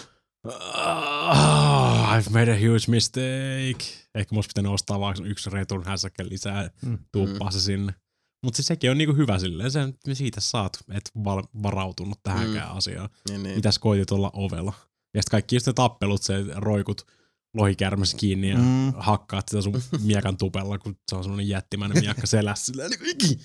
Ah, 0.83 2.17
I've 2.17 2.29
made 2.31 2.51
a 2.51 2.55
huge 2.55 2.85
mistake. 2.87 3.85
Ehkä 4.15 4.35
musta 4.35 4.49
pitänyt 4.49 4.71
ostaa 4.71 4.99
vaan 4.99 5.25
yksi 5.25 5.49
return 5.49 5.83
hässäkkä 5.85 6.25
lisää, 6.29 6.69
Mm. 6.81 6.97
tuuppaa 7.11 7.51
se 7.51 7.59
sinne. 7.61 7.93
Mutta 8.43 8.55
siis 8.57 8.67
sekin 8.67 8.91
on 8.91 8.97
niinku 8.97 9.15
hyvä 9.15 9.39
silleen, 9.39 9.71
sen 9.71 9.93
siitä 10.13 10.41
saat, 10.41 10.77
et 10.91 11.11
val- 11.23 11.47
varautunut 11.63 12.19
tähänkään 12.23 12.71
asiaan. 12.71 13.09
Niin, 13.29 13.43
niin. 13.43 13.55
Mitäs 13.55 13.79
koitit 13.79 14.11
olla 14.11 14.29
ovella. 14.33 14.73
Ja 15.13 15.21
sitten 15.21 15.31
kaikki 15.31 15.55
just 15.55 15.67
ne 15.67 15.73
tappelut, 15.73 16.23
se 16.23 16.33
roikut 16.55 17.07
lohikärmes 17.57 18.15
kiinni 18.15 18.49
ja 18.49 18.57
Mm. 18.57 18.63
mm. 18.63 18.93
hakkaat 18.97 19.47
sitä 19.49 19.61
sun 19.61 19.81
miekan 20.05 20.37
tupella, 20.37 20.77
kun 20.79 20.95
se 21.09 21.15
on 21.15 21.23
semmoinen 21.23 21.47
jättimäinen 21.47 22.03
miekka 22.03 22.27
selässä. 22.27 22.65
Silleen 22.65 22.91
niin. 22.91 23.39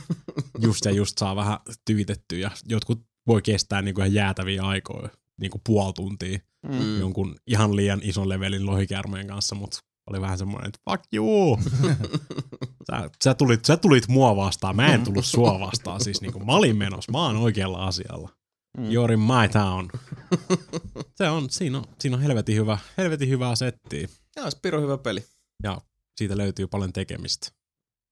Just 0.62 0.84
ja 0.84 0.90
just 0.90 1.18
saa 1.18 1.36
vähän 1.36 1.58
tyytettyä 1.84 2.38
ja 2.38 2.50
jotkut 2.68 3.02
voi 3.26 3.42
kestää 3.42 3.82
niin 3.82 3.94
kuin 3.94 4.02
ihan 4.02 4.14
jäätäviä 4.14 4.62
aikoja, 4.62 5.08
niin 5.40 5.50
kuin 5.50 5.62
puoli 5.66 5.92
tuntia 5.92 6.38
Mm. 6.68 7.00
jonkun 7.00 7.36
ihan 7.46 7.76
liian 7.76 8.00
ison 8.02 8.28
levelin 8.28 8.66
lohikärmeen 8.66 9.26
kanssa, 9.26 9.54
mutta 9.54 9.78
oli 10.10 10.20
vähän 10.20 10.38
semmoinen, 10.38 10.68
että 10.68 10.80
fuck 10.90 11.04
you. 11.14 11.58
sä, 12.90 13.10
sä, 13.24 13.34
tulit, 13.34 13.64
sä 13.64 13.76
tulit 13.76 14.08
mua 14.08 14.36
vastaan, 14.36 14.76
mä 14.76 14.94
en 14.94 15.04
tullut 15.04 15.26
sua 15.26 15.60
vastaan. 15.60 16.04
Siis 16.04 16.20
niin 16.20 16.32
kuin 16.32 16.46
mä 16.46 16.52
olin 16.52 16.76
menossa, 16.76 17.12
mä 17.12 17.22
oon 17.26 17.36
oikealla 17.36 17.86
asialla. 17.86 18.28
Mm. 18.78 18.84
You're 18.84 19.12
in 19.12 19.20
my 19.20 19.48
town. 19.52 19.90
Se 21.16 21.28
on, 21.28 21.50
siinä 21.50 21.78
on, 21.78 21.84
siinä 22.00 22.16
on 22.16 22.22
helvetin 22.22 22.56
hyvä, 22.56 22.78
helvetin 22.98 23.28
hyvää 23.28 23.54
settiä. 23.56 24.08
Joo, 24.36 24.50
Spiro 24.50 24.80
hyvä 24.80 24.98
peli. 24.98 25.24
Ja 25.62 25.80
siitä 26.16 26.36
löytyy 26.38 26.66
paljon 26.66 26.92
tekemistä. 26.92 27.48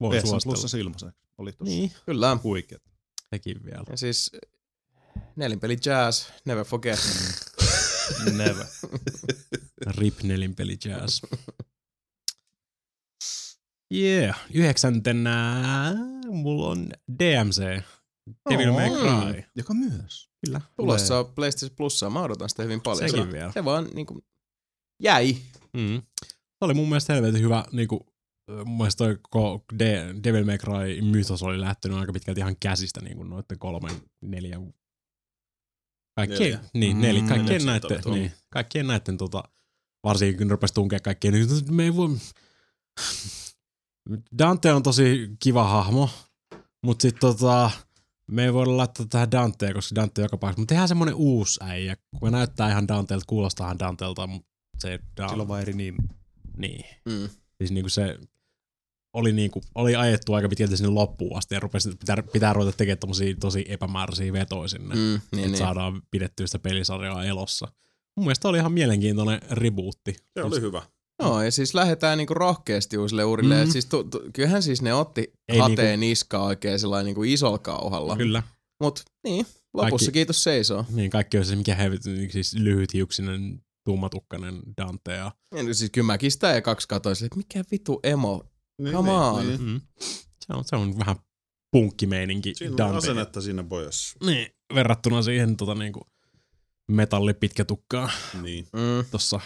Voi 0.01 0.17
PS 0.17 0.29
suositella. 0.29 0.55
Plussa 0.59 0.79
ilmaiseksi. 0.79 1.21
Oli 1.39 1.53
tossa 1.53 1.65
Niin, 1.65 1.93
Kyllä. 2.07 2.39
huikeet. 2.43 2.83
sekin 3.31 3.65
vielä. 3.65 3.85
Ja 3.91 3.97
siis 3.97 4.31
nelinpeli 5.37 5.77
jazz, 5.87 6.27
never 6.45 6.65
forget. 6.65 6.99
Never. 8.37 8.67
Rip 9.87 10.23
nelinpeli 10.23 10.79
jazz. 10.85 11.23
Yeah, 13.95 14.41
yhdeksäntenä 14.55 15.63
mulla 16.29 16.69
on 16.69 16.89
DMC. 17.19 17.83
Devil 18.51 18.73
May 18.73 18.89
Cry. 18.91 19.43
Joka 19.57 19.75
myös. 19.75 20.31
Kyllä. 20.47 20.61
Tulossa 20.77 21.19
on 21.19 21.33
PlayStation 21.35 21.77
Plussa, 21.77 22.11
mä 22.11 22.23
odotan 22.23 22.49
sitä 22.49 22.63
hyvin 22.63 22.81
paljon. 22.81 23.11
Sekin 23.11 23.25
se, 23.27 23.33
vielä. 23.33 23.53
se 23.53 23.65
vaan 23.65 23.89
niinku 23.95 24.25
jäi. 25.03 25.37
Mm. 25.77 26.03
Se 26.33 26.61
oli 26.61 26.75
mun 26.75 26.89
mielestä 26.89 27.13
helvetin 27.15 27.43
hyvä, 27.43 27.65
niinku, 27.73 28.07
mun 28.65 28.77
mielestä 28.77 28.99
toi 29.05 29.19
koko 29.31 29.65
De- 29.79 30.15
Devil 30.25 30.45
May 30.45 30.59
Cry 30.59 31.01
mythos 31.03 31.43
oli 31.43 31.61
lähtenyt 31.61 31.99
aika 31.99 32.13
pitkälti 32.13 32.41
ihan 32.41 32.57
käsistä 32.61 33.01
niinku 33.01 33.23
noitten 33.25 33.59
kolmen, 33.59 33.93
neljän, 34.21 34.75
kaikkien, 36.17 36.41
Neljä. 36.53 36.61
niin, 36.75 36.97
Mm, 36.97 37.03
neljä, 37.03 37.23
kaikkien 37.29 37.69
oli 37.69 37.81
tuolla. 37.81 38.19
niin, 38.19 38.33
kaikkien 38.51 38.87
näitten 38.87 39.17
tota, 39.17 39.43
varsinkin 40.05 40.39
kun 40.39 40.51
rupesi 40.51 40.75
tunkea 40.75 41.01
kaikkien, 41.01 41.35
niin 41.35 41.47
me 41.71 41.83
ei 41.85 41.97
voi... 41.97 42.09
Dante 44.39 44.73
on 44.73 44.83
tosi 44.83 45.31
kiva 45.43 45.65
hahmo, 45.65 46.11
mutta 46.83 47.03
sitten 47.03 47.21
tota, 47.21 47.71
me 48.31 48.45
ei 48.45 48.53
voida 48.53 48.77
laittaa 48.77 49.07
tähän 49.07 49.31
Dantea, 49.31 49.75
koska 49.75 49.95
Dante 49.95 50.21
on 50.21 50.25
joka 50.25 50.37
paikassa. 50.37 50.61
Mutta 50.61 50.73
tehdään 50.73 50.89
semmonen 50.89 51.15
uusi 51.15 51.61
äijä, 51.63 51.97
kun 51.97 52.19
me 52.23 52.31
näyttää 52.31 52.71
ihan 52.71 52.89
Danteelta, 52.89 53.25
kuulostaa 53.29 53.67
ihan 53.67 53.79
Danteelta, 53.79 54.27
mutta 54.27 54.49
se 54.79 54.99
Dante. 55.17 55.31
Sillä 55.31 55.43
on 55.43 55.49
vaan 55.49 55.63
eri 55.63 55.73
nimi. 55.73 55.99
Niin. 56.57 56.85
Mm. 57.05 57.29
Siis 57.59 57.71
niinku 57.71 57.89
se 57.89 58.19
oli, 59.13 59.33
niinku, 59.33 59.63
oli 59.75 59.97
ajettu 59.97 60.35
aika 60.35 60.49
pitkälti 60.49 60.77
sinne 60.77 60.91
loppuun 60.91 61.39
asti 61.39 61.55
ja 61.55 61.61
rupesi, 61.61 61.91
pitää, 61.91 62.17
pitää 62.33 62.53
ruveta 62.53 62.77
tekemään 62.77 62.99
tommosia 62.99 63.35
tosi 63.41 63.65
epämääräisiä 63.69 64.33
vetoja 64.33 64.69
sinne, 64.69 64.95
mm, 64.95 65.01
Mm, 65.01 65.15
että 65.15 65.37
niin, 65.37 65.47
niin. 65.47 65.59
saadaan 65.59 66.03
pidettyä 66.11 66.47
sitä 66.47 66.59
pelisarjaa 66.59 67.25
elossa. 67.25 67.69
Mun 68.17 68.27
mielestä 68.27 68.49
oli 68.49 68.59
ihan 68.59 68.73
mielenkiintoinen 68.73 69.41
rebootti. 69.51 70.17
Se 70.35 70.43
oli 70.43 70.61
hyvä. 70.61 70.83
Joo, 71.21 71.43
ja 71.43 71.51
siis 71.53 71.75
lähdetään 71.75 72.19
niinku 72.19 72.35
rohkeasti 72.35 72.99
uusille 72.99 73.25
urille. 73.25 73.55
Mm. 73.55 73.65
Mm. 73.65 73.71
Siis 73.73 73.87
tu, 73.87 74.05
tu, 74.05 74.21
kyllähän 74.33 74.63
siis 74.63 74.83
ne 74.83 74.95
otti 74.95 75.33
Ei 75.49 75.59
hateen 75.59 76.01
niinku... 76.01 76.11
niskaa 76.11 76.45
oikein 76.45 76.79
sellainen 76.79 77.07
niinku 77.07 77.23
isolla 77.23 77.59
kauhalla. 77.59 78.17
Kyllä. 78.17 78.43
Mut 78.81 79.03
niin, 79.25 79.47
lopussa 79.75 79.91
Kaikki- 79.91 80.13
kiitos 80.13 80.43
seisoo. 80.45 80.85
Niin 80.91 81.11
kaikki 81.11 81.39
on 81.39 81.45
se, 81.45 81.57
mikä 81.57 81.75
helvetin, 81.75 82.33
siis 82.33 82.55
lyhythiuksinen, 82.55 83.63
tummatukkainen 83.85 84.63
Dante 84.77 85.13
ja 85.13 85.33
Ja 85.57 85.63
nyt 85.63 85.77
siis 85.77 85.91
kyllä 85.91 86.07
mäkin 86.07 86.31
sitä 86.33 86.49
ja 86.49 86.63
kaksi 86.63 86.89
katsoin, 86.89 87.17
että 87.25 87.37
mikä 87.37 87.65
vitu 87.71 88.01
emo. 88.03 88.45
Niin, 88.83 88.95
Come 88.95 89.11
on. 89.11 89.47
Niin. 89.49 89.63
mm. 89.63 89.81
se, 90.47 90.53
on, 90.53 90.65
se 90.65 90.77
on 90.77 90.99
vähän 90.99 91.17
punkkimeininki 91.73 92.55
Siinä 92.55 92.73
on 92.73 92.79
Dante. 92.79 92.97
asennetta 92.97 93.41
siinä 93.41 93.65
pojassa. 93.65 94.19
Niin, 94.27 94.49
verrattuna 94.75 95.23
siihen 95.23 95.57
tota, 95.57 95.75
niinku, 95.75 96.01
metallipitkätukkaan. 96.91 98.11
Niin. 98.43 98.67
Mm. 98.73 99.05
tuossa 99.11 99.41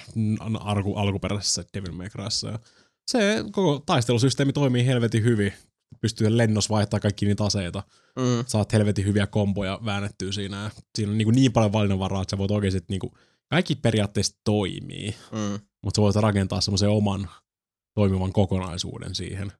alku, 0.60 0.94
alkuperäisessä 0.94 1.64
Devil 1.74 1.92
May 1.92 2.08
Cryssa. 2.08 2.48
Ja 2.48 2.58
se 3.06 3.44
koko 3.52 3.82
taistelusysteemi 3.86 4.52
toimii 4.52 4.86
helvetin 4.86 5.24
hyvin. 5.24 5.52
Pystyy 6.00 6.36
lennossa 6.36 6.74
vaihtaa 6.74 7.00
kaikki 7.00 7.26
niitä 7.26 7.44
aseita. 7.44 7.82
Mm. 8.16 8.44
Saat 8.46 8.72
helvetin 8.72 9.04
hyviä 9.04 9.26
komboja 9.26 9.78
väännettyä 9.84 10.32
siinä. 10.32 10.62
Ja 10.62 10.70
siinä 10.94 11.12
on 11.12 11.18
niin, 11.18 11.34
niin 11.34 11.52
paljon 11.52 11.72
valinnanvaraa, 11.72 12.22
että 12.22 12.30
sä 12.30 12.38
voit 12.38 12.50
oikeasti 12.50 12.84
niin 12.88 13.00
kuin, 13.00 13.12
kaikki 13.50 13.74
periaatteessa 13.74 14.36
toimii, 14.44 15.14
Mm. 15.32 15.58
mutta 15.84 15.98
sä 15.98 16.02
voit 16.02 16.16
rakentaa 16.16 16.60
semmoisen 16.60 16.88
oman 16.88 17.28
toimivan 17.94 18.32
kokonaisuuden 18.32 19.14
siihen 19.14 19.52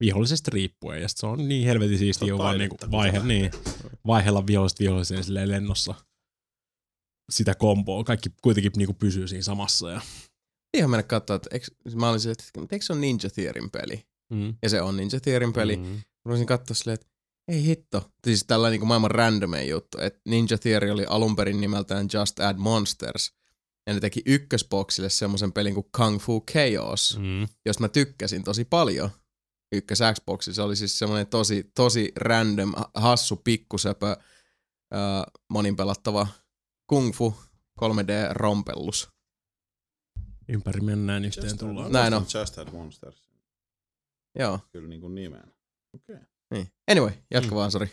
vihollisesta 0.00 0.50
riippuen. 0.54 1.02
Ja 1.02 1.08
se 1.08 1.26
on 1.26 1.48
niin 1.48 1.66
helvetin 1.66 1.98
siistiä 1.98 2.38
vaan 2.38 2.58
niin 2.58 2.70
kun 2.70 2.78
vaihe, 2.90 3.18
niin, 3.18 3.50
vaihella 4.06 4.46
vihollisesta 4.46 4.80
viholliseen 4.84 5.48
lennossa 5.48 5.94
sitä 7.30 7.54
komboa. 7.54 8.04
Kaikki 8.04 8.30
kuitenkin 8.42 8.72
niinku 8.76 8.94
pysyy 8.94 9.28
siinä 9.28 9.42
samassa. 9.42 9.90
Ja, 9.90 10.00
Ihan 10.74 10.90
mennä 10.90 11.02
katsoa, 11.02 11.36
että 11.36 11.48
eikö, 11.52 11.66
mä 11.94 12.10
olisin, 12.10 12.32
että 12.32 12.44
eikö 12.72 12.84
se 12.84 12.92
on 12.92 13.00
Ninja 13.00 13.30
Theorin 13.34 13.70
peli? 13.70 14.06
mm. 14.32 14.54
Ja 14.62 14.68
se 14.68 14.82
on 14.82 14.96
Ninja 14.96 15.20
Theorin 15.20 15.52
peli. 15.52 15.76
Mm. 15.76 15.82
Mm. 15.82 15.92
Mä 15.92 16.28
voisin 16.28 16.46
katsoa 16.46 16.74
silleen, 16.74 16.94
että 16.94 17.06
ei 17.48 17.64
hitto. 17.64 18.10
Siis 18.24 18.44
tällainen 18.44 18.80
niin 18.80 18.88
maailman 18.88 19.10
randomein 19.10 19.68
juttu, 19.68 19.98
että 20.00 20.20
Ninja 20.28 20.58
Theory 20.58 20.90
oli 20.90 21.04
alun 21.06 21.36
perin 21.36 21.60
nimeltään 21.60 22.08
Just 22.12 22.40
Add 22.40 22.58
Monsters. 22.58 23.32
Ja 23.86 23.94
ne 23.94 24.00
teki 24.00 24.22
ykkösboksille 24.26 25.10
semmoisen 25.10 25.52
pelin 25.52 25.74
kuin 25.74 25.86
Kung 25.96 26.20
Fu 26.20 26.44
Chaos, 26.50 27.18
mm. 27.18 27.24
Mm. 27.24 27.48
josta 27.66 27.80
mä 27.80 27.88
tykkäsin 27.88 28.44
tosi 28.44 28.64
paljon. 28.64 29.10
Ykkös 29.72 29.98
Xboxi, 30.14 30.54
se 30.54 30.62
oli 30.62 30.76
siis 30.76 30.98
semmoinen 30.98 31.26
tosi, 31.26 31.70
tosi 31.74 32.12
random, 32.16 32.72
hassu, 32.94 33.36
pikkusöpö, 33.36 34.10
äh, 34.10 35.22
monin 35.50 35.76
pelattava 35.76 36.26
Kung 36.86 37.12
Fu 37.14 37.34
3D-rompellus. 37.80 39.08
Ympäri 40.48 40.80
mennään, 40.80 41.24
yhteen 41.24 41.44
Just 41.46 41.58
tullaan. 41.58 41.92
Näin 41.92 42.14
on. 42.14 42.26
Just 42.40 42.56
Had 42.56 42.72
Monsters. 42.72 43.30
Joo, 44.38 44.58
Kyllä 44.72 44.88
niin 44.88 45.00
kuin 45.00 45.14
nimeen. 45.14 45.48
Okei. 45.94 46.16
Okay. 46.16 46.26
niin. 46.50 46.68
Anyway, 46.90 47.12
jatka 47.30 47.50
Mm. 47.50 47.56
vaan, 47.56 47.70
sori. 47.70 47.90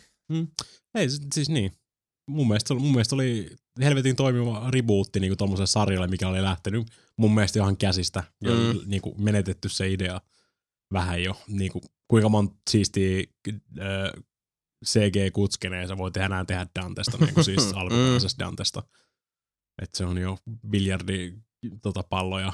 Ei, 0.95 1.09
s- 1.09 1.21
siis 1.33 1.49
niin. 1.49 1.71
Mun 2.27 2.47
mielestä, 2.47 2.73
mun 2.73 2.91
mielestä 2.91 3.15
oli 3.15 3.55
helvetin 3.79 4.15
toimiva 4.15 4.71
rebootti 4.71 5.19
niin 5.19 5.37
tuommoiselle 5.37 5.67
sarjalle, 5.67 6.07
mikä 6.07 6.27
oli 6.27 6.41
lähtenyt 6.41 6.87
mun 7.17 7.35
mielestä 7.35 7.59
ihan 7.59 7.77
käsistä. 7.77 8.23
Ja 8.43 8.51
Mm. 8.51 8.79
niin 8.85 9.01
kuin 9.01 9.23
menetetty 9.23 9.69
se 9.69 9.89
idea 9.91 10.21
vähän 10.93 11.23
jo. 11.23 11.41
Niin 11.47 11.71
kuin, 11.71 11.83
kuinka 12.07 12.29
monta 12.29 12.55
siistiä 12.69 13.23
äh, 13.79 14.23
CG-kutskeneen 14.86 15.88
sä 15.88 15.97
voi 15.97 16.11
tehdä 16.11 16.26
enää 16.26 16.45
tehdä 16.45 16.68
Dantesta, 16.80 17.18
niin 17.18 17.34
kuin 17.34 17.43
siis 17.43 17.65
Mm. 17.73 17.77
alkuperäisestä 17.80 18.45
Dantesta. 18.45 18.84
Että 19.81 19.97
se 19.97 20.06
on 20.06 20.18
jo 20.18 20.38
biljardi 20.69 21.34
tota, 21.81 22.03
palloja 22.03 22.53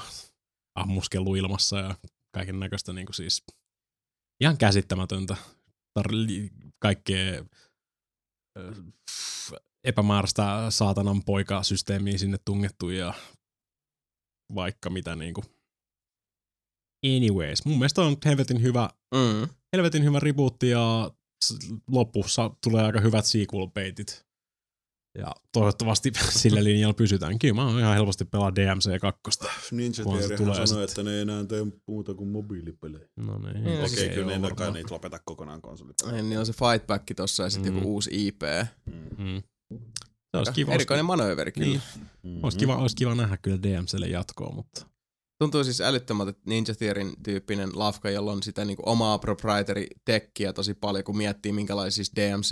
ammuskellut 0.74 1.36
ilmassa 1.36 1.78
ja 1.78 1.94
kaiken 2.34 2.60
näköistä 2.60 2.92
niin 2.92 3.06
kuin 3.06 3.14
siis 3.14 3.42
ihan 4.40 4.58
käsittämätöntä. 4.58 5.36
Tar- 5.98 6.12
li- 6.12 6.50
kaikkea 6.78 7.44
epämääräistä 9.84 10.66
saatanan 10.70 11.22
poikasysteemiä 11.24 12.18
sinne 12.18 12.38
tungettu 12.44 12.90
ja 12.90 13.14
vaikka 14.54 14.90
mitä 14.90 15.16
niinku. 15.16 15.44
Anyways, 17.06 17.64
mun 17.64 17.78
mielestä 17.78 18.02
on 18.02 18.16
helvetin 18.24 18.62
hyvä, 18.62 18.90
Mm. 19.14 19.48
helvetin 19.72 20.04
hyvä 20.04 20.20
rebootti 20.20 20.68
ja 20.68 21.10
lopussa 21.90 22.50
tulee 22.64 22.84
aika 22.84 23.00
hyvät 23.00 23.24
sequel-peitit. 23.24 24.28
Ja 25.18 25.32
toivottavasti 25.52 26.12
sillä 26.30 26.64
linjalla 26.64 26.94
pysytään. 26.94 27.38
Kyllä 27.38 27.54
mä 27.54 27.66
oon 27.66 27.78
ihan 27.78 27.94
helposti 27.94 28.24
pelaa 28.24 28.54
DMC 28.54 29.00
2. 29.00 29.20
Ninja 29.74 30.04
tulee 30.36 30.66
sanoi, 30.66 30.84
että 30.84 31.02
ne 31.02 31.10
ei 31.14 31.20
enää 31.20 31.44
tee 31.44 31.66
muuta 31.86 32.14
kuin 32.14 32.28
mobiilipelejä. 32.30 33.08
No 33.16 33.38
niin. 33.38 33.64
Niin, 33.64 33.80
Okei, 33.80 33.92
okay, 33.92 34.04
ei 34.04 34.14
kyllä 34.14 34.38
ne 34.38 34.42
varmaan. 34.42 34.72
niitä 34.72 34.94
lopeta 34.94 35.18
kokonaan 35.24 35.62
konsolit. 35.62 35.96
Niin, 36.12 36.28
Niillä 36.28 36.40
on 36.40 36.46
se 36.46 36.52
fight 36.52 36.86
back 36.86 37.06
tossa 37.16 37.42
ja 37.42 37.50
sitten 37.50 37.72
Mm. 37.72 37.78
joku 37.78 37.94
uusi 37.94 38.26
IP. 38.26 38.42
Mm. 38.86 39.24
Mm. 39.24 39.42
Se 40.30 40.36
olisi 40.38 40.52
kiva, 40.52 40.72
Erikoinen 40.72 41.04
manööveri 41.04 41.52
kyllä. 41.52 41.66
Niin. 41.66 41.82
Mm. 42.22 42.44
Olisi 42.44 42.58
kiva, 42.58 42.76
olisi 42.76 42.96
kiva 42.96 43.14
nähdä 43.14 43.36
kyllä 43.36 43.62
DMClle 43.62 44.06
jatkoa, 44.06 44.52
mutta 44.54 44.86
Tuntuu 45.38 45.64
siis 45.64 45.80
älyttömältä, 45.80 46.30
että 46.30 46.42
Ninja 46.46 46.74
Theorin 46.78 47.12
tyyppinen 47.22 47.70
lafka, 47.74 48.10
jolla 48.10 48.32
on 48.32 48.42
sitä 48.42 48.64
niinku 48.64 48.82
omaa 48.86 49.18
proprietary 49.18 49.86
tekkiä 50.04 50.52
tosi 50.52 50.74
paljon, 50.74 51.04
kun 51.04 51.16
miettii 51.16 51.52
minkälaisia 51.52 51.96
siis 51.96 52.12
DMC, 52.16 52.50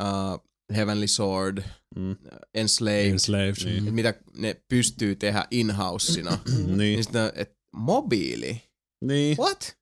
uh, 0.00 0.48
Heavenly 0.76 1.08
Sword, 1.08 1.62
Mm. 1.96 2.16
Enslaved, 2.54 3.06
Enslaved. 3.10 3.54
Niin. 3.64 3.78
että 3.78 3.90
mitä 3.90 4.14
ne 4.36 4.62
pystyy 4.68 5.16
tehdä 5.16 5.44
in-houseina. 5.50 6.38
Niin. 6.56 6.78
niin 6.78 7.04
sitten, 7.04 7.32
että 7.34 7.54
mobiili? 7.76 8.62
niin. 9.04 9.36
What? 9.38 9.76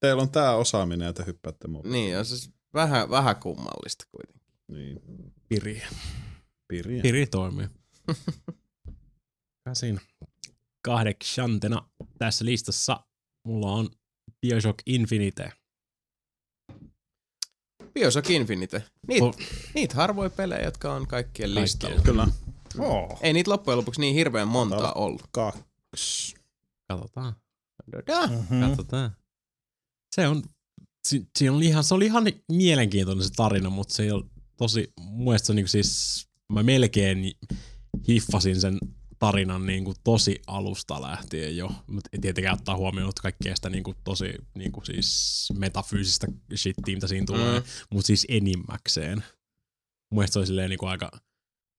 Teillä 0.00 0.22
on 0.22 0.30
tää 0.30 0.56
osaaminen 0.56 1.06
ja 1.06 1.12
te 1.12 1.26
hyppäätte 1.26 1.68
mobiiliin. 1.68 2.02
Niin, 2.04 2.18
on 2.18 2.24
siis 2.24 2.50
vähän, 2.74 3.10
vähän 3.10 3.36
kummallista 3.36 4.04
kuitenkin. 4.10 4.52
Niin. 4.68 5.00
Piri. 5.48 5.82
Piriä. 6.68 7.02
Piri 7.02 7.26
toimii. 7.26 7.66
Kai 9.64 9.76
siinä. 9.76 10.00
Kahdeksantena 10.86 11.88
tässä 12.18 12.44
listassa 12.44 13.00
mulla 13.46 13.72
on 13.72 13.88
Bioshock 14.40 14.78
Infinite. 14.86 15.52
Bioshock 17.94 18.30
Infinite. 18.30 18.84
Niit, 19.08 19.22
Oh. 19.22 19.36
niitä 19.74 19.94
harvoja 19.94 20.30
pelejä, 20.30 20.62
jotka 20.64 20.92
on 20.94 21.06
kaikkien 21.06 21.46
Kaikkien. 21.48 21.62
listalla. 21.62 22.00
Kyllä. 22.02 22.26
Oh. 22.78 23.18
Ei 23.22 23.32
niitä 23.32 23.50
loppujen 23.50 23.78
lopuksi 23.78 24.00
niin 24.00 24.14
hirveän 24.14 24.48
montaa 24.48 24.78
Täällä- 24.78 24.92
ollut. 24.94 25.22
Kaksi. 25.30 26.34
Katsotaan. 26.88 27.34
Mm-hmm. 28.30 28.60
Katsotaan. 28.60 29.16
Se 30.14 30.28
on, 30.28 30.42
si, 31.08 31.26
si 31.38 31.48
oli 31.48 31.66
ihan, 31.66 31.84
se 31.84 31.94
oli 31.94 32.06
ihan 32.06 32.24
mielenkiintoinen 32.52 33.24
se 33.24 33.30
tarina, 33.36 33.70
mutta 33.70 33.94
se 33.94 34.02
ei 34.02 34.10
ole 34.10 34.24
tosi, 34.56 34.92
mun 35.00 35.24
mielestä 35.24 35.46
se 35.46 35.52
on 35.52 35.56
niinku 35.56 35.68
siis, 35.68 36.26
mä 36.52 36.62
melkein 36.62 37.32
hiffasin 38.08 38.60
sen 38.60 38.78
tarinan 39.18 39.66
niinku 39.66 39.94
tosi 40.04 40.42
alusta 40.46 41.02
lähtien 41.02 41.56
jo, 41.56 41.70
mutta 41.86 42.10
tietenkään 42.20 42.54
ottaa 42.54 42.76
huomioon 42.76 43.08
että 43.08 43.22
kaikkea 43.22 43.56
sitä 43.56 43.70
niinku 43.70 43.94
tosi 44.04 44.32
niinku 44.54 44.82
siis 44.84 45.48
metafyysistä 45.58 46.26
shittiä, 46.56 46.94
mitä 46.94 47.06
siinä 47.06 47.26
tulee, 47.26 47.60
Mm. 47.60 47.66
mutta 47.92 48.06
siis 48.06 48.26
enimmäkseen. 48.28 49.18
Mun 50.10 50.18
mielestä 50.18 50.32
se 50.32 50.38
oli 50.38 50.46
silleen 50.46 50.70
niinku 50.70 50.86
aika, 50.86 51.10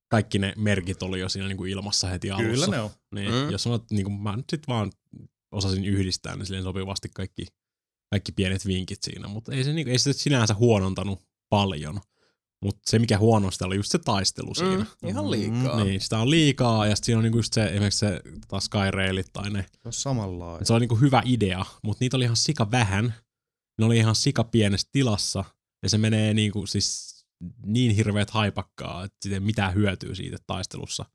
kaikki 0.10 0.40
ne 0.40 0.54
merkit 0.58 1.04
oli 1.04 1.20
jo 1.20 1.30
siinä 1.30 1.48
niinku 1.48 1.66
ilmassa 1.66 2.08
heti 2.08 2.32
alussa. 2.32 2.52
Kyllä 2.52 2.68
ne 2.68 2.82
on. 2.82 2.90
Niin, 3.16 3.32
Mm. 3.32 3.50
jos 3.52 3.64
sanot, 3.64 3.92
niin 3.92 4.04
kuin 4.04 4.22
mä 4.22 4.36
nyt 4.36 4.46
sit 4.50 4.68
vaan 4.68 4.92
osasin 5.52 5.86
yhdistää, 5.86 6.36
niin 6.36 6.46
silleen 6.46 6.64
sopivasti 6.64 7.10
kaikki, 7.16 7.46
kaikki 8.10 8.32
pienet 8.32 8.66
vinkit 8.68 9.04
siinä, 9.04 9.28
mutta 9.28 9.52
ei 9.54 9.64
se, 9.64 9.74
niin, 9.74 9.88
ei 9.88 10.00
se 10.00 10.14
sinänsä 10.14 10.54
huonontanut 10.54 11.20
paljon. 11.50 12.02
Mutta 12.66 12.82
se, 12.90 13.00
mikä 13.00 13.18
huonosti, 13.18 13.64
oli 13.64 13.76
just 13.76 13.92
se 13.92 14.00
taistelu 14.00 14.56
siinä. 14.56 14.86
Mm, 15.02 15.10
ihan 15.10 15.32
liikaa. 15.32 15.84
Niin, 15.84 16.02
sitä 16.02 16.20
on 16.20 16.30
liikaa, 16.30 16.88
ja 16.88 16.96
sitten 16.96 17.06
siinä 17.06 17.18
on 17.18 17.24
niinku 17.24 17.38
just 17.38 17.54
se, 17.54 17.66
esimerkiksi 17.66 18.00
se 18.00 18.22
taas 18.48 18.66
Skyrailit 18.66 19.28
tai 19.34 19.50
ne. 19.50 19.66
Se 19.74 19.80
on 19.86 19.94
samanlainen. 19.94 20.66
Se 20.66 20.74
oli 20.74 20.80
niinku 20.80 20.96
hyvä 20.96 21.22
idea, 21.26 21.66
mutta 21.84 21.98
niitä 22.04 22.18
oli 22.18 22.24
ihan 22.24 22.36
sika 22.38 22.72
vähän. 22.72 23.14
Ne 23.80 23.86
oli 23.86 23.98
ihan 23.98 24.16
sika 24.16 24.44
pienessä 24.44 24.88
tilassa, 24.92 25.44
ja 25.84 25.90
se 25.90 25.98
menee 25.98 26.34
niinku 26.34 26.66
siis 26.68 27.18
niin 27.66 27.92
hirveät 27.96 28.30
haipakkaa, 28.30 29.04
että 29.04 29.18
siitä 29.22 29.36
ei 29.36 29.40
mitään 29.40 29.74
hyötyä 29.74 30.16
siitä 30.16 30.38
taistelussa. 30.48 31.06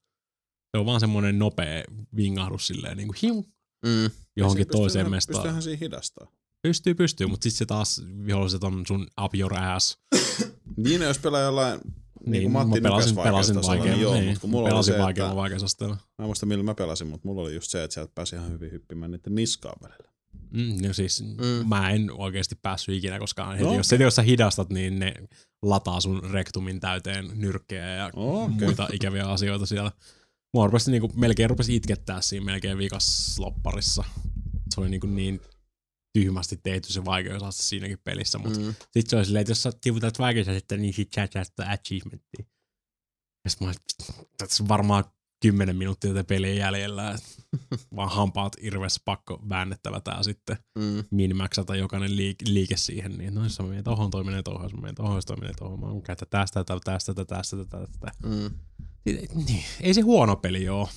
Se 0.70 0.78
on 0.78 0.86
vaan 0.86 1.00
semmoinen 1.00 1.38
nopea 1.38 1.84
vingahdus 2.16 2.66
silleen 2.66 2.96
niinku 2.96 3.14
hiu, 3.22 3.46
Mm. 3.86 4.10
johonkin 4.36 4.66
toiseen 4.68 5.10
mestaan. 5.10 5.36
Pystyyhän 5.38 5.62
siinä 5.62 5.78
hidastaa. 5.80 6.26
Pystyy, 6.62 6.94
pystyy, 6.94 7.26
mutta 7.26 7.42
sitten 7.44 7.58
se 7.58 7.66
taas 7.66 8.02
viholliset 8.26 8.64
on 8.64 8.86
sun 8.86 9.06
up 9.24 9.34
your 9.34 9.54
ass. 9.58 9.98
Niin, 10.76 11.02
jos 11.02 11.18
pelaa 11.18 11.40
jollain, 11.40 11.80
niin, 11.80 12.30
Niin, 12.30 12.42
kuin 12.42 12.52
mä 12.52 12.64
Matti 12.64 12.80
pelasin, 12.80 13.16
pelasin 13.16 13.56
vaikealla. 13.56 13.90
niin 13.92 14.00
joo, 14.02 14.14
niin, 14.14 14.24
mutta 14.26 14.40
kun 14.40 14.50
mulla 14.50 14.62
oli 14.64 14.70
pelasin 14.70 14.92
se, 14.92 14.96
että, 14.96 15.04
vaikealla 15.04 15.36
vaikeusasteella. 15.36 15.94
mä 15.94 16.00
en 16.24 16.26
muista 16.26 16.46
millä 16.46 16.62
mä 16.64 16.74
pelasin, 16.74 17.06
mutta 17.06 17.28
mulla 17.28 17.42
oli 17.42 17.54
just 17.54 17.70
se, 17.70 17.84
että 17.84 17.94
sieltä 17.94 18.12
pääsi 18.14 18.36
ihan 18.36 18.50
hyvin 18.50 18.72
hyppimään 18.72 19.10
niiden 19.10 19.34
niskaan 19.34 19.76
välillä. 19.82 20.12
Mm, 20.50 20.86
no 20.88 20.92
siis 20.92 21.22
Mm. 21.22 21.68
mä 21.68 21.90
en 21.90 22.10
oikeasti 22.12 22.54
päässyt 22.62 22.94
ikinä 22.94 23.18
koskaan. 23.18 23.52
Heti, 23.52 23.64
No, 23.64 23.74
jos, 23.74 23.90
heti 23.90 24.02
jos 24.02 24.14
sä 24.16 24.22
hidastat, 24.22 24.70
niin 24.70 24.98
ne 24.98 25.14
lataa 25.62 26.00
sun 26.00 26.22
rektumin 26.30 26.80
täyteen 26.80 27.30
nyrkkejä 27.34 27.86
ja 27.94 28.10
okei. 28.16 28.58
muita 28.58 28.88
ikäviä 28.92 29.26
asioita 29.26 29.66
siellä. 29.66 29.92
Mua 30.54 30.66
rupesi 30.66 30.90
niinku, 30.90 31.10
melkein 31.14 31.50
rupesi 31.50 31.76
itkettää 31.76 32.20
siinä 32.20 32.44
melkein 32.46 32.78
vikas 32.78 33.38
lopparissa. 33.38 34.04
Se 34.74 34.80
oli 34.80 34.88
niinku 34.88 35.06
niin 35.06 35.40
tyhmästi 36.12 36.60
tehty 36.62 36.92
se 36.92 37.04
vaikeusaste 37.04 37.62
siinäkin 37.62 37.98
pelissä, 38.04 38.38
mutta 38.38 38.58
mm. 38.58 38.74
Sitten 38.80 39.10
se 39.10 39.16
oli 39.16 39.24
silleen, 39.24 39.40
että 39.40 39.50
jos 39.50 39.62
sä 39.62 39.72
tiputat 39.80 40.18
vaikeusastetta, 40.18 40.76
niin 40.76 40.94
sit 40.94 41.12
sä 41.12 41.28
saat 41.32 41.68
achievementtia. 41.70 42.44
Ja 43.44 43.50
sit 43.50 43.60
mä 43.60 43.66
olin, 43.66 43.76
että 43.76 44.22
tässä 44.38 44.62
on 44.62 44.68
varmaan 44.68 45.04
kymmenen 45.42 45.76
minuuttia 45.76 46.10
tätä 46.10 46.24
peliä 46.24 46.54
jäljellä, 46.54 47.18
vaan 47.96 48.10
hampaat 48.10 48.56
irves 48.60 49.00
pakko 49.04 49.42
väännettävä 49.48 50.00
tää 50.00 50.22
sitten 50.22 50.56
Mm. 50.78 51.04
minimaxata 51.10 51.76
jokainen 51.76 52.10
liik- 52.10 52.48
liike 52.52 52.76
siihen, 52.76 53.12
niin 53.18 53.34
no 53.34 53.44
jos 53.44 53.58
mä 53.60 53.66
menen 53.66 53.84
tohon, 53.84 54.10
toi 54.10 54.24
menee 54.24 54.42
tohon, 54.42 54.62
jos 54.62 54.74
mä 54.74 54.80
menen 54.80 54.94
tohon, 54.94 55.14
jos 55.14 55.26
toi 55.26 55.36
menee 55.36 55.54
tohon, 55.58 55.80
mä 55.80 55.86
oon 55.86 56.02
tästä, 56.02 56.26
tästä, 56.26 56.64
tästä, 56.64 56.84
tästä, 56.84 57.24
tästä, 57.24 57.56
tästä, 57.56 57.98
tästä. 58.00 58.28
Mm. 58.28 58.50
Niin, 59.04 59.64
ei 59.80 59.94
se 59.94 60.00
huono 60.00 60.36
peli 60.36 60.68
oo. 60.68 60.88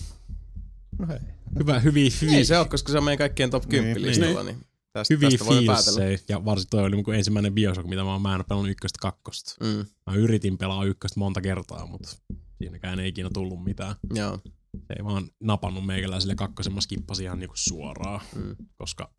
No 1.00 1.08
hei. 1.08 1.20
Hyvä, 1.60 1.80
hyviä, 1.80 2.12
hyviä, 2.22 2.38
Ei 2.38 2.46
se 2.46 2.58
ole, 2.58 2.68
koska 2.68 2.92
se 2.92 2.98
on 2.98 3.04
meidän 3.04 3.18
kaikkien 3.18 3.50
top 3.50 3.70
10 3.70 3.96
Niin, 3.96 4.08
listalla, 4.08 4.44
niin 4.44 4.58
tästä, 4.96 5.14
hyviä 5.14 5.30
tästä 5.30 5.46
fiilsejä, 5.46 6.18
ja 6.30 6.46
varsin 6.46 6.70
toi 6.70 6.84
oli 6.84 6.96
niinku 6.96 7.12
ensimmäinen 7.12 7.54
Bioshock, 7.54 7.88
mitä 7.90 8.04
mä 8.04 8.12
oon, 8.12 8.22
mä 8.22 8.36
en 8.36 8.44
pelannut 8.50 8.72
ykköstä 8.72 9.00
kakkosta. 9.02 9.56
Mm. 9.66 9.86
Mä 10.06 10.16
yritin 10.16 10.58
pelaa 10.58 10.86
ykköstä 10.86 11.20
monta 11.20 11.42
kertaa, 11.42 11.86
mutta 11.88 12.10
siinäkään 12.58 13.00
ei 13.00 13.10
ikinä 13.10 13.30
tullut 13.34 13.64
mitään. 13.64 13.96
Joo. 14.14 14.40
Se 14.78 14.94
ei 14.98 15.06
vaan 15.06 15.30
napannut 15.44 15.86
meikäläiselle 15.86 16.36
kakkosen, 16.36 16.74
mä 16.74 16.82
skippasin 16.82 17.26
ihan 17.26 17.40
niinku 17.40 17.56
suoraan, 17.58 18.22
Mm. 18.36 18.56
koska 18.78 19.12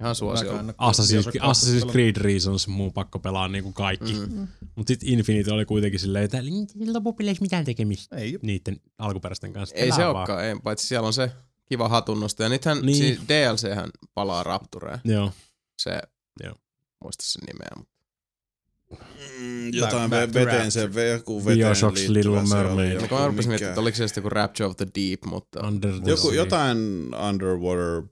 Ihan 0.00 0.14
suosio. 0.14 0.52
Assassin's, 0.58 1.40
Assassin's. 1.40 1.90
Creed 1.92 2.16
Reasons 2.16 2.68
mun 2.68 2.92
pakko 2.92 3.18
pelaa 3.18 3.48
niinku 3.48 3.72
kaikki. 3.72 4.14
Mm. 4.14 4.48
Mut 4.76 4.88
sit 4.88 5.00
Infinite 5.02 5.52
oli 5.52 5.64
kuitenkin 5.64 6.00
silleen, 6.00 6.24
että 6.24 6.38
ei 6.38 6.92
loppupeleissä 6.92 7.42
mitään 7.42 7.64
tekemistä 7.64 8.16
Ei, 8.16 8.38
niiden 8.42 8.80
alkuperäisten 8.98 9.52
kanssa. 9.52 9.76
Ei 9.76 9.90
se 9.90 9.96
Pelaa 9.96 10.10
olekaan, 10.18 10.44
ei, 10.44 10.54
paitsi 10.64 10.86
siellä 10.86 11.06
on 11.06 11.12
se 11.12 11.30
kiva 11.68 11.88
hatunnosto. 11.88 12.42
Ja 12.42 12.48
nythän 12.48 12.76
Niin. 12.76 12.86
niin. 12.86 12.96
siis 12.96 13.20
DLChän 13.28 13.90
palaa 14.14 14.42
Raptureen. 14.42 15.00
Joo. 15.04 15.32
Se, 15.82 16.00
Joo. 16.44 16.54
muista 17.04 17.24
sen 17.24 17.42
nimeä. 17.52 17.68
Mutta. 17.76 17.96
Mm, 19.40 19.74
jotain 19.74 20.10
Back- 20.10 20.14
back 20.32 20.34
veteen 20.34 20.70
se, 20.70 20.88
joku 21.12 21.44
veteen 21.44 21.56
Bioshocks 21.58 22.08
liittyvä 22.08 22.40
Little 22.42 22.56
Mermaid. 22.56 23.10
mä 23.10 23.26
rupesin 23.26 23.50
miettimään, 23.50 23.70
että 23.70 23.80
oliko 23.80 23.96
se 23.96 24.04
joku 24.16 24.28
Rapture 24.28 24.66
of 24.66 24.76
the 24.76 24.86
Deep, 24.94 25.24
mutta... 25.24 25.66
Under 25.68 25.92
the 26.00 26.10
Joku, 26.10 26.26
sea. 26.28 26.34
jotain 26.34 26.78
underwater, 27.28 28.02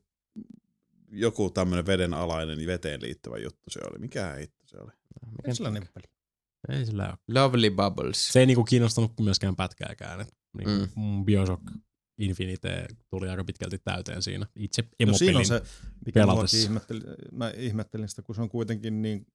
joku 1.12 1.51
tämmönen 1.51 1.86
vedenalainen 1.86 2.66
veteen 2.66 3.02
liittyvä 3.02 3.39
juttu 3.39 3.70
se 3.70 3.81
oli. 3.90 3.98
Mikä 3.98 4.35
hitto 4.40 4.62
se 4.66 4.76
oli? 4.78 4.93
Mikä 5.43 5.55
sillä 5.55 5.70
nippeli? 5.70 6.05
Ei 6.68 6.86
sillä 6.86 7.05
ole. 7.09 7.43
Lovely 7.43 7.70
Bubbles. 7.70 8.32
Se 8.32 8.40
ei 8.40 8.47
niinku 8.47 8.64
kiinnostanut 8.64 9.12
myöskään 9.20 9.56
pätkääkään. 9.56 10.20
Et 10.20 10.35
niinku 10.59 10.70
Mm. 10.97 11.02
mm. 11.05 11.24
Bioshock 11.24 11.62
Infinite 12.18 12.86
tuli 13.10 13.28
aika 13.28 13.44
pitkälti 13.44 13.78
täyteen 13.78 14.22
siinä. 14.22 14.46
Itse 14.56 14.82
No 14.82 14.88
emopelin. 15.00 15.18
siinä 15.18 15.38
on 15.38 15.44
se, 15.46 15.62
mikä 16.06 16.20
pelatessa. 16.20 16.56
ihmettelin, 16.56 17.02
mä 17.32 17.50
ihmettelin 17.56 18.08
sitä, 18.08 18.22
kun 18.22 18.34
se 18.34 18.40
on 18.42 18.48
kuitenkin 18.48 19.02
niin 19.02 19.26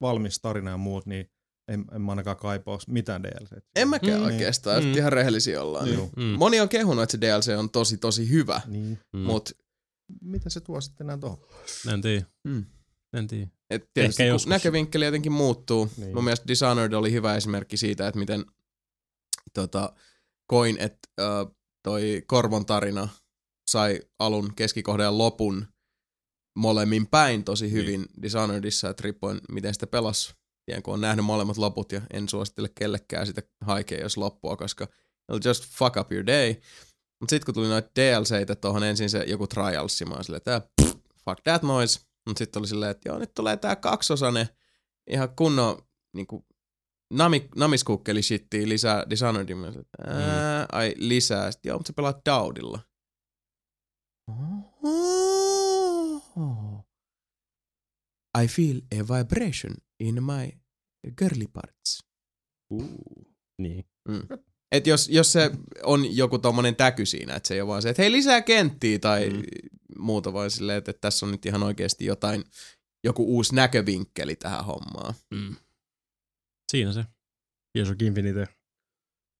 valmis 0.00 0.38
tarina 0.40 0.70
ja 0.70 0.76
muut, 0.76 1.06
niin 1.06 1.30
en, 1.68 1.84
en 1.94 2.02
mä 2.02 2.12
ainakaan 2.12 2.36
kaipaa 2.36 2.78
mitään 2.88 3.22
DLC. 3.22 3.50
En 3.76 3.88
mäkään 3.88 4.20
Mm. 4.20 4.26
oikeastaan, 4.26 4.82
Mm. 4.82 4.88
mm. 4.88 4.94
ihan 4.96 5.12
rehellisiä 5.12 5.62
ollaan. 5.62 5.84
Niin. 5.84 5.96
Niin. 5.98 6.10
Mm. 6.16 6.38
Moni 6.38 6.60
on 6.60 6.68
kehunut, 6.68 7.02
että 7.02 7.12
se 7.12 7.20
DLC 7.20 7.58
on 7.58 7.70
tosi 7.70 7.96
tosi 7.96 8.30
hyvä, 8.30 8.60
Niin. 8.66 8.98
Mm. 9.12 9.20
mutta 9.20 9.50
Mitä 10.20 10.50
se 10.50 10.60
tuo 10.60 10.80
sitten 10.80 11.04
enää 11.04 11.18
tuohon? 11.18 11.38
En 11.92 12.00
tiedä. 12.02 12.26
mm. 12.44 12.64
En 13.12 13.26
tiedä. 13.28 13.48
Et 13.70 13.90
tietysti 13.94 14.22
Ehkä 14.22 14.48
näkövinkkeli 14.48 15.04
jotenkin 15.04 15.32
muuttuu. 15.32 15.88
Niin. 15.96 16.14
Mun 16.14 16.24
mielestä 16.24 16.48
Dishonored 16.48 16.92
oli 16.92 17.12
hyvä 17.12 17.36
esimerkki 17.36 17.76
siitä, 17.76 18.08
että 18.08 18.18
miten 18.18 18.44
tota, 19.54 19.92
koin, 20.50 20.76
että 20.80 21.08
äh, 21.20 21.54
toi 21.82 22.22
Korvon 22.26 22.66
tarina 22.66 23.08
sai 23.70 24.00
alun, 24.18 24.52
keskikohdan 24.56 25.04
ja 25.04 25.18
lopun 25.18 25.66
molemmin 26.58 27.06
päin 27.06 27.44
tosi 27.44 27.72
hyvin 27.72 28.00
niin. 28.00 28.22
Dishonoredissa, 28.22 28.90
että 28.90 29.02
riippuen 29.02 29.40
miten 29.52 29.74
sitä 29.74 29.86
pelasi. 29.86 30.34
Tien, 30.66 30.82
kun 30.82 30.94
on 30.94 31.00
nähnyt 31.00 31.24
molemmat 31.24 31.56
loput 31.56 31.92
ja 31.92 32.00
en 32.12 32.28
suosittele 32.28 32.68
kellekään 32.68 33.26
sitä 33.26 33.42
haikea, 33.60 34.00
jos 34.00 34.16
loppua, 34.16 34.56
koska 34.56 34.84
it'll 35.32 35.40
just 35.44 35.64
fuck 35.64 35.96
up 35.96 36.12
your 36.12 36.26
day. 36.26 36.54
Mutta 37.20 37.30
sitten 37.30 37.46
kun 37.46 37.54
tuli 37.54 37.68
noita 37.68 37.90
DLCitä 38.00 38.54
tuohon 38.54 38.82
ensin 38.82 39.10
se 39.10 39.24
joku 39.26 39.46
Trials, 39.46 40.02
mä 40.08 40.22
silleen, 40.22 40.36
että 40.36 40.60
pff, 40.82 40.96
fuck 41.24 41.40
that 41.44 41.62
noise. 41.62 42.00
Mutta 42.26 42.38
sitten 42.38 42.60
oli 42.60 42.68
silleen, 42.68 42.90
että 42.90 43.08
joo, 43.08 43.18
nyt 43.18 43.34
tulee 43.34 43.56
tää 43.56 43.76
kaksosainen 43.76 44.48
ihan 45.10 45.36
kunnon 45.36 45.82
niinku, 46.14 46.46
nami, 47.10 47.48
namiskukkeli 47.56 48.22
shittiä 48.22 48.68
lisää 48.68 49.04
Dishonoredin. 49.10 49.64
Että, 49.64 49.80
ää, 50.06 50.66
ai 50.72 50.94
lisää. 50.98 51.52
Sitten 51.52 51.70
joo, 51.70 51.78
mutta 51.78 51.88
sä 51.88 51.92
pelaat 51.96 52.20
Daudilla. 52.26 52.80
I 58.42 58.46
feel 58.48 58.80
a 58.92 59.16
vibration 59.18 59.74
in 60.00 60.24
my 60.24 60.52
girly 61.18 61.46
parts. 61.52 62.04
Niin. 63.58 63.84
Et 64.72 64.86
jos, 64.86 65.08
jos 65.08 65.32
se 65.32 65.50
on 65.82 66.16
joku 66.16 66.38
tommonen 66.38 66.76
täky 66.76 67.06
siinä, 67.06 67.34
että 67.34 67.48
se 67.48 67.54
ei 67.54 67.60
ole 67.60 67.68
vaan 67.68 67.82
se, 67.82 67.90
että 67.90 68.02
hei 68.02 68.12
lisää 68.12 68.42
kenttiä 68.42 68.98
tai 68.98 69.30
Mm. 69.30 69.36
mm. 69.36 69.42
muuta, 69.98 70.32
vaan 70.32 70.50
silleen, 70.50 70.78
että, 70.78 70.90
että 70.90 71.00
tässä 71.00 71.26
on 71.26 71.32
nyt 71.32 71.46
ihan 71.46 71.62
oikeasti 71.62 72.04
jotain, 72.04 72.44
joku 73.04 73.24
uusi 73.36 73.54
näkövinkkeli 73.54 74.36
tähän 74.36 74.64
hommaan. 74.64 75.14
Mm. 75.30 75.56
Siinä 76.70 76.92
se. 76.92 77.04
Bioshock 77.72 78.02
Infinite. 78.02 78.48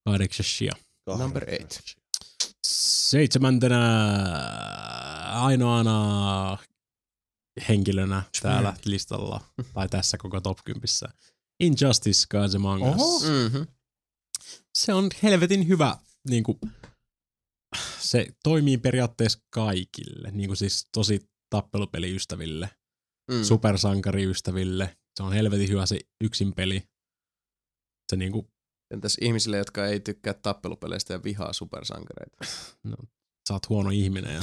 Kahdeksassia. 0.05 0.73
Number 1.19 1.51
eight. 1.51 1.81
Seitsemäntenä 2.67 3.81
ainoana 5.33 6.59
henkilönä 7.69 8.23
täällä 8.43 8.77
listalla, 8.85 9.41
tai 9.75 9.89
tässä 9.89 10.19
koko 10.19 10.41
top 10.41 10.59
10. 10.65 10.87
Injustice 11.61 12.27
Gods 12.31 12.55
Among 12.55 12.89
Us. 12.89 13.03
Oho. 13.03 13.19
Mm-hmm. 13.21 13.67
Se 14.79 14.95
on 14.95 15.11
helvetin 15.23 15.69
hyvä, 15.69 15.97
niin 16.29 16.43
kuin, 16.45 16.59
se 17.99 18.27
toimii 18.43 18.79
periaatteessa 18.79 19.39
kaikille, 19.51 20.31
niin 20.31 20.49
kuin 20.49 20.57
siis 20.57 20.87
tosi 20.93 21.21
tappelupeliystäville, 21.51 22.71
Mm. 23.31 23.37
mm. 23.37 23.45
supersankariystäville. 23.45 24.97
Se 25.17 25.23
on 25.23 25.33
helvetin 25.33 25.69
hyvä 25.69 25.87
se 25.87 26.01
yksin 26.25 26.55
peli. 26.55 26.90
Se 28.11 28.17
niinku, 28.17 28.51
Entäs 28.95 29.17
ihmisille, 29.21 29.57
jotka 29.57 29.87
ei 29.87 30.01
tykkää 30.01 30.35
tappelupeleistä 30.35 31.13
ja 31.13 31.23
vihaa 31.25 31.53
supersankareita? 31.53 32.37
no, 32.85 32.97
sä 33.49 33.55
oot 33.55 33.69
huono 33.69 33.91
ihminen 33.91 34.35
ja 34.35 34.41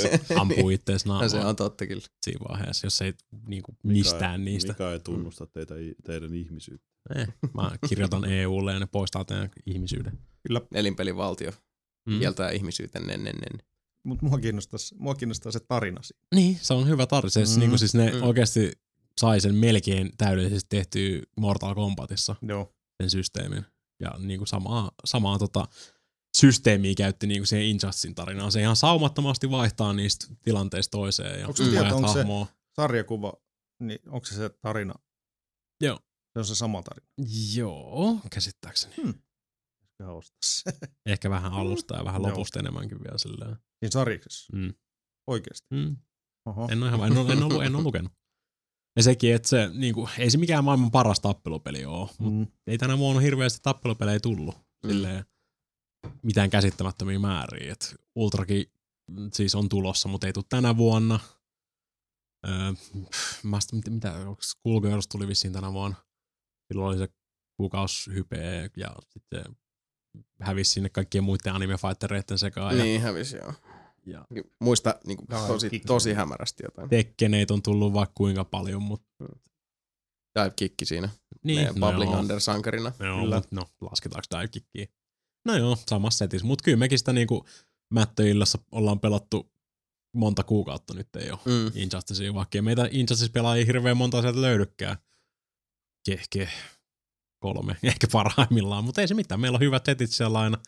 ampuu 0.40 0.70
ittees 0.70 1.04
No, 1.06 1.12
naamaan 1.12 1.30
se 1.30 1.38
on 1.38 1.56
totta 1.56 1.86
kyllä. 1.86 2.02
siinä 2.22 2.40
vaiheessa, 2.48 2.86
jos 2.86 3.02
ei 3.02 3.14
niinku 3.46 3.72
Mika- 3.72 3.78
mistään 3.92 4.44
niistä. 4.44 4.72
Mika 4.72 4.92
ei 4.92 5.00
tunnusta 5.00 5.46
teitä, 5.46 5.74
teidän 6.04 6.34
ihmisyyttä. 6.34 6.86
Eh, 7.16 7.28
mä 7.54 7.70
kirjoitan 7.88 8.24
EUlle 8.40 8.72
ja 8.72 8.78
ne 8.80 8.86
poistaa 8.86 9.24
teidän 9.24 9.50
ihmisyyden. 9.66 10.18
Kyllä, 10.46 10.60
Elinpelivaltio 10.74 11.52
Mm. 12.08 12.18
kieltää 12.18 12.50
ihmisyyten 12.50 13.10
ennen 13.10 13.36
mutta 14.04 14.26
mua 14.26 14.38
kiinnostaa, 14.38 14.78
mua 14.98 15.14
kiinnostaa 15.14 15.52
se 15.52 15.60
tarina 15.60 16.02
siinä. 16.02 16.20
Niin, 16.34 16.58
se 16.62 16.74
on 16.74 16.88
hyvä 16.88 17.06
tarina. 17.06 17.30
Se, 17.30 17.40
Mm. 17.44 17.50
mm. 17.54 17.60
niinku 17.60 17.78
siis 17.78 17.94
ne 17.94 18.10
Mm. 18.10 18.16
mm. 18.16 18.22
oikeasti 18.22 18.72
sai 19.20 19.40
sen 19.40 19.54
melkein 19.54 20.12
täydellisesti 20.18 20.66
tehtyä 20.68 21.22
Mortal 21.36 21.74
Kombatissa, 21.74 22.36
Joo. 22.42 22.73
Sen 23.02 23.10
systeemin. 23.10 23.64
Ja 24.00 24.14
niinku 24.18 24.46
samaa, 24.46 24.92
samaa 25.04 25.38
tota, 25.38 25.68
systeemiä 26.36 26.94
käytti 26.96 27.26
niinku 27.26 27.46
siihen 27.46 27.66
Injusticein 27.66 28.14
tarinaan. 28.14 28.52
Se 28.52 28.60
ihan 28.60 28.76
saumattomasti 28.76 29.50
vaihtaa 29.50 29.92
niistä 29.92 30.26
tilanteista 30.42 30.90
toiseen. 30.90 31.40
Ja 31.40 31.46
Onko 31.46 31.56
se 31.56 31.70
tieto, 31.70 31.96
onko 31.96 32.12
se-. 32.12 32.24
Sarjakuva, 32.76 33.32
niin 33.80 33.98
onko 34.06 34.26
se 34.26 34.34
se 34.34 34.50
tarina? 34.62 34.94
Joo. 35.80 35.98
Se 36.32 36.38
on 36.38 36.44
se 36.44 36.54
sama 36.54 36.82
tarina. 36.82 37.06
Joo, 37.54 38.20
käsittääkseni. 38.30 38.94
Se. 40.42 40.72
Ehkä 41.06 41.30
vähän 41.30 41.52
alusta 41.52 41.96
ja 41.96 42.04
vähän 42.04 42.22
lopusta 42.22 42.58
enemmänkin 42.58 42.98
vielä 43.04 43.18
silleen. 43.18 43.56
Siinä 43.56 43.90
sarjiksessa. 43.90 44.56
Mm. 44.56 44.74
Oikeesti. 45.26 45.66
Mm. 45.70 45.96
Oho. 46.46 46.68
En 46.70 46.82
ole, 46.82 46.88
ihan, 46.88 47.12
en 47.12 47.18
ole, 47.18 47.32
en 47.32 47.42
ole, 47.42 47.64
en 47.64 47.76
ole 47.76 47.82
lukenut. 47.82 48.12
Ja 48.96 49.02
sekin, 49.02 49.34
että 49.34 49.48
se, 49.48 49.70
niinku, 49.74 50.08
ei 50.18 50.30
se 50.30 50.38
mikään 50.38 50.64
maailman 50.64 50.90
paras 50.90 51.20
tappelupeli 51.20 51.84
ole, 51.84 52.08
mutta 52.18 52.52
Mm. 52.52 52.56
ei 52.66 52.78
tänä 52.78 52.98
vuonna 52.98 53.20
hirveästi 53.20 53.58
tappelupelejä 53.62 54.20
tullut. 54.20 54.54
Mm. 54.54 54.90
Silleen, 54.90 55.24
mitään 56.22 56.50
käsittämättömiä 56.50 57.18
määriä. 57.18 57.72
Et 57.72 57.94
Ultrakin 58.14 58.66
mm, 59.10 59.30
siis 59.32 59.54
on 59.54 59.68
tulossa, 59.68 60.08
mutta 60.08 60.26
ei 60.26 60.32
tule 60.32 60.44
tänä 60.48 60.76
vuonna. 60.76 61.20
Öö, 62.48 62.72
mä 63.42 63.60
sit, 63.60 63.72
mitä, 63.72 63.90
mitä 63.90 64.12
onko 64.28 64.42
Schoolgirls 64.42 65.08
tuli 65.08 65.28
vissiin 65.28 65.52
tänä 65.52 65.72
vuonna. 65.72 65.96
Silloin 66.68 66.88
oli 66.88 66.98
se 66.98 67.08
kuukaus 67.56 68.10
hypeä 68.14 68.68
ja 68.76 68.94
sitten 69.10 69.44
hävisi 70.40 70.70
sinne 70.70 70.88
kaikkien 70.88 71.24
muiden 71.24 71.52
anime-fightereiden 71.54 72.38
sekaan. 72.38 72.78
Ja, 72.78 72.84
Niin 72.84 73.00
hävisi 73.00 73.36
joo. 73.36 73.52
Ja 74.06 74.24
Muista 74.60 74.94
niin 75.06 75.16
kuin, 75.16 75.28
tosi, 75.46 75.80
tosi 75.86 76.12
hämärästi 76.12 76.62
jotain. 76.62 76.88
Tekkeneitä 76.88 77.54
on 77.54 77.62
tullut 77.62 77.92
vaikka 77.92 78.12
kuinka 78.14 78.44
paljon, 78.44 78.82
mutta 78.82 79.24
Dive 80.38 80.52
kikki 80.56 80.84
siinä. 80.84 81.08
niin, 81.44 81.58
Meidän 81.58 81.74
no 81.74 81.86
Bubbling 81.86 82.10
joo. 82.12 82.20
Under 82.20 82.40
sankarina. 82.40 82.92
Joo, 83.00 83.20
Kyllä. 83.20 83.36
mut 83.36 83.46
no, 83.50 83.66
lasketaanko 83.80 84.26
dive 84.30 84.48
kickiä? 84.48 84.86
No 85.44 85.56
joo, 85.56 85.76
samassa 85.88 86.18
setissä. 86.18 86.46
Mutta 86.46 86.62
kyllä 86.64 86.76
mekin 86.78 86.98
sitä 86.98 87.12
niinku 87.12 87.44
mättöillassa 87.94 88.58
ollaan 88.72 89.00
pelattu 89.00 89.52
monta 90.14 90.42
kuukautta 90.42 90.94
nyt 90.94 91.16
ei 91.16 91.30
ole 91.30 91.38
Mm. 91.44 91.70
Injusticea, 91.74 92.34
vaikka 92.34 92.58
ei 92.58 92.62
meitä 92.62 92.88
Injustice 92.90 93.32
pelaajia 93.32 93.66
hirveän 93.66 93.96
monta 93.96 94.20
sieltä 94.22 94.40
löydykään. 94.40 94.96
Kehke 96.06 96.48
kolme, 97.38 97.76
ehkä 97.82 98.06
parhaimmillaan, 98.12 98.84
mutta 98.84 99.00
ei 99.00 99.08
se 99.08 99.14
mitään. 99.14 99.40
Meillä 99.40 99.56
on 99.56 99.60
hyvät 99.60 99.84
setit 99.86 100.10
siellä 100.10 100.38
aina. 100.40 100.58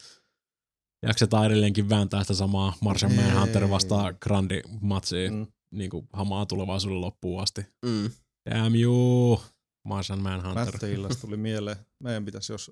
Jaksetaan 1.02 1.46
edelleenkin 1.46 1.88
vääntää 1.88 2.22
sitä 2.24 2.34
samaa 2.34 2.72
Martian. 2.80 3.12
Manhunter 3.14 3.70
vastaan 3.70 4.16
Grandi 4.22 4.60
matsia 4.80 5.30
Mm. 5.30 5.46
niin 5.70 5.90
kuin 5.90 6.08
hamaa 6.12 6.46
tulevaisuuden 6.46 7.00
loppuun 7.00 7.42
asti. 7.42 7.60
Mm. 7.86 8.10
Damn 8.50 8.76
you, 8.80 9.40
Martian 9.84 10.22
Manhunter. 10.22 10.64
Mättöillasta 10.64 11.20
tuli 11.20 11.36
mieleen. 11.36 11.76
Meidän 12.02 12.24
pitäisi 12.24 12.52
jos 12.52 12.70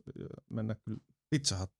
mennä 0.50 0.74
kyllä 0.74 0.98
Pizza 1.30 1.58
Hut. 1.58 1.70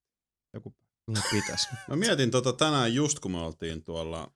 Joku 0.55 0.75
Niin 1.09 1.23
pitäis. 1.31 1.69
Mä 1.89 1.97
mietin 1.97 2.31
tota 2.31 2.53
tänään 2.53 2.95
just 2.95 3.19
kun 3.21 3.31
me 3.33 3.39
oltiin 3.41 3.85
tuolla 3.85 4.33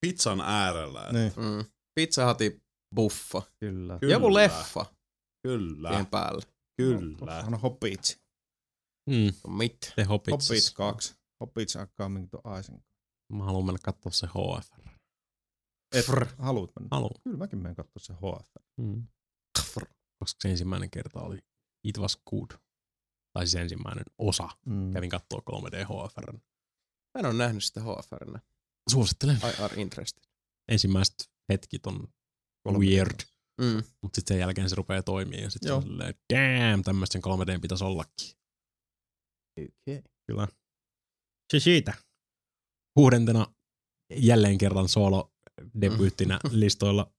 pizzan 0.00 0.40
äärellä. 0.40 1.00
että 1.00 1.12
niin. 1.12 1.32
Mm. 1.36 1.64
Pizza 1.94 2.28
Hutin 2.28 2.62
buffa. 2.94 3.42
Kyllä. 3.60 3.98
Kyllä. 3.98 4.12
Joku 4.14 4.34
leffa 4.34 4.86
Kyllä, 5.42 5.88
siihen 5.88 6.06
päälle. 6.06 6.42
kyllä. 6.76 7.16
Tuossahan 7.18 7.54
on 7.54 7.60
Mm, 9.06 9.56
Mit? 9.56 9.92
The 9.94 10.04
Hobbits. 10.04 10.48
Hobbits 10.48 10.70
2. 10.74 11.14
Hobbits 11.40 11.76
are 11.76 11.86
coming 12.00 12.28
to 12.30 12.42
Isengard. 12.58 12.84
Mä 13.32 13.44
haluan 13.44 13.66
mennä 13.66 13.78
katsoa 13.82 14.12
se 14.12 14.26
HFR. 14.26 14.88
Et 15.94 16.06
haluut 16.38 16.72
mennä. 16.80 16.88
Haluan. 16.90 17.10
Kyllä 17.24 17.36
mäkin 17.36 17.58
menen 17.58 17.76
katsoa 17.76 18.00
se 18.02 18.12
HF. 18.12 18.50
Mm. 18.76 19.06
Koska 20.18 20.38
se 20.42 20.50
ensimmäinen 20.50 20.90
kerta 20.90 21.20
oli 21.20 21.38
It 21.84 21.98
Was 21.98 22.20
Good. 22.30 22.50
Tai 23.32 23.46
siis 23.46 23.54
ensimmäinen 23.62 24.04
osa. 24.18 24.48
Mm. 24.66 24.92
Kävin 24.92 25.10
katsoa 25.10 25.42
3D 25.50 25.84
HFR. 25.84 26.32
Mä 26.32 27.18
en 27.18 27.26
ole 27.26 27.34
nähnyt 27.34 27.64
sitä 27.64 27.80
HFRnä. 27.80 28.40
Suosittelen. 28.90 29.36
I 29.36 29.62
are 29.62 29.80
interested. 29.82 30.22
Ensimmäiset 30.68 31.30
hetkit 31.52 31.86
on 31.86 32.08
weird, 32.68 33.20
Mm. 33.60 33.82
mutta 34.02 34.16
sitten 34.16 34.34
sen 34.34 34.40
jälkeen 34.40 34.68
se 34.70 34.76
rupeaa 34.76 35.02
toimia 35.02 35.40
ja 35.40 35.50
sitten 35.50 35.82
silleen, 35.82 36.14
damn, 36.32 36.82
tämmöistä 36.82 37.12
sen 37.12 37.22
3D 37.22 37.60
pitäisi 37.60 37.84
ollakin. 37.84 38.28
Okay. 39.62 40.02
Kyllä. 40.26 40.48
Se 41.52 41.60
siitä. 41.60 41.94
Kuudentena 42.94 43.46
jälleen 44.16 44.58
kerran 44.58 44.88
solo 44.88 45.32
debyyttinä 45.80 46.38
listoilla 46.50 47.12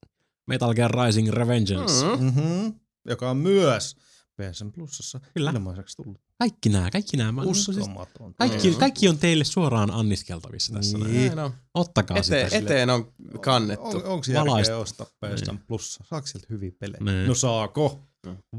Metal 0.48 0.74
Gear 0.74 0.92
Rising 1.06 1.30
Revengeance. 1.30 2.06
Mm. 2.06 2.24
Mm-hmm. 2.24 2.80
Joka 3.08 3.30
on 3.30 3.38
myös 3.38 3.96
PSN 4.42 4.72
Plusassa 4.72 5.20
Kyllä. 5.34 5.52
ilmaiseksi 5.52 5.98
tullut. 5.98 6.22
Kaikki 6.40 6.70
nämä, 6.70 6.90
kaikki 6.92 7.18
nämä. 7.18 7.44
Siis 7.54 7.68
Uskomaton. 7.70 8.34
kaikki, 8.36 8.70
Mm. 8.72 8.76
kaikki 8.78 9.10
on 9.10 9.18
teille 9.18 9.44
suoraan 9.44 9.92
anniskeltavissa 9.92 10.74
tässä. 10.74 10.98
Niin. 10.98 11.36
Näin. 11.36 11.52
Ottakaa 11.74 12.18
Eteen, 12.18 12.50
sitä. 12.50 12.58
eteen 12.66 12.90
on 12.90 13.14
kannettu. 13.42 13.86
On, 13.86 13.96
onko 13.96 14.26
Valaist- 14.28 14.58
järkeä 14.58 14.78
ostaa 14.78 15.06
PSN 15.06 15.58
Plussa? 15.68 16.04
Saako 16.10 16.28
sieltä 16.28 16.48
hyviä 16.50 16.72
pelejä? 16.80 17.00
Niin. 17.04 17.28
No 17.28 17.36
saako? 17.36 18.00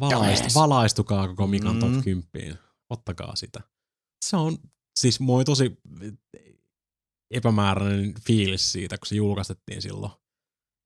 Valaist, 0.00 0.54
valaistukaa 0.54 1.28
koko 1.28 1.46
Mikan 1.46 1.74
Mm. 1.74 1.80
top 1.80 2.04
10. 2.04 2.58
Ottakaa 2.90 3.36
sitä. 3.36 3.60
Se 4.22 4.36
on, 4.36 4.58
siis 4.96 5.20
moi 5.20 5.44
tosi 5.44 5.80
epämääräinen 7.30 8.14
fiilis 8.26 8.72
siitä, 8.72 8.98
kun 8.98 9.06
se 9.06 9.14
julkaistettiin 9.14 9.82
silloin. 9.82 10.12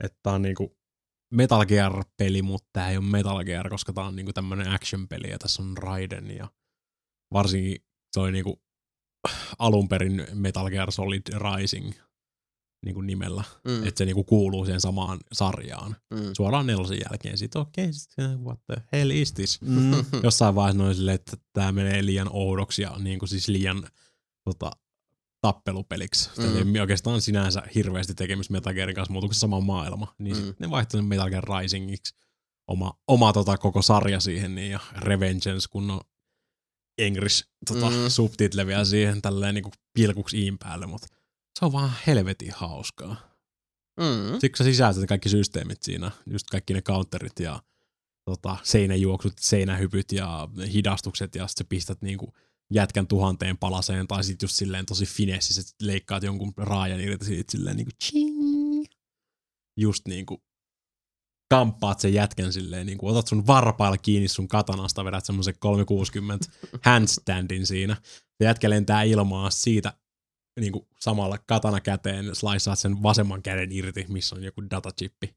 Että 0.04 0.18
tää 0.22 0.32
on 0.32 0.42
niinku 0.42 0.78
Metal 1.32 1.66
Gear-peli, 1.66 2.42
mutta 2.42 2.68
tää 2.72 2.90
ei 2.90 2.96
ole 2.96 3.04
Metal 3.04 3.44
Gear, 3.44 3.70
koska 3.70 3.92
tää 3.92 4.04
on 4.04 4.16
niinku 4.16 4.32
tämmönen 4.32 4.68
action-peli 4.70 5.30
ja 5.30 5.38
tässä 5.38 5.62
on 5.62 5.76
Raiden 5.76 6.36
ja 6.36 6.48
varsinkin 7.32 7.84
oli 8.16 8.32
niinku 8.32 8.62
alun 9.58 9.88
perin 9.88 10.26
Metal 10.34 10.70
Gear 10.70 10.92
Solid 10.92 11.22
Rising 11.28 11.92
niinku 12.86 13.00
nimellä. 13.00 13.44
Mm. 13.64 13.86
Että 13.86 13.98
se 13.98 14.04
niinku 14.04 14.24
kuuluu 14.24 14.64
siihen 14.64 14.80
samaan 14.80 15.18
sarjaan 15.32 15.96
Mm. 16.10 16.30
suoraan 16.36 16.66
nelosen 16.66 16.98
jälkeen. 17.10 17.38
Sitten 17.38 17.62
okei, 17.62 17.90
okay, 18.18 18.36
what 18.36 18.58
the 18.66 18.82
hell 18.92 19.10
is 19.10 19.32
this? 19.32 19.60
Mm. 19.62 19.92
Jossain 20.22 20.54
vaiheessa 20.54 20.82
noin 20.82 20.94
silleen, 20.94 21.14
että 21.14 21.36
tämä 21.52 21.72
menee 21.72 22.06
liian 22.06 22.28
oudoksi 22.32 22.82
ja 22.82 22.96
niin 22.98 23.18
kuin 23.18 23.28
siis 23.28 23.48
liian 23.48 23.88
tota, 24.44 24.70
tappelupeliksi. 25.40 26.30
Mm. 26.38 26.74
ei 26.74 26.80
oikeastaan 26.80 27.20
sinänsä 27.20 27.62
hirveästi 27.74 28.14
tekemistä 28.14 28.52
Metal 28.52 28.74
Gearin 28.74 28.94
kanssa 28.96 29.12
muuta 29.12 29.26
kuin 29.26 29.34
se 29.34 29.38
sama 29.38 29.60
maailma. 29.60 30.14
Niin 30.18 30.36
Mm. 30.36 30.54
ne 30.58 30.70
vaihtoi 30.70 30.98
sen 30.98 31.04
Metal 31.04 31.30
Gear 31.30 31.44
Risingiksi 31.44 32.14
oma, 32.68 32.92
oma 33.08 33.32
tota, 33.32 33.58
koko 33.58 33.82
sarja 33.82 34.20
siihen 34.20 34.54
niin, 34.54 34.70
ja 34.70 34.80
Revengeance, 34.96 35.68
kun 35.70 35.90
on 35.90 36.00
English 36.98 37.44
tota, 37.68 37.90
mm. 37.90 37.96
subtitle 38.08 38.66
vielä 38.66 38.84
siihen 38.84 39.22
tälleen 39.22 39.54
niin 39.54 39.62
kuin 39.62 39.72
pilkuksi 39.92 40.42
iin 40.42 40.58
päälle, 40.58 40.86
mutta 40.86 41.06
se 41.58 41.64
on 41.64 41.72
vaan 41.72 41.92
helvetin 42.06 42.52
hauskaa. 42.56 43.36
Mm. 44.00 44.30
Kun 44.40 44.50
sä 44.58 44.64
sisältät 44.64 45.00
ne 45.00 45.06
kaikki 45.06 45.28
systeemit 45.28 45.82
siinä, 45.82 46.10
just 46.30 46.46
kaikki 46.50 46.74
ne 46.74 46.82
counterit 46.82 47.40
ja 47.40 47.62
tota, 48.24 48.56
seinäjuoksut, 48.62 49.32
seinähypyt 49.40 50.12
ja 50.12 50.48
hidastukset 50.72 51.34
ja 51.34 51.46
sitten 51.46 51.64
sä 51.64 51.68
pistät 51.68 52.02
niinku 52.02 52.34
jätkän 52.74 53.06
tuhanteen 53.06 53.58
palaseen 53.58 54.08
tai 54.08 54.24
sitten 54.24 54.44
just 54.44 54.56
silleen 54.56 54.86
tosi 54.86 55.06
finessissä, 55.06 55.60
että 55.60 55.86
leikkaat 55.86 56.22
jonkun 56.22 56.52
raajan 56.56 57.00
irti 57.00 57.24
siitä 57.24 57.52
silleen 57.52 57.76
niinku 57.76 57.92
ching. 58.04 58.84
Just 59.76 60.08
niinku 60.08 60.42
kamppaat 61.50 62.00
sen 62.00 62.14
jätkän 62.14 62.52
silleen, 62.52 62.86
niinku 62.86 63.08
otat 63.08 63.26
sun 63.26 63.46
varpailla 63.46 63.98
kiinni 63.98 64.28
sun 64.28 64.48
katanasta, 64.48 65.04
vedät 65.04 65.24
semmoisen 65.24 65.54
360 65.58 66.46
handstandin 66.84 67.66
siinä. 67.66 67.96
Ja 68.40 68.46
jätkä 68.46 68.70
lentää 68.70 69.02
ilmaa 69.02 69.50
siitä 69.50 69.92
niin 70.60 70.72
kuin 70.72 70.86
samalla 71.00 71.38
katana 71.38 71.80
käteen 71.80 72.34
sliceaat 72.34 72.78
sen 72.78 73.02
vasemman 73.02 73.42
käden 73.42 73.72
irti, 73.72 74.06
missä 74.08 74.36
on 74.36 74.44
joku 74.44 74.62
datachippi. 74.70 75.36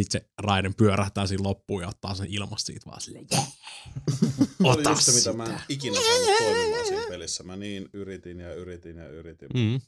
Sitten 0.00 0.20
se 0.20 0.28
Raiden 0.38 0.74
pyörähtää 0.74 1.26
siinä 1.26 1.42
loppuun 1.44 1.82
ja 1.82 1.88
ottaa 1.88 2.14
sen 2.14 2.26
ilmasta 2.30 2.66
siitä 2.66 2.86
vaan 2.90 3.00
silleen, 3.00 3.26
yeah. 3.32 3.48
Oli 4.64 4.80
Ota 4.80 4.90
just 4.90 5.02
se, 5.02 5.12
mitä 5.12 5.32
mä 5.32 5.44
en 5.44 5.60
ikinä 5.68 5.96
saanut 6.00 6.38
toimimaan 6.38 6.86
siinä 6.86 7.04
pelissä. 7.08 7.42
Mä 7.42 7.56
niin 7.56 7.88
yritin 7.92 8.40
ja 8.40 8.54
yritin 8.54 8.96
ja 8.96 9.08
yritin. 9.08 9.48
Mm. 9.54 9.60
Mm, 9.60 9.80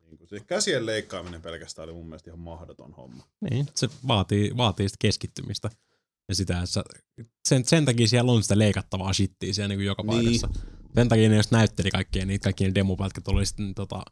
Niin 0.00 0.18
kuin, 0.18 0.28
se 0.28 0.40
käsien 0.40 0.86
leikkaaminen 0.86 1.42
pelkästään 1.42 1.88
oli 1.88 1.92
mun 1.94 2.06
mielestä 2.06 2.30
ihan 2.30 2.40
mahdoton 2.40 2.92
homma. 2.92 3.24
niin, 3.50 3.66
se 3.74 3.88
vaatii, 4.08 4.56
vaatii 4.56 4.88
sitä 4.88 4.96
keskittymistä. 5.00 5.70
Ja 6.28 6.34
sitä, 6.34 6.62
että 6.62 6.82
sen, 7.48 7.64
sen 7.64 7.84
takia 7.84 8.08
siellä 8.08 8.32
on 8.32 8.42
sitä 8.42 8.58
leikattavaa 8.58 9.12
shittiä 9.12 9.52
siellä 9.52 9.68
niin 9.68 9.78
kuin 9.78 9.86
joka 9.86 10.02
Niin. 10.02 10.12
paikassa. 10.24 10.48
Sen 10.94 11.08
takia 11.08 11.28
ne 11.28 11.36
just 11.36 11.50
näytteli 11.50 11.90
kaikkia 11.90 12.26
niitä, 12.26 12.44
kaikki 12.44 12.64
ne 12.64 12.74
demopätkät 12.74 13.28
oli 13.28 13.46
sitten 13.46 13.74
tota, 13.74 14.02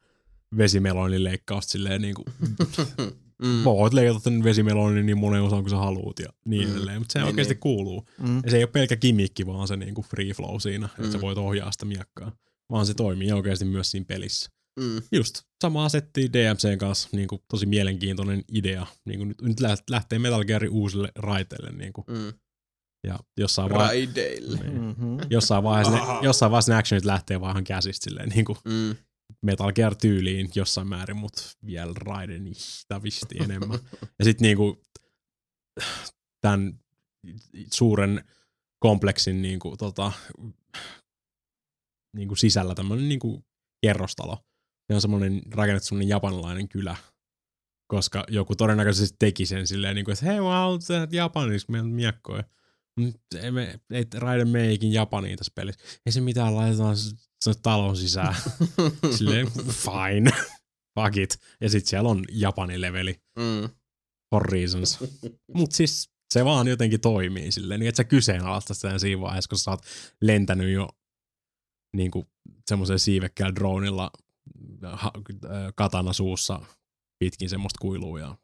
vesimelonin 0.57 1.25
leikkausta 1.25 1.71
silleen 1.71 2.03
niin 2.03 2.15
kuin, 2.15 2.27
Mm. 3.43 3.65
voit 3.65 3.93
leikata 3.93 4.21
tämän 4.21 4.45
vesimelonin 4.45 5.07
niin 5.07 5.19
monen 5.19 5.43
osaan 5.43 5.63
kuin 5.63 5.71
sä 5.71 5.77
haluut 5.77 6.19
ja 6.19 6.29
niin 6.45 6.69
Mm. 6.69 6.75
edelleen, 6.75 6.99
mutta 6.99 7.13
se 7.13 7.19
Niin, 7.19 7.27
oikeasti 7.27 7.55
niin. 7.55 7.61
kuuluu. 7.61 8.09
Mm. 8.19 8.41
Ja 8.45 8.51
se 8.51 8.57
ei 8.57 8.63
ole 8.63 8.71
pelkkä 8.71 8.97
kimikki, 8.97 9.47
vaan 9.47 9.69
se 9.69 9.77
niinku 9.77 10.03
free 10.03 10.33
flow 10.33 10.61
siinä, 10.61 10.87
että 10.87 11.03
Mm. 11.03 11.13
sä 11.13 11.21
voit 11.21 11.39
ohjaa 11.39 11.73
sitä 11.73 11.85
miekkaa. 11.85 12.33
Vaan 12.71 12.87
se 12.87 12.95
toimii 12.95 13.33
oikeasti 13.33 13.65
myös 13.65 13.91
siinä 13.91 14.05
pelissä. 14.09 14.51
Mm. 14.81 15.03
Just 15.13 15.43
sama 15.63 15.85
asetti 15.85 16.33
DMCn 16.33 16.79
kanssa, 16.79 17.09
niinku 17.13 17.45
tosi 17.51 17.67
mielenkiintoinen 17.67 18.45
idea. 18.53 18.87
Niinku 19.05 19.25
nyt, 19.25 19.43
nyt 19.43 19.61
läht- 19.61 19.85
lähtee 19.91 20.19
Metal 20.19 20.45
Gearin 20.45 20.71
uusille 20.71 21.13
raiteille. 21.17 21.73
Niinku. 21.73 22.05
Mm. 22.09 22.33
Ja 23.07 23.19
jossain, 23.37 23.71
vai- 23.71 23.79
Raideille. 23.79 24.59
Mm-hmm. 24.59 25.19
jossain, 25.31 25.65
vaiheessa 25.65 25.93
ne, 25.97 26.01
jossain 26.23 26.51
vaiheessa 26.51 26.73
ne 26.73 26.79
actionit 26.79 27.05
lähtee 27.05 27.41
vaan 27.41 27.53
ihan 27.53 27.65
käsistä 27.65 28.05
silleen, 28.05 28.29
niinku 28.29 28.57
Mm. 28.65 28.97
Metal 29.43 29.73
Gear 29.73 29.95
tyyliin 29.95 30.51
jossain 30.55 30.89
määrin, 30.89 31.17
mutta 31.17 31.43
vielä 31.67 31.93
Raidenista 31.97 33.03
visti 33.03 33.35
enemmän. 33.45 33.79
ja 34.19 34.25
sitten 34.25 34.43
niinku 34.43 34.83
tämän 36.41 36.79
suuren 37.73 38.25
kompleksin 38.79 39.43
niinku, 39.43 39.77
tota, 39.77 40.13
niinku 42.17 42.37
sisällä 42.37 42.75
tämmöinen 42.75 43.09
niinku 43.09 43.45
kerrostalo. 43.87 44.39
Se 44.93 44.95
on 44.95 45.01
semmoinen 45.01 45.43
rakennettu 45.51 45.87
semmoinen 45.87 46.09
japanilainen 46.09 46.69
kylä, 46.69 46.97
koska 47.87 48.25
joku 48.29 48.57
todennäköisesti 48.57 49.17
teki 49.19 49.47
sen 49.47 49.67
silleen, 49.67 49.95
niinku, 49.95 50.11
että 50.11 50.27
hei, 50.27 50.41
mä 50.41 50.51
haluan 50.51 50.81
tehdä 50.87 51.07
japaniksi, 51.11 51.67
meillä 51.71 51.87
on 51.87 51.93
miekkoja. 51.93 52.45
Ei, 53.43 53.51
me, 53.51 53.81
ei 53.91 54.07
Raiden 54.15 54.49
meikin 54.49 54.93
Japaniin 54.93 55.39
tässä 55.39 55.53
pelissä. 55.55 55.81
Ei 56.07 56.13
se 56.13 56.21
mitään, 56.21 56.55
laitetaan 56.55 56.97
se, 56.97 57.53
talon 57.63 57.97
sisään. 57.97 58.35
Silleen, 59.19 59.49
fine, 59.71 60.31
fuck 61.01 61.17
it. 61.17 61.39
Ja 61.61 61.69
sit 61.71 61.87
siellä 61.87 62.09
on 62.09 62.25
Japanin 62.33 62.81
leveli, 62.81 63.21
Mm. 63.39 63.69
for 64.35 64.43
reasons. 64.53 64.99
Mut 65.55 65.73
siis 65.73 66.11
se 66.33 66.45
vaan 66.45 66.69
jotenkin 66.69 67.01
toimii 67.01 67.53
silleen, 67.53 67.81
niin 67.81 67.89
että 67.89 67.97
sä 67.97 68.05
kyseenalaista 68.05 68.75
sitä 68.75 68.99
siinä 68.99 69.21
vaiheessa, 69.21 69.49
kun 69.49 69.59
sä 69.59 69.71
oot 69.71 69.83
lentänyt 70.21 70.73
jo 70.73 70.89
niinku 71.97 72.27
semmoisen 72.69 72.99
siivekkäällä 72.99 73.55
dronilla 73.55 74.11
katana 75.75 76.13
suussa 76.13 76.61
pitkin 77.19 77.49
semmoista 77.49 77.79
kuilua 77.81 78.21
ja 78.21 78.37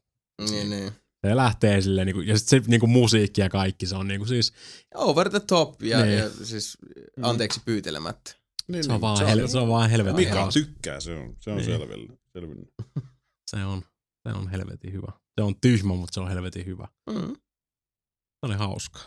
Niin, 0.51 0.71
niin. 0.71 0.93
se 1.27 1.37
lähtee 1.37 1.81
silleen, 1.81 2.07
niinku, 2.07 2.21
ja 2.21 2.39
sit 2.39 2.49
se 2.49 2.63
niinku 2.67 2.87
musiikki 2.87 3.41
ja 3.41 3.49
kaikki, 3.51 3.87
se 3.87 3.97
on 3.97 4.09
niinku 4.09 4.27
siis, 4.27 4.53
Over 4.95 5.31
the 5.31 5.41
top 5.41 5.83
ja, 5.83 6.03
Niin. 6.05 6.19
ja 6.19 6.31
siis 6.31 6.79
anteeksi 7.23 7.61
pyytelemättä. 7.65 8.35
Niin, 8.69 8.85
se 8.85 8.93
on 8.93 9.01
vaan, 9.01 9.19
hel- 9.27 9.49
se 9.49 9.59
on 9.59 9.69
vaan 9.69 9.91
helvetin 9.91 10.17
Mika 10.17 10.35
hauska. 10.41 10.61
tykkää, 10.61 11.01
se 11.01 11.15
on, 11.15 11.37
se 11.41 11.51
on 11.51 11.57
Niin. 11.57 11.67
selvillä. 11.67 12.17
selvinnyt. 12.33 12.69
Se 13.51 13.65
on, 13.65 13.83
se 14.29 14.35
on 14.35 14.49
helvetin 14.49 14.93
hyvä. 14.93 15.13
Se 15.39 15.43
on 15.45 15.61
tyhmä, 15.61 15.95
mutta 15.95 16.15
se 16.15 16.21
on 16.21 16.29
helvetin 16.29 16.67
hyvä. 16.67 16.89
Mm. 17.11 17.35
Se 17.37 18.47
oli 18.47 18.55
hauska. 18.55 19.01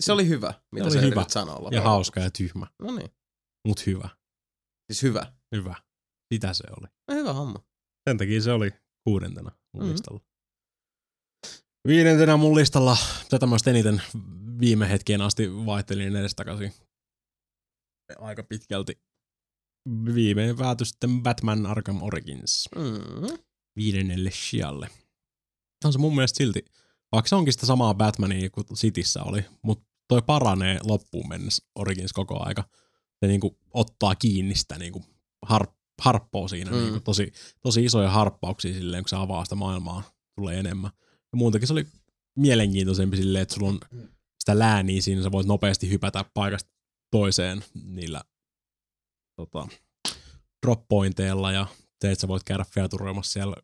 Se 0.00 0.12
oli 0.12 0.28
hyvä, 0.28 0.54
mitä 0.72 0.84
oli 0.84 0.92
sä 0.94 1.00
hyvä. 1.00 1.24
sanoa 1.28 1.68
Ja 1.72 1.82
hauska 1.82 2.20
ja 2.20 2.30
tyhmä, 2.30 2.66
No 2.82 2.92
niin, 2.96 3.10
mut 3.68 3.86
hyvä. 3.86 4.08
Siis 4.90 5.02
hyvä. 5.02 5.32
Hyvä. 5.56 5.74
Sitä 6.34 6.52
se 6.54 6.64
oli. 6.80 6.86
No, 7.08 7.14
hyvä 7.14 7.32
homma. 7.32 7.64
Sen 8.08 8.18
takia 8.18 8.42
se 8.42 8.52
oli 8.52 8.70
kuudentena 9.04 9.50
mun 9.74 9.82
Mhm. 9.84 9.92
listalla. 9.92 10.20
Viidentenä 11.88 12.36
mun 12.36 12.54
listalla, 12.56 12.96
tätä 13.30 13.46
mä 13.46 13.56
eniten 13.66 14.02
viime 14.60 14.90
hetkeen 14.90 15.20
asti 15.22 15.50
vaihtelin 15.66 16.16
edestakaisin 16.16 16.72
aika 18.18 18.42
pitkälti. 18.42 19.00
Viimein 20.14 20.56
päätyi 20.56 20.86
sitten 20.86 21.22
Batman 21.22 21.66
Arkham 21.66 22.02
Origins 22.02 22.68
Mm. 22.76 23.38
viidennelle 23.76 24.30
sijalle. 24.34 24.88
On 25.84 25.92
se 25.92 25.98
mun 25.98 26.14
mielestä 26.14 26.36
silti, 26.36 26.64
vaikka 27.12 27.28
se 27.28 27.34
onkin 27.34 27.52
sitä 27.52 27.66
samaa 27.66 27.94
Batmania 27.94 28.50
kuin 28.50 28.66
Cityssä 28.66 29.22
oli, 29.22 29.44
mutta 29.62 29.84
toi 30.08 30.22
paranee 30.22 30.78
loppuun 30.84 31.28
mennessä 31.28 31.66
Origins 31.74 32.12
koko 32.12 32.46
aika. 32.46 32.68
Se 33.20 33.26
niinku 33.26 33.58
ottaa 33.74 34.14
kiinni 34.14 34.54
sitä 34.54 34.78
niinku 34.78 35.04
har, 35.42 35.66
harppoo 36.00 36.48
siinä, 36.48 36.70
Mm. 36.70 36.76
mm. 36.76 36.82
niinku 36.82 37.00
tosi, 37.00 37.32
tosi 37.60 37.84
isoja 37.84 38.10
harppauksia 38.10 38.74
silleen, 38.74 39.02
kun 39.04 39.08
se 39.08 39.16
avaa 39.16 39.44
sitä 39.44 39.54
maailmaa, 39.54 40.02
tulee 40.36 40.58
enemmän. 40.58 40.90
Ja 41.32 41.36
muutenkin 41.36 41.66
se 41.66 41.72
oli 41.72 41.86
mielenkiintoisempi 42.38 43.16
silleen, 43.16 43.42
että 43.42 43.54
sulla 43.54 43.68
on 43.68 43.80
sitä 44.38 44.58
lääniä 44.58 45.02
siinä, 45.02 45.22
sä 45.22 45.32
voit 45.32 45.46
nopeasti 45.46 45.90
hypätä 45.90 46.24
paikasta 46.34 46.70
toiseen 47.10 47.64
niillä 47.84 48.22
tota, 49.36 49.68
drop 50.66 50.88
pointeilla 50.88 51.52
ja 51.52 51.66
se, 52.00 52.10
että 52.10 52.20
sä 52.20 52.28
voit 52.28 52.44
käydä 52.44 52.64
featuroimassa 52.74 53.32
siellä 53.32 53.56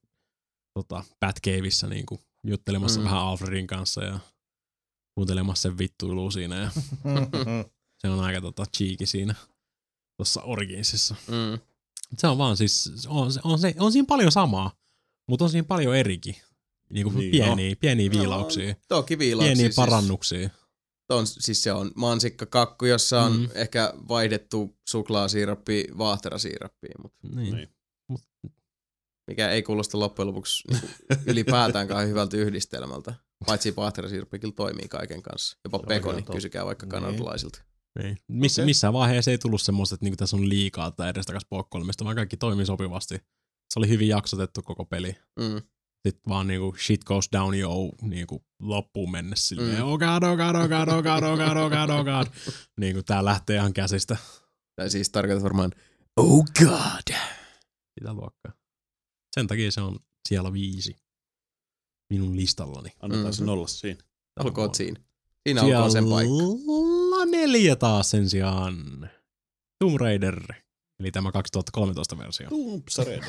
tota, 0.74 1.04
Batcaveissa 1.20 1.86
niin 1.86 2.06
kuin, 2.06 2.20
juttelemassa 2.46 3.00
Mm. 3.00 3.04
mm. 3.04 3.10
vähän 3.10 3.22
Alfredin 3.22 3.66
kanssa 3.66 4.04
ja 4.04 4.18
kuuntelemassa 5.14 5.62
sen 5.62 5.78
vittuilua 5.78 6.30
siinä 6.30 6.56
ja 6.56 6.70
se 8.06 8.18
on 8.18 8.24
aika 8.24 8.40
tota, 8.40 8.64
cheeky 8.76 9.06
siinä 9.06 9.34
tuossa 10.16 10.42
Originsissa. 10.42 11.14
Mm. 11.28 11.58
Se 12.18 12.26
on 12.26 12.38
vaan 12.38 12.56
siis, 12.56 12.90
on, 13.08 13.30
on, 13.44 13.58
se, 13.58 13.74
on 13.78 13.92
siinä 13.92 14.06
paljon 14.06 14.32
samaa, 14.32 14.70
mutta 15.28 15.44
on 15.44 15.50
siinä 15.50 15.64
paljon 15.68 15.96
erikin. 15.96 16.36
Niin 16.90 17.04
kuin 17.04 17.16
Niin, 17.18 17.30
pieniä, 17.30 17.76
pieniä 17.76 18.10
viilauksia, 18.10 18.68
No, 18.68 18.74
toki 18.88 19.18
viilauksia. 19.18 19.48
pieniä 19.54 19.66
siis, 19.66 19.76
parannuksia. 19.76 20.50
On, 21.08 21.26
siis 21.26 21.62
se 21.62 21.72
on 21.72 21.90
mansikkakakku, 21.94 22.84
jossa 22.84 23.22
on 23.22 23.32
Mm. 23.36 23.48
ehkä 23.54 23.92
vaihdettu 24.08 24.76
suklaasiirappi 24.88 25.84
vaahterasiirappiin, 25.98 26.94
mutta 27.02 27.18
Niin. 27.34 27.54
Niin. 27.54 27.68
mikä 29.26 29.50
ei 29.50 29.62
kuulosta 29.62 29.98
loppujen 30.00 30.28
lopuksi 30.28 30.62
niinku 30.70 30.88
ylipäätäänkään 31.30 32.08
hyvältä 32.08 32.36
yhdistelmältä. 32.36 33.14
Paitsi 33.46 33.76
vaahterasiirappi 33.76 34.38
kyllä 34.38 34.54
toimii 34.54 34.88
kaiken 34.88 35.22
kanssa. 35.22 35.58
Jopa 35.64 35.78
pekoni, 35.78 36.22
kysykää 36.22 36.66
vaikka 36.66 36.86
Niin. 36.86 36.90
kanadalaisilta. 36.90 37.62
Niin. 38.02 38.18
Missä, 38.28 38.62
Okei. 38.62 38.66
Missään 38.66 38.92
vaiheessa 38.92 39.30
ei 39.30 39.38
tullut 39.38 39.60
semmoista, 39.62 39.94
että 39.94 40.04
niinku 40.04 40.16
tässä 40.16 40.36
on 40.36 40.48
liikaa 40.48 40.90
tai 40.90 41.08
edestakas 41.08 41.44
Poukkoilmista, 41.50 42.04
vaan 42.04 42.16
kaikki 42.16 42.36
toimii 42.36 42.66
sopivasti. 42.66 43.14
Se 43.72 43.78
oli 43.78 43.88
hyvin 43.88 44.08
jaksotettu 44.08 44.62
koko 44.62 44.84
peli. 44.84 45.16
Mm. 45.40 45.62
Sitten 46.08 46.22
vaan 46.28 46.46
niinku 46.46 46.74
shit 46.86 47.04
goes 47.04 47.28
down 47.32 47.54
yo 47.54 47.70
niinku 48.02 48.44
loppuun 48.62 49.10
mennessä 49.10 49.48
silleen, 49.48 49.76
Mm. 49.78 49.82
oh 49.84 49.98
god, 49.98 50.22
oh 50.22 50.36
god, 50.36 50.54
oh 50.54 50.68
god, 50.68 50.88
oh 50.88 51.02
god, 51.02 51.22
oh 51.22 51.38
god, 51.38 51.56
oh 51.56 51.70
god, 51.70 51.90
oh 51.90 52.04
god. 52.04 52.26
niinku 52.80 53.02
tää 53.02 53.24
lähtee 53.24 53.56
ihan 53.56 53.72
käsistä. 53.72 54.16
Tai 54.76 54.90
siis 54.90 55.10
tarkoitat 55.10 55.42
varmaan, 55.44 55.72
oh 56.16 56.44
god. 56.58 57.14
Sitä 57.98 58.12
luokkaa. 58.14 58.52
Sen 59.34 59.46
takia 59.46 59.70
se 59.70 59.80
on 59.80 59.98
siellä 60.28 60.52
viisi 60.52 60.96
minun 62.12 62.36
listallani. 62.36 62.90
Annetaan 63.00 63.32
se 63.34 63.42
Mhm. 63.42 63.46
nolla 63.46 63.66
siinä. 63.66 64.00
Olkoon 64.44 64.74
siinä. 64.74 65.00
Siinä 65.48 65.62
olkoon 65.62 65.92
sen 65.92 66.04
paikka. 66.08 66.32
Siellä 67.46 67.58
neljä 67.58 67.76
taas 67.76 68.10
sen 68.10 68.30
sijaan. 68.30 69.10
Tomb 69.78 69.96
Raider, 70.00 70.40
eli 71.00 71.10
tämä 71.10 71.32
2013 71.32 72.18
versio. 72.18 72.48
Tumpsareida. 72.48 73.26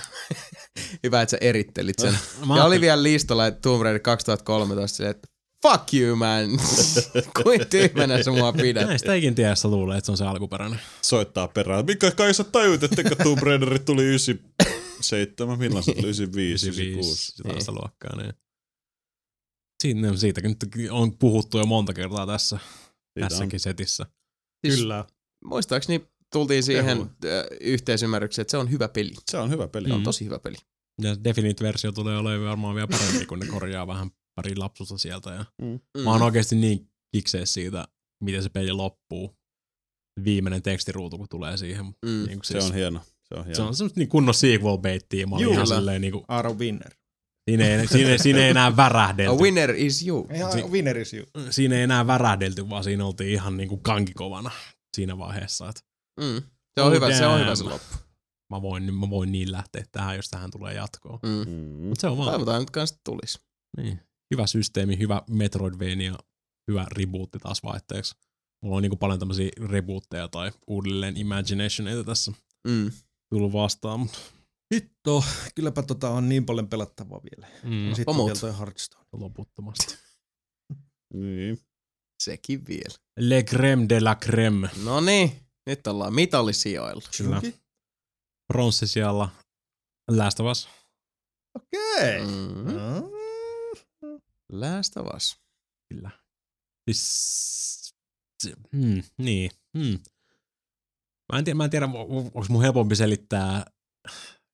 Hyvä, 1.04 1.22
että 1.22 1.32
sä 1.32 1.38
erittelit 1.42 2.00
sen. 2.00 2.18
Mä 2.46 2.58
Ja 2.58 2.66
oli 2.66 2.82
vielä 2.82 3.04
listalla, 3.04 3.48
että 3.48 3.62
Tomb 3.62 3.82
Raider 3.84 4.00
2013, 4.00 4.98
silleen, 4.98 5.16
että 5.16 5.28
fuck 5.64 5.94
you 5.94 6.16
man. 6.16 6.50
Kuin 7.44 7.68
tyhmänä 7.70 8.24
sä 8.24 8.32
mua 8.32 8.54
pidät. 8.54 8.88
Näistä 8.88 9.14
eikin 9.14 9.36
tiedä, 9.36 9.50
jos 9.50 9.62
sä 9.62 9.68
luulee, 9.68 9.98
että 9.98 10.06
se 10.06 10.12
on 10.12 10.18
se 10.18 10.26
alkuperäinen. 10.26 10.80
Soittaa 11.02 11.48
perään. 11.48 11.86
Mikä 11.86 12.12
kai 12.12 12.34
sä 12.34 12.44
tajut, 12.44 12.84
että 12.84 13.04
Tomb 13.24 13.44
Raiderit 13.44 13.86
tuli 13.86 14.04
97, 14.04 15.60
milloin 15.60 15.84
se 15.84 15.92
tuli 15.92 16.08
95, 16.08 16.68
96. 16.68 17.26
sitä 17.26 17.60
sitä 17.60 17.72
luokkaa. 17.72 18.16
Niin. 18.16 18.34
Siitä, 19.84 20.18
siitäkin 20.18 20.50
nyt 20.50 20.92
on 20.92 21.18
puhuttu 21.18 21.58
jo 21.58 21.66
monta 21.66 21.94
kertaa 21.94 22.28
tässä, 22.28 22.60
Siitä 23.20 23.26
on 23.26 23.30
tässäkin 23.30 23.60
setissä. 23.60 24.06
Siis 24.68 24.80
Kyllä. 24.80 25.06
Muistaakseni 25.46 26.08
tultiin 26.34 26.64
siihen 26.64 26.98
äh, 27.02 27.08
yhteisymmärrykseen, 27.62 28.42
että 28.44 28.52
se 28.52 28.58
on 28.58 28.72
hyvä 28.72 28.88
peli. 28.88 29.12
Se 29.32 29.38
on 29.38 29.50
hyvä 29.50 29.68
peli. 29.68 29.88
Se 29.88 29.94
on 29.94 30.00
Mm. 30.00 30.04
tosi 30.04 30.26
hyvä 30.26 30.40
peli. 30.40 30.56
Ja 31.02 31.16
Definite-versio 31.24 31.92
tulee 31.92 32.18
olemaan 32.18 32.50
varmaan 32.50 32.76
vielä 32.76 32.88
parempi, 32.88 33.26
kun 33.26 33.40
ne 33.40 33.46
korjaa 33.48 33.88
vähän 33.88 34.12
pari 34.36 34.56
lapsusta 34.56 34.98
sieltä. 34.98 35.30
Ja 35.30 35.46
Mm. 35.62 35.80
Mä 36.04 36.12
oon 36.12 36.22
oikeasti 36.22 36.56
niin 36.56 36.90
kiksees 37.16 37.54
siitä, 37.54 37.88
miten 38.24 38.44
se 38.44 38.50
peli 38.50 38.72
loppuu. 38.72 39.38
Viimeinen 40.24 40.62
tekstiruutu, 40.62 41.18
kun 41.18 41.28
tulee 41.30 41.58
siihen. 41.58 41.86
Mm. 41.86 41.92
Niin 42.26 42.26
kuin 42.38 42.44
Se 42.46 42.52
siis, 42.52 42.66
on 42.66 42.74
hieno. 42.74 43.00
Se 43.28 43.36
on 43.36 43.44
hieno. 43.46 43.56
se 43.56 43.62
on 43.62 43.76
semmoista 43.76 44.00
niin 44.00 44.10
kunnon 44.10 44.34
sequel 44.34 44.78
baittia. 44.78 45.28
Mä 45.28 45.36
olin 45.36 45.44
Juu, 45.44 45.54
ihan 45.54 45.68
silleen 45.68 46.02
niin 46.02 46.12
kuin, 46.12 46.24
Aro 46.28 46.54
Winner. 46.54 46.92
Siinä 47.50 47.66
ei, 47.66 47.88
siinä, 47.88 48.18
siinä 48.18 48.40
ei 48.44 48.50
enää 48.50 48.66
A 48.66 48.78
värähdelty. 48.78 49.44
winner 49.44 49.76
is 49.76 50.08
you. 50.08 50.28
Ihan 50.34 50.72
winneris 50.72 51.14
you. 51.14 51.26
Siinä 51.50 51.76
ei 51.76 51.82
enää 51.82 52.08
värähdelty, 52.08 52.70
vaan 52.70 52.84
siinä 52.84 53.06
oltiin 53.06 53.30
ihan 53.30 53.58
niinku 53.58 53.78
kankikovana 53.78 54.52
siinä 54.96 55.18
vaiheessa. 55.18 55.70
Että 55.70 55.82
Mm. 56.20 56.42
Se 56.78 56.82
on 56.82 56.88
Oh, 56.88 56.94
hyvä, 56.94 57.18
se 57.18 57.26
on 57.28 57.40
hyvä 57.40 57.56
se 57.56 57.64
loppu. 57.64 57.96
mä, 58.52 58.62
voin, 58.62 58.94
mä 58.94 59.10
voin 59.10 59.32
niin 59.32 59.52
lähteä 59.52 59.86
tähän, 59.92 60.16
jos 60.16 60.30
tähän 60.30 60.52
tulee 60.52 60.74
jatkoa. 60.74 61.20
Mm. 61.24 61.52
Mutta 61.88 62.02
se 62.02 62.08
on 62.08 62.18
vaan 62.18 62.30
Toivotaan 62.30 62.60
nyt 62.60 62.70
kanssa 62.72 63.00
tulisi. 63.04 63.40
niin. 63.78 64.00
hyvä 64.34 64.48
systeemi, 64.48 65.00
hyvä 65.00 65.22
Metroidvania, 65.30 66.16
hyvä 66.68 66.86
rebootti 66.92 67.40
taas 67.40 67.64
vaihteeksi. 67.64 68.16
Mulla 68.64 68.76
on 68.76 68.82
niinku 68.82 68.98
paljon 68.98 69.20
tämmöisiä 69.20 69.50
rebootteja 69.70 70.28
tai 70.28 70.52
uudelleen 70.68 71.18
imaginationeita 71.18 72.04
tässä 72.04 72.32
Mm. 72.68 72.92
tullut 73.30 73.54
vastaan. 73.54 74.00
Mutta 74.00 74.18
Hitto, 74.76 75.24
kylläpä 75.56 75.84
tota 75.84 76.10
on 76.10 76.30
niin 76.30 76.46
paljon 76.46 76.70
pelattavaa 76.70 77.22
vielä. 77.24 77.48
mm, 77.64 77.96
Sitten 77.96 78.16
vielä 78.16 78.40
toi 78.40 78.58
Hearthstone. 78.58 79.06
loputtomasti. 79.14 79.98
Niin. 81.14 81.60
Sekin 82.24 82.68
vielä. 82.68 82.96
Le 83.20 83.42
crème 83.52 83.90
de 83.90 84.00
la 84.00 84.16
crème. 84.26 84.70
No 84.84 85.02
niin, 85.02 85.32
nyt 85.66 85.88
ollaan 85.88 86.14
mitallisijoilla. 86.14 87.10
Kyllä. 87.18 87.42
Pronssisijalla 88.48 89.30
Last 90.12 90.40
of 90.40 90.46
Us. 90.52 90.70
Okei. 91.56 92.20
Mm. 92.26 92.72
Mm. 92.72 94.22
Last 94.52 94.98
of 94.98 95.08
Us. 95.16 95.38
Kyllä. 95.90 96.10
Siis, 96.92 97.96
hmm, 98.72 99.04
niin. 99.18 99.52
Hmm. 99.78 100.00
Mä 101.34 101.40
en 101.40 101.46
tiedä, 101.46 101.58
mä 101.58 101.64
en 101.64 101.70
tiedä 101.70 101.86
onko 101.86 102.46
mun 102.50 102.62
helpompi 102.62 102.96
selittää 102.96 103.66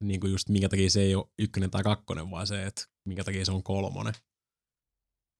niin 0.07 0.19
kuin 0.19 0.31
just 0.31 0.49
minkä 0.49 0.69
takia 0.69 0.89
se 0.89 1.01
ei 1.01 1.15
ole 1.15 1.25
ykkönen 1.39 1.71
tai 1.71 1.83
kakkonen, 1.83 2.31
vai 2.31 2.47
se, 2.47 2.63
että 2.63 2.85
minkä 3.05 3.23
takia 3.23 3.45
se 3.45 3.51
on 3.51 3.63
kolmonen. 3.63 4.13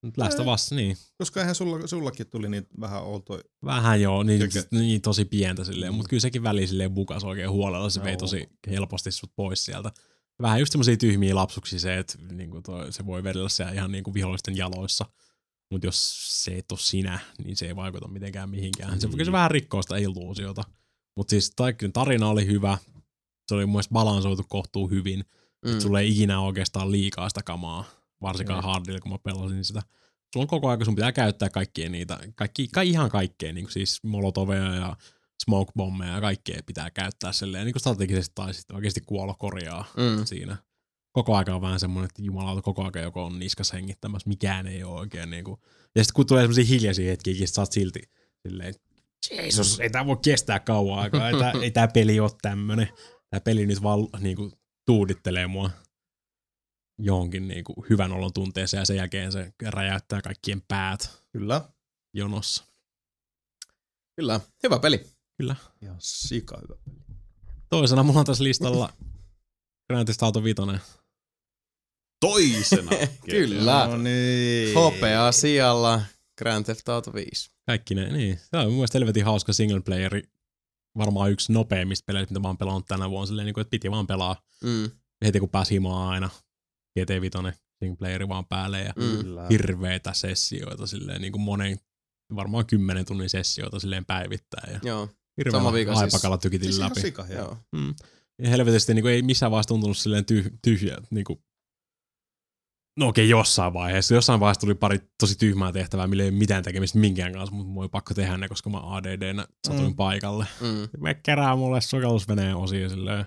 Mut 0.04 0.18
Last 0.18 0.40
of 0.40 0.48
Us, 0.48 0.72
niin. 0.72 0.98
Koska 1.18 1.40
eihän 1.40 1.56
sulla, 1.56 1.88
sullakin 1.88 2.30
tuli 2.30 2.50
niin 2.50 2.68
vähän 2.80 3.04
outo. 3.04 3.42
Vähän 3.66 4.02
joo, 4.02 4.24
niin, 4.24 4.42
niin 4.72 5.02
tosi 5.02 5.26
pientä 5.26 5.64
silleen, 5.64 5.94
mutta 5.94 6.10
kyllä 6.10 6.22
sekin 6.22 6.44
väli 6.44 6.68
silleen 6.68 6.94
bukas 6.94 7.24
oikein 7.24 7.50
huolella, 7.50 7.90
se 7.90 8.04
vei 8.04 8.12
Joo. 8.12 8.18
tosi 8.18 8.50
helposti 8.70 9.12
sut 9.12 9.32
pois 9.36 9.66
sieltä. 9.66 9.92
Vähän 10.42 10.60
just 10.60 10.72
semmosia 10.72 10.98
tyhmiä 10.98 11.36
lapsuksia 11.36 11.80
se, 11.80 11.98
että 11.98 12.18
niinku 12.32 12.62
toi, 12.62 12.94
se 12.94 13.06
voi 13.06 13.24
vedellä 13.24 13.50
siellä 13.50 13.74
ihan 13.74 13.92
niinku 13.92 14.14
vihollisten 14.14 14.58
jaloissa. 14.58 15.06
Mutta 15.72 15.88
jos 15.88 16.28
se 16.44 16.58
et 16.58 16.72
ole 16.72 16.80
sinä, 16.80 17.20
niin 17.44 17.58
se 17.58 17.68
ei 17.68 17.76
vaikuta 17.76 18.08
mitenkään 18.08 18.50
mihinkään. 18.50 19.02
Se, 19.02 19.08
kyllä 19.08 19.26
se 19.26 19.32
vähän 19.32 19.52
rikkoo 19.52 19.82
sitä 19.82 19.98
illuusiota. 19.98 20.64
Mutta 21.18 21.30
siis 21.30 21.54
tarina 21.94 22.28
oli 22.28 22.46
hyvä. 22.46 22.78
Se 23.48 23.56
oli 23.56 23.66
mun 23.66 23.74
mielestä 23.74 23.94
balansoitu 23.94 24.44
kohtuu 24.50 24.88
hyvin. 24.90 25.24
Mm. 25.66 25.72
Mm. 25.72 25.80
Sulla 25.80 26.00
ei 26.00 26.12
ikinä 26.12 26.40
oikeastaan 26.42 26.92
liikaa 26.92 27.30
sitä 27.30 27.42
kamaa, 27.44 27.86
varsinkaan 28.22 28.64
Mm. 28.64 28.68
hardilla, 28.68 29.00
kun 29.00 29.12
mä 29.12 29.18
pelasin 29.24 29.66
sitä. 29.66 29.82
Sulla 30.34 30.44
on 30.44 30.48
koko 30.48 30.70
ajan, 30.70 30.86
sun 30.86 30.96
pitää 30.96 31.12
käyttää 31.12 31.50
kaikkia 31.50 31.90
niitä, 31.90 32.20
kaikki, 32.36 32.68
ka, 32.68 32.82
ihan 32.82 33.10
kaikkea, 33.10 33.54
niin 33.54 33.66
kuin 33.66 33.74
siis 33.74 34.00
molotoveja 34.04 34.76
ja 34.76 34.96
smoke 35.44 35.72
bombeja 35.76 36.14
ja 36.14 36.22
kaikkea 36.22 36.60
pitää 36.66 36.92
käyttää 36.92 37.32
silleen 37.32 37.66
niin 37.66 37.74
kuin 37.74 37.80
strategisesti 37.82 38.32
tai 38.36 38.54
sitten 38.54 38.76
oikeasti 38.76 39.02
kuolo 39.06 39.34
korjaa 39.40 39.86
Mm. 39.98 40.26
siinä. 40.26 40.58
Koko 41.12 41.36
aika 41.36 41.56
on 41.56 41.62
vähän 41.62 41.80
semmoinen, 41.80 42.06
että 42.10 42.22
jumalauta 42.22 42.62
koko 42.62 42.84
aika 42.86 43.00
joko 43.00 43.26
on 43.26 43.40
niskas 43.40 43.74
hengittämässä, 43.74 44.30
mikään 44.30 44.68
ei 44.68 44.84
ole 44.84 45.00
oikein 45.00 45.30
niin 45.30 45.44
kuin. 45.44 45.60
Ja 45.96 46.04
sitten 46.04 46.16
kun 46.16 46.26
tulee 46.28 46.44
semmoisia 46.44 46.66
hiljaisia 46.66 47.10
hetkiä, 47.12 47.34
niin 47.34 47.48
sä 47.48 47.62
oot 47.62 47.72
silti 47.72 48.00
silleen, 48.48 48.74
Jeesus, 49.32 49.80
ei 49.80 49.90
tää 49.90 50.06
voi 50.06 50.18
kestää 50.24 50.60
kauan 50.60 51.00
aikaa, 51.00 51.52
ei 51.62 51.72
tää 51.72 51.88
peli 51.88 52.20
ole 52.20 52.32
tämmönen. 52.42 52.90
Tää 53.34 53.40
peli 53.40 53.66
nyt 53.66 53.84
vaan 53.84 54.00
niinku 54.20 54.52
tuudittelee 54.86 55.48
mua 55.48 55.70
johonkin 57.00 57.48
niinku 57.48 57.86
hyvän 57.90 58.12
olon 58.12 58.34
tunteeseen 58.34 58.82
ja 58.82 58.86
sen 58.86 58.96
jälkeen 58.96 59.32
se 59.32 59.54
räjäyttää 59.64 60.22
kaikkien 60.22 60.62
päät 60.68 61.24
Kyllä. 61.32 61.70
jonossa. 62.14 62.64
Kyllä, 64.16 64.40
hyvä 64.64 64.80
peli. 64.80 65.06
Ihan 65.82 65.98
sika 66.00 66.58
hyvä. 66.62 66.76
Toisena 67.70 68.04
mulla 68.04 68.20
on 68.20 68.26
tässä 68.26 68.44
listalla 68.44 68.94
Grand 69.88 70.06
Theft 70.06 70.24
Auto 70.24 70.44
5. 70.44 70.62
Toisena. 72.20 72.92
Kyllä. 73.32 73.88
No 73.88 73.98
niin. 73.98 74.76
Hopea 74.76 75.32
sijalla 75.32 76.02
Grand 76.38 76.66
Theft 76.66 76.90
Auto 76.90 77.14
5. 77.14 77.52
Kaikki 77.66 77.96
ne, 77.96 78.12
niin. 78.12 78.40
Tämä 78.52 78.64
on 78.64 78.70
mun 78.70 78.78
mielestä 78.78 78.98
helvetin 78.98 79.26
hauska 79.26 79.54
single 79.54 79.82
playeri. 79.82 80.24
Varmaan 80.98 81.32
yksi 81.32 81.54
nopeimmista 81.54 82.04
peleistä, 82.08 82.32
mitä 82.34 82.40
mä 82.40 82.48
oon 82.48 82.58
pelannut 82.58 82.86
tänä 82.88 83.10
vuonna. 83.10 83.26
Silleen, 83.26 83.46
niin 83.46 83.54
kuin, 83.54 83.62
että 83.62 83.70
piti 83.72 83.92
vaan 83.92 84.08
pelaa 84.08 84.36
Mm. 84.64 84.92
heti 85.26 85.40
kun 85.40 85.50
pääsi 85.50 85.74
himaan 85.74 86.10
aina. 86.10 86.30
GT5 87.00 87.54
single 87.80 87.98
playeri 87.98 88.28
vaan 88.30 88.46
päälle 88.46 88.82
ja 88.82 88.94
Mm. 88.96 89.48
Hirveitä 89.50 90.14
sessioita 90.14 90.88
silleen 90.88 91.22
niin 91.22 91.32
kuin 91.32 91.42
monen, 91.42 91.78
varmaan 92.36 92.66
kymmenen 92.66 93.06
tunnin 93.06 93.30
sessioita 93.30 93.80
silleen 93.80 94.06
päivittäin. 94.06 94.74
Ja 94.74 94.80
Joo, 94.84 95.10
hirveällä 95.38 95.60
Sama 95.60 95.74
vika 95.74 95.92
siis. 95.96 96.02
aipakalla 96.04 96.38
tykitin 96.38 96.66
Siis 96.66 96.78
ihan 96.78 96.90
läpi. 96.90 97.02
sika 97.02 97.26
joo. 97.30 97.58
Mm. 97.72 97.94
Ja 98.42 98.50
helvetisti 98.50 98.94
niin 98.94 99.04
kuin, 99.04 99.14
ei 99.14 99.22
missään 99.22 99.52
vaiheessa 99.52 99.68
tuntunut 99.68 99.98
silleen 99.98 100.26
tyh, 100.26 100.52
tyhjä. 100.62 100.98
Niin 101.12 101.24
kuin, 101.26 101.44
no 103.00 103.08
okei, 103.08 103.30
jossain 103.30 103.74
vaiheessa. 103.74 104.14
Jossain 104.14 104.40
vaiheessa 104.40 104.62
tuli 104.62 104.76
pari 104.76 105.00
tosi 105.20 105.38
tyhmää 105.38 105.72
tehtävää, 105.72 106.08
millä 106.08 106.24
ei 106.24 106.30
ole 106.30 106.38
mitään 106.38 106.64
tekemistä 106.64 106.98
minkään 107.00 107.34
kanssa, 107.34 107.56
mutta 107.56 107.70
mulla 107.72 107.84
oli 107.84 107.90
pakko 107.90 108.14
tehdä 108.14 108.38
ne, 108.38 108.48
koska 108.50 108.70
mä 108.70 108.96
ADD-nä 108.96 109.48
satuin 109.68 109.88
Mm. 109.92 109.96
paikalle. 109.96 110.46
Mm. 110.62 111.02
Me 111.02 111.14
kerää 111.14 111.56
mulle 111.56 111.82
sukellusveneen 111.82 112.56
osia 112.56 112.90
silleen. 112.90 113.26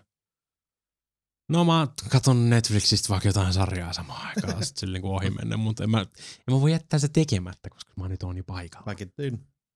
No 1.52 1.64
mä 1.64 1.88
katon 2.10 2.50
Netflixistä 2.50 3.08
vaikka 3.08 3.28
jotain 3.28 3.52
sarjaa 3.52 3.92
samaan 3.92 4.26
aikaan, 4.26 4.64
sit 4.66 4.76
silleen 4.76 5.02
kun 5.02 5.10
ohi 5.14 5.30
mennä, 5.30 5.56
mutta 5.56 5.84
en 5.84 5.90
mä, 5.90 6.00
en 6.00 6.54
mä 6.54 6.60
voi 6.60 6.72
jättää 6.72 6.98
se 6.98 7.08
tekemättä, 7.08 7.70
koska 7.70 7.92
mä 7.96 8.08
nyt 8.08 8.22
oon 8.22 8.36
jo 8.36 8.44
paikalla. 8.44 8.86
Mäkin. 8.86 9.12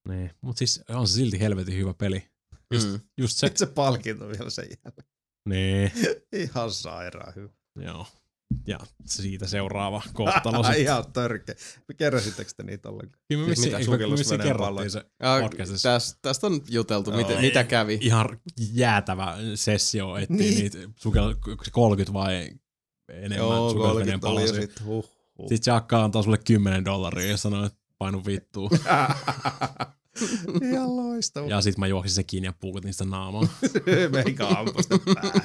Niin. 0.09 0.31
Mut 0.41 0.57
siis 0.59 0.83
on 0.89 1.09
se 1.09 1.15
silti 1.15 1.41
helvetin 1.41 1.77
hyvä 1.77 1.95
peli. 1.95 2.27
Just, 2.75 2.89
Mm. 2.89 3.01
just 3.19 3.37
se. 3.37 3.47
Sitten 3.47 3.69
se 3.69 3.75
palkinto 3.75 4.29
vielä 4.29 4.51
sen 4.51 4.65
jälkeen. 4.85 5.09
Niin, 5.49 5.93
Ihan 6.45 6.73
sairaan 6.73 7.35
hyvä. 7.35 7.49
joo. 7.85 8.07
Ja 8.67 8.79
siitä 9.05 9.47
seuraava 9.47 10.03
kohtalo 10.13 10.65
sit. 10.73 10.77
Ihan 10.79 11.13
törkeä. 11.13 11.55
Keräsittekö 11.97 12.51
te 12.57 12.63
niitä 12.63 12.89
ollenkaan? 12.89 13.23
Kyllä 13.29 13.47
me 13.49 13.55
Siis 13.55 13.59
vissiin, 13.59 13.99
kerrottiin 13.99 14.91
se 14.91 15.05
podcastissa. 15.43 15.89
tästä, 15.89 16.19
tästä 16.23 16.47
on 16.47 16.61
juteltu, 16.69 17.11
Joo. 17.11 17.19
mitä, 17.29 17.41
mitä 17.41 17.65
kävi. 17.65 17.99
Ihan 18.01 18.41
jäätävä 18.73 19.37
sessio, 19.55 20.17
että 20.17 20.35
Niin. 20.35 20.59
niitä 20.59 20.79
sukel, 20.97 21.35
30 21.73 22.13
vai 22.13 22.51
enemmän 23.09 23.39
Joo, 23.39 23.71
sukellusveneen 23.71 24.21
30 24.21 24.29
oli 24.29 24.61
sit 24.63 24.85
huh. 24.85 25.11
huh. 25.39 25.49
Sitten 25.49 25.73
Jakka 25.73 26.05
antaa 26.05 26.23
sulle 26.23 26.39
10 26.39 26.85
dollaria 26.85 27.31
ja 27.31 27.37
sanoo, 27.37 27.65
että 27.65 27.79
painu 27.99 28.23
vittuun. 28.27 28.71
Ihan 30.73 30.97
loistava. 30.97 31.49
ja 31.49 31.61
sit 31.61 31.79
mä 31.79 31.87
juoksin 31.87 32.15
sen 32.15 32.25
kiinni 32.27 32.47
ja 32.49 32.53
puukutin 32.61 32.93
sitä 32.93 33.05
naamaa. 33.05 33.49
Meikä 34.25 34.47
ampui 34.47 34.83
sitä 34.83 34.99
päähän. 35.15 35.43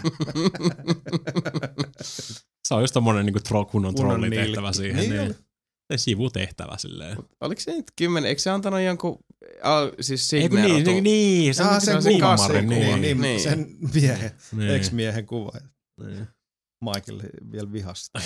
Se 2.67 2.73
on 2.73 2.81
just 2.81 2.93
tommonen 2.93 3.25
niinku 3.25 3.39
tro, 3.39 3.65
kunnon 3.65 3.95
trollitehtävä 3.95 4.73
siihen. 4.73 5.09
Niin 5.09 5.11
Niin. 5.11 5.35
Se 5.93 5.97
sivutehtävä 5.97 6.77
silleen. 6.77 7.17
Oliko 7.41 7.61
se 7.61 7.71
nyt 7.71 7.91
kymmenen, 7.95 8.29
eikö 8.29 8.41
se 8.41 8.49
antanut 8.49 8.81
jonkun, 8.81 9.19
al, 9.63 9.91
siis 10.01 10.21
kun 10.29 10.39
signeeratun? 10.39 10.83
niin, 10.83 11.03
niin, 11.03 11.55
se 11.55 11.63
on 11.63 11.81
sen 11.81 12.01
se 12.03 12.09
kuvan, 12.11 12.37
kummari, 12.37 12.53
sen 12.53 12.67
kuvan, 12.67 12.81
niin, 12.81 13.01
niin, 13.01 13.21
niin. 13.21 13.41
sen 13.41 13.77
miehen, 13.93 14.31
niin, 14.51 14.69
ex-miehen 14.69 15.25
kuva. 15.25 15.51
niin. 16.05 16.27
Michael 16.85 17.21
vielä 17.51 17.71
vihasi. 17.71 18.11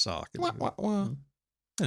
Saakin. 0.00 0.40
Wah, 0.40 0.54
wah, 0.60 0.74
wah. 0.82 1.08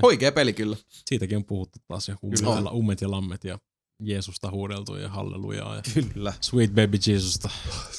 Oikea 0.01 0.31
peli 0.31 0.53
kyllä. 0.53 0.77
Siitäkin 1.09 1.37
on 1.37 1.45
puhuttu 1.45 1.79
taas 1.87 2.07
jo 2.07 2.15
Kyllä 2.21 2.49
ummet, 2.49 2.73
ummet 2.73 3.01
ja 3.01 3.11
lammet 3.11 3.43
ja 3.43 3.59
Jeesusta 4.03 4.51
huudeltu 4.51 4.95
ja 4.95 5.09
hallelujaa 5.09 5.75
ja 5.75 5.81
Kyllä. 5.93 6.33
Sweet 6.41 6.71
Baby 6.71 6.97
Jesusta 7.07 7.49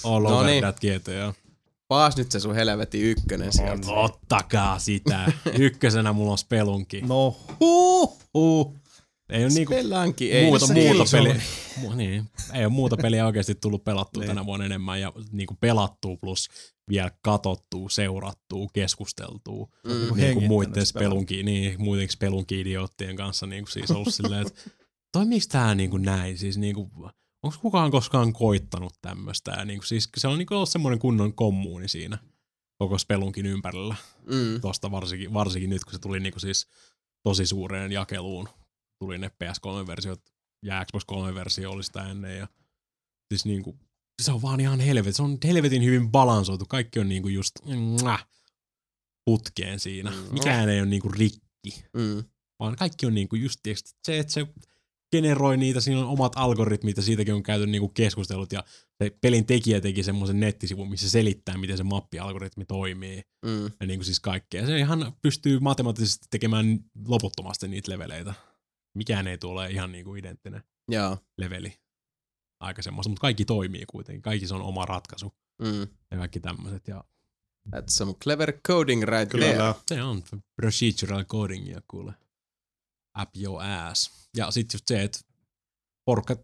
all 0.04 0.22
No 0.22 0.38
over 0.38 0.46
niin. 0.46 0.62
that 0.62 0.76
GTA. 0.80 1.43
Paas 1.88 2.16
nyt 2.16 2.32
se 2.32 2.40
sun 2.40 2.54
helvetin 2.54 3.02
ykkönen 3.02 3.52
sieltä. 3.52 3.90
Ottakaa 3.92 4.78
sitä. 4.78 5.32
Ykkösenä 5.58 6.12
mulla 6.12 6.32
on 6.32 6.38
spelunki. 6.38 7.00
No, 7.00 7.36
huh, 7.60 8.18
huh. 8.34 8.76
Ei 9.30 9.44
ole 9.44 9.52
niinku 9.52 9.72
Spelunky 9.72 10.24
ei 10.24 10.44
muuta, 10.44 10.66
muuta 10.72 11.04
peliä. 11.12 11.36
Mu- 11.82 11.94
niin, 11.94 12.24
ei 12.52 12.64
ole 12.64 12.72
muuta 12.72 12.96
peliä 12.96 13.26
oikeasti 13.26 13.54
tullut 13.54 13.84
pelattua 13.84 14.20
Niin. 14.20 14.28
tänä 14.28 14.46
vuonna 14.46 14.66
enemmän 14.66 15.00
ja 15.00 15.12
niinku 15.32 15.54
pelattua 15.60 16.16
plus 16.16 16.48
vielä 16.88 17.10
katottua, 17.22 17.88
seurattua, 17.88 18.68
keskusteltua. 18.72 19.66
Mm. 19.84 19.90
Niin 19.90 20.08
kuin 20.08 20.20
hengittänyt 20.20 20.48
muiden 20.48 20.86
spelunki, 20.86 21.42
niin, 21.42 21.82
muiden 21.82 22.08
spelunki 22.10 22.60
idioottien 22.60 23.16
kanssa 23.16 23.46
niin 23.46 23.64
kuin 23.64 23.72
siis 23.72 23.90
ollut 23.90 24.14
silleen, 24.14 24.46
että 24.46 24.70
toimiiko 25.12 25.46
tää 25.52 25.74
niin 25.74 25.90
kuin 25.90 26.02
näin? 26.02 26.38
Siis 26.38 26.58
niin 26.58 26.74
kuin, 26.74 26.90
onko 27.44 27.56
kukaan 27.62 27.90
koskaan 27.90 28.32
koittanut 28.32 28.94
tämmöistä? 29.02 29.50
Ja 29.50 29.64
niin 29.64 29.78
kuin, 29.78 29.86
siis 29.88 30.08
se 30.16 30.28
on 30.28 30.38
niin 30.38 30.46
kuin 30.46 30.56
ollut 30.56 30.68
semmoinen 30.68 30.98
kunnon 30.98 31.34
kommuuni 31.34 31.88
siinä 31.88 32.18
koko 32.78 32.98
spelunkin 32.98 33.46
ympärillä. 33.46 33.96
Mm. 34.26 34.60
Tosta 34.60 34.90
varsinkin, 34.90 35.34
varsinkin 35.34 35.70
nyt, 35.70 35.84
kun 35.84 35.92
se 35.92 35.98
tuli 35.98 36.20
niin 36.20 36.32
kuin 36.32 36.40
siis 36.40 36.66
tosi 37.22 37.46
suureen 37.46 37.92
jakeluun. 37.92 38.48
Tuli 38.98 39.18
ne 39.18 39.28
PS3-versiot 39.28 40.20
ja 40.62 40.84
Xbox 40.84 41.02
3-versio 41.12 41.70
oli 41.70 41.82
sitä 41.82 42.10
ennen. 42.10 42.38
Ja 42.38 42.48
siis 43.28 43.44
niin 43.44 43.62
kuin, 43.62 43.80
se 44.22 44.32
on 44.32 44.42
vaan 44.42 44.60
ihan 44.60 44.80
helvetin, 44.80 45.14
se 45.14 45.22
on 45.22 45.38
helvetin 45.44 45.84
hyvin 45.84 46.10
balansoitu. 46.10 46.64
Kaikki 46.68 47.00
on 47.00 47.08
niinku 47.08 47.28
just 47.28 47.54
mwah, 48.02 48.26
putkeen 49.24 49.80
siinä. 49.80 50.10
Mm. 50.10 50.16
Mikään 50.32 50.68
ei 50.68 50.80
ole 50.80 50.88
niinku 50.88 51.08
rikki, 51.08 51.84
Mm. 51.92 52.24
vaan 52.58 52.76
kaikki 52.76 53.06
on 53.06 53.14
niinku 53.14 53.36
just 53.36 53.60
tiiäks, 53.62 53.94
se, 54.04 54.18
että 54.18 54.32
se 54.32 54.46
generoi 55.16 55.56
niitä, 55.56 55.80
siinä 55.80 56.00
on 56.00 56.06
omat 56.06 56.32
algoritmit 56.36 56.96
ja 56.96 57.02
siitäkin 57.02 57.34
on 57.34 57.42
käyty 57.42 57.66
niinku 57.66 57.88
keskustelut 57.88 58.52
ja 58.52 58.64
se 59.02 59.10
pelin 59.20 59.46
tekijä 59.46 59.80
teki 59.80 60.02
semmoisen 60.02 60.40
nettisivun, 60.40 60.90
missä 60.90 61.10
selittää, 61.10 61.58
miten 61.58 61.76
se 61.76 61.82
mappialgoritmi 61.84 62.64
toimii 62.64 63.22
Mm. 63.46 63.64
ja 63.80 63.86
niinku 63.86 64.04
siis 64.04 64.20
kaikkea. 64.20 64.66
Se 64.66 64.78
ihan 64.78 65.12
pystyy 65.22 65.58
matemaattisesti 65.60 66.26
tekemään 66.30 66.80
loputtomasti 67.08 67.68
niitä 67.68 67.92
leveleitä. 67.92 68.34
Mikään 68.94 69.26
ei 69.26 69.38
tule 69.38 69.70
ihan 69.70 69.92
niinku 69.92 70.14
identtinen 70.14 70.62
Joo. 70.88 71.18
leveli. 71.38 71.74
Aika 72.60 72.82
semmoista, 72.82 73.08
mutta 73.10 73.20
kaikki 73.20 73.44
toimii 73.44 73.84
kuitenkin. 73.86 74.22
Kaikki 74.22 74.46
se 74.46 74.54
on 74.54 74.62
oma 74.62 74.86
ratkaisu 74.86 75.32
Mm. 75.62 75.80
ja 76.10 76.16
kaikki 76.16 76.40
tämmöiset. 76.40 76.88
Ja 76.88 77.04
That's 77.68 77.84
some 77.90 78.14
clever 78.14 78.52
coding 78.66 79.02
right 79.02 79.28
there. 79.28 79.52
Kyllä. 79.52 79.74
se 79.88 80.02
on 80.02 80.22
procedural 80.56 81.24
codingia 81.24 81.80
kuule. 81.88 82.14
Up 83.22 83.30
your 83.42 83.62
ass. 83.62 84.28
Ja 84.36 84.50
sitten 84.50 84.74
just 84.74 84.88
se, 84.88 85.02
että 85.02 85.18
porukka 86.04 86.36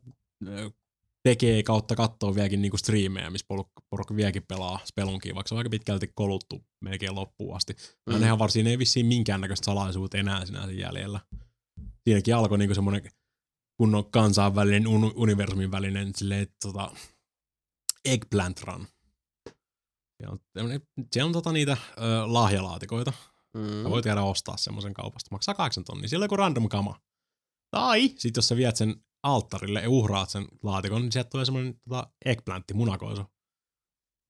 tekee 1.29 1.63
kautta 1.63 1.97
kattoo 1.97 2.35
vieläkin 2.35 2.63
niinku 2.63 2.77
striimejä, 2.77 3.31
missä 3.31 3.45
porukka, 3.49 3.83
porukka 3.91 4.17
vieläkin 4.17 4.43
pelaa 4.49 4.81
spelunkia, 4.85 5.35
vaikka 5.35 5.49
se 5.49 5.55
on 5.55 5.59
aika 5.59 5.71
pitkälti 5.71 6.11
koluttu 6.15 6.65
melkein 6.85 7.15
loppuun 7.15 7.57
asti. 7.57 7.77
Mm. 8.11 8.21
Nehän 8.21 8.39
varsin 8.39 8.67
ei 8.67 8.79
vissiin 8.79 9.07
minkäännäköistä 9.07 9.65
salaisuutta 9.65 10.19
enää 10.19 10.47
sinänsä 10.47 10.73
jäljellä. 10.73 11.21
Siinäkin 12.05 12.37
alkoi 12.37 12.59
niinku 12.59 12.75
semmoinen 12.75 13.11
kunnon 13.77 14.11
kansainvälinen, 14.11 14.87
un- 14.87 15.13
universumin 15.15 15.71
välinen 15.71 16.13
silleen, 16.17 16.47
tota, 16.63 16.91
Eggplant 18.05 18.63
Run. 18.63 18.87
Siellä 20.23 20.39
on, 20.57 20.81
siellä 21.13 21.29
on 21.29 21.33
tota 21.33 21.53
niitä 21.53 21.73
ö, 21.73 22.03
lahjalaatikoita. 22.27 23.13
Mm. 23.57 23.83
Sä 23.83 23.91
voit 23.91 24.05
käydä 24.05 24.23
ostaa 24.23 24.57
semmoisen 24.57 24.95
kaupasta. 24.95 25.29
Maksaa 25.31 25.55
8 25.55 25.85
tonnia. 25.85 26.09
Siellä 26.09 26.23
on 26.23 26.27
joku 26.27 26.37
random 26.37 26.69
kama. 26.69 27.01
Tai 27.71 28.09
sit 28.19 28.37
jos 28.37 28.49
sä 28.49 28.57
viet 28.57 28.77
sen 28.77 28.95
alttarille 29.23 29.81
ja 29.81 29.91
uhraat 29.91 30.31
sen 30.31 30.47
laatikon, 30.63 31.03
niin 31.03 31.13
sieltä 31.13 31.31
tulee 31.31 31.45
semmoinen 31.45 31.75
tota, 31.89 32.07
eggplantti, 32.25 32.75
munakoisu. 32.75 33.23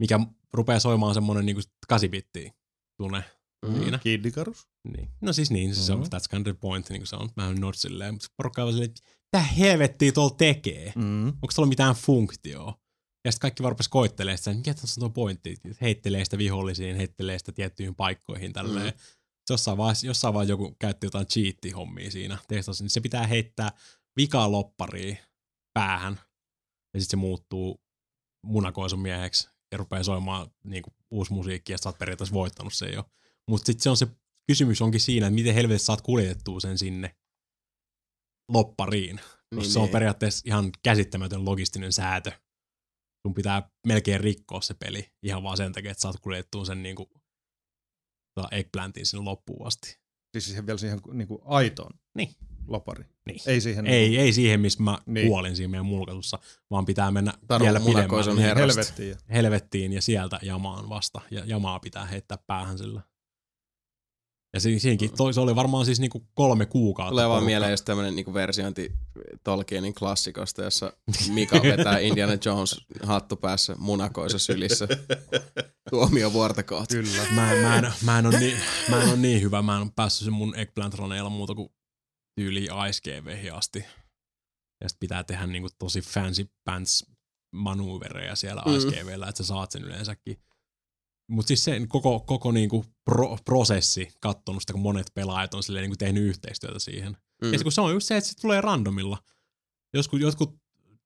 Mikä 0.00 0.20
rupeaa 0.52 0.80
soimaan 0.80 1.14
semmoinen 1.14 1.46
niinku 1.46 1.62
8 1.88 2.10
bittiä 2.10 2.52
tunne 3.02 3.24
Mm. 3.66 3.74
siinä. 3.82 3.98
Kid 3.98 4.24
Icarus. 4.24 4.68
Niin. 4.96 5.08
No 5.20 5.32
siis 5.32 5.50
niin, 5.50 5.74
se 5.74 5.92
on, 5.92 5.98
Mhm. 5.98 6.06
that's 6.06 6.28
kind 6.30 6.46
of 6.46 6.54
the 6.54 6.60
point, 6.60 6.90
niin 6.90 7.00
kuin 7.00 7.06
se 7.06 7.16
on 7.16 7.28
vähän 7.36 7.56
not 7.56 7.74
silleen, 7.74 8.14
mutta 8.14 8.26
porukka 8.36 8.64
on 8.64 8.72
silleen, 8.72 8.90
että 8.90 9.00
mitä 9.32 9.44
helvettiä 9.44 10.12
tuolla 10.12 10.34
tekee? 10.38 10.92
Mm. 10.96 11.26
Onko 11.28 11.46
tuolla 11.54 11.68
mitään 11.68 11.94
funktioa? 11.94 12.79
Ja 13.24 13.32
sitten 13.32 13.40
kaikki 13.40 13.62
vaan 13.62 13.72
rupesi 13.72 13.90
koittelemaan 13.90 14.38
sitä, 14.38 14.50
että 14.50 14.58
mikä 14.58 14.74
tässä 14.74 15.00
on 15.00 15.00
tuo 15.00 15.10
pointti, 15.10 15.56
heittelee 15.80 16.24
sitä 16.24 16.38
vihollisiin, 16.38 16.96
heittelee 16.96 17.38
sitä 17.38 17.52
tiettyihin 17.52 17.94
paikkoihin 17.94 18.52
tälleen. 18.52 18.94
Mm. 18.94 19.00
Jossain 19.50 19.78
vaiheessa, 19.78 20.06
jossain 20.06 20.34
vaiheessa 20.34 20.52
joku 20.52 20.76
käytti 20.78 21.06
jotain 21.06 21.26
cheat-hommia 21.26 22.10
siinä 22.10 22.38
testasi, 22.48 22.84
niin 22.84 22.90
se 22.90 23.00
pitää 23.00 23.26
heittää 23.26 23.72
vikaa 24.16 24.52
loppariin 24.52 25.18
päähän, 25.74 26.20
ja 26.94 27.00
sitten 27.00 27.10
se 27.10 27.16
muuttuu 27.16 27.80
munakoisun 28.46 29.00
mieheksi 29.00 29.48
ja 29.72 29.78
rupeaa 29.78 30.02
soimaan 30.02 30.50
niin 30.64 30.82
kuin, 30.82 30.94
uusi 31.10 31.32
musiikki, 31.32 31.72
ja 31.72 31.78
sä 31.78 31.88
oot 31.88 31.98
periaatteessa 31.98 32.34
voittanut 32.34 32.74
sen 32.74 32.92
jo. 32.92 33.04
Mutta 33.48 33.66
sitten 33.66 33.82
se 33.82 33.90
on 33.90 33.96
se 33.96 34.06
kysymys 34.46 34.82
onkin 34.82 35.00
siinä, 35.00 35.26
että 35.26 35.34
miten 35.34 35.54
helvetissä 35.54 35.86
saat 35.86 36.00
kuljetettua 36.00 36.60
sen 36.60 36.78
sinne 36.78 37.16
loppariin. 38.48 39.20
Niin, 39.54 39.70
se 39.70 39.78
on 39.78 39.84
niin. 39.84 39.92
periaatteessa 39.92 40.42
ihan 40.46 40.70
käsittämätön 40.82 41.44
logistinen 41.44 41.92
säätö. 41.92 42.32
Sun 43.26 43.34
pitää 43.34 43.70
melkein 43.86 44.20
rikkoa 44.20 44.60
se 44.60 44.74
peli 44.74 45.12
ihan 45.22 45.42
vaan 45.42 45.56
sen 45.56 45.72
takia, 45.72 45.90
että 45.90 46.00
saat 46.00 46.20
kuljettua 46.20 46.64
sen 46.64 46.82
niinku, 46.82 47.10
tota 48.34 48.48
eggplantin 48.56 49.06
sinne 49.06 49.24
loppuun 49.24 49.66
asti. 49.66 49.98
Siis 50.32 50.44
siihen 50.46 50.66
vielä 50.66 50.78
siihen 50.78 51.00
niinku 51.12 51.42
aitoon 51.44 51.90
Niin. 52.14 52.34
lopari. 52.68 53.04
Niin. 53.26 53.40
Ei 53.46 53.60
siihen 53.60 53.86
Ei, 53.86 54.08
niinku, 54.08 54.22
ei 54.22 54.32
siihen, 54.32 54.60
missä 54.60 54.82
mä 54.82 54.98
Niin. 55.06 55.14
niin. 55.14 55.26
kuolin 55.28 55.56
siinä 55.56 55.70
meidän 55.70 55.86
mulkaisussa, 55.86 56.38
vaan 56.70 56.86
pitää 56.86 57.10
mennä 57.10 57.32
Taru 57.46 57.64
vielä 57.64 57.78
herrasta. 57.78 58.60
helvettiin. 58.60 59.16
helvettiin 59.32 59.92
ja 59.92 60.02
sieltä 60.02 60.38
jamaan 60.42 60.88
vasta. 60.88 61.20
Ja 61.30 61.44
jamaa 61.46 61.78
pitää 61.80 62.06
heittää 62.06 62.38
päähän 62.46 62.78
sillä. 62.78 63.02
Ja 64.54 64.60
si- 64.60 64.80
siinäkin, 64.80 65.16
toi, 65.16 65.34
se 65.34 65.40
oli 65.40 65.56
varmaan 65.56 65.84
siis 65.84 66.00
niinku 66.00 66.26
kolme 66.34 66.66
kuukautta. 66.66 67.10
Tulee 67.10 67.28
vaan 67.28 67.44
mieleen 67.44 67.70
just 67.70 67.84
tämmönen 67.84 68.16
niinku 68.16 68.34
versiointi 68.34 68.92
Tolkienin 69.44 69.94
klassikosta, 69.94 70.62
jossa 70.62 70.92
Mika 71.28 71.62
vetää 71.76 71.98
Indiana 71.98 72.32
Jones 72.44 72.80
hattu 73.02 73.36
päässä 73.36 73.74
munakoisa 73.78 74.38
sylissä 74.38 74.88
tuomio 75.90 76.32
vuorta 76.32 76.62
kohti. 76.62 76.94
Kyllä. 76.94 77.22
Mä, 77.32 77.52
mä, 77.62 77.76
en, 77.78 77.92
mä, 78.04 78.18
en 78.18 78.26
ole 78.26 78.38
niin, 78.38 78.56
mä 78.88 79.02
en 79.02 79.08
ole 79.08 79.16
niin 79.16 79.42
hyvä, 79.42 79.62
mä 79.62 79.76
en 79.76 79.82
ole 79.82 79.90
päässyt 79.96 80.24
sen 80.24 80.32
mun 80.32 80.54
eggplant 80.58 80.94
runeilla 80.94 81.30
muuta 81.30 81.54
kuin 81.54 81.68
tyyli 82.40 82.68
Ice 82.88 83.50
asti. 83.52 83.84
Ja 84.82 84.88
sit 84.88 85.00
pitää 85.00 85.24
tehdä 85.24 85.46
niinku 85.46 85.68
tosi 85.78 86.00
fancy 86.00 86.50
pants 86.64 87.06
manuvereja 87.54 88.36
siellä 88.36 88.62
Mm. 88.66 88.70
mm. 88.72 88.76
Ice 88.78 88.88
GVllä, 89.02 89.26
että 89.28 89.42
sä 89.42 89.46
saat 89.46 89.70
sen 89.70 89.84
yleensäkin. 89.84 90.36
Mutta 91.30 91.48
siis 91.48 91.64
se 91.64 91.80
koko, 91.88 92.20
koko 92.20 92.52
niinku 92.52 92.84
pro, 93.04 93.38
prosessi 93.44 94.08
kattonut 94.20 94.62
sitä, 94.62 94.72
kun 94.72 94.82
monet 94.82 95.10
pelaajat 95.14 95.54
on 95.54 95.62
silleen 95.62 95.82
niinku 95.82 95.96
tehnyt 95.96 96.22
yhteistyötä 96.22 96.78
siihen. 96.78 97.16
Mm. 97.42 97.52
Ja 97.52 97.58
se, 97.58 97.64
kun 97.64 97.72
se 97.72 97.80
on 97.80 97.92
just 97.92 98.06
se, 98.06 98.16
että 98.16 98.30
se 98.30 98.40
tulee 98.40 98.60
randomilla. 98.60 99.18
Joskus, 99.94 100.20
jotkut 100.20 100.60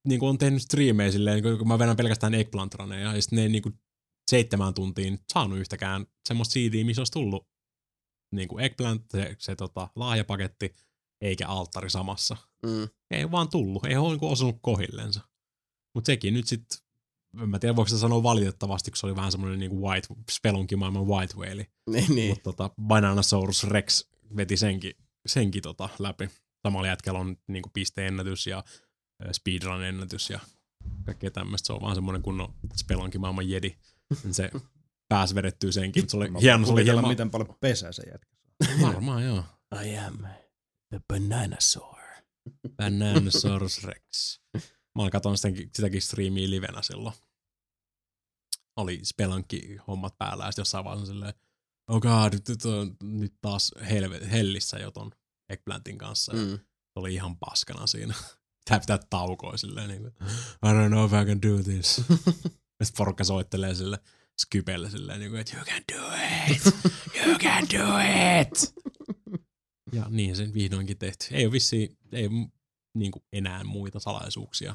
niin 0.08 0.24
on 0.24 0.38
tehnyt 0.38 0.62
striimejä 0.62 1.10
silleen, 1.10 1.42
niin 1.42 1.58
kun 1.58 1.68
mä 1.68 1.78
vedän 1.78 1.96
pelkästään 1.96 2.34
eggplant 2.34 2.74
ja 3.02 3.20
sitten 3.20 3.36
ne 3.36 3.42
ei 3.42 3.48
niin 3.48 3.62
kuin 3.62 3.80
seitsemän 4.30 4.74
tuntiin 4.74 5.18
saanut 5.32 5.58
yhtäkään 5.58 6.06
semmoista 6.28 6.52
CD, 6.52 6.84
missä 6.84 7.00
olisi 7.00 7.12
tullut 7.12 7.48
niin 8.34 8.48
kuin 8.48 8.64
eggplant, 8.64 9.04
se, 9.10 9.36
se 9.38 9.56
tota, 9.56 9.88
lahjapaketti, 9.96 10.74
eikä 11.20 11.48
alttari 11.48 11.90
samassa. 11.90 12.36
Mm. 12.66 12.88
Ei 13.10 13.30
vaan 13.30 13.48
tullut, 13.48 13.84
ei 13.84 13.96
ole 13.96 14.08
niin 14.08 14.32
osunut 14.32 14.58
kohillensa. 14.62 15.20
Mutta 15.94 16.06
sekin 16.06 16.34
nyt 16.34 16.46
sitten, 16.46 16.78
en 17.42 17.48
mä 17.48 17.58
tiedä 17.58 17.76
voiko 17.76 17.88
sitä 17.88 18.00
sanoa 18.00 18.22
valitettavasti, 18.22 18.90
kun 18.90 18.98
se 18.98 19.06
oli 19.06 19.16
vähän 19.16 19.32
semmoinen 19.32 19.58
niin 19.58 19.80
white, 19.80 20.08
spelunkin 20.30 20.78
maailman 20.78 21.06
white 21.06 21.34
whale. 21.36 21.66
Niin, 21.90 22.14
niin. 22.14 22.28
Mutta 22.30 22.42
tota, 22.42 22.70
Bananasaurus 22.82 23.64
Rex 23.64 24.04
veti 24.36 24.56
senkin, 24.56 24.92
senkin 25.26 25.62
tota 25.62 25.88
läpi. 25.98 26.30
Samalla 26.62 26.88
jätkällä 26.88 27.20
on 27.20 27.36
niinku 27.46 27.70
pisteennätys 27.72 28.46
ja 28.46 28.64
speedrun-ennätys 29.32 30.30
ja 30.30 30.40
kaikkea 31.04 31.30
tämmöistä. 31.30 31.66
Se 31.66 31.72
on 31.72 31.80
vaan 31.80 31.94
semmoinen 31.94 32.22
kunnon 32.22 32.54
spelonkin 32.76 33.20
maailman 33.20 33.48
jedi. 33.50 33.76
Se 34.30 34.50
pääsi 35.08 35.34
vedettyä 35.34 35.72
senkin, 35.72 36.02
mutta 36.02 36.10
se 36.10 36.16
oli 36.16 36.30
Mä 36.30 36.38
hieno. 36.38 36.66
Se 36.66 36.72
oli 36.72 36.84
hieno. 36.84 37.08
miten 37.08 37.30
paljon 37.30 37.56
pesää 37.60 37.92
se 37.92 38.02
jätkä. 38.12 38.36
Varmaan 38.82 39.24
joo. 39.24 39.44
I 39.84 39.98
am 39.98 40.18
the 40.88 41.00
bananasaur. 41.08 41.98
Bananasaurus 42.76 43.84
Rex. 43.84 44.40
Mä 44.94 45.02
oon 45.02 45.10
katsonut 45.10 45.40
sitäkin, 45.40 45.70
sitäkin 45.74 46.02
striimiä 46.02 46.50
livenä 46.50 46.82
silloin. 46.82 47.14
Oli 48.76 49.00
spelanki 49.02 49.76
hommat 49.86 50.18
päällä 50.18 50.44
ja 50.44 50.50
sitten 50.52 50.60
jossain 50.60 50.84
vaiheessa 50.84 51.12
silleen, 51.12 51.34
oh 51.88 52.00
god, 52.00 52.32
nyt, 52.32 52.48
nyt, 52.48 52.64
on- 52.64 52.96
nyt 53.02 53.34
taas 53.40 53.74
helve, 53.90 54.30
hellissä 54.30 54.76
jo 54.78 54.90
ton 54.90 55.10
Eggplantin 55.48 55.98
kanssa. 55.98 56.32
Mm. 56.32 56.58
Oli 56.96 57.14
ihan 57.14 57.36
paskana 57.38 57.86
siinä. 57.86 58.14
Tää 58.68 58.80
pitää 58.80 58.98
taukoa 59.10 59.56
silleen 59.56 59.88
niin 59.88 60.00
kuin, 60.02 60.12
I 60.64 60.66
don't 60.66 60.88
know 60.88 61.06
if 61.06 61.12
I 61.12 61.26
can 61.26 61.42
do 61.42 61.62
this. 61.62 61.94
Sitten 62.82 62.96
porukka 62.96 63.24
soittelee 63.24 63.74
sille 63.74 63.98
Skypelle 64.40 64.90
silleen 64.90 65.20
niin 65.20 65.30
kuin, 65.30 65.40
että 65.40 65.56
you 65.56 65.64
can 65.64 65.82
do 65.92 66.06
it, 66.50 66.64
you 67.26 67.38
can 67.38 67.62
do 67.62 67.98
it. 68.40 68.74
Ja 69.92 70.06
niin 70.08 70.36
sen 70.36 70.54
vihdoinkin 70.54 70.98
tehty. 70.98 71.26
Ei 71.30 71.44
ole 71.46 71.52
vissiin, 71.52 71.98
ei 72.12 72.28
niin 72.94 73.12
kuin 73.12 73.24
enää 73.32 73.64
muita 73.64 74.00
salaisuuksia. 74.00 74.74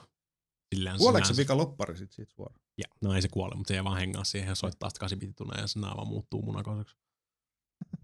Kuoleeko 0.98 1.28
se 1.28 1.38
vika 1.38 1.58
loppari 1.58 1.98
sit 1.98 2.12
siitä 2.12 2.34
suoraan? 2.34 2.62
Ja, 2.78 2.86
no 3.02 3.14
ei 3.14 3.22
se 3.22 3.28
kuole, 3.28 3.56
mutta 3.56 3.68
se 3.68 3.76
ei 3.76 3.84
vaan 3.84 4.00
hengaa 4.00 4.24
siihen 4.24 4.48
ja 4.48 4.56
soittaa 4.56 4.90
sitä 4.90 5.00
kasipitituneen 5.00 5.62
ja 5.62 5.68
se 5.68 5.80
naava 5.80 6.06
muuttuu 6.06 6.42
munakoiseksi. 6.42 6.96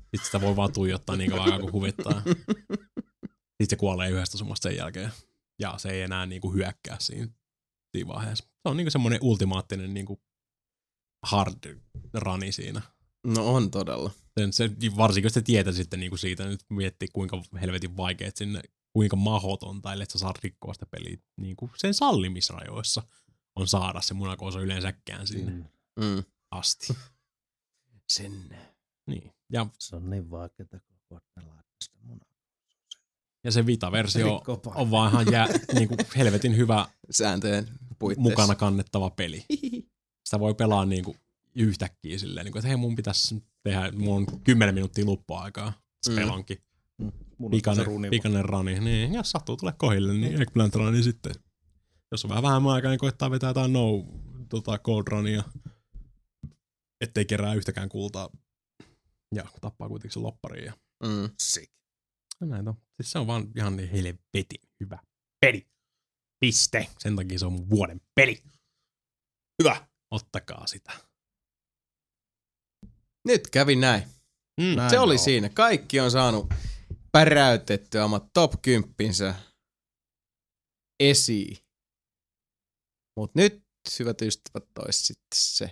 Sitten 0.02 0.26
sitä 0.26 0.42
voi 0.42 0.56
vaan 0.56 0.74
tuijottaa 0.74 1.16
niin 1.16 1.32
kauan 1.32 1.62
kun 1.62 1.72
huvittaa. 1.72 2.22
Sitten 3.62 3.70
se 3.70 3.76
kuolee 3.76 4.10
yhdestä 4.10 4.38
summasta 4.38 4.70
sen 4.70 4.78
jälkeen. 4.78 5.12
Ja 5.60 5.78
se 5.78 5.90
ei 5.90 6.02
enää 6.02 6.26
niinku 6.26 6.54
hyökkää 6.54 6.98
siinä, 7.00 7.28
siinä 7.92 8.08
vaiheessa. 8.08 8.44
Se 8.44 8.70
on 8.70 8.78
niinku 8.78 8.92
semmoinen 8.92 9.20
ultimaattinen 9.22 9.94
niinku 9.94 10.22
hard 11.26 11.82
runi 12.14 12.52
siinä. 12.52 12.82
No 13.28 13.54
on 13.54 13.72
todella. 13.72 14.12
Sen, 14.40 14.54
se, 14.54 14.70
varsinkin 14.98 15.26
jos 15.26 15.34
te 15.34 15.42
tietää 15.42 15.74
sitten 15.74 16.00
niinku 16.00 16.18
siitä, 16.18 16.46
nyt 16.46 16.66
miettii 16.70 17.08
kuinka 17.14 17.42
helvetin 17.62 17.98
vaikeet 17.98 18.38
sinne, 18.38 18.62
kuinka 18.96 19.16
mahotonta, 19.16 19.94
ellei 19.94 20.08
sä 20.10 20.20
saa 20.20 20.34
rikkoa 20.44 20.74
sitä 20.74 20.86
peliä 20.86 21.18
niinku 21.38 21.70
sen 21.78 21.94
sallimisrajoissa 21.94 23.04
on 23.56 23.68
saada 23.68 24.02
se 24.02 24.14
munakoisa 24.14 24.60
yleensäkään 24.60 25.28
sinne 25.28 25.52
Mm. 25.52 25.66
Mm. 26.06 26.24
asti. 26.52 26.88
Sinne. 28.10 28.76
Niin. 29.08 29.32
Ja, 29.52 29.66
Se 29.80 29.96
on 29.96 30.10
niin 30.10 30.32
vaikeaa, 30.32 30.68
kun 30.88 30.98
koettellaan 31.10 31.64
sitä 31.84 31.98
munaa. 32.02 32.28
ja 33.44 33.52
se 33.52 33.66
Vita-versio 33.66 34.44
on 34.76 34.92
vaan 34.92 35.12
ihan 35.14 35.32
jää, 35.32 35.48
niinku 35.74 35.96
helvetin 36.18 36.58
hyvä 36.58 36.88
Sääntöjen 37.12 37.68
puitteissa. 38.00 38.30
mukana 38.30 38.56
kannettava 38.56 39.10
peli. 39.10 39.46
Sitä 40.26 40.40
voi 40.40 40.54
pelaa 40.56 40.86
niinku 40.86 41.16
yhtäkkiä 41.56 42.18
silleen, 42.18 42.44
niinku, 42.46 42.58
että 42.58 42.68
hei 42.68 42.78
mun 42.78 42.96
pitäisi 42.96 43.36
nyt 43.36 43.44
tehdä, 43.64 43.92
mulla 43.92 44.16
on 44.16 44.42
10 44.44 44.76
minuuttia 44.76 45.06
luppuaikaa. 45.06 45.74
Mm. 46.10 47.12
Pikainen, 47.52 47.86
runi. 47.86 48.10
pikainen 48.10 48.46
rani. 48.46 48.80
Niin, 48.80 49.14
jos 49.14 49.32
sattuu 49.32 49.58
tulee 49.58 49.74
kohille, 49.78 50.14
niin 50.14 50.42
eggplant 50.42 50.76
rani 50.76 51.04
sitten. 51.04 51.34
Jos 52.12 52.26
on 52.26 52.30
vähän 52.30 52.44
vähemmän 52.44 52.74
aikaa, 52.74 52.92
niin 52.92 53.00
koittaa 53.00 53.32
vetää 53.32 53.50
jotain 53.50 53.74
no 53.74 54.06
tota, 54.50 54.78
cold 54.78 55.04
runia. 55.08 55.44
Ettei 57.02 57.26
kerää 57.26 57.54
yhtäkään 57.54 57.90
kultaa. 57.90 58.30
Ja 59.36 59.44
tappaa 59.62 59.88
kuitenkin 59.88 60.14
sen 60.14 60.24
loppariin. 60.24 60.66
Ja 60.66 60.74
Mm. 61.04 61.30
Sick. 61.40 61.72
Ja 62.42 62.48
näin 62.48 62.68
on. 62.68 62.74
Siis 63.02 63.12
se 63.12 63.20
on 63.20 63.28
vaan 63.28 63.48
ihan 63.56 63.76
niin 63.78 63.90
helvetin 63.90 64.62
hyvä 64.80 65.00
peli. 65.42 65.68
Piste. 66.40 66.88
Sen 67.00 67.16
takia 67.16 67.40
se 67.40 67.46
on 67.46 67.54
mun 67.54 67.70
vuoden 67.70 68.02
peli. 68.16 68.44
Hyvä. 69.64 69.88
Ottakaa 70.12 70.68
sitä. 70.68 70.92
Nyt 73.28 73.48
kävi 73.50 73.76
näin. 73.76 74.04
Mm. 74.62 74.76
Näin 74.76 74.90
Se 74.90 75.00
oli 75.00 75.14
on. 75.14 75.20
siinä. 75.20 75.50
Kaikki 75.50 76.00
on 76.00 76.12
saanut 76.12 76.54
päräytettyä 77.16 78.06
omat 78.06 78.26
top 78.34 78.54
10 78.62 79.34
esiin. 81.00 81.58
Mut 83.18 83.36
nyt, 83.36 83.64
hyvät 84.00 84.22
ystävät, 84.22 84.64
tois 84.74 85.08
sitten 85.08 85.26
se 85.34 85.70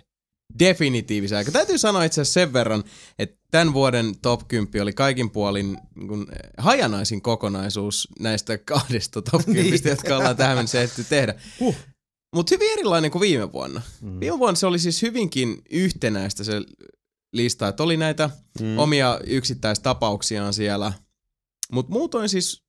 definitiivisen 0.58 1.38
aika. 1.38 1.50
Täytyy 1.52 1.78
sanoa 1.78 2.04
itse 2.04 2.20
asiassa 2.20 2.40
sen 2.40 2.52
verran, 2.52 2.84
että 3.18 3.36
tämän 3.50 3.74
vuoden 3.74 4.18
top 4.22 4.48
10 4.48 4.82
oli 4.82 4.92
kaikin 4.92 5.30
puolin 5.30 5.78
niin 5.94 6.08
kun, 6.08 6.26
eh, 6.32 6.50
hajanaisin 6.58 7.22
kokonaisuus 7.22 8.08
näistä 8.20 8.58
kahdesta 8.72 9.22
top 9.22 9.44
10, 9.44 9.64
Niin. 9.72 9.80
jotka 9.88 10.16
ollaan 10.16 10.36
tähän 10.36 10.56
mennessä 10.56 11.04
tehdä. 11.08 11.34
Huh. 11.60 11.76
Mutta 12.34 12.54
hyvin 12.54 12.72
erilainen 12.72 13.10
kuin 13.10 13.20
viime 13.22 13.52
vuonna. 13.52 13.82
Mm. 14.00 14.20
Viime 14.20 14.38
vuonna 14.38 14.56
se 14.58 14.66
oli 14.66 14.78
siis 14.78 15.02
hyvinkin 15.02 15.62
yhtenäistä 15.70 16.44
se 16.44 16.52
lista, 17.32 17.68
että 17.68 17.82
oli 17.82 17.96
näitä 17.96 18.30
Mm. 18.60 18.78
omia 18.78 19.20
yksittäistapauksiaan 19.26 20.54
siellä. 20.54 20.92
Mutta 21.72 21.92
muutoin 21.92 22.28
siis 22.28 22.64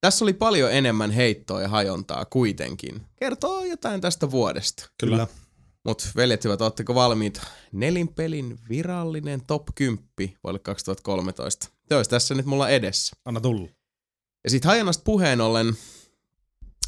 tässä 0.00 0.24
oli 0.24 0.32
paljon 0.32 0.72
enemmän 0.72 1.10
heittoa 1.10 1.62
ja 1.62 1.68
hajontaa 1.68 2.24
kuitenkin. 2.24 3.02
Kertoo 3.16 3.64
jotain 3.64 4.00
tästä 4.00 4.30
vuodesta. 4.30 4.90
Kyllä. 5.00 5.26
Mutta 5.84 6.08
veljet 6.16 6.44
hyvät, 6.44 6.60
ootteko 6.60 6.94
valmiita? 6.94 7.40
Nelinpelin 7.72 8.58
virallinen 8.68 9.46
top 9.46 9.62
10 9.74 10.04
vuodelle 10.44 10.58
2013. 10.58 11.68
Se 11.88 11.96
olisi 11.96 12.10
tässä 12.10 12.34
nyt 12.34 12.46
mulla 12.46 12.68
edessä. 12.68 13.16
Anna 13.24 13.40
tulla. 13.40 13.68
Ja 14.44 14.50
sit 14.50 14.64
hajonnasta 14.64 15.02
puheen 15.04 15.40
ollen, 15.40 15.74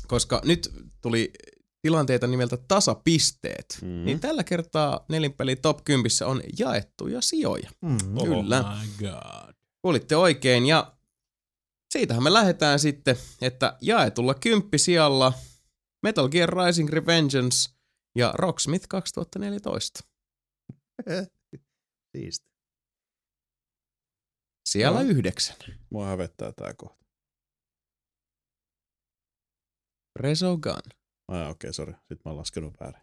koska 0.07 0.41
nyt 0.45 0.73
tuli 1.01 1.33
tilanteita 1.83 2.27
nimeltä 2.27 2.57
tasapisteet, 2.57 3.79
Mm. 3.83 4.05
niin 4.05 4.21
tällä 4.21 4.45
kertaa 4.45 5.05
nelinpeli 5.09 5.57
top 5.57 5.79
10 5.85 6.11
on 6.25 6.43
jaettuja 6.59 7.21
sijoja. 7.21 7.71
Mm. 7.83 7.99
Kyllä. 8.25 8.61
Oh 8.61 8.67
My 8.81 9.09
god. 9.09 9.55
Kuulitte 9.83 10.17
oikein 10.17 10.67
ja 10.67 10.96
siitähän 11.93 12.23
me 12.23 12.33
lähdetään 12.33 12.79
sitten, 12.79 13.17
että 13.41 13.77
jaetulla 13.81 14.35
kymppisijalla 14.35 15.33
Metal 16.03 16.29
Gear 16.29 16.49
Rising 16.49 16.91
Revengeance 16.91 17.71
ja 18.17 18.33
Rocksmith 18.35 18.87
2014. 18.89 20.01
Siisti. 22.13 22.51
Siellä 24.69 25.01
Joo. 25.01 25.11
yhdeksän. 25.11 25.57
Mua 25.91 26.07
hävettää 26.07 26.53
tää 26.53 26.75
kohta. 26.75 27.07
Resogun. 30.17 30.73
Ai 31.29 31.43
okei, 31.43 31.51
okay, 31.51 31.73
sori. 31.73 31.93
Sitten 31.93 32.19
mä 32.25 32.31
oon 32.31 32.37
laskenut 32.37 32.75
väärin. 32.81 33.03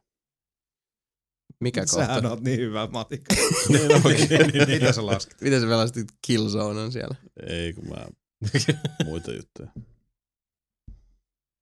Mikä 1.59 1.85
Sähän 1.85 2.07
kohta? 2.07 2.29
oot 2.29 2.41
niin 2.41 2.59
hyvä 2.59 2.87
matikka. 2.87 3.35
Niin 3.69 4.05
oikein, 4.05 4.29
niin, 4.29 4.67
niin. 4.67 4.69
Mitä 4.69 4.93
sä 4.93 5.05
laskit? 5.05 5.41
Miten 5.41 5.61
sä 5.61 5.67
pelastit 5.67 6.07
Killzone 6.27 6.81
on 6.81 6.91
siellä? 6.91 7.15
Ei 7.47 7.73
kun 7.73 7.87
mä 7.87 8.07
muita 9.05 9.31
juttuja. 9.31 9.71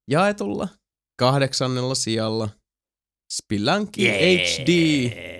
Jaetulla 0.07 0.67
kahdeksannella 1.19 1.95
sijalla 1.95 2.49
Spelunky 3.31 4.01
Yeah. 4.01 4.19
HD 4.19 4.69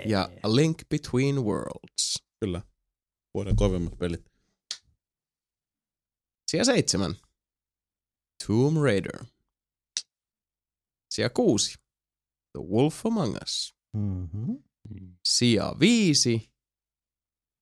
ja 0.10 0.30
A 0.44 0.56
Link 0.56 0.78
Between 0.90 1.36
Worlds. 1.44 2.24
Kyllä. 2.40 2.62
Vuoden 3.34 3.56
kovimmat 3.56 3.98
pelit. 3.98 4.26
Sija 6.52 6.66
seitsemän. 6.66 7.16
Tomb 8.48 8.78
Raider. 8.84 9.26
Sija 11.14 11.30
kuusi. 11.30 11.74
The 12.52 12.62
Wolf 12.62 13.06
Among 13.06 13.36
Us. 13.44 13.76
Mm-hmm. 13.98 14.64
Sija 15.28 15.76
viisi. 15.80 16.52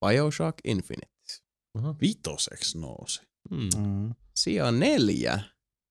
Bioshock 0.06 0.58
Infinite. 0.64 1.10
Vitoseks 2.00 2.74
nousi. 2.74 3.22
Mm. 3.50 3.68
Mm. 3.76 4.14
Sija 4.36 4.72
neljä. 4.72 5.40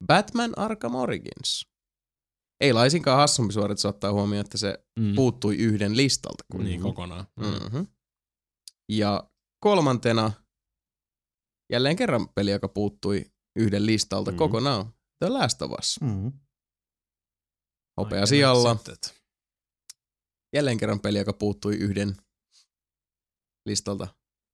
Batman 0.06 0.58
Arkham 0.58 0.96
Origins. 0.96 1.66
Ei 2.62 2.74
laisinkaan 2.74 3.18
hassumpi 3.18 3.54
suoritus 3.54 3.86
ottaa 3.86 4.14
huomioon, 4.14 4.46
että 4.46 4.58
se 4.58 4.86
Mm. 5.00 5.16
puuttui 5.16 5.58
yhden 5.58 5.98
listalta. 5.98 6.44
Kun 6.52 6.64
Niin 6.64 6.82
kokonaan. 6.82 7.28
Mm. 7.40 7.46
Mm-hmm. 7.46 7.88
Ja 8.90 9.30
kolmantena 9.64 10.32
jälleen 11.72 11.96
kerran 11.96 12.30
peli, 12.30 12.52
joka 12.52 12.68
puuttui 12.68 13.26
yhden 13.56 13.86
listalta 13.86 14.32
mm-hmm. 14.32 14.38
kokonaan. 14.38 14.94
The 15.20 15.30
Last 15.30 15.62
of 15.62 15.72
Us. 15.80 16.00
Mm. 16.02 16.32
Hopea 17.98 18.26
sijalla. 18.26 18.78
Jälleen 20.56 20.78
kerran 20.78 21.00
peli, 21.00 21.18
joka 21.18 21.34
puuttui 21.34 21.76
yhden 21.76 22.16
listalta 23.66 24.08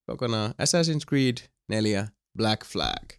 kokonaan. 0.10 0.52
Assassin's 0.52 1.06
Creed 1.10 1.38
4 1.70 2.08
Black 2.38 2.66
Flag. 2.66 3.10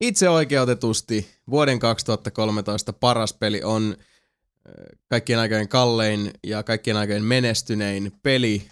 Itse 0.00 0.28
oikeutetusti 0.28 1.30
vuoden 1.50 1.78
2013 1.78 2.92
paras 2.92 3.32
peli 3.32 3.62
on 3.62 3.96
äh, 3.98 4.98
kaikkien 5.08 5.38
aikojen 5.38 5.68
kallein 5.68 6.30
ja 6.46 6.62
kaikkien 6.62 6.96
aikojen 6.96 7.24
menestynein 7.24 8.12
peli 8.22 8.68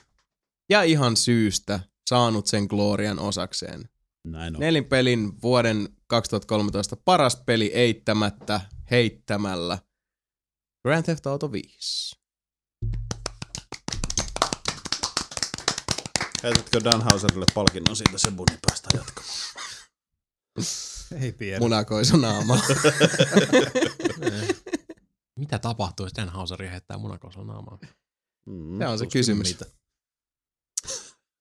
ja 0.70 0.82
ihan 0.82 1.16
syystä 1.16 1.80
saanut 2.08 2.46
sen 2.46 2.64
glorian 2.64 3.18
osakseen. 3.18 3.88
Näin 4.24 4.56
on. 4.56 4.60
Nelinpelin 4.60 5.42
vuoden 5.42 5.88
2013 6.06 6.96
paras 6.96 7.36
peli 7.36 7.70
eittämättä 7.74 8.60
heittämällä 8.90 9.78
Grand 10.82 11.04
Theft 11.04 11.26
Auto 11.26 11.52
5. 11.52 12.23
Heitätkö 16.44 16.80
Dan 16.84 17.02
Hauserille 17.02 17.46
palkinnon 17.54 17.96
siitä 17.96 18.18
se 18.18 18.30
bunin 18.30 18.58
päästä 18.66 18.88
jatkamaan? 18.96 19.34
Ei 21.20 21.32
pieni. 21.32 21.60
Munakoisu 21.60 22.16
naama. 22.16 22.58
Mitä 25.40 25.58
tapahtuu, 25.58 26.06
jos 26.06 26.12
Dan 26.16 26.28
Hauseri 26.28 26.68
heittää 26.68 26.98
munakosella 26.98 27.46
naamaa? 27.46 27.78
Mm, 28.46 28.78
Se 28.78 28.86
on 28.86 28.98
se 28.98 29.06
kysymys. 29.06 29.48
Mitä. 29.48 29.66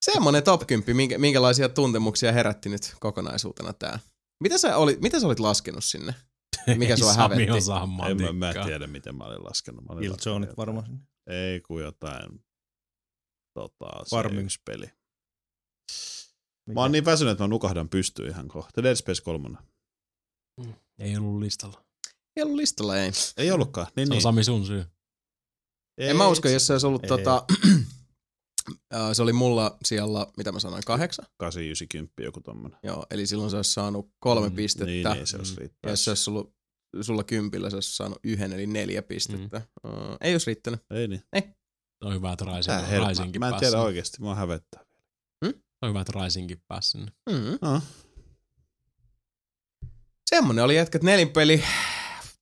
Semmonen 0.06 0.44
top 0.44 0.68
10, 0.68 0.96
minkä, 0.96 1.18
minkälaisia 1.18 1.70
tuntemuksia 1.70 2.32
herätti 2.32 2.70
nyt 2.70 2.96
kokonaisuutena 3.00 3.74
tää. 3.74 4.00
Mitä 4.44 4.58
sä, 4.58 4.78
oli, 4.78 4.98
mitä 5.02 5.20
sä 5.20 5.28
olit 5.28 5.40
laskenut 5.40 5.84
sinne? 5.84 6.16
Mikä 6.78 6.98
sua 6.98 7.10
Ei 7.10 7.16
Sami 7.16 7.34
hävetti? 7.36 7.52
osaa 7.52 7.88
En 8.10 8.22
mä, 8.22 8.34
mä 8.34 8.54
tiedä, 8.66 8.88
miten 8.88 9.16
mä 9.16 9.24
olin 9.24 9.44
laskenut. 9.44 9.86
Mä 9.86 9.94
olin 9.94 10.12
laskenut 10.12 10.58
varmaan. 10.58 11.00
Ei 11.28 11.62
kun 11.62 11.82
jotain 11.82 12.43
tota, 13.54 14.04
se 14.04 14.10
Farming. 14.10 14.46
yksi 14.46 14.60
peli. 14.66 14.86
Mikä? 16.68 16.74
Mä 16.74 16.82
oon 16.82 16.92
niin 16.92 17.06
väsynyt, 17.06 17.32
että 17.32 17.44
mä 17.44 17.48
nukahdan 17.48 17.90
pystyyn 17.90 18.30
ihan 18.30 18.48
kohta. 18.48 18.84
Dead 18.84 18.96
Space 18.96 19.22
3. 19.22 19.58
Ei 21.00 21.18
ollut 21.18 21.40
listalla. 21.42 21.84
Ei 22.36 22.44
ollut 22.44 22.56
listalla, 22.58 22.98
ei. 22.98 23.12
Ei 23.38 23.52
ollutkaan. 23.52 23.88
Niin, 23.96 24.08
Se 24.08 24.12
on 24.12 24.16
niin. 24.16 24.22
Sami 24.22 24.44
sun 24.44 24.66
syy. 24.66 24.86
Ei, 25.98 26.10
en 26.10 26.18
mä 26.18 26.28
usko, 26.28 26.50
jos 26.50 26.68
se 26.68 26.74
olisi 26.74 26.88
ollut 26.88 27.04
Ei. 27.04 27.10
tota... 27.10 27.46
äh, 28.96 29.00
se 29.14 29.22
oli 29.22 29.34
mulla 29.34 29.78
siellä, 29.86 30.28
mitä 30.38 30.52
mä 30.52 30.60
sanoin, 30.60 30.84
kahdeksan? 30.86 31.26
8, 31.38 31.64
9, 31.64 31.88
10, 31.88 32.12
joku 32.20 32.42
tommonen. 32.42 32.80
Joo, 32.84 33.06
eli 33.12 33.28
silloin 33.28 33.50
se 33.50 33.56
olisi 33.56 33.74
saanut 33.74 34.10
kolme 34.20 34.50
Mm, 34.50 34.56
pistettä. 34.56 34.86
Niin, 34.86 35.08
niin, 35.14 35.28
se 35.28 35.38
olisi 35.38 35.60
Mm. 35.60 35.70
Ja 35.84 35.90
jos 35.90 36.04
se 36.04 36.12
olisi 36.12 36.30
ollut 36.30 36.56
sulla 37.02 37.24
kympillä, 37.24 37.70
se 37.70 37.76
olisi 37.76 37.96
saanut 37.96 38.20
yhden 38.24 38.54
eli 38.54 38.68
neljä 38.68 39.02
pistettä. 39.02 39.62
Mm. 39.84 39.90
Uh, 39.92 40.18
ei 40.22 40.34
olisi 40.34 40.46
riittänyt. 40.48 40.80
Ei 40.92 41.08
niin. 41.08 41.24
Se 41.36 41.54
on 42.04 42.14
hyvä, 42.14 42.32
että 42.34 42.46
Rising, 42.46 42.88
herma. 42.90 43.08
Risingin 43.08 43.40
Mä 43.40 43.48
en 43.48 43.54
tiedä 43.56 43.72
sinne. 43.72 43.84
oikeesti, 43.84 44.22
mua 44.22 44.36
hävettää. 44.36 44.86
Se 45.46 45.54
on 45.82 45.90
hyvä, 45.90 46.02
että 46.02 46.14
Risingin 46.24 46.62
pääsi 46.68 46.90
sinne. 46.90 47.12
Mm. 47.30 47.58
No. 47.62 47.82
Semmonen 50.30 50.64
oli 50.64 50.76
jätkät 50.76 51.04
nelinpeli 51.04 51.64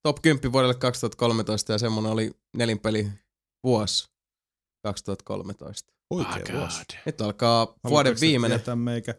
top 0.03 0.17
10 0.21 0.51
vuodelle 0.51 0.73
2013 0.75 1.71
ja 1.71 1.77
semmonen 1.77 2.11
oli 2.11 2.31
nelinpeli 2.57 3.11
vuosi 3.63 4.09
2013. 4.83 5.93
Oikein 6.09 6.55
Oh 6.55 6.61
vuosi. 6.61 6.83
Nyt 7.05 7.21
alkaa 7.21 7.73
vuoden 7.89 8.19
viimeinen. 8.21 8.59
tietää 8.59 8.75
meikä 8.75 9.15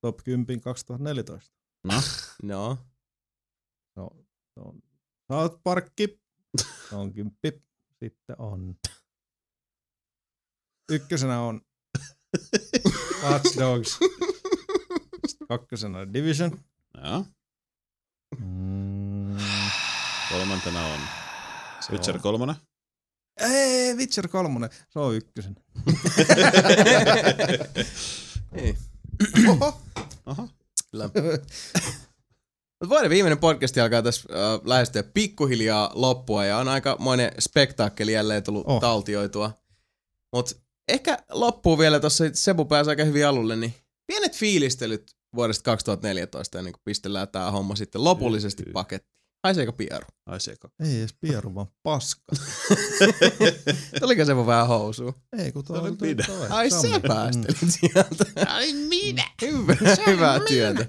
top 0.00 0.16
10 0.24 0.60
2014. 0.60 1.52
No. 2.42 2.78
No, 3.96 4.10
sä 5.28 5.36
oot 5.38 5.60
parkki 5.64 6.20
Se 6.88 6.94
on 6.96 7.12
kymppi. 7.12 7.62
Sitten 8.04 8.36
on. 8.38 8.76
Ykkösenä 10.90 11.40
on 11.40 11.60
Watch 13.30 13.58
Dogs. 13.58 13.98
Kakkosena 15.48 15.98
on 15.98 16.14
Division. 16.14 16.58
Joo. 17.04 17.24
Mm, 18.40 19.36
Kolmantena 20.30 20.86
on 20.86 21.00
se 21.80 21.92
Witcher 21.92 22.14
on- 22.14 22.20
3. 22.22 22.54
Ei, 23.40 23.94
Witcher 23.94 24.28
3. 24.28 24.68
Se 24.88 24.98
on 24.98 25.14
ykkösen. 25.14 25.56
Oho. 30.26 30.48
Kyllä. 30.90 31.10
Mut 32.80 32.88
vuoden 32.90 33.10
viimeinen 33.10 33.38
podcast 33.38 33.78
alkaa 33.78 34.02
tässä 34.02 34.28
äh, 34.32 34.60
lähestyä 34.64 35.02
pikkuhiljaa 35.02 35.90
loppua 35.94 36.44
ja 36.44 36.58
on 36.58 36.68
aika 36.68 36.96
monen 36.98 37.32
spektaakkeli 37.38 38.12
jälleen 38.12 38.42
tullut 38.42 38.64
oh. 38.66 38.80
Taltioitua. 38.80 39.52
Mut 40.32 40.60
ehkä 40.88 41.18
loppuu 41.30 41.78
vielä 41.78 42.00
tuossa, 42.00 42.24
Sebu 42.32 42.64
pääsi 42.64 42.90
aika 42.90 43.04
hyvin 43.04 43.26
alulle, 43.26 43.56
niin 43.56 43.74
pienet 44.06 44.36
fiilistelyt 44.36 45.12
vuodesta 45.36 45.62
2014 45.62 46.58
ennen 46.58 46.72
kuin 46.72 46.80
pistellään 46.84 47.28
tää 47.28 47.50
homma 47.50 47.76
sitten 47.76 48.04
lopullisesti 48.04 48.62
pakettiin. 48.72 49.18
Haiseeko 49.44 49.72
pieru? 49.72 50.06
Ai 50.26 50.40
se 50.40 50.52
kak- 50.52 50.86
Ei 50.86 50.98
edes 50.98 51.14
pieru, 51.20 51.54
vaan 51.54 51.66
paska. 51.82 52.22
Tuliko 54.00 54.24
Sebu 54.24 54.46
vähän 54.46 54.66
housuun? 54.68 55.14
Ei, 55.38 55.52
kun 55.52 55.62
Se 55.66 55.72
toi, 55.72 55.90
minä. 56.00 56.24
toi. 56.26 56.46
Ai 56.50 56.70
Sammi. 56.70 56.90
sä 56.90 57.00
päästelit 57.00 57.56
sieltä. 57.80 58.24
Ai 58.46 58.72
minä. 58.72 59.24
Hyvä, 59.42 59.76
hyvää 60.06 60.40
työtä. 60.40 60.86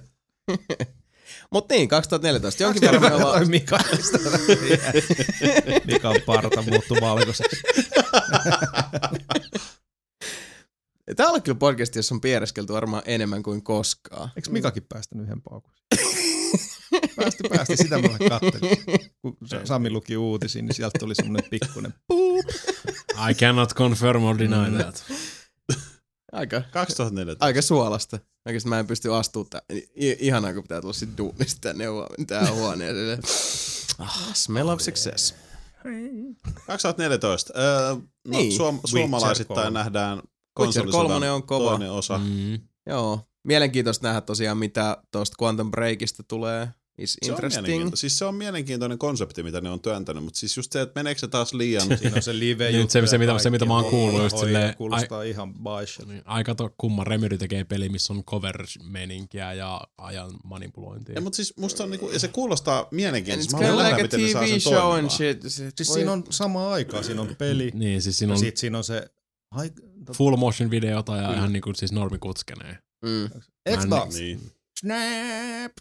Mut 1.51 1.69
niin, 1.69 1.88
2014. 1.88 2.63
Jonkin 2.63 2.81
verran 2.81 3.01
me 3.01 3.13
ollaan... 3.13 3.38
Toi 3.39 3.45
Mika. 3.45 3.80
Mikan 5.85 6.15
parta 6.26 6.61
muuttui 6.61 6.97
valkoiseksi. 7.01 7.61
Tää 11.15 11.27
on 11.30 11.41
kyllä 11.44 11.57
podcast, 11.57 11.95
jossa 11.95 12.15
on 12.15 12.22
piereskelty 12.22 12.73
varmaan 12.73 13.03
enemmän 13.06 13.44
kuin 13.44 13.64
koskaan. 13.64 14.30
Eikö 14.36 14.49
Mikakin 14.52 14.84
päästänyt 14.90 15.26
yhden 15.26 15.41
paukun? 15.41 15.73
päästi, 17.15 17.44
päästi. 17.49 17.77
Sitä 17.77 17.98
mä 18.02 18.07
kattelin. 18.30 18.77
Kun 19.22 19.38
Sa- 19.45 19.65
Sami 19.65 19.90
luki 19.90 20.18
uutisia, 20.18 20.61
niin 20.61 20.73
sieltä 20.76 20.99
tuli 20.99 21.15
semmonen 21.15 21.44
pikkunen 21.49 21.94
puup. 22.07 22.45
I 23.30 23.34
cannot 23.34 23.73
confirm 23.73 24.23
or 24.23 24.38
deny 24.40 24.77
that. 24.84 25.03
Aika, 26.31 26.61
2014. 26.72 27.45
aika 27.45 27.61
suolasta. 27.61 28.19
Oikeesti 28.45 28.69
mä 28.69 28.80
en 28.80 28.88
pysty 28.88 29.14
astuu 29.14 29.45
tää. 29.45 29.61
I- 29.95 30.18
ihanaa, 30.19 30.53
kun 30.53 30.64
pitää 30.64 30.81
tulla 30.81 30.94
sit 30.94 31.10
duunista 31.18 31.61
tänne 31.61 31.86
tähän 32.27 32.53
huoneeseen. 32.56 33.19
Ah, 33.99 34.30
smell 34.36 34.68
of 34.69 34.81
success. 34.81 35.36
2014. 36.68 37.53
Öö, 37.60 37.95
no, 37.95 38.02
Niin. 38.27 38.52
suom- 38.52 38.80
suomalaisittain 38.86 39.73
nähdään 39.73 40.22
Witcher 40.59 40.84
konsolisodan 40.84 41.07
3 41.21 41.31
on 41.31 41.43
kova. 41.43 41.69
toinen 41.69 41.91
osa. 41.91 42.17
Mm. 42.17 42.59
Joo. 42.88 43.19
Mielenkiintoista 43.43 44.07
nähdä 44.07 44.21
tosiaan, 44.21 44.57
mitä 44.57 44.97
tuosta 45.11 45.35
Quantum 45.43 45.71
Breakista 45.71 46.23
tulee. 46.23 46.67
Is 46.97 47.17
Se 47.21 47.31
on, 47.31 47.35
interesting. 47.35 47.67
mielenkiinto- 47.67 47.95
siis 47.95 48.17
se 48.17 48.26
on 48.26 48.35
mielenkiintoinen 48.35 48.97
konsepti, 48.97 49.43
mitä 49.43 49.61
ne 49.61 49.69
on 49.69 49.80
työntänyt, 49.80 50.23
mutta 50.23 50.39
siis 50.39 50.57
just 50.57 50.71
se, 50.73 50.81
että 50.81 50.99
meneekö 50.99 51.19
se 51.19 51.27
taas 51.27 51.53
liian... 51.53 51.88
Siinä 51.97 52.15
on 52.15 52.21
se 52.21 52.39
live 52.39 52.71
Nyt 52.71 52.91
se- 52.91 53.07
se, 53.07 53.17
mitä- 53.17 53.39
se, 53.39 53.49
mitä 53.49 53.65
mä 53.65 53.73
oon 53.76 53.85
kuullut 53.85 54.21
just 54.23 54.38
silleen- 54.38 54.76
Kuulostaa 54.76 55.23
ihan 55.23 55.53
baisha. 55.53 56.03
Niin, 56.05 56.21
Aika 56.26 56.55
to, 56.55 56.69
kumma 56.77 57.03
Remedy 57.03 57.38
tekee 57.38 57.63
peli, 57.63 57.89
missä 57.89 58.13
on 58.13 58.23
cover-meninkiä 58.23 59.53
ja 59.53 59.81
ajan 59.97 60.31
manipulointia. 60.43 61.15
ja, 61.15 61.21
mutta 61.21 61.35
siis 61.35 61.53
musta 61.57 61.84
on 61.84 61.89
niinku, 61.91 62.09
ja 62.09 62.19
se 62.19 62.27
kuulostaa 62.27 62.88
mielenkiintoista. 62.91 63.57
Mä 63.57 63.63
haluan 63.67 63.77
like 63.77 63.89
nähdä, 63.91 64.03
miten 64.03 64.21
ne 64.21 64.31
saa 64.31 64.41
TV 64.43 64.47
sen 64.49 64.61
show 64.61 64.73
and 64.76 64.81
toimimaan. 64.84 65.09
shit. 65.17 65.41
Sit 65.47 65.77
Siis 65.77 65.89
voi- 65.89 65.93
siinä 65.95 66.11
on 66.11 66.23
samaan 66.30 66.73
aikaan, 66.73 67.03
siinä 67.03 67.21
on 67.21 67.35
peli, 67.38 67.71
Niin, 67.73 68.01
siis 68.01 68.17
siinä 68.17 68.31
ja 68.31 68.35
on 68.35 68.39
sit 68.39 68.57
siinä 68.57 68.77
on 68.77 68.84
se... 68.84 69.09
Ai, 69.51 69.69
tot- 70.05 70.17
full 70.17 70.35
motion 70.35 70.69
videota 70.71 71.15
ja 71.17 71.21
Kyllä. 71.23 71.38
ihan 71.38 71.53
niinku 71.53 71.73
siis 71.73 71.91
normikutskenee. 71.91 72.77
Mm. 73.05 73.30
Xbox. 73.77 74.13
Niin. 74.19 74.51
Snap. 74.80 75.71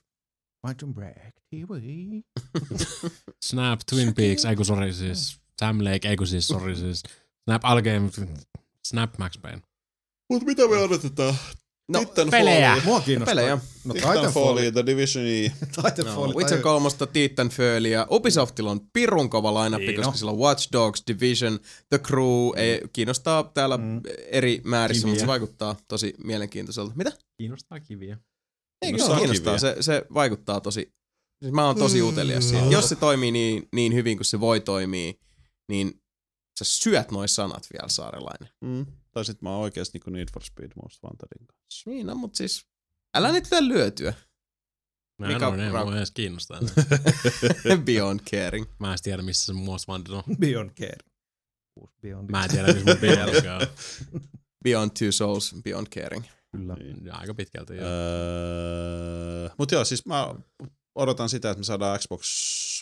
Quantum 0.66 0.94
Break 0.94 1.34
TV. 1.50 1.70
Snap, 3.48 3.80
Twin 3.90 4.14
Peaks, 4.14 4.44
ei 4.44 4.56
kun 4.56 4.64
sori 4.64 4.92
siis, 4.92 5.40
Sam 5.60 5.84
Lake, 5.84 6.08
ei 6.08 6.16
kun 6.16 6.26
siis 6.26 6.46
sori 6.48 6.76
siis, 6.76 7.02
Snap 7.44 7.64
Algame, 7.64 8.10
Snap 8.86 9.18
Max 9.18 9.32
Payne. 9.42 9.62
Mut 10.30 10.42
mitä 10.44 10.62
me 10.68 10.76
odotetaan? 10.76 11.34
No, 11.92 11.98
Titanfallia. 12.04 12.76
Mua 12.84 13.00
kiinnostaa. 13.00 13.34
Pelejä. 13.34 13.58
No 13.84 13.94
Titanfallia, 13.94 14.72
The 14.72 14.86
Divisionia. 14.86 15.50
Titanfall. 15.60 16.26
No, 16.32 16.34
Witcher 16.38 16.60
3, 16.60 16.88
Titanfallia. 17.12 18.06
Ubisoftilla 18.10 18.70
on 18.70 18.80
pirun 18.92 19.30
kova 19.30 19.64
lineup, 19.64 19.80
Niin 19.80 19.94
koska 19.96 20.08
on. 20.10 20.18
sillä 20.18 20.30
on 20.32 20.38
Watch 20.38 20.68
Dogs, 20.72 21.02
Division, 21.06 21.58
The 21.88 21.98
Crew. 21.98 22.50
Ei, 22.56 22.80
kiinnostaa 22.92 23.50
täällä 23.54 23.76
Mm. 23.76 24.00
eri 24.30 24.60
määrissä, 24.64 25.00
Kiviä. 25.00 25.10
mutta 25.10 25.20
se 25.20 25.26
vaikuttaa 25.26 25.76
tosi 25.88 26.14
mielenkiintoiselta. 26.24 26.92
Mitä? 26.96 27.12
Kiinnostaa 27.38 27.80
kiviä. 27.80 28.14
Ei, 28.82 28.88
Kiinnostaa 28.88 29.14
no, 29.14 29.20
kiinnostaa. 29.20 29.56
kiviä. 29.58 29.74
Se, 29.74 29.82
se 29.82 30.02
vaikuttaa 30.14 30.60
tosi... 30.60 30.92
Siis 31.42 31.52
mä 31.54 31.66
oon 31.66 31.76
tosi 31.76 32.02
utelias 32.02 32.48
siitä. 32.48 32.64
Mm. 32.64 32.70
Jos 32.70 32.88
se 32.88 32.96
toimii 32.96 33.30
niin, 33.30 33.68
niin 33.74 33.94
hyvin 33.94 34.16
kuin 34.16 34.24
se 34.24 34.40
voi 34.40 34.60
toimia, 34.60 35.12
niin 35.68 35.88
sä 36.58 36.64
syöt 36.64 37.10
nois 37.10 37.34
sanat 37.34 37.66
vielä 37.72 37.88
saarelainen. 37.88 38.48
Mm. 38.60 38.86
Tai 39.10 39.24
sit 39.24 39.42
mä 39.42 39.50
oon 39.50 39.62
oikeesti 39.62 39.98
niinku 39.98 40.10
Need 40.10 40.28
for 40.32 40.44
Speed 40.44 40.70
Most 40.82 41.02
Wantedin 41.04 41.46
kanssa. 41.46 41.90
Niin, 41.90 42.06
no 42.06 42.14
mut 42.14 42.34
siis... 42.34 42.66
Älä 43.14 43.32
nyt 43.32 43.44
tää 43.50 43.68
lyötyä. 43.68 44.14
Mä 45.18 45.26
Mikä 45.26 45.46
en, 45.46 45.54
ole, 45.54 45.66
en 45.66 45.72
ra- 45.72 45.84
mua 45.84 45.96
edes 45.96 46.10
kiinnostaa. 46.10 46.60
Beyond 47.84 48.20
caring. 48.20 48.66
Mä 48.78 48.92
en 48.92 48.98
tiedä, 49.02 49.22
missä 49.22 49.46
se 49.46 49.52
Most 49.52 49.88
Wanted 49.88 50.12
on. 50.12 50.22
Beyond. 50.38 50.70
Uusi 51.76 51.94
Beyond 52.02 52.30
Mä 52.30 52.44
en 52.44 52.50
tiedä, 52.50 52.66
missä 52.66 52.84
mun 52.84 52.96
Beyond 53.00 53.46
on. 53.60 53.66
Beyond 54.64 54.90
two 54.98 55.12
souls, 55.12 55.54
beyond 55.64 55.86
caring. 55.86 56.24
Kyllä. 56.56 56.74
Niin. 56.74 57.12
Aika 57.12 57.34
pitkälti 57.34 57.76
joo. 57.76 57.88
Öö, 57.88 59.48
mut 59.58 59.72
joo, 59.72 59.84
siis 59.84 60.06
mä 60.06 60.34
odotan 60.94 61.28
sitä, 61.28 61.50
että 61.50 61.58
me 61.58 61.64
saadaan 61.64 61.98
Xbox 61.98 62.24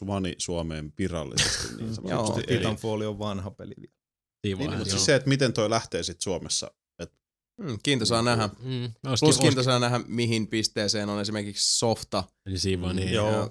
One 0.06 0.34
Suomeen 0.38 0.92
virallisesti. 0.98 1.76
Niin 1.76 1.88
Joo, 2.10 2.26
sanotusti. 2.26 2.42
Titanfall 2.46 3.00
on 3.00 3.18
vanha 3.18 3.50
peli 3.50 3.74
vielä. 3.80 3.95
Siivoa, 4.46 4.66
niin, 4.66 4.78
mutta 4.78 4.90
siis 4.90 5.04
se, 5.04 5.14
että 5.14 5.28
miten 5.28 5.52
toi 5.52 5.70
lähtee 5.70 6.02
sit 6.02 6.20
Suomessa. 6.20 6.70
Mm, 7.60 7.78
kiintoisaa 7.82 8.22
nähdä. 8.22 8.48
Mm, 8.62 8.92
Plus 9.02 9.22
olisikin- 9.22 9.42
kiintoisaa 9.44 9.78
nähdä, 9.78 10.00
mihin 10.08 10.46
pisteeseen 10.48 11.08
on 11.08 11.20
esimerkiksi 11.20 11.78
softa 11.78 12.24
Eli 12.46 12.58
siivoa, 12.58 12.92
niin. 12.92 13.12
Joo. 13.12 13.50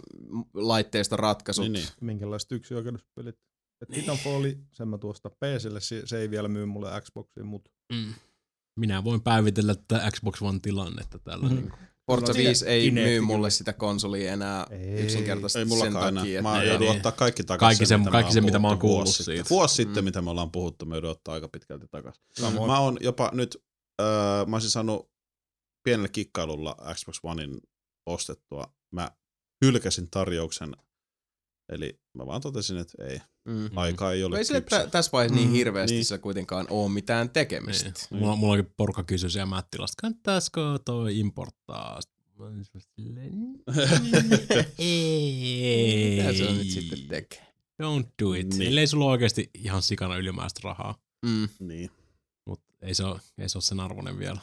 laitteista 0.53 1.15
ratkaisut. 1.17 1.63
Niin, 1.63 1.73
niin. 1.73 1.87
Minkälaiset 2.01 2.51
yksioikeuduspelit. 2.51 3.35
Et 3.81 3.89
Titanfalli, 3.89 4.57
sen 4.73 4.87
mä 4.87 4.97
tuosta 4.97 5.29
PClle, 5.29 5.81
se, 5.81 6.01
se 6.05 6.17
ei 6.19 6.29
vielä 6.29 6.47
myy 6.47 6.65
mulle 6.65 7.01
Xboxiin, 7.01 7.45
mutta 7.45 7.71
Mm. 7.93 8.13
Minä 8.79 9.03
voin 9.03 9.21
päivitellä 9.21 9.75
tätä 9.75 10.11
Xbox 10.11 10.41
One 10.41 10.59
tilannetta 10.59 11.19
tällä. 11.19 11.49
Mm. 11.49 11.55
Mm. 11.55 11.71
Forza 12.11 12.33
Kyllä, 12.33 12.47
5 12.49 12.67
ei 12.67 12.81
Kinecti 12.81 13.09
myy 13.09 13.21
mulle 13.21 13.49
sitä 13.49 13.73
konsolia 13.73 14.33
enää 14.33 14.67
Ei. 14.69 14.79
yksinkertaisesti 15.03 15.59
Ei 15.59 15.79
sen 15.79 15.93
takia. 15.93 16.07
enää. 16.39 16.41
Mä 16.41 16.63
joudun 16.63 16.87
niin. 16.87 16.95
ottaa 16.97 17.11
kaikki 17.11 17.43
takaisin. 17.43 17.67
Kaikki 17.67 17.85
se- 17.85 17.97
mitä 17.97 18.11
kaikki 18.11 18.33
se, 18.33 18.39
ollaan 18.39 18.45
mitä 18.45 18.59
mä 18.59 18.67
oon 18.67 18.79
kuullut 18.79 19.05
vuosi 19.05 19.23
siitä. 19.23 19.37
Sitten. 19.43 19.55
Vuosi 19.55 19.83
Mm. 19.83 19.87
sitten, 19.87 20.03
mitä 20.03 20.21
me 20.21 20.29
ollaan 20.29 20.51
puhuttu, 20.51 20.85
me 20.85 20.95
joudun 20.95 21.09
ottaa 21.11 21.33
aika 21.33 21.47
pitkälti 21.47 21.87
takaisin. 21.91 22.23
samoin. 22.39 22.67
Mä 22.71 22.79
oon 22.79 22.97
jopa 23.01 23.29
nyt, 23.33 23.57
öö, 24.01 24.45
mä 24.47 24.55
olisin 24.55 24.71
saanut 24.71 25.11
pienellä 25.83 26.07
kikkailulla 26.09 26.75
Xbox 26.93 27.19
Onein 27.23 27.57
ostettua. 28.05 28.73
Mä 28.91 29.11
hylkäsin 29.65 30.07
tarjouksen, 30.11 30.75
eli 31.69 31.99
mä 32.17 32.25
vaan 32.25 32.41
totesin, 32.41 32.77
että 32.77 33.05
ei, 33.05 33.19
Mm. 33.45 33.69
aika 33.75 34.11
ei 34.11 34.23
ole 34.23 34.37
Ei 34.37 34.45
sille 34.45 34.61
kypsä. 34.61 34.79
tä- 34.83 34.87
tässä 34.89 35.11
vaiheessa 35.11 35.35
niin 35.35 35.47
Mm, 35.47 35.53
hirveästi 35.53 35.95
niin. 35.95 36.05
sillä 36.05 36.19
kuitenkaan 36.19 36.67
ole 36.69 36.91
mitään 36.91 37.29
tekemistä. 37.29 37.89
Niin. 38.09 38.21
Mulla, 38.21 38.35
mulla 38.35 38.53
onkin 38.53 38.73
porukka 38.77 39.03
kysyi 39.03 39.29
siellä 39.29 39.45
Mättilästä, 39.45 40.01
kannattaisiko 40.01 40.79
toi 40.85 41.19
importtaa? 41.19 41.99
Silleen, 42.95 43.31
Ei. 44.77 46.15
Mitä 46.17 46.33
se 46.33 46.45
on 46.49 46.57
nyt 46.57 46.69
sitten 46.69 46.99
tekee? 47.07 47.45
Don't 47.83 48.07
do 48.23 48.33
it. 48.33 48.47
Niin. 48.47 48.59
Niin. 48.59 48.69
Ellei 48.69 48.87
sulla 48.87 49.05
oikeasti 49.05 49.49
ihan 49.53 49.81
sikana 49.81 50.17
ylimääräistä 50.17 50.59
rahaa. 50.63 50.95
Mm. 51.25 51.49
Niin. 51.59 51.89
Mutta 52.45 52.73
ei 52.81 52.95
se, 52.95 53.03
ole, 53.03 53.19
ei 53.37 53.49
se 53.49 53.57
ole 53.57 53.63
sen 53.63 53.79
arvoinen 53.79 54.19
vielä. 54.19 54.39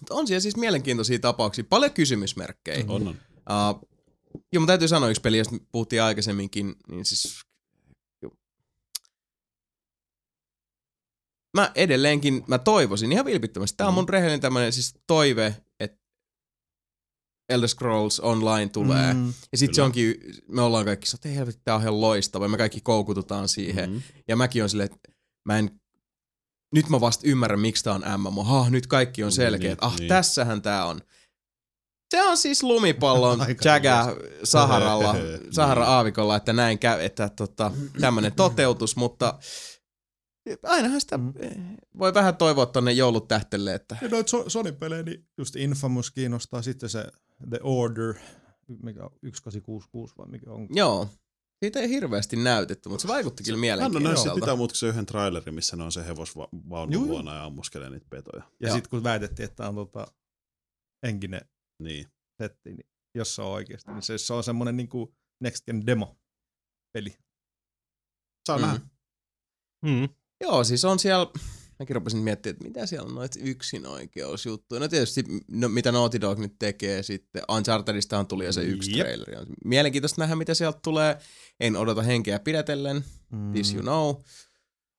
Mutta 0.00 0.14
on 0.14 0.26
siellä 0.26 0.40
siis 0.40 0.56
mielenkiintoisia 0.56 1.18
tapauksia. 1.18 1.64
Paljon 1.68 1.92
kysymysmerkkejä. 1.92 2.84
Mm. 2.84 2.90
On, 2.90 3.08
on. 3.08 3.14
Uh, 3.14 3.88
joo, 4.52 4.60
mun 4.60 4.66
täytyy 4.66 4.88
sanoa 4.88 5.08
yksi 5.08 5.20
peli, 5.20 5.38
josta 5.38 5.56
puhuttiin 5.72 6.02
aikaisemminkin, 6.02 6.74
niin 6.88 7.04
siis... 7.04 7.40
Mä 11.58 11.72
edelleenkin, 11.74 12.44
mä 12.46 12.58
toivoisin 12.58 13.12
ihan 13.12 13.24
vilpittömästi. 13.24 13.76
Tää 13.76 13.88
on 13.88 13.94
mun 13.94 14.08
rehellinen 14.08 14.40
tämmönen 14.40 14.72
siis 14.72 14.94
toive, 15.06 15.56
että 15.80 15.98
Elder 17.48 17.68
Scrolls 17.68 18.20
Online 18.20 18.68
tulee. 18.68 19.14
Mm, 19.14 19.32
ja 19.52 19.58
sit 19.58 19.74
se 19.74 19.82
onkin, 19.82 20.14
me 20.48 20.62
ollaan 20.62 20.84
kaikki, 20.84 21.06
että 21.14 21.28
helvetti, 21.28 21.60
tää 21.64 21.74
on 21.74 21.80
ihan 21.80 22.00
loistava. 22.00 22.44
Ja 22.44 22.48
me 22.48 22.56
kaikki 22.56 22.80
koukututaan 22.80 23.48
siihen. 23.48 23.90
Mm. 23.90 23.96
Mm. 23.96 24.02
Ja 24.28 24.36
mäkin 24.36 24.62
on 24.62 24.70
silleen, 24.70 24.90
että 24.94 25.12
mä 25.44 25.58
en, 25.58 25.80
nyt 26.74 26.88
mä 26.88 27.00
vasta 27.00 27.26
ymmärrän, 27.26 27.60
miksi 27.60 27.84
tää 27.84 27.94
on 27.94 28.04
MMO. 28.18 28.44
Ha, 28.44 28.70
nyt 28.70 28.86
kaikki 28.86 29.22
on 29.22 29.26
Niin, 29.26 29.36
selkeä, 29.36 29.68
niin, 29.68 29.78
ah, 29.80 29.98
niin. 29.98 30.08
tässähän 30.08 30.62
tää 30.62 30.84
on. 30.84 31.00
Se 32.10 32.22
on 32.22 32.36
siis 32.36 32.62
lumipallon 32.62 33.38
Jaga 33.64 34.16
Saharalla, 34.44 35.14
Sahara-aavikolla, 35.50 36.36
että 36.36 36.52
näin 36.52 36.78
käy, 36.78 37.04
että 37.04 37.28
tota, 37.28 37.72
tämmöinen 38.00 38.32
toteutus, 38.32 38.96
mutta 38.96 39.38
ainahan 40.62 41.00
sitä 41.00 41.18
Mm. 41.18 41.32
eh, 41.38 41.56
voi 41.98 42.14
vähän 42.14 42.36
toivoa 42.36 42.66
tonne 42.66 42.92
joulutähtelle, 42.92 43.74
että 43.74 43.96
Ja 44.02 44.08
noita 44.08 44.30
So- 44.30 44.50
Sony-pelejä, 44.50 45.02
niin 45.02 45.26
just 45.38 45.56
Infamous 45.56 46.10
kiinnostaa, 46.10 46.62
sitten 46.62 46.88
se 46.88 47.06
The 47.48 47.58
Order, 47.62 48.14
mikä 48.82 49.02
on 49.04 49.10
1866 49.10 50.14
vai 50.18 50.26
mikä 50.28 50.50
on. 50.50 50.66
joo, 50.70 51.08
siitä 51.64 51.80
ei 51.80 51.88
hirveästi 51.88 52.36
näytetty, 52.36 52.88
mutta 52.88 53.02
se 53.02 53.08
vaikutti 53.08 53.42
kyllä 53.44 53.56
Hän 53.56 53.62
on 53.64 53.68
näissä 53.68 53.90
mielenkiintoiselta. 53.90 54.40
pitää 54.40 54.56
muutkin 54.56 54.78
se 54.78 54.86
yhden 54.88 55.06
trailerin, 55.06 55.54
missä 55.54 55.76
ne 55.76 55.84
on 55.84 55.92
se 55.92 56.06
hevosvaunu 56.06 57.06
luona 57.06 57.34
ja 57.34 57.44
ammuskelee 57.44 57.90
niitä 57.90 58.06
petoja. 58.10 58.42
Ja 58.60 58.72
sitten 58.72 58.90
kun 58.90 59.02
väitettiin, 59.04 59.48
että 59.48 59.68
on 59.68 59.74
tota, 59.74 60.06
henkinen 61.06 61.40
Niin. 61.82 62.06
setti, 62.42 62.70
niin 62.74 62.86
jos 63.14 63.34
se 63.34 63.42
on 63.42 63.48
oikeasti, 63.52 63.90
niin 63.92 64.02
se, 64.02 64.18
se 64.18 64.32
on 64.34 64.44
semmoinen 64.44 64.76
niin 64.76 64.88
kuin 64.88 65.14
Next 65.40 65.64
Gen 65.66 65.86
demo-peli. 65.86 67.16
Saa 68.46 68.56
Mm. 68.58 68.62
nähdä. 68.62 68.80
Mm. 69.84 70.08
Joo, 70.40 70.64
siis 70.64 70.84
on 70.84 70.98
siellä, 70.98 71.26
mäkin 71.78 71.96
rupesin 71.96 72.20
miettimään, 72.20 72.52
että 72.54 72.64
mitä 72.68 72.86
siellä 72.86 73.08
on 73.08 73.14
noita 73.14 73.38
yksinoikeusjuttuja. 73.42 74.80
No 74.80 74.88
tietysti, 74.88 75.24
no, 75.50 75.68
mitä 75.68 75.92
Naughty 75.92 76.20
Dog 76.20 76.38
nyt 76.38 76.54
tekee 76.58 77.02
sitten. 77.02 77.42
Unchartedistahan 77.56 78.26
tuli 78.26 78.44
jo 78.44 78.52
se 78.52 78.62
yksi 78.62 78.98
Jep. 78.98 79.06
traileri. 79.06 79.36
Mielenkiintoista 79.64 80.20
nähdä, 80.22 80.36
mitä 80.36 80.54
sieltä 80.54 80.78
tulee. 80.82 81.18
En 81.60 81.76
odota 81.76 82.02
henkeä 82.02 82.38
pidätellen, 82.38 83.04
Mm. 83.30 83.52
this 83.52 83.74
you 83.74 83.82
know. 83.82 84.14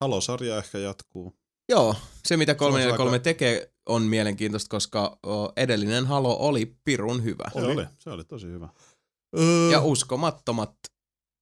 Halo-sarja 0.01 0.57
ehkä 0.57 0.77
jatkuu. 0.77 1.33
Joo, 1.69 1.95
se 2.27 2.37
mitä 2.37 2.51
Se 2.51 2.53
on 2.53 2.57
343 2.57 3.11
aika- 3.15 3.23
tekee 3.23 3.71
on 3.85 4.01
mielenkiintoista, 4.03 4.69
koska 4.69 5.19
edellinen 5.57 6.05
Halo 6.05 6.37
oli 6.39 6.75
pirun 6.83 7.23
hyvä. 7.23 7.51
Se 7.53 7.59
Oli. 7.59 7.71
oli, 7.73 7.85
se 7.99 8.09
oli 8.09 8.23
tosi 8.23 8.47
hyvä. 8.47 8.69
Öö, 9.39 9.71
Ja 9.71 9.81
uskomattomat 9.81 10.75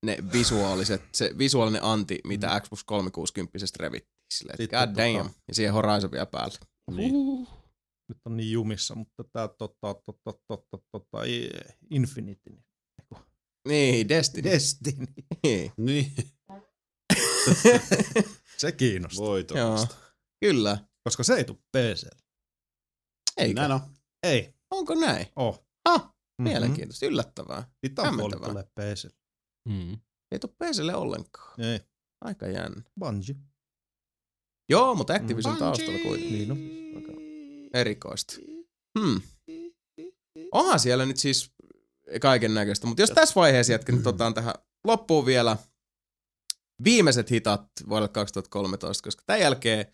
ne 0.07 0.17
visuaaliset, 0.33 1.01
se 1.13 1.31
visuaalinen 1.37 1.83
anti, 1.83 2.19
mitä 2.23 2.47
Mm. 2.47 2.61
Xbox 2.61 2.83
360 2.83 3.57
revittiin. 3.79 4.17
Silleen, 4.33 4.57
Sitten 4.57 4.79
god 4.79 4.95
damn. 4.97 5.27
tota- 5.29 5.33
Ja 5.47 5.53
siihen 5.55 5.73
Horizon 5.73 6.11
vielä 6.11 6.25
päälle. 6.25 6.57
Niin. 6.91 7.13
nyt 8.09 8.17
on 8.25 8.37
niin 8.37 8.51
jumissa, 8.51 8.95
mutta 8.95 9.23
tämä 9.23 9.47
totta, 9.47 9.93
totta, 10.05 10.33
totta, 10.47 10.77
totta, 10.91 11.23
ei- 11.23 11.51
Infinity. 11.89 12.49
niin- 12.49 12.63
Niin, 13.67 14.09
Destiny. 14.09 14.51
Destiny. 14.51 15.05
Niin. 15.43 15.71
Niin. 15.77 16.11
Se 18.57 18.71
kiinnostaa, 18.71 19.25
Voi 19.25 19.45
Joo, 19.55 19.87
kyllä. 20.45 20.77
koska 21.03 21.23
se 21.23 21.33
ei 21.33 21.43
tule 21.43 21.57
PC. 21.77 22.07
Eikö? 23.37 23.53
Näin 23.61 23.71
on. 23.71 23.79
Ei. 24.23 24.53
Onko 24.71 24.95
näin? 24.95 25.25
Oh. 25.35 25.65
Ha, 25.89 25.97
Mm-hmm. 25.97 26.49
mielenkiintoista, 26.49 27.05
yllättävää. 27.05 27.71
Titanfall 27.81 28.17
Hämmentävää. 28.17 28.49
tulee 28.49 28.63
PC. 28.63 29.07
Mm. 29.67 29.97
Ei 30.31 30.39
tuu 30.39 30.55
PClle 30.59 30.95
ollenkaan. 30.95 31.61
Ei. 31.61 31.79
Aika 32.21 32.47
jännä. 32.47 32.81
Bungie. 32.99 33.35
Joo, 34.69 34.95
mutta 34.95 35.13
Activision 35.13 35.53
Mm. 35.55 35.59
taustalla 35.59 35.99
kuitenkin. 36.03 36.33
Niin 36.37 36.51
on. 36.51 36.57
Aika 36.95 37.11
erikoista. 37.73 38.35
Hmm. 38.99 39.21
Onhan 40.51 40.79
siellä 40.79 41.05
nyt 41.05 41.17
siis 41.17 41.51
kaiken 42.21 42.53
näköistä, 42.53 42.87
mutta 42.87 43.01
jos 43.01 43.09
tässä 43.09 43.35
vaiheessa 43.35 43.73
jätkä 43.73 43.91
nyt 43.91 44.07
otetaan 44.07 44.33
tähän 44.33 44.53
loppuun 44.83 45.25
vielä 45.25 45.57
viimeiset 46.83 47.31
hitat 47.31 47.63
vuodelle 47.89 48.07
2013, 48.07 49.03
koska 49.03 49.23
tämän 49.25 49.41
jälkeen 49.41 49.85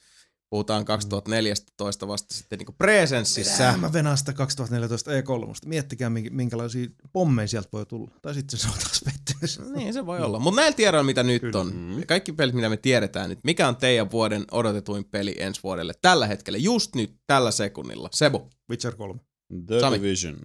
puhutaan 0.54 0.86
2014 0.86 2.08
vasta 2.08 2.36
sitten 2.36 2.58
niinku 2.60 2.72
presenssissä. 2.78 3.58
Sä. 3.58 3.78
Mä 3.78 3.94
venaan 3.94 4.18
sitä 4.18 4.34
2014 4.34 5.12
E3. 5.12 5.18
Miettikää, 5.66 6.10
minkä- 6.10 6.30
minkälaisia 6.30 6.88
pommeja 7.14 7.48
sieltä 7.48 7.70
voi 7.74 7.86
tulla. 7.86 8.12
Tai 8.22 8.34
sitten 8.34 8.60
se 8.60 8.68
on 8.68 8.74
taas 8.74 9.02
pettymys. 9.06 9.60
Niin 9.76 9.94
se 9.94 10.06
voi 10.06 10.20
olla. 10.20 10.40
Mutta 10.40 10.62
näillä 10.62 10.76
tiedoilla, 10.76 11.04
mitä 11.04 11.24
nyt 11.24 11.42
Kyllä. 11.42 11.60
on, 11.60 11.76
Mm. 11.76 12.00
ja 12.00 12.06
kaikki 12.06 12.32
pelit, 12.34 12.56
mitä 12.56 12.70
me 12.70 12.78
tiedetään 12.78 13.30
nyt, 13.30 13.40
mikä 13.44 13.68
on 13.68 13.76
teidän 13.76 14.12
vuoden 14.12 14.46
odotetuin 14.52 15.06
peli 15.06 15.36
ensi 15.40 15.64
vuodelle 15.64 15.94
tällä 16.02 16.28
hetkellä, 16.28 16.58
just 16.60 16.96
nyt, 16.96 17.16
tällä 17.28 17.52
sekunnilla. 17.52 18.10
Sebu, 18.12 18.50
Witcher 18.70 18.96
3. 18.96 19.20
The 19.68 19.80
Sami. 19.80 19.98
Division. 19.98 20.38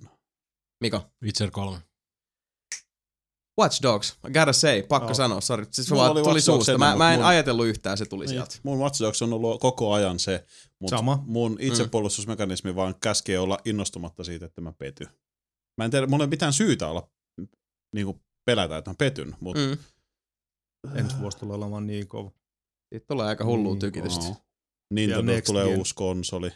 Miko, 0.80 1.02
Witcher 1.24 1.50
3. 1.50 1.78
Watch 3.58 3.82
Dogs, 3.82 4.18
I 4.28 4.32
gotta 4.32 4.52
say, 4.52 4.82
pakko 4.82 5.08
Joo. 5.08 5.14
sanoa, 5.14 5.40
sorry, 5.40 5.66
siis 5.70 5.90
Mulla 5.90 6.02
vaan 6.02 6.12
oli 6.16 6.22
tuli 6.22 6.40
suusta. 6.40 6.78
Mä, 6.78 6.96
mä 6.96 7.14
en 7.14 7.22
ajatellut 7.24 7.66
yhtään, 7.66 7.98
se 7.98 8.06
tuli 8.06 8.24
Niin, 8.24 8.30
sieltä. 8.30 8.56
mun 8.62 8.78
Watch 8.78 9.00
Dogs 9.02 9.22
on 9.22 9.32
ollut 9.32 9.60
koko 9.60 9.92
ajan 9.92 10.18
se, 10.18 10.46
mutta 10.80 10.96
Sama. 10.96 11.22
mun 11.26 11.56
itsepuolustusmekanismi 11.60 12.76
vaan 12.76 12.94
käskee 13.02 13.38
olla 13.38 13.58
innostumatta 13.64 14.24
siitä, 14.24 14.46
että 14.46 14.60
mä 14.60 14.72
petyn. 14.72 15.08
Mä 15.78 15.84
en 15.84 15.90
tiedä, 15.90 16.06
mulla 16.06 16.24
ei 16.24 16.28
mitään 16.30 16.52
syytä 16.52 16.88
olla 16.88 17.08
niinku 17.94 18.20
pelätä, 18.44 18.76
että 18.78 18.90
mä 18.90 18.94
petyn, 18.98 19.36
mutta 19.40 19.60
Mm. 19.60 19.78
Ensi 20.98 21.18
vuosi 21.20 21.38
tulee 21.38 21.56
olemaan 21.56 21.86
niin 21.86 22.08
kova. 22.08 22.30
Siitä 22.94 23.06
tulee 23.06 23.26
aika 23.26 23.44
hullua 23.44 23.72
Niin, 23.72 23.78
tykitystä. 23.80 24.24
No. 24.24 24.36
Nintendo 24.94 25.32
tulee 25.46 25.68
gen. 25.68 25.78
uusi 25.78 25.94
konsoli. 25.94 26.50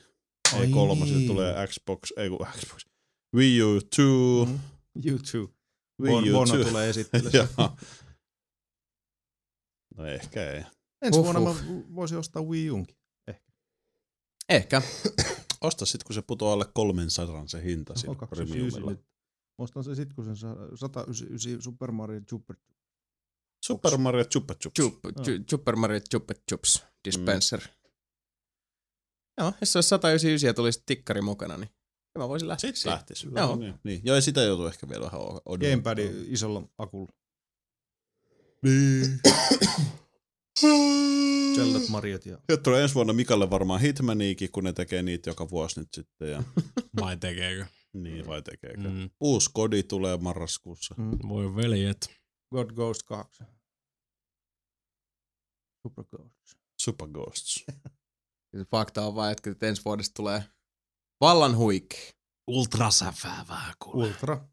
Ai 0.54 0.66
E3 0.66 1.04
niin. 1.04 1.26
tulee 1.26 1.66
Xbox, 1.66 1.98
ei 2.16 2.28
kun 2.30 2.46
Xbox. 2.58 2.86
Wii 3.36 3.62
U 3.62 3.80
2. 3.80 4.02
Mm. 4.46 4.58
YouTube. 5.04 5.52
Wii 6.02 6.12
Bon, 6.12 6.28
U 6.28 6.32
Bono 6.32 6.52
2. 6.52 6.68
tulee 6.68 6.90
esittelemään. 6.90 7.32
Joo. 7.58 7.76
No 9.96 10.06
ehkä 10.06 10.50
ei. 10.52 10.62
Ensi 11.02 11.18
Uhuh. 11.20 11.34
vuonna 11.34 11.50
mä 11.52 11.56
voisin 11.94 12.18
ostaa 12.18 12.42
Wii 12.42 12.70
Unkin. 12.70 12.96
Ehkä. 14.48 14.82
Osta 15.60 15.86
sit, 15.86 16.04
kun 16.04 16.14
se 16.14 16.22
putoaa 16.22 16.52
alle 16.52 16.64
300 16.74 17.48
se 17.48 17.62
hinta 17.64 17.92
On 17.92 17.98
siinä 17.98 18.14
299 18.14 18.36
premiumilla. 18.36 18.90
nyt. 18.90 19.00
Mä 19.58 19.62
ostan 19.64 19.84
sen 19.84 19.96
sit, 19.96 20.12
kun 20.12 20.24
sen 20.24 20.36
saa 20.36 20.56
199 20.74 21.62
Super 21.62 21.90
Mario 21.92 22.20
Super. 22.30 22.56
Super 23.64 23.96
Mario 23.98 24.24
Chupa 24.24 24.54
Chups. 24.54 24.74
Chup, 24.80 24.94
chu, 25.24 25.30
Super 25.50 25.76
Mario 25.76 26.00
Chupa 26.10 26.34
Chups 26.50 26.84
Dispenser. 27.04 27.60
Joo, 29.38 29.52
jos 29.60 29.72
se 29.72 29.78
olisi 29.78 29.88
199 29.88 30.46
ja 30.48 30.54
tulisi 30.54 30.82
tikkari 30.86 31.20
mukana, 31.20 31.56
niin 31.56 31.70
mä 32.18 32.28
voisin 32.28 32.48
lähteä 32.48 32.68
Sitten 32.68 32.80
siihen. 32.82 32.94
lähtisi. 32.94 33.28
Joo. 33.36 33.56
Niin. 33.56 33.74
niin. 33.84 34.00
Joo, 34.04 34.16
ja 34.16 34.22
sitä 34.22 34.42
joutuu 34.42 34.66
ehkä 34.66 34.88
vielä 34.88 35.04
vähän 35.04 35.20
odottamaan. 35.20 35.60
Gamepadi 35.60 36.10
isolla 36.26 36.62
akulla. 36.78 37.12
Niin. 38.62 39.20
Zeldat 41.56 41.88
Mariot 41.88 42.26
ja 42.26 42.38
Sieltä 42.46 42.62
tulee 42.62 42.82
ensi 42.82 42.94
vuonna 42.94 43.12
Mikalle 43.12 43.50
varmaan 43.50 43.80
Hitmaniikin, 43.80 44.50
kun 44.52 44.64
ne 44.64 44.72
tekee 44.72 45.02
niitä 45.02 45.30
joka 45.30 45.50
vuosi 45.50 45.80
nyt 45.80 45.88
sitten. 45.94 46.30
Ja, 46.30 46.42
Vai 47.00 47.16
tekeekö? 47.16 47.66
niin, 47.92 48.26
vai 48.26 48.42
tekeekö? 48.42 48.88
Mm. 48.90 49.10
Uusi 49.20 49.50
kodi 49.54 49.82
tulee 49.82 50.16
marraskuussa. 50.16 50.94
mm, 50.98 51.18
Voi 51.28 51.56
veljet. 51.56 52.10
God 52.54 52.70
Ghost 52.72 53.02
2. 53.02 53.44
Super 55.82 56.04
Ghost. 56.04 56.32
Super 56.80 57.08
Ghosts. 57.08 57.64
Ja 58.54 58.64
fakta 58.70 59.06
on 59.06 59.14
vaan, 59.14 59.32
että 59.32 59.66
ensi 59.66 59.82
vuodesta 59.84 60.12
tulee 60.16 60.42
vallan 61.22 61.56
huikki. 61.56 62.10
Ultrasäfää 62.50 63.44
vähän 63.48 63.74
kuule. 63.84 64.06
Ultra. 64.08 64.48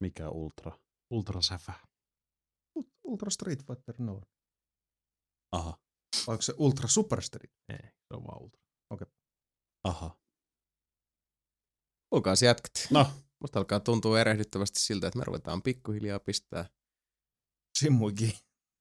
Mikä 0.00 0.30
ultra? 0.30 0.78
Ultrasäfä. 1.10 1.72
Ult- 2.78 2.92
Ultra 3.04 3.30
Street 3.30 3.66
Fighter 3.66 3.94
no. 3.98 4.20
Aha. 5.52 5.78
Vai 6.26 6.32
onko 6.32 6.42
se 6.42 6.54
Ultra 6.58 6.88
Super 6.88 7.22
Street? 7.22 7.52
Ei, 7.68 7.78
se 7.78 8.14
on 8.14 8.24
vaan 8.24 8.42
ultra. 8.42 8.60
Aha. 9.84 10.18
Kuulkaas 12.10 12.42
jätkät. 12.42 12.72
No, 12.90 13.06
Musta 13.40 13.58
alkaa 13.58 13.80
tuntua 13.80 14.20
erehdyttävästi 14.20 14.80
siltä, 14.80 15.06
että 15.06 15.18
me 15.18 15.24
ruvetaan 15.24 15.62
pikkuhiljaa 15.62 16.18
pistää. 16.20 16.68
Simmuikin. 17.78 18.32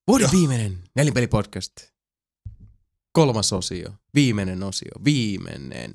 Vuoden 0.07 0.29
viimeinen 0.31 0.83
nelipelipodcast. 0.95 1.92
Kolmas 3.13 3.53
osio. 3.53 3.93
Viimeinen 4.15 4.63
osio. 4.63 4.91
Viimeinen. 5.05 5.93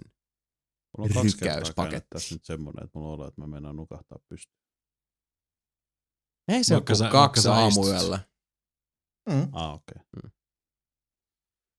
mulla 0.98 1.10
on 1.10 1.14
kaksi 1.14 1.38
kertaa 1.38 1.86
tässä 2.10 2.34
nyt 2.34 2.44
semmonen, 2.44 2.84
että 2.84 2.98
mulla 2.98 3.22
on 3.22 3.28
että 3.28 3.40
mä 3.40 3.46
mennään 3.46 3.76
nukahtaa 3.76 4.18
pystyyn. 4.28 4.58
Ei 6.48 6.64
se 6.64 6.74
ole 6.74 6.82
kuin 6.86 7.10
kaksi 7.12 7.48
aamuyöllä. 7.48 8.20
Mm. 9.28 9.48
Ah, 9.52 9.74
okei. 9.74 9.94
Okay. 9.96 10.04
Mm. 10.22 10.30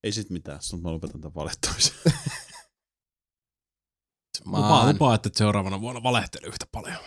Ei 0.03 0.11
sit 0.11 0.29
mitään, 0.29 0.61
sitten 0.61 0.81
mä 0.81 0.91
lopetan 0.91 1.21
tämän 1.21 1.35
valittamisen. 1.35 1.95
Lupaa, 4.45 4.91
lupaa, 4.91 5.15
että 5.15 5.29
seuraavana 5.33 5.81
vuonna 5.81 6.03
valehtele 6.03 6.47
yhtä 6.47 6.65
paljon. 6.71 7.03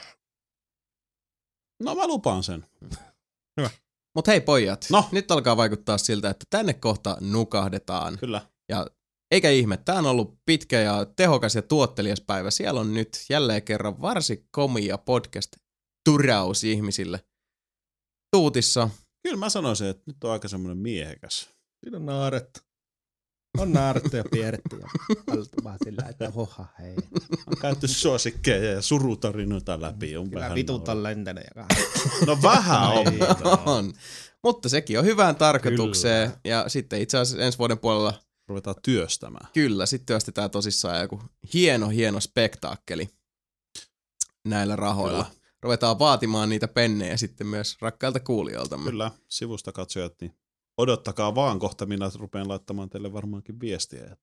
no 1.82 1.94
mä 1.94 2.06
lupaan 2.06 2.42
sen. 2.42 2.66
Mut 4.14 4.26
hei 4.26 4.40
pojat, 4.40 4.86
No. 4.90 5.04
nyt 5.12 5.30
alkaa 5.30 5.56
vaikuttaa 5.56 5.98
siltä, 5.98 6.30
että 6.30 6.44
tänne 6.50 6.72
kohta 6.74 7.16
nukahdetaan. 7.20 8.18
Kyllä. 8.18 8.40
Eikä 9.30 9.50
ihme, 9.50 9.76
tämä 9.76 9.98
on 9.98 10.06
ollut 10.06 10.38
pitkä 10.46 10.80
ja 10.80 11.04
tehokas 11.16 11.54
ja 11.54 11.62
tuottelias 11.62 12.20
päivä. 12.20 12.50
Siellä 12.50 12.80
on 12.80 12.94
nyt 12.94 13.24
jälleen 13.30 13.62
kerran 13.62 14.00
varsin 14.00 14.48
komia 14.50 14.98
podcast 14.98 15.56
turaus 16.08 16.64
ihmisille. 16.64 17.24
Tuutissa. 18.36 18.90
Kyllä 19.22 19.36
mä 19.36 19.48
sanoisin, 19.48 19.86
että 19.86 20.02
nyt 20.06 20.24
on 20.24 20.30
aika 20.30 20.48
semmoinen 20.48 20.78
miehekäs. 20.78 21.50
Siinä 21.84 21.96
on 21.96 22.06
naaretta. 22.06 22.62
On 23.58 23.72
naarttu 23.72 24.16
ja 24.16 24.24
pieretty 24.30 24.76
ja 24.76 24.88
oltu 25.36 25.64
vaan 25.64 25.78
sillä, 25.84 26.06
että 26.08 26.30
hoha 26.30 26.66
hei. 26.80 26.96
On 27.46 27.56
käyty 27.60 27.88
suosikkeja 27.88 28.70
ja 28.72 28.82
surutarinoita 28.82 29.80
läpi. 29.80 30.16
On 30.16 30.28
Kyllä 30.30 30.40
vähän 30.40 30.54
vitut 30.54 30.88
on 30.88 31.02
lentänyt. 31.02 31.44
Ja 31.56 31.66
No 32.26 32.38
vähän 32.42 32.88
on. 32.90 33.04
Mutta 33.18 33.58
On. 33.66 33.92
Mutta 34.42 34.68
sekin 34.68 34.98
on 34.98 35.04
hyvään 35.04 35.36
tarkoitukseen. 35.36 36.32
Ja 36.44 36.64
sitten 36.68 37.00
itse 37.00 37.18
asiassa 37.18 37.44
ensi 37.44 37.58
vuoden 37.58 37.78
puolella 37.78 38.14
Ruvetaan 38.48 38.76
työstämään. 38.82 39.48
kyllä 39.54 39.86
sitten 39.86 40.06
työstetään 40.06 40.50
tosissaan 40.50 41.00
joku 41.00 41.22
hieno, 41.54 41.88
hieno 41.88 42.20
spektaakkeli 42.20 43.08
näillä 44.44 44.76
rahoilla. 44.76 45.24
Kyllä. 45.24 45.42
Ruvetaan 45.62 45.98
vaatimaan 45.98 46.48
niitä 46.48 46.68
pennejä 46.68 47.16
sitten 47.16 47.46
myös 47.46 47.76
rakkailta 47.80 48.20
kuulijoiltamme. 48.20 48.90
Kyllä, 48.90 49.10
sivusta 49.28 49.72
katsojat, 49.72 50.14
niin 50.20 50.34
odottakaa 50.78 51.34
vaan 51.34 51.58
kohta, 51.58 51.86
minä 51.86 52.10
rupean 52.18 52.48
laittamaan 52.48 52.90
teille 52.90 53.12
varmaankin 53.12 53.60
viestiä. 53.60 54.16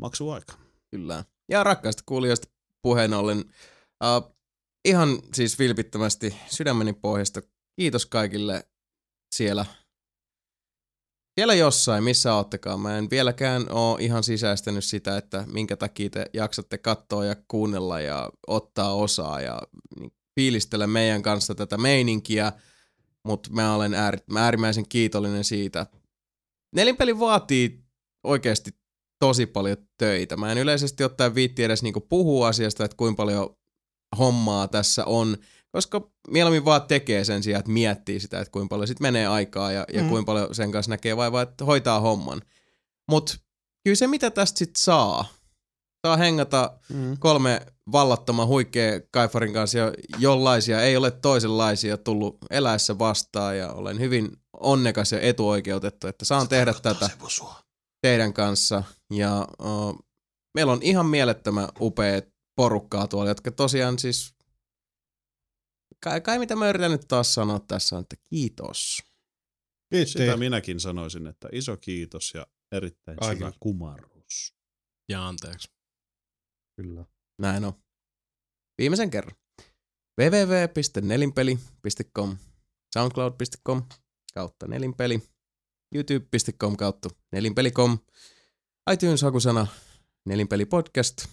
Maksuaika. 0.00 0.52
Kyllä. 0.90 1.24
Ja 1.50 1.64
rakkaista 1.64 2.02
kuulijoista 2.06 2.48
puheen 2.82 3.14
ollen, 3.14 3.38
uh, 3.38 4.36
ihan 4.84 5.08
siis 5.34 5.58
vilpittömästi 5.58 6.34
sydämeni 6.46 6.92
pohjasta 6.92 7.42
kiitos 7.80 8.06
kaikille 8.06 8.68
siellä, 9.34 9.66
siellä 11.34 11.54
jossain, 11.54 12.04
missä 12.04 12.34
oottekaan. 12.34 12.80
Mä 12.80 12.98
en 12.98 13.10
vieläkään 13.10 13.70
ole 13.70 14.02
ihan 14.02 14.22
sisäistänyt 14.22 14.84
sitä, 14.84 15.16
että 15.16 15.44
minkä 15.52 15.76
takia 15.76 16.10
te 16.10 16.26
jaksatte 16.32 16.78
katsoa 16.78 17.24
ja 17.24 17.36
kuunnella 17.48 18.00
ja 18.00 18.30
ottaa 18.46 18.94
osaa 18.94 19.40
ja 19.40 19.62
niin, 20.00 20.12
fiilistellä 20.40 20.86
meidän 20.86 21.22
kanssa 21.22 21.54
tätä 21.54 21.76
meininkiä, 21.78 22.52
mutta 23.24 23.50
mä 23.52 23.74
olen 23.74 23.94
ääri, 23.94 24.18
mä 24.30 24.44
äärimmäisen 24.44 24.88
kiitollinen 24.88 25.44
siitä. 25.44 25.86
Nelinpeli 26.74 27.18
vaatii 27.18 27.84
oikeasti 28.24 28.70
tosi 29.18 29.46
paljon 29.46 29.76
töitä. 29.98 30.36
Mä 30.36 30.52
en 30.52 30.58
yleisesti 30.58 31.04
ottaen 31.04 31.34
viitti 31.34 31.64
edes 31.64 31.82
niinku 31.82 32.00
puhua 32.00 32.48
asiasta, 32.48 32.84
että 32.84 32.96
kuinka 32.96 33.16
paljon 33.16 33.56
hommaa 34.18 34.68
tässä 34.68 35.04
on, 35.04 35.36
koska 35.72 36.10
mieluummin 36.30 36.64
vaan 36.64 36.82
tekee 36.82 37.24
sen 37.24 37.42
sijaan, 37.42 37.58
että 37.60 37.70
miettii 37.72 38.20
sitä, 38.20 38.40
että 38.40 38.50
kuinka 38.52 38.68
paljon 38.68 38.88
sit 38.88 39.00
menee 39.00 39.26
aikaa 39.26 39.72
ja, 39.72 39.84
ja 39.92 40.02
Mm. 40.02 40.08
kuinka 40.08 40.26
paljon 40.26 40.54
sen 40.54 40.72
kanssa 40.72 40.90
näkee 40.90 41.16
vaivaa, 41.16 41.42
että 41.42 41.64
hoitaa 41.64 42.00
homman. 42.00 42.42
Mutta 43.10 43.36
kyllä 43.84 43.94
se, 43.96 44.06
mitä 44.06 44.30
tästä 44.30 44.58
sit 44.58 44.76
saa, 44.76 45.33
saa 46.04 46.16
hengata 46.16 46.78
Mm. 46.88 47.16
kolme 47.18 47.66
vallattoman 47.92 48.46
huikea 48.46 49.00
Kaifarin 49.10 49.52
kanssa, 49.52 49.78
jo- 49.78 49.92
jollaisia 50.18 50.82
ei 50.82 50.96
ole 50.96 51.10
toisenlaisia 51.10 51.96
tullut 51.96 52.38
eläessä 52.50 52.98
vastaan 52.98 53.58
ja 53.58 53.72
olen 53.72 54.00
hyvin 54.00 54.36
onnekas 54.60 55.12
ja 55.12 55.20
etuoikeutettu, 55.20 56.06
että 56.06 56.24
saan 56.24 56.48
tehdä 56.48 56.74
tätä 56.82 57.10
teidän 58.02 58.32
kanssa. 58.32 58.82
Ja 59.12 59.48
uh, 59.62 60.04
meillä 60.54 60.72
on 60.72 60.82
ihan 60.82 61.06
mielettömän 61.06 61.68
upeat 61.80 62.24
porukkaa 62.56 63.08
tuolla, 63.08 63.30
jotka 63.30 63.50
tosiaan 63.50 63.98
siis... 63.98 64.34
Kai, 66.04 66.20
kai 66.20 66.38
mitä 66.38 66.56
mä 66.56 66.68
yritän 66.68 66.90
nyt 66.90 67.08
taas 67.08 67.34
sanoa 67.34 67.58
tässä 67.60 67.96
on, 67.96 68.02
että 68.02 68.16
kiitos. 68.30 68.98
Kiitti. 69.92 70.12
Sitä 70.12 70.36
minäkin 70.36 70.80
sanoisin, 70.80 71.26
että 71.26 71.48
iso 71.52 71.76
kiitos 71.76 72.34
ja 72.34 72.46
erittäin 72.72 73.16
Kaikille. 73.18 73.50
syvä 73.50 73.58
kumarrus. 73.60 74.54
Ja 75.08 75.28
anteeksi. 75.28 75.68
Kyllä. 76.76 77.04
Näin 77.38 77.64
on. 77.64 77.72
Viimeisen 78.78 79.10
kerran. 79.10 79.36
www.nelinpeli.com 80.20 82.36
soundcloud.com 82.94 83.82
kautta 84.34 84.66
nelinpeli 84.66 85.22
youtube.com 85.94 86.76
kautta 86.76 87.08
nelinpeli.com 87.32 87.98
iTunes-hakusana 88.92 89.66
nelinpeli 90.24 90.66
podcast 90.66 91.26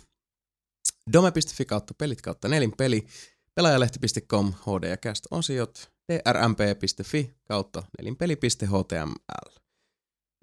dome.fi 1.13 1.65
kautta 1.65 1.93
pelit 1.93 2.21
kautta 2.21 2.47
nelinpeli 2.47 3.07
pelaajalehti.com 3.55 4.53
HD 4.53 4.83
ja 4.89 4.97
cast 4.97 5.27
osiot 5.31 5.91
drmp.fi 6.11 7.33
kautta 7.43 7.83
nelinpeli.html 7.97 9.59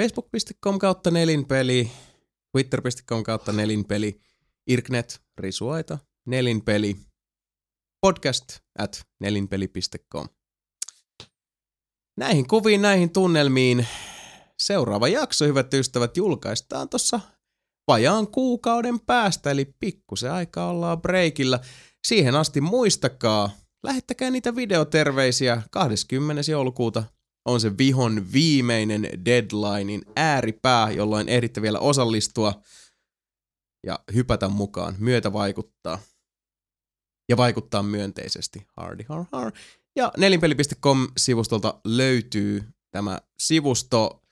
facebook.com 0.02 0.78
kautta 0.78 1.10
nelinpeli 1.10 1.90
twitter.com 2.52 3.22
kautta 3.22 3.52
nelinpeli 3.52 4.20
Irknet, 4.68 5.20
Risuaita, 5.38 5.98
Nelinpeli, 6.26 6.96
podcast 8.00 8.44
at 8.78 9.00
nelinpeli.com. 9.20 10.26
Näihin 12.18 12.48
kuviin, 12.48 12.82
näihin 12.82 13.10
tunnelmiin 13.10 13.86
seuraava 14.62 15.08
jakso, 15.08 15.44
hyvät 15.44 15.74
ystävät, 15.74 16.16
julkaistaan 16.16 16.88
tuossa 16.88 17.20
vajaan 17.88 18.26
kuukauden 18.26 19.00
päästä, 19.00 19.50
eli 19.50 19.74
pikkusen 19.80 20.32
aikaa 20.32 20.70
ollaan 20.70 21.02
breikillä. 21.02 21.60
Siihen 22.06 22.36
asti 22.36 22.60
muistakaa, 22.60 23.50
lähettäkää 23.82 24.30
niitä 24.30 24.56
videoterveisiä 24.56 25.62
20. 25.70 26.50
joulukuuta 26.50 27.04
on 27.44 27.60
se 27.60 27.78
vihon 27.78 28.32
viimeinen 28.32 29.08
deadlinein 29.24 30.02
ääripää, 30.16 30.90
jolloin 30.90 31.28
ehditte 31.28 31.62
vielä 31.62 31.78
osallistua 31.78 32.62
ja 33.86 33.98
hypätä 34.14 34.48
mukaan, 34.48 34.94
myötä 34.98 35.32
vaikuttaa. 35.32 35.98
Ja 37.28 37.36
vaikuttaa 37.36 37.82
myönteisesti. 37.82 38.66
Hardy 38.76 39.04
har 39.08 39.24
har. 39.32 39.52
Ja 39.96 40.12
nelinpeli.com-sivustolta 40.16 41.80
löytyy 41.84 42.64
tämä 42.90 43.20
sivusto 43.38 44.22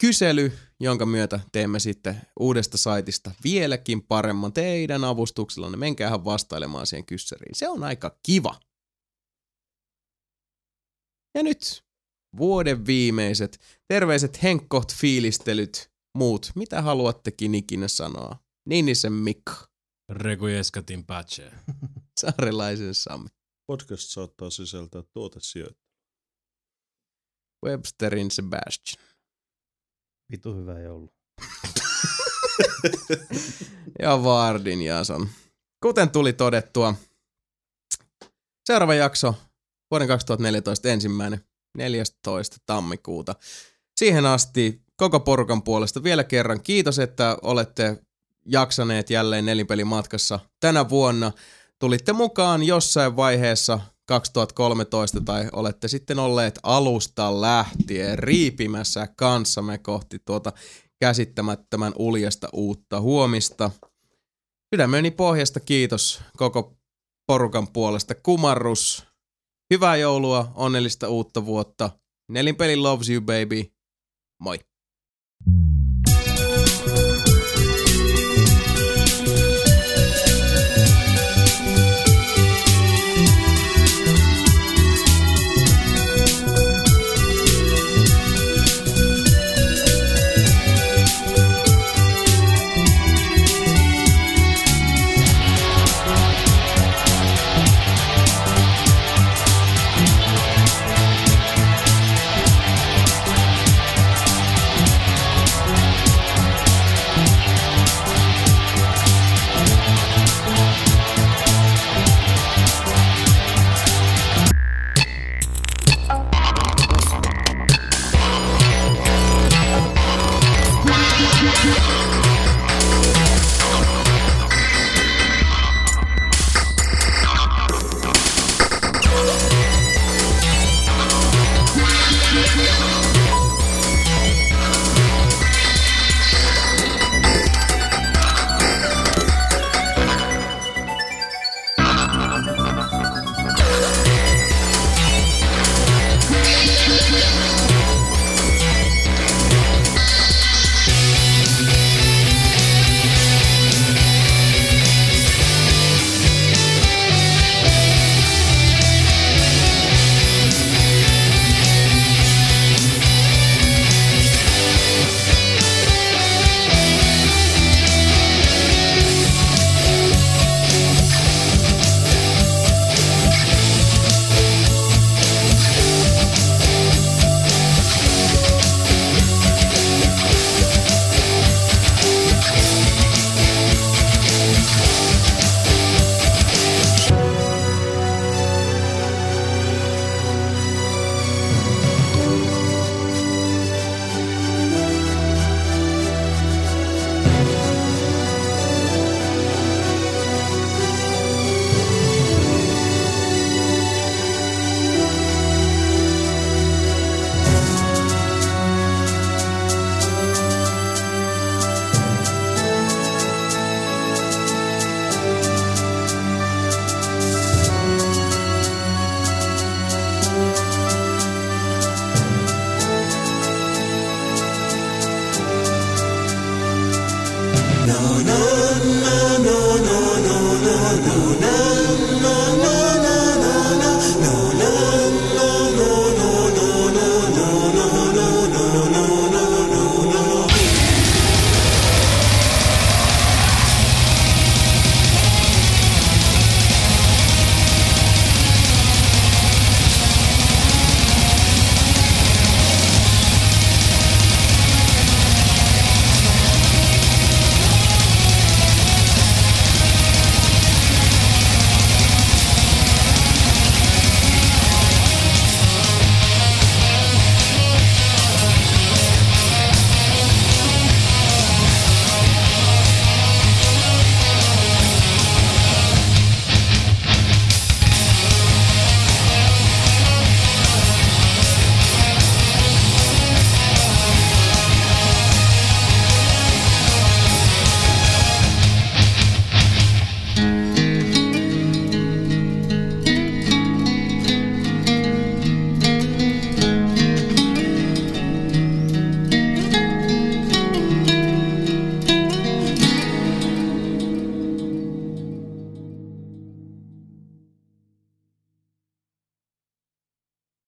kysely, 0.00 0.52
jonka 0.80 1.06
myötä 1.06 1.40
teemme 1.52 1.78
sitten 1.78 2.20
uudesta 2.40 2.78
saitista 2.78 3.30
vieläkin 3.44 4.02
paremman 4.02 4.52
teidän 4.52 5.04
avustuksellanne. 5.04 5.78
Menkäähän 5.78 6.24
vastailemaan 6.24 6.86
siihen 6.86 7.06
kyssäriin. 7.06 7.54
Se 7.54 7.68
on 7.68 7.82
aika 7.82 8.18
kiva. 8.22 8.60
Ja 11.34 11.42
nyt 11.42 11.84
vuoden 12.36 12.86
viimeiset 12.86 13.60
terveiset 13.88 14.42
henkkoht 14.42 14.92
fiilistelyt, 14.94 15.90
muut, 16.18 16.52
mitä 16.54 16.82
haluattekin 16.82 17.54
ikinä 17.54 17.88
sanoa. 17.88 18.43
Ninisen 18.68 19.12
Mikko, 19.12 19.52
Regujeskatin 20.08 21.06
patche. 21.06 21.52
saarelaisen 22.20 22.94
Sami, 22.94 23.28
Podcast 23.66 24.08
saattaa 24.08 24.50
sisältää 24.50 25.02
tuotesijoita. 25.12 25.80
Websterin 27.66 28.30
Sebastian 28.30 29.04
Vitu 30.30 30.54
hyvä 30.54 30.80
joulu. 30.80 31.14
ja 34.02 34.22
Vardin 34.22 34.82
Jason. 34.82 35.28
Kuten 35.82 36.10
tuli 36.10 36.32
todettua, 36.32 36.94
seuraava 38.66 38.94
jakso 38.94 39.34
vuoden 39.90 40.08
2014 40.08 40.88
ensimmäinen 40.88 41.44
14. 41.76 42.56
tammikuuta. 42.66 43.34
Siihen 43.96 44.26
asti 44.26 44.82
koko 44.96 45.20
porukan 45.20 45.62
puolesta 45.62 46.02
vielä 46.02 46.24
kerran 46.24 46.62
kiitos, 46.62 46.98
että 46.98 47.38
olette 47.42 48.02
jaksaneet 48.46 49.10
jälleen 49.10 49.46
nelinpelimatkassa 49.46 50.40
tänä 50.60 50.88
vuonna. 50.88 51.32
Tulitte 51.78 52.12
mukaan 52.12 52.62
jossain 52.62 53.16
vaiheessa 53.16 53.80
2013 54.08 55.20
tai 55.20 55.48
olette 55.52 55.88
sitten 55.88 56.18
olleet 56.18 56.58
alusta 56.62 57.40
lähtien 57.40 58.18
riipimässä 58.18 59.08
kanssamme 59.16 59.78
kohti 59.78 60.18
tuota 60.24 60.52
käsittämättömän 61.00 61.92
uljasta 61.98 62.48
uutta 62.52 63.00
huomista. 63.00 63.70
Sydämeni 64.74 65.10
pohjasta 65.10 65.60
kiitos 65.60 66.20
koko 66.36 66.76
porukan 67.26 67.68
puolesta. 67.68 68.14
Kumarrus, 68.14 69.06
hyvää 69.74 69.96
joulua, 69.96 70.52
onnellista 70.54 71.08
uutta 71.08 71.46
vuotta. 71.46 71.90
Nelinpeli 72.28 72.76
loves 72.76 73.08
you 73.10 73.20
baby. 73.20 73.64
Moi. 74.40 74.58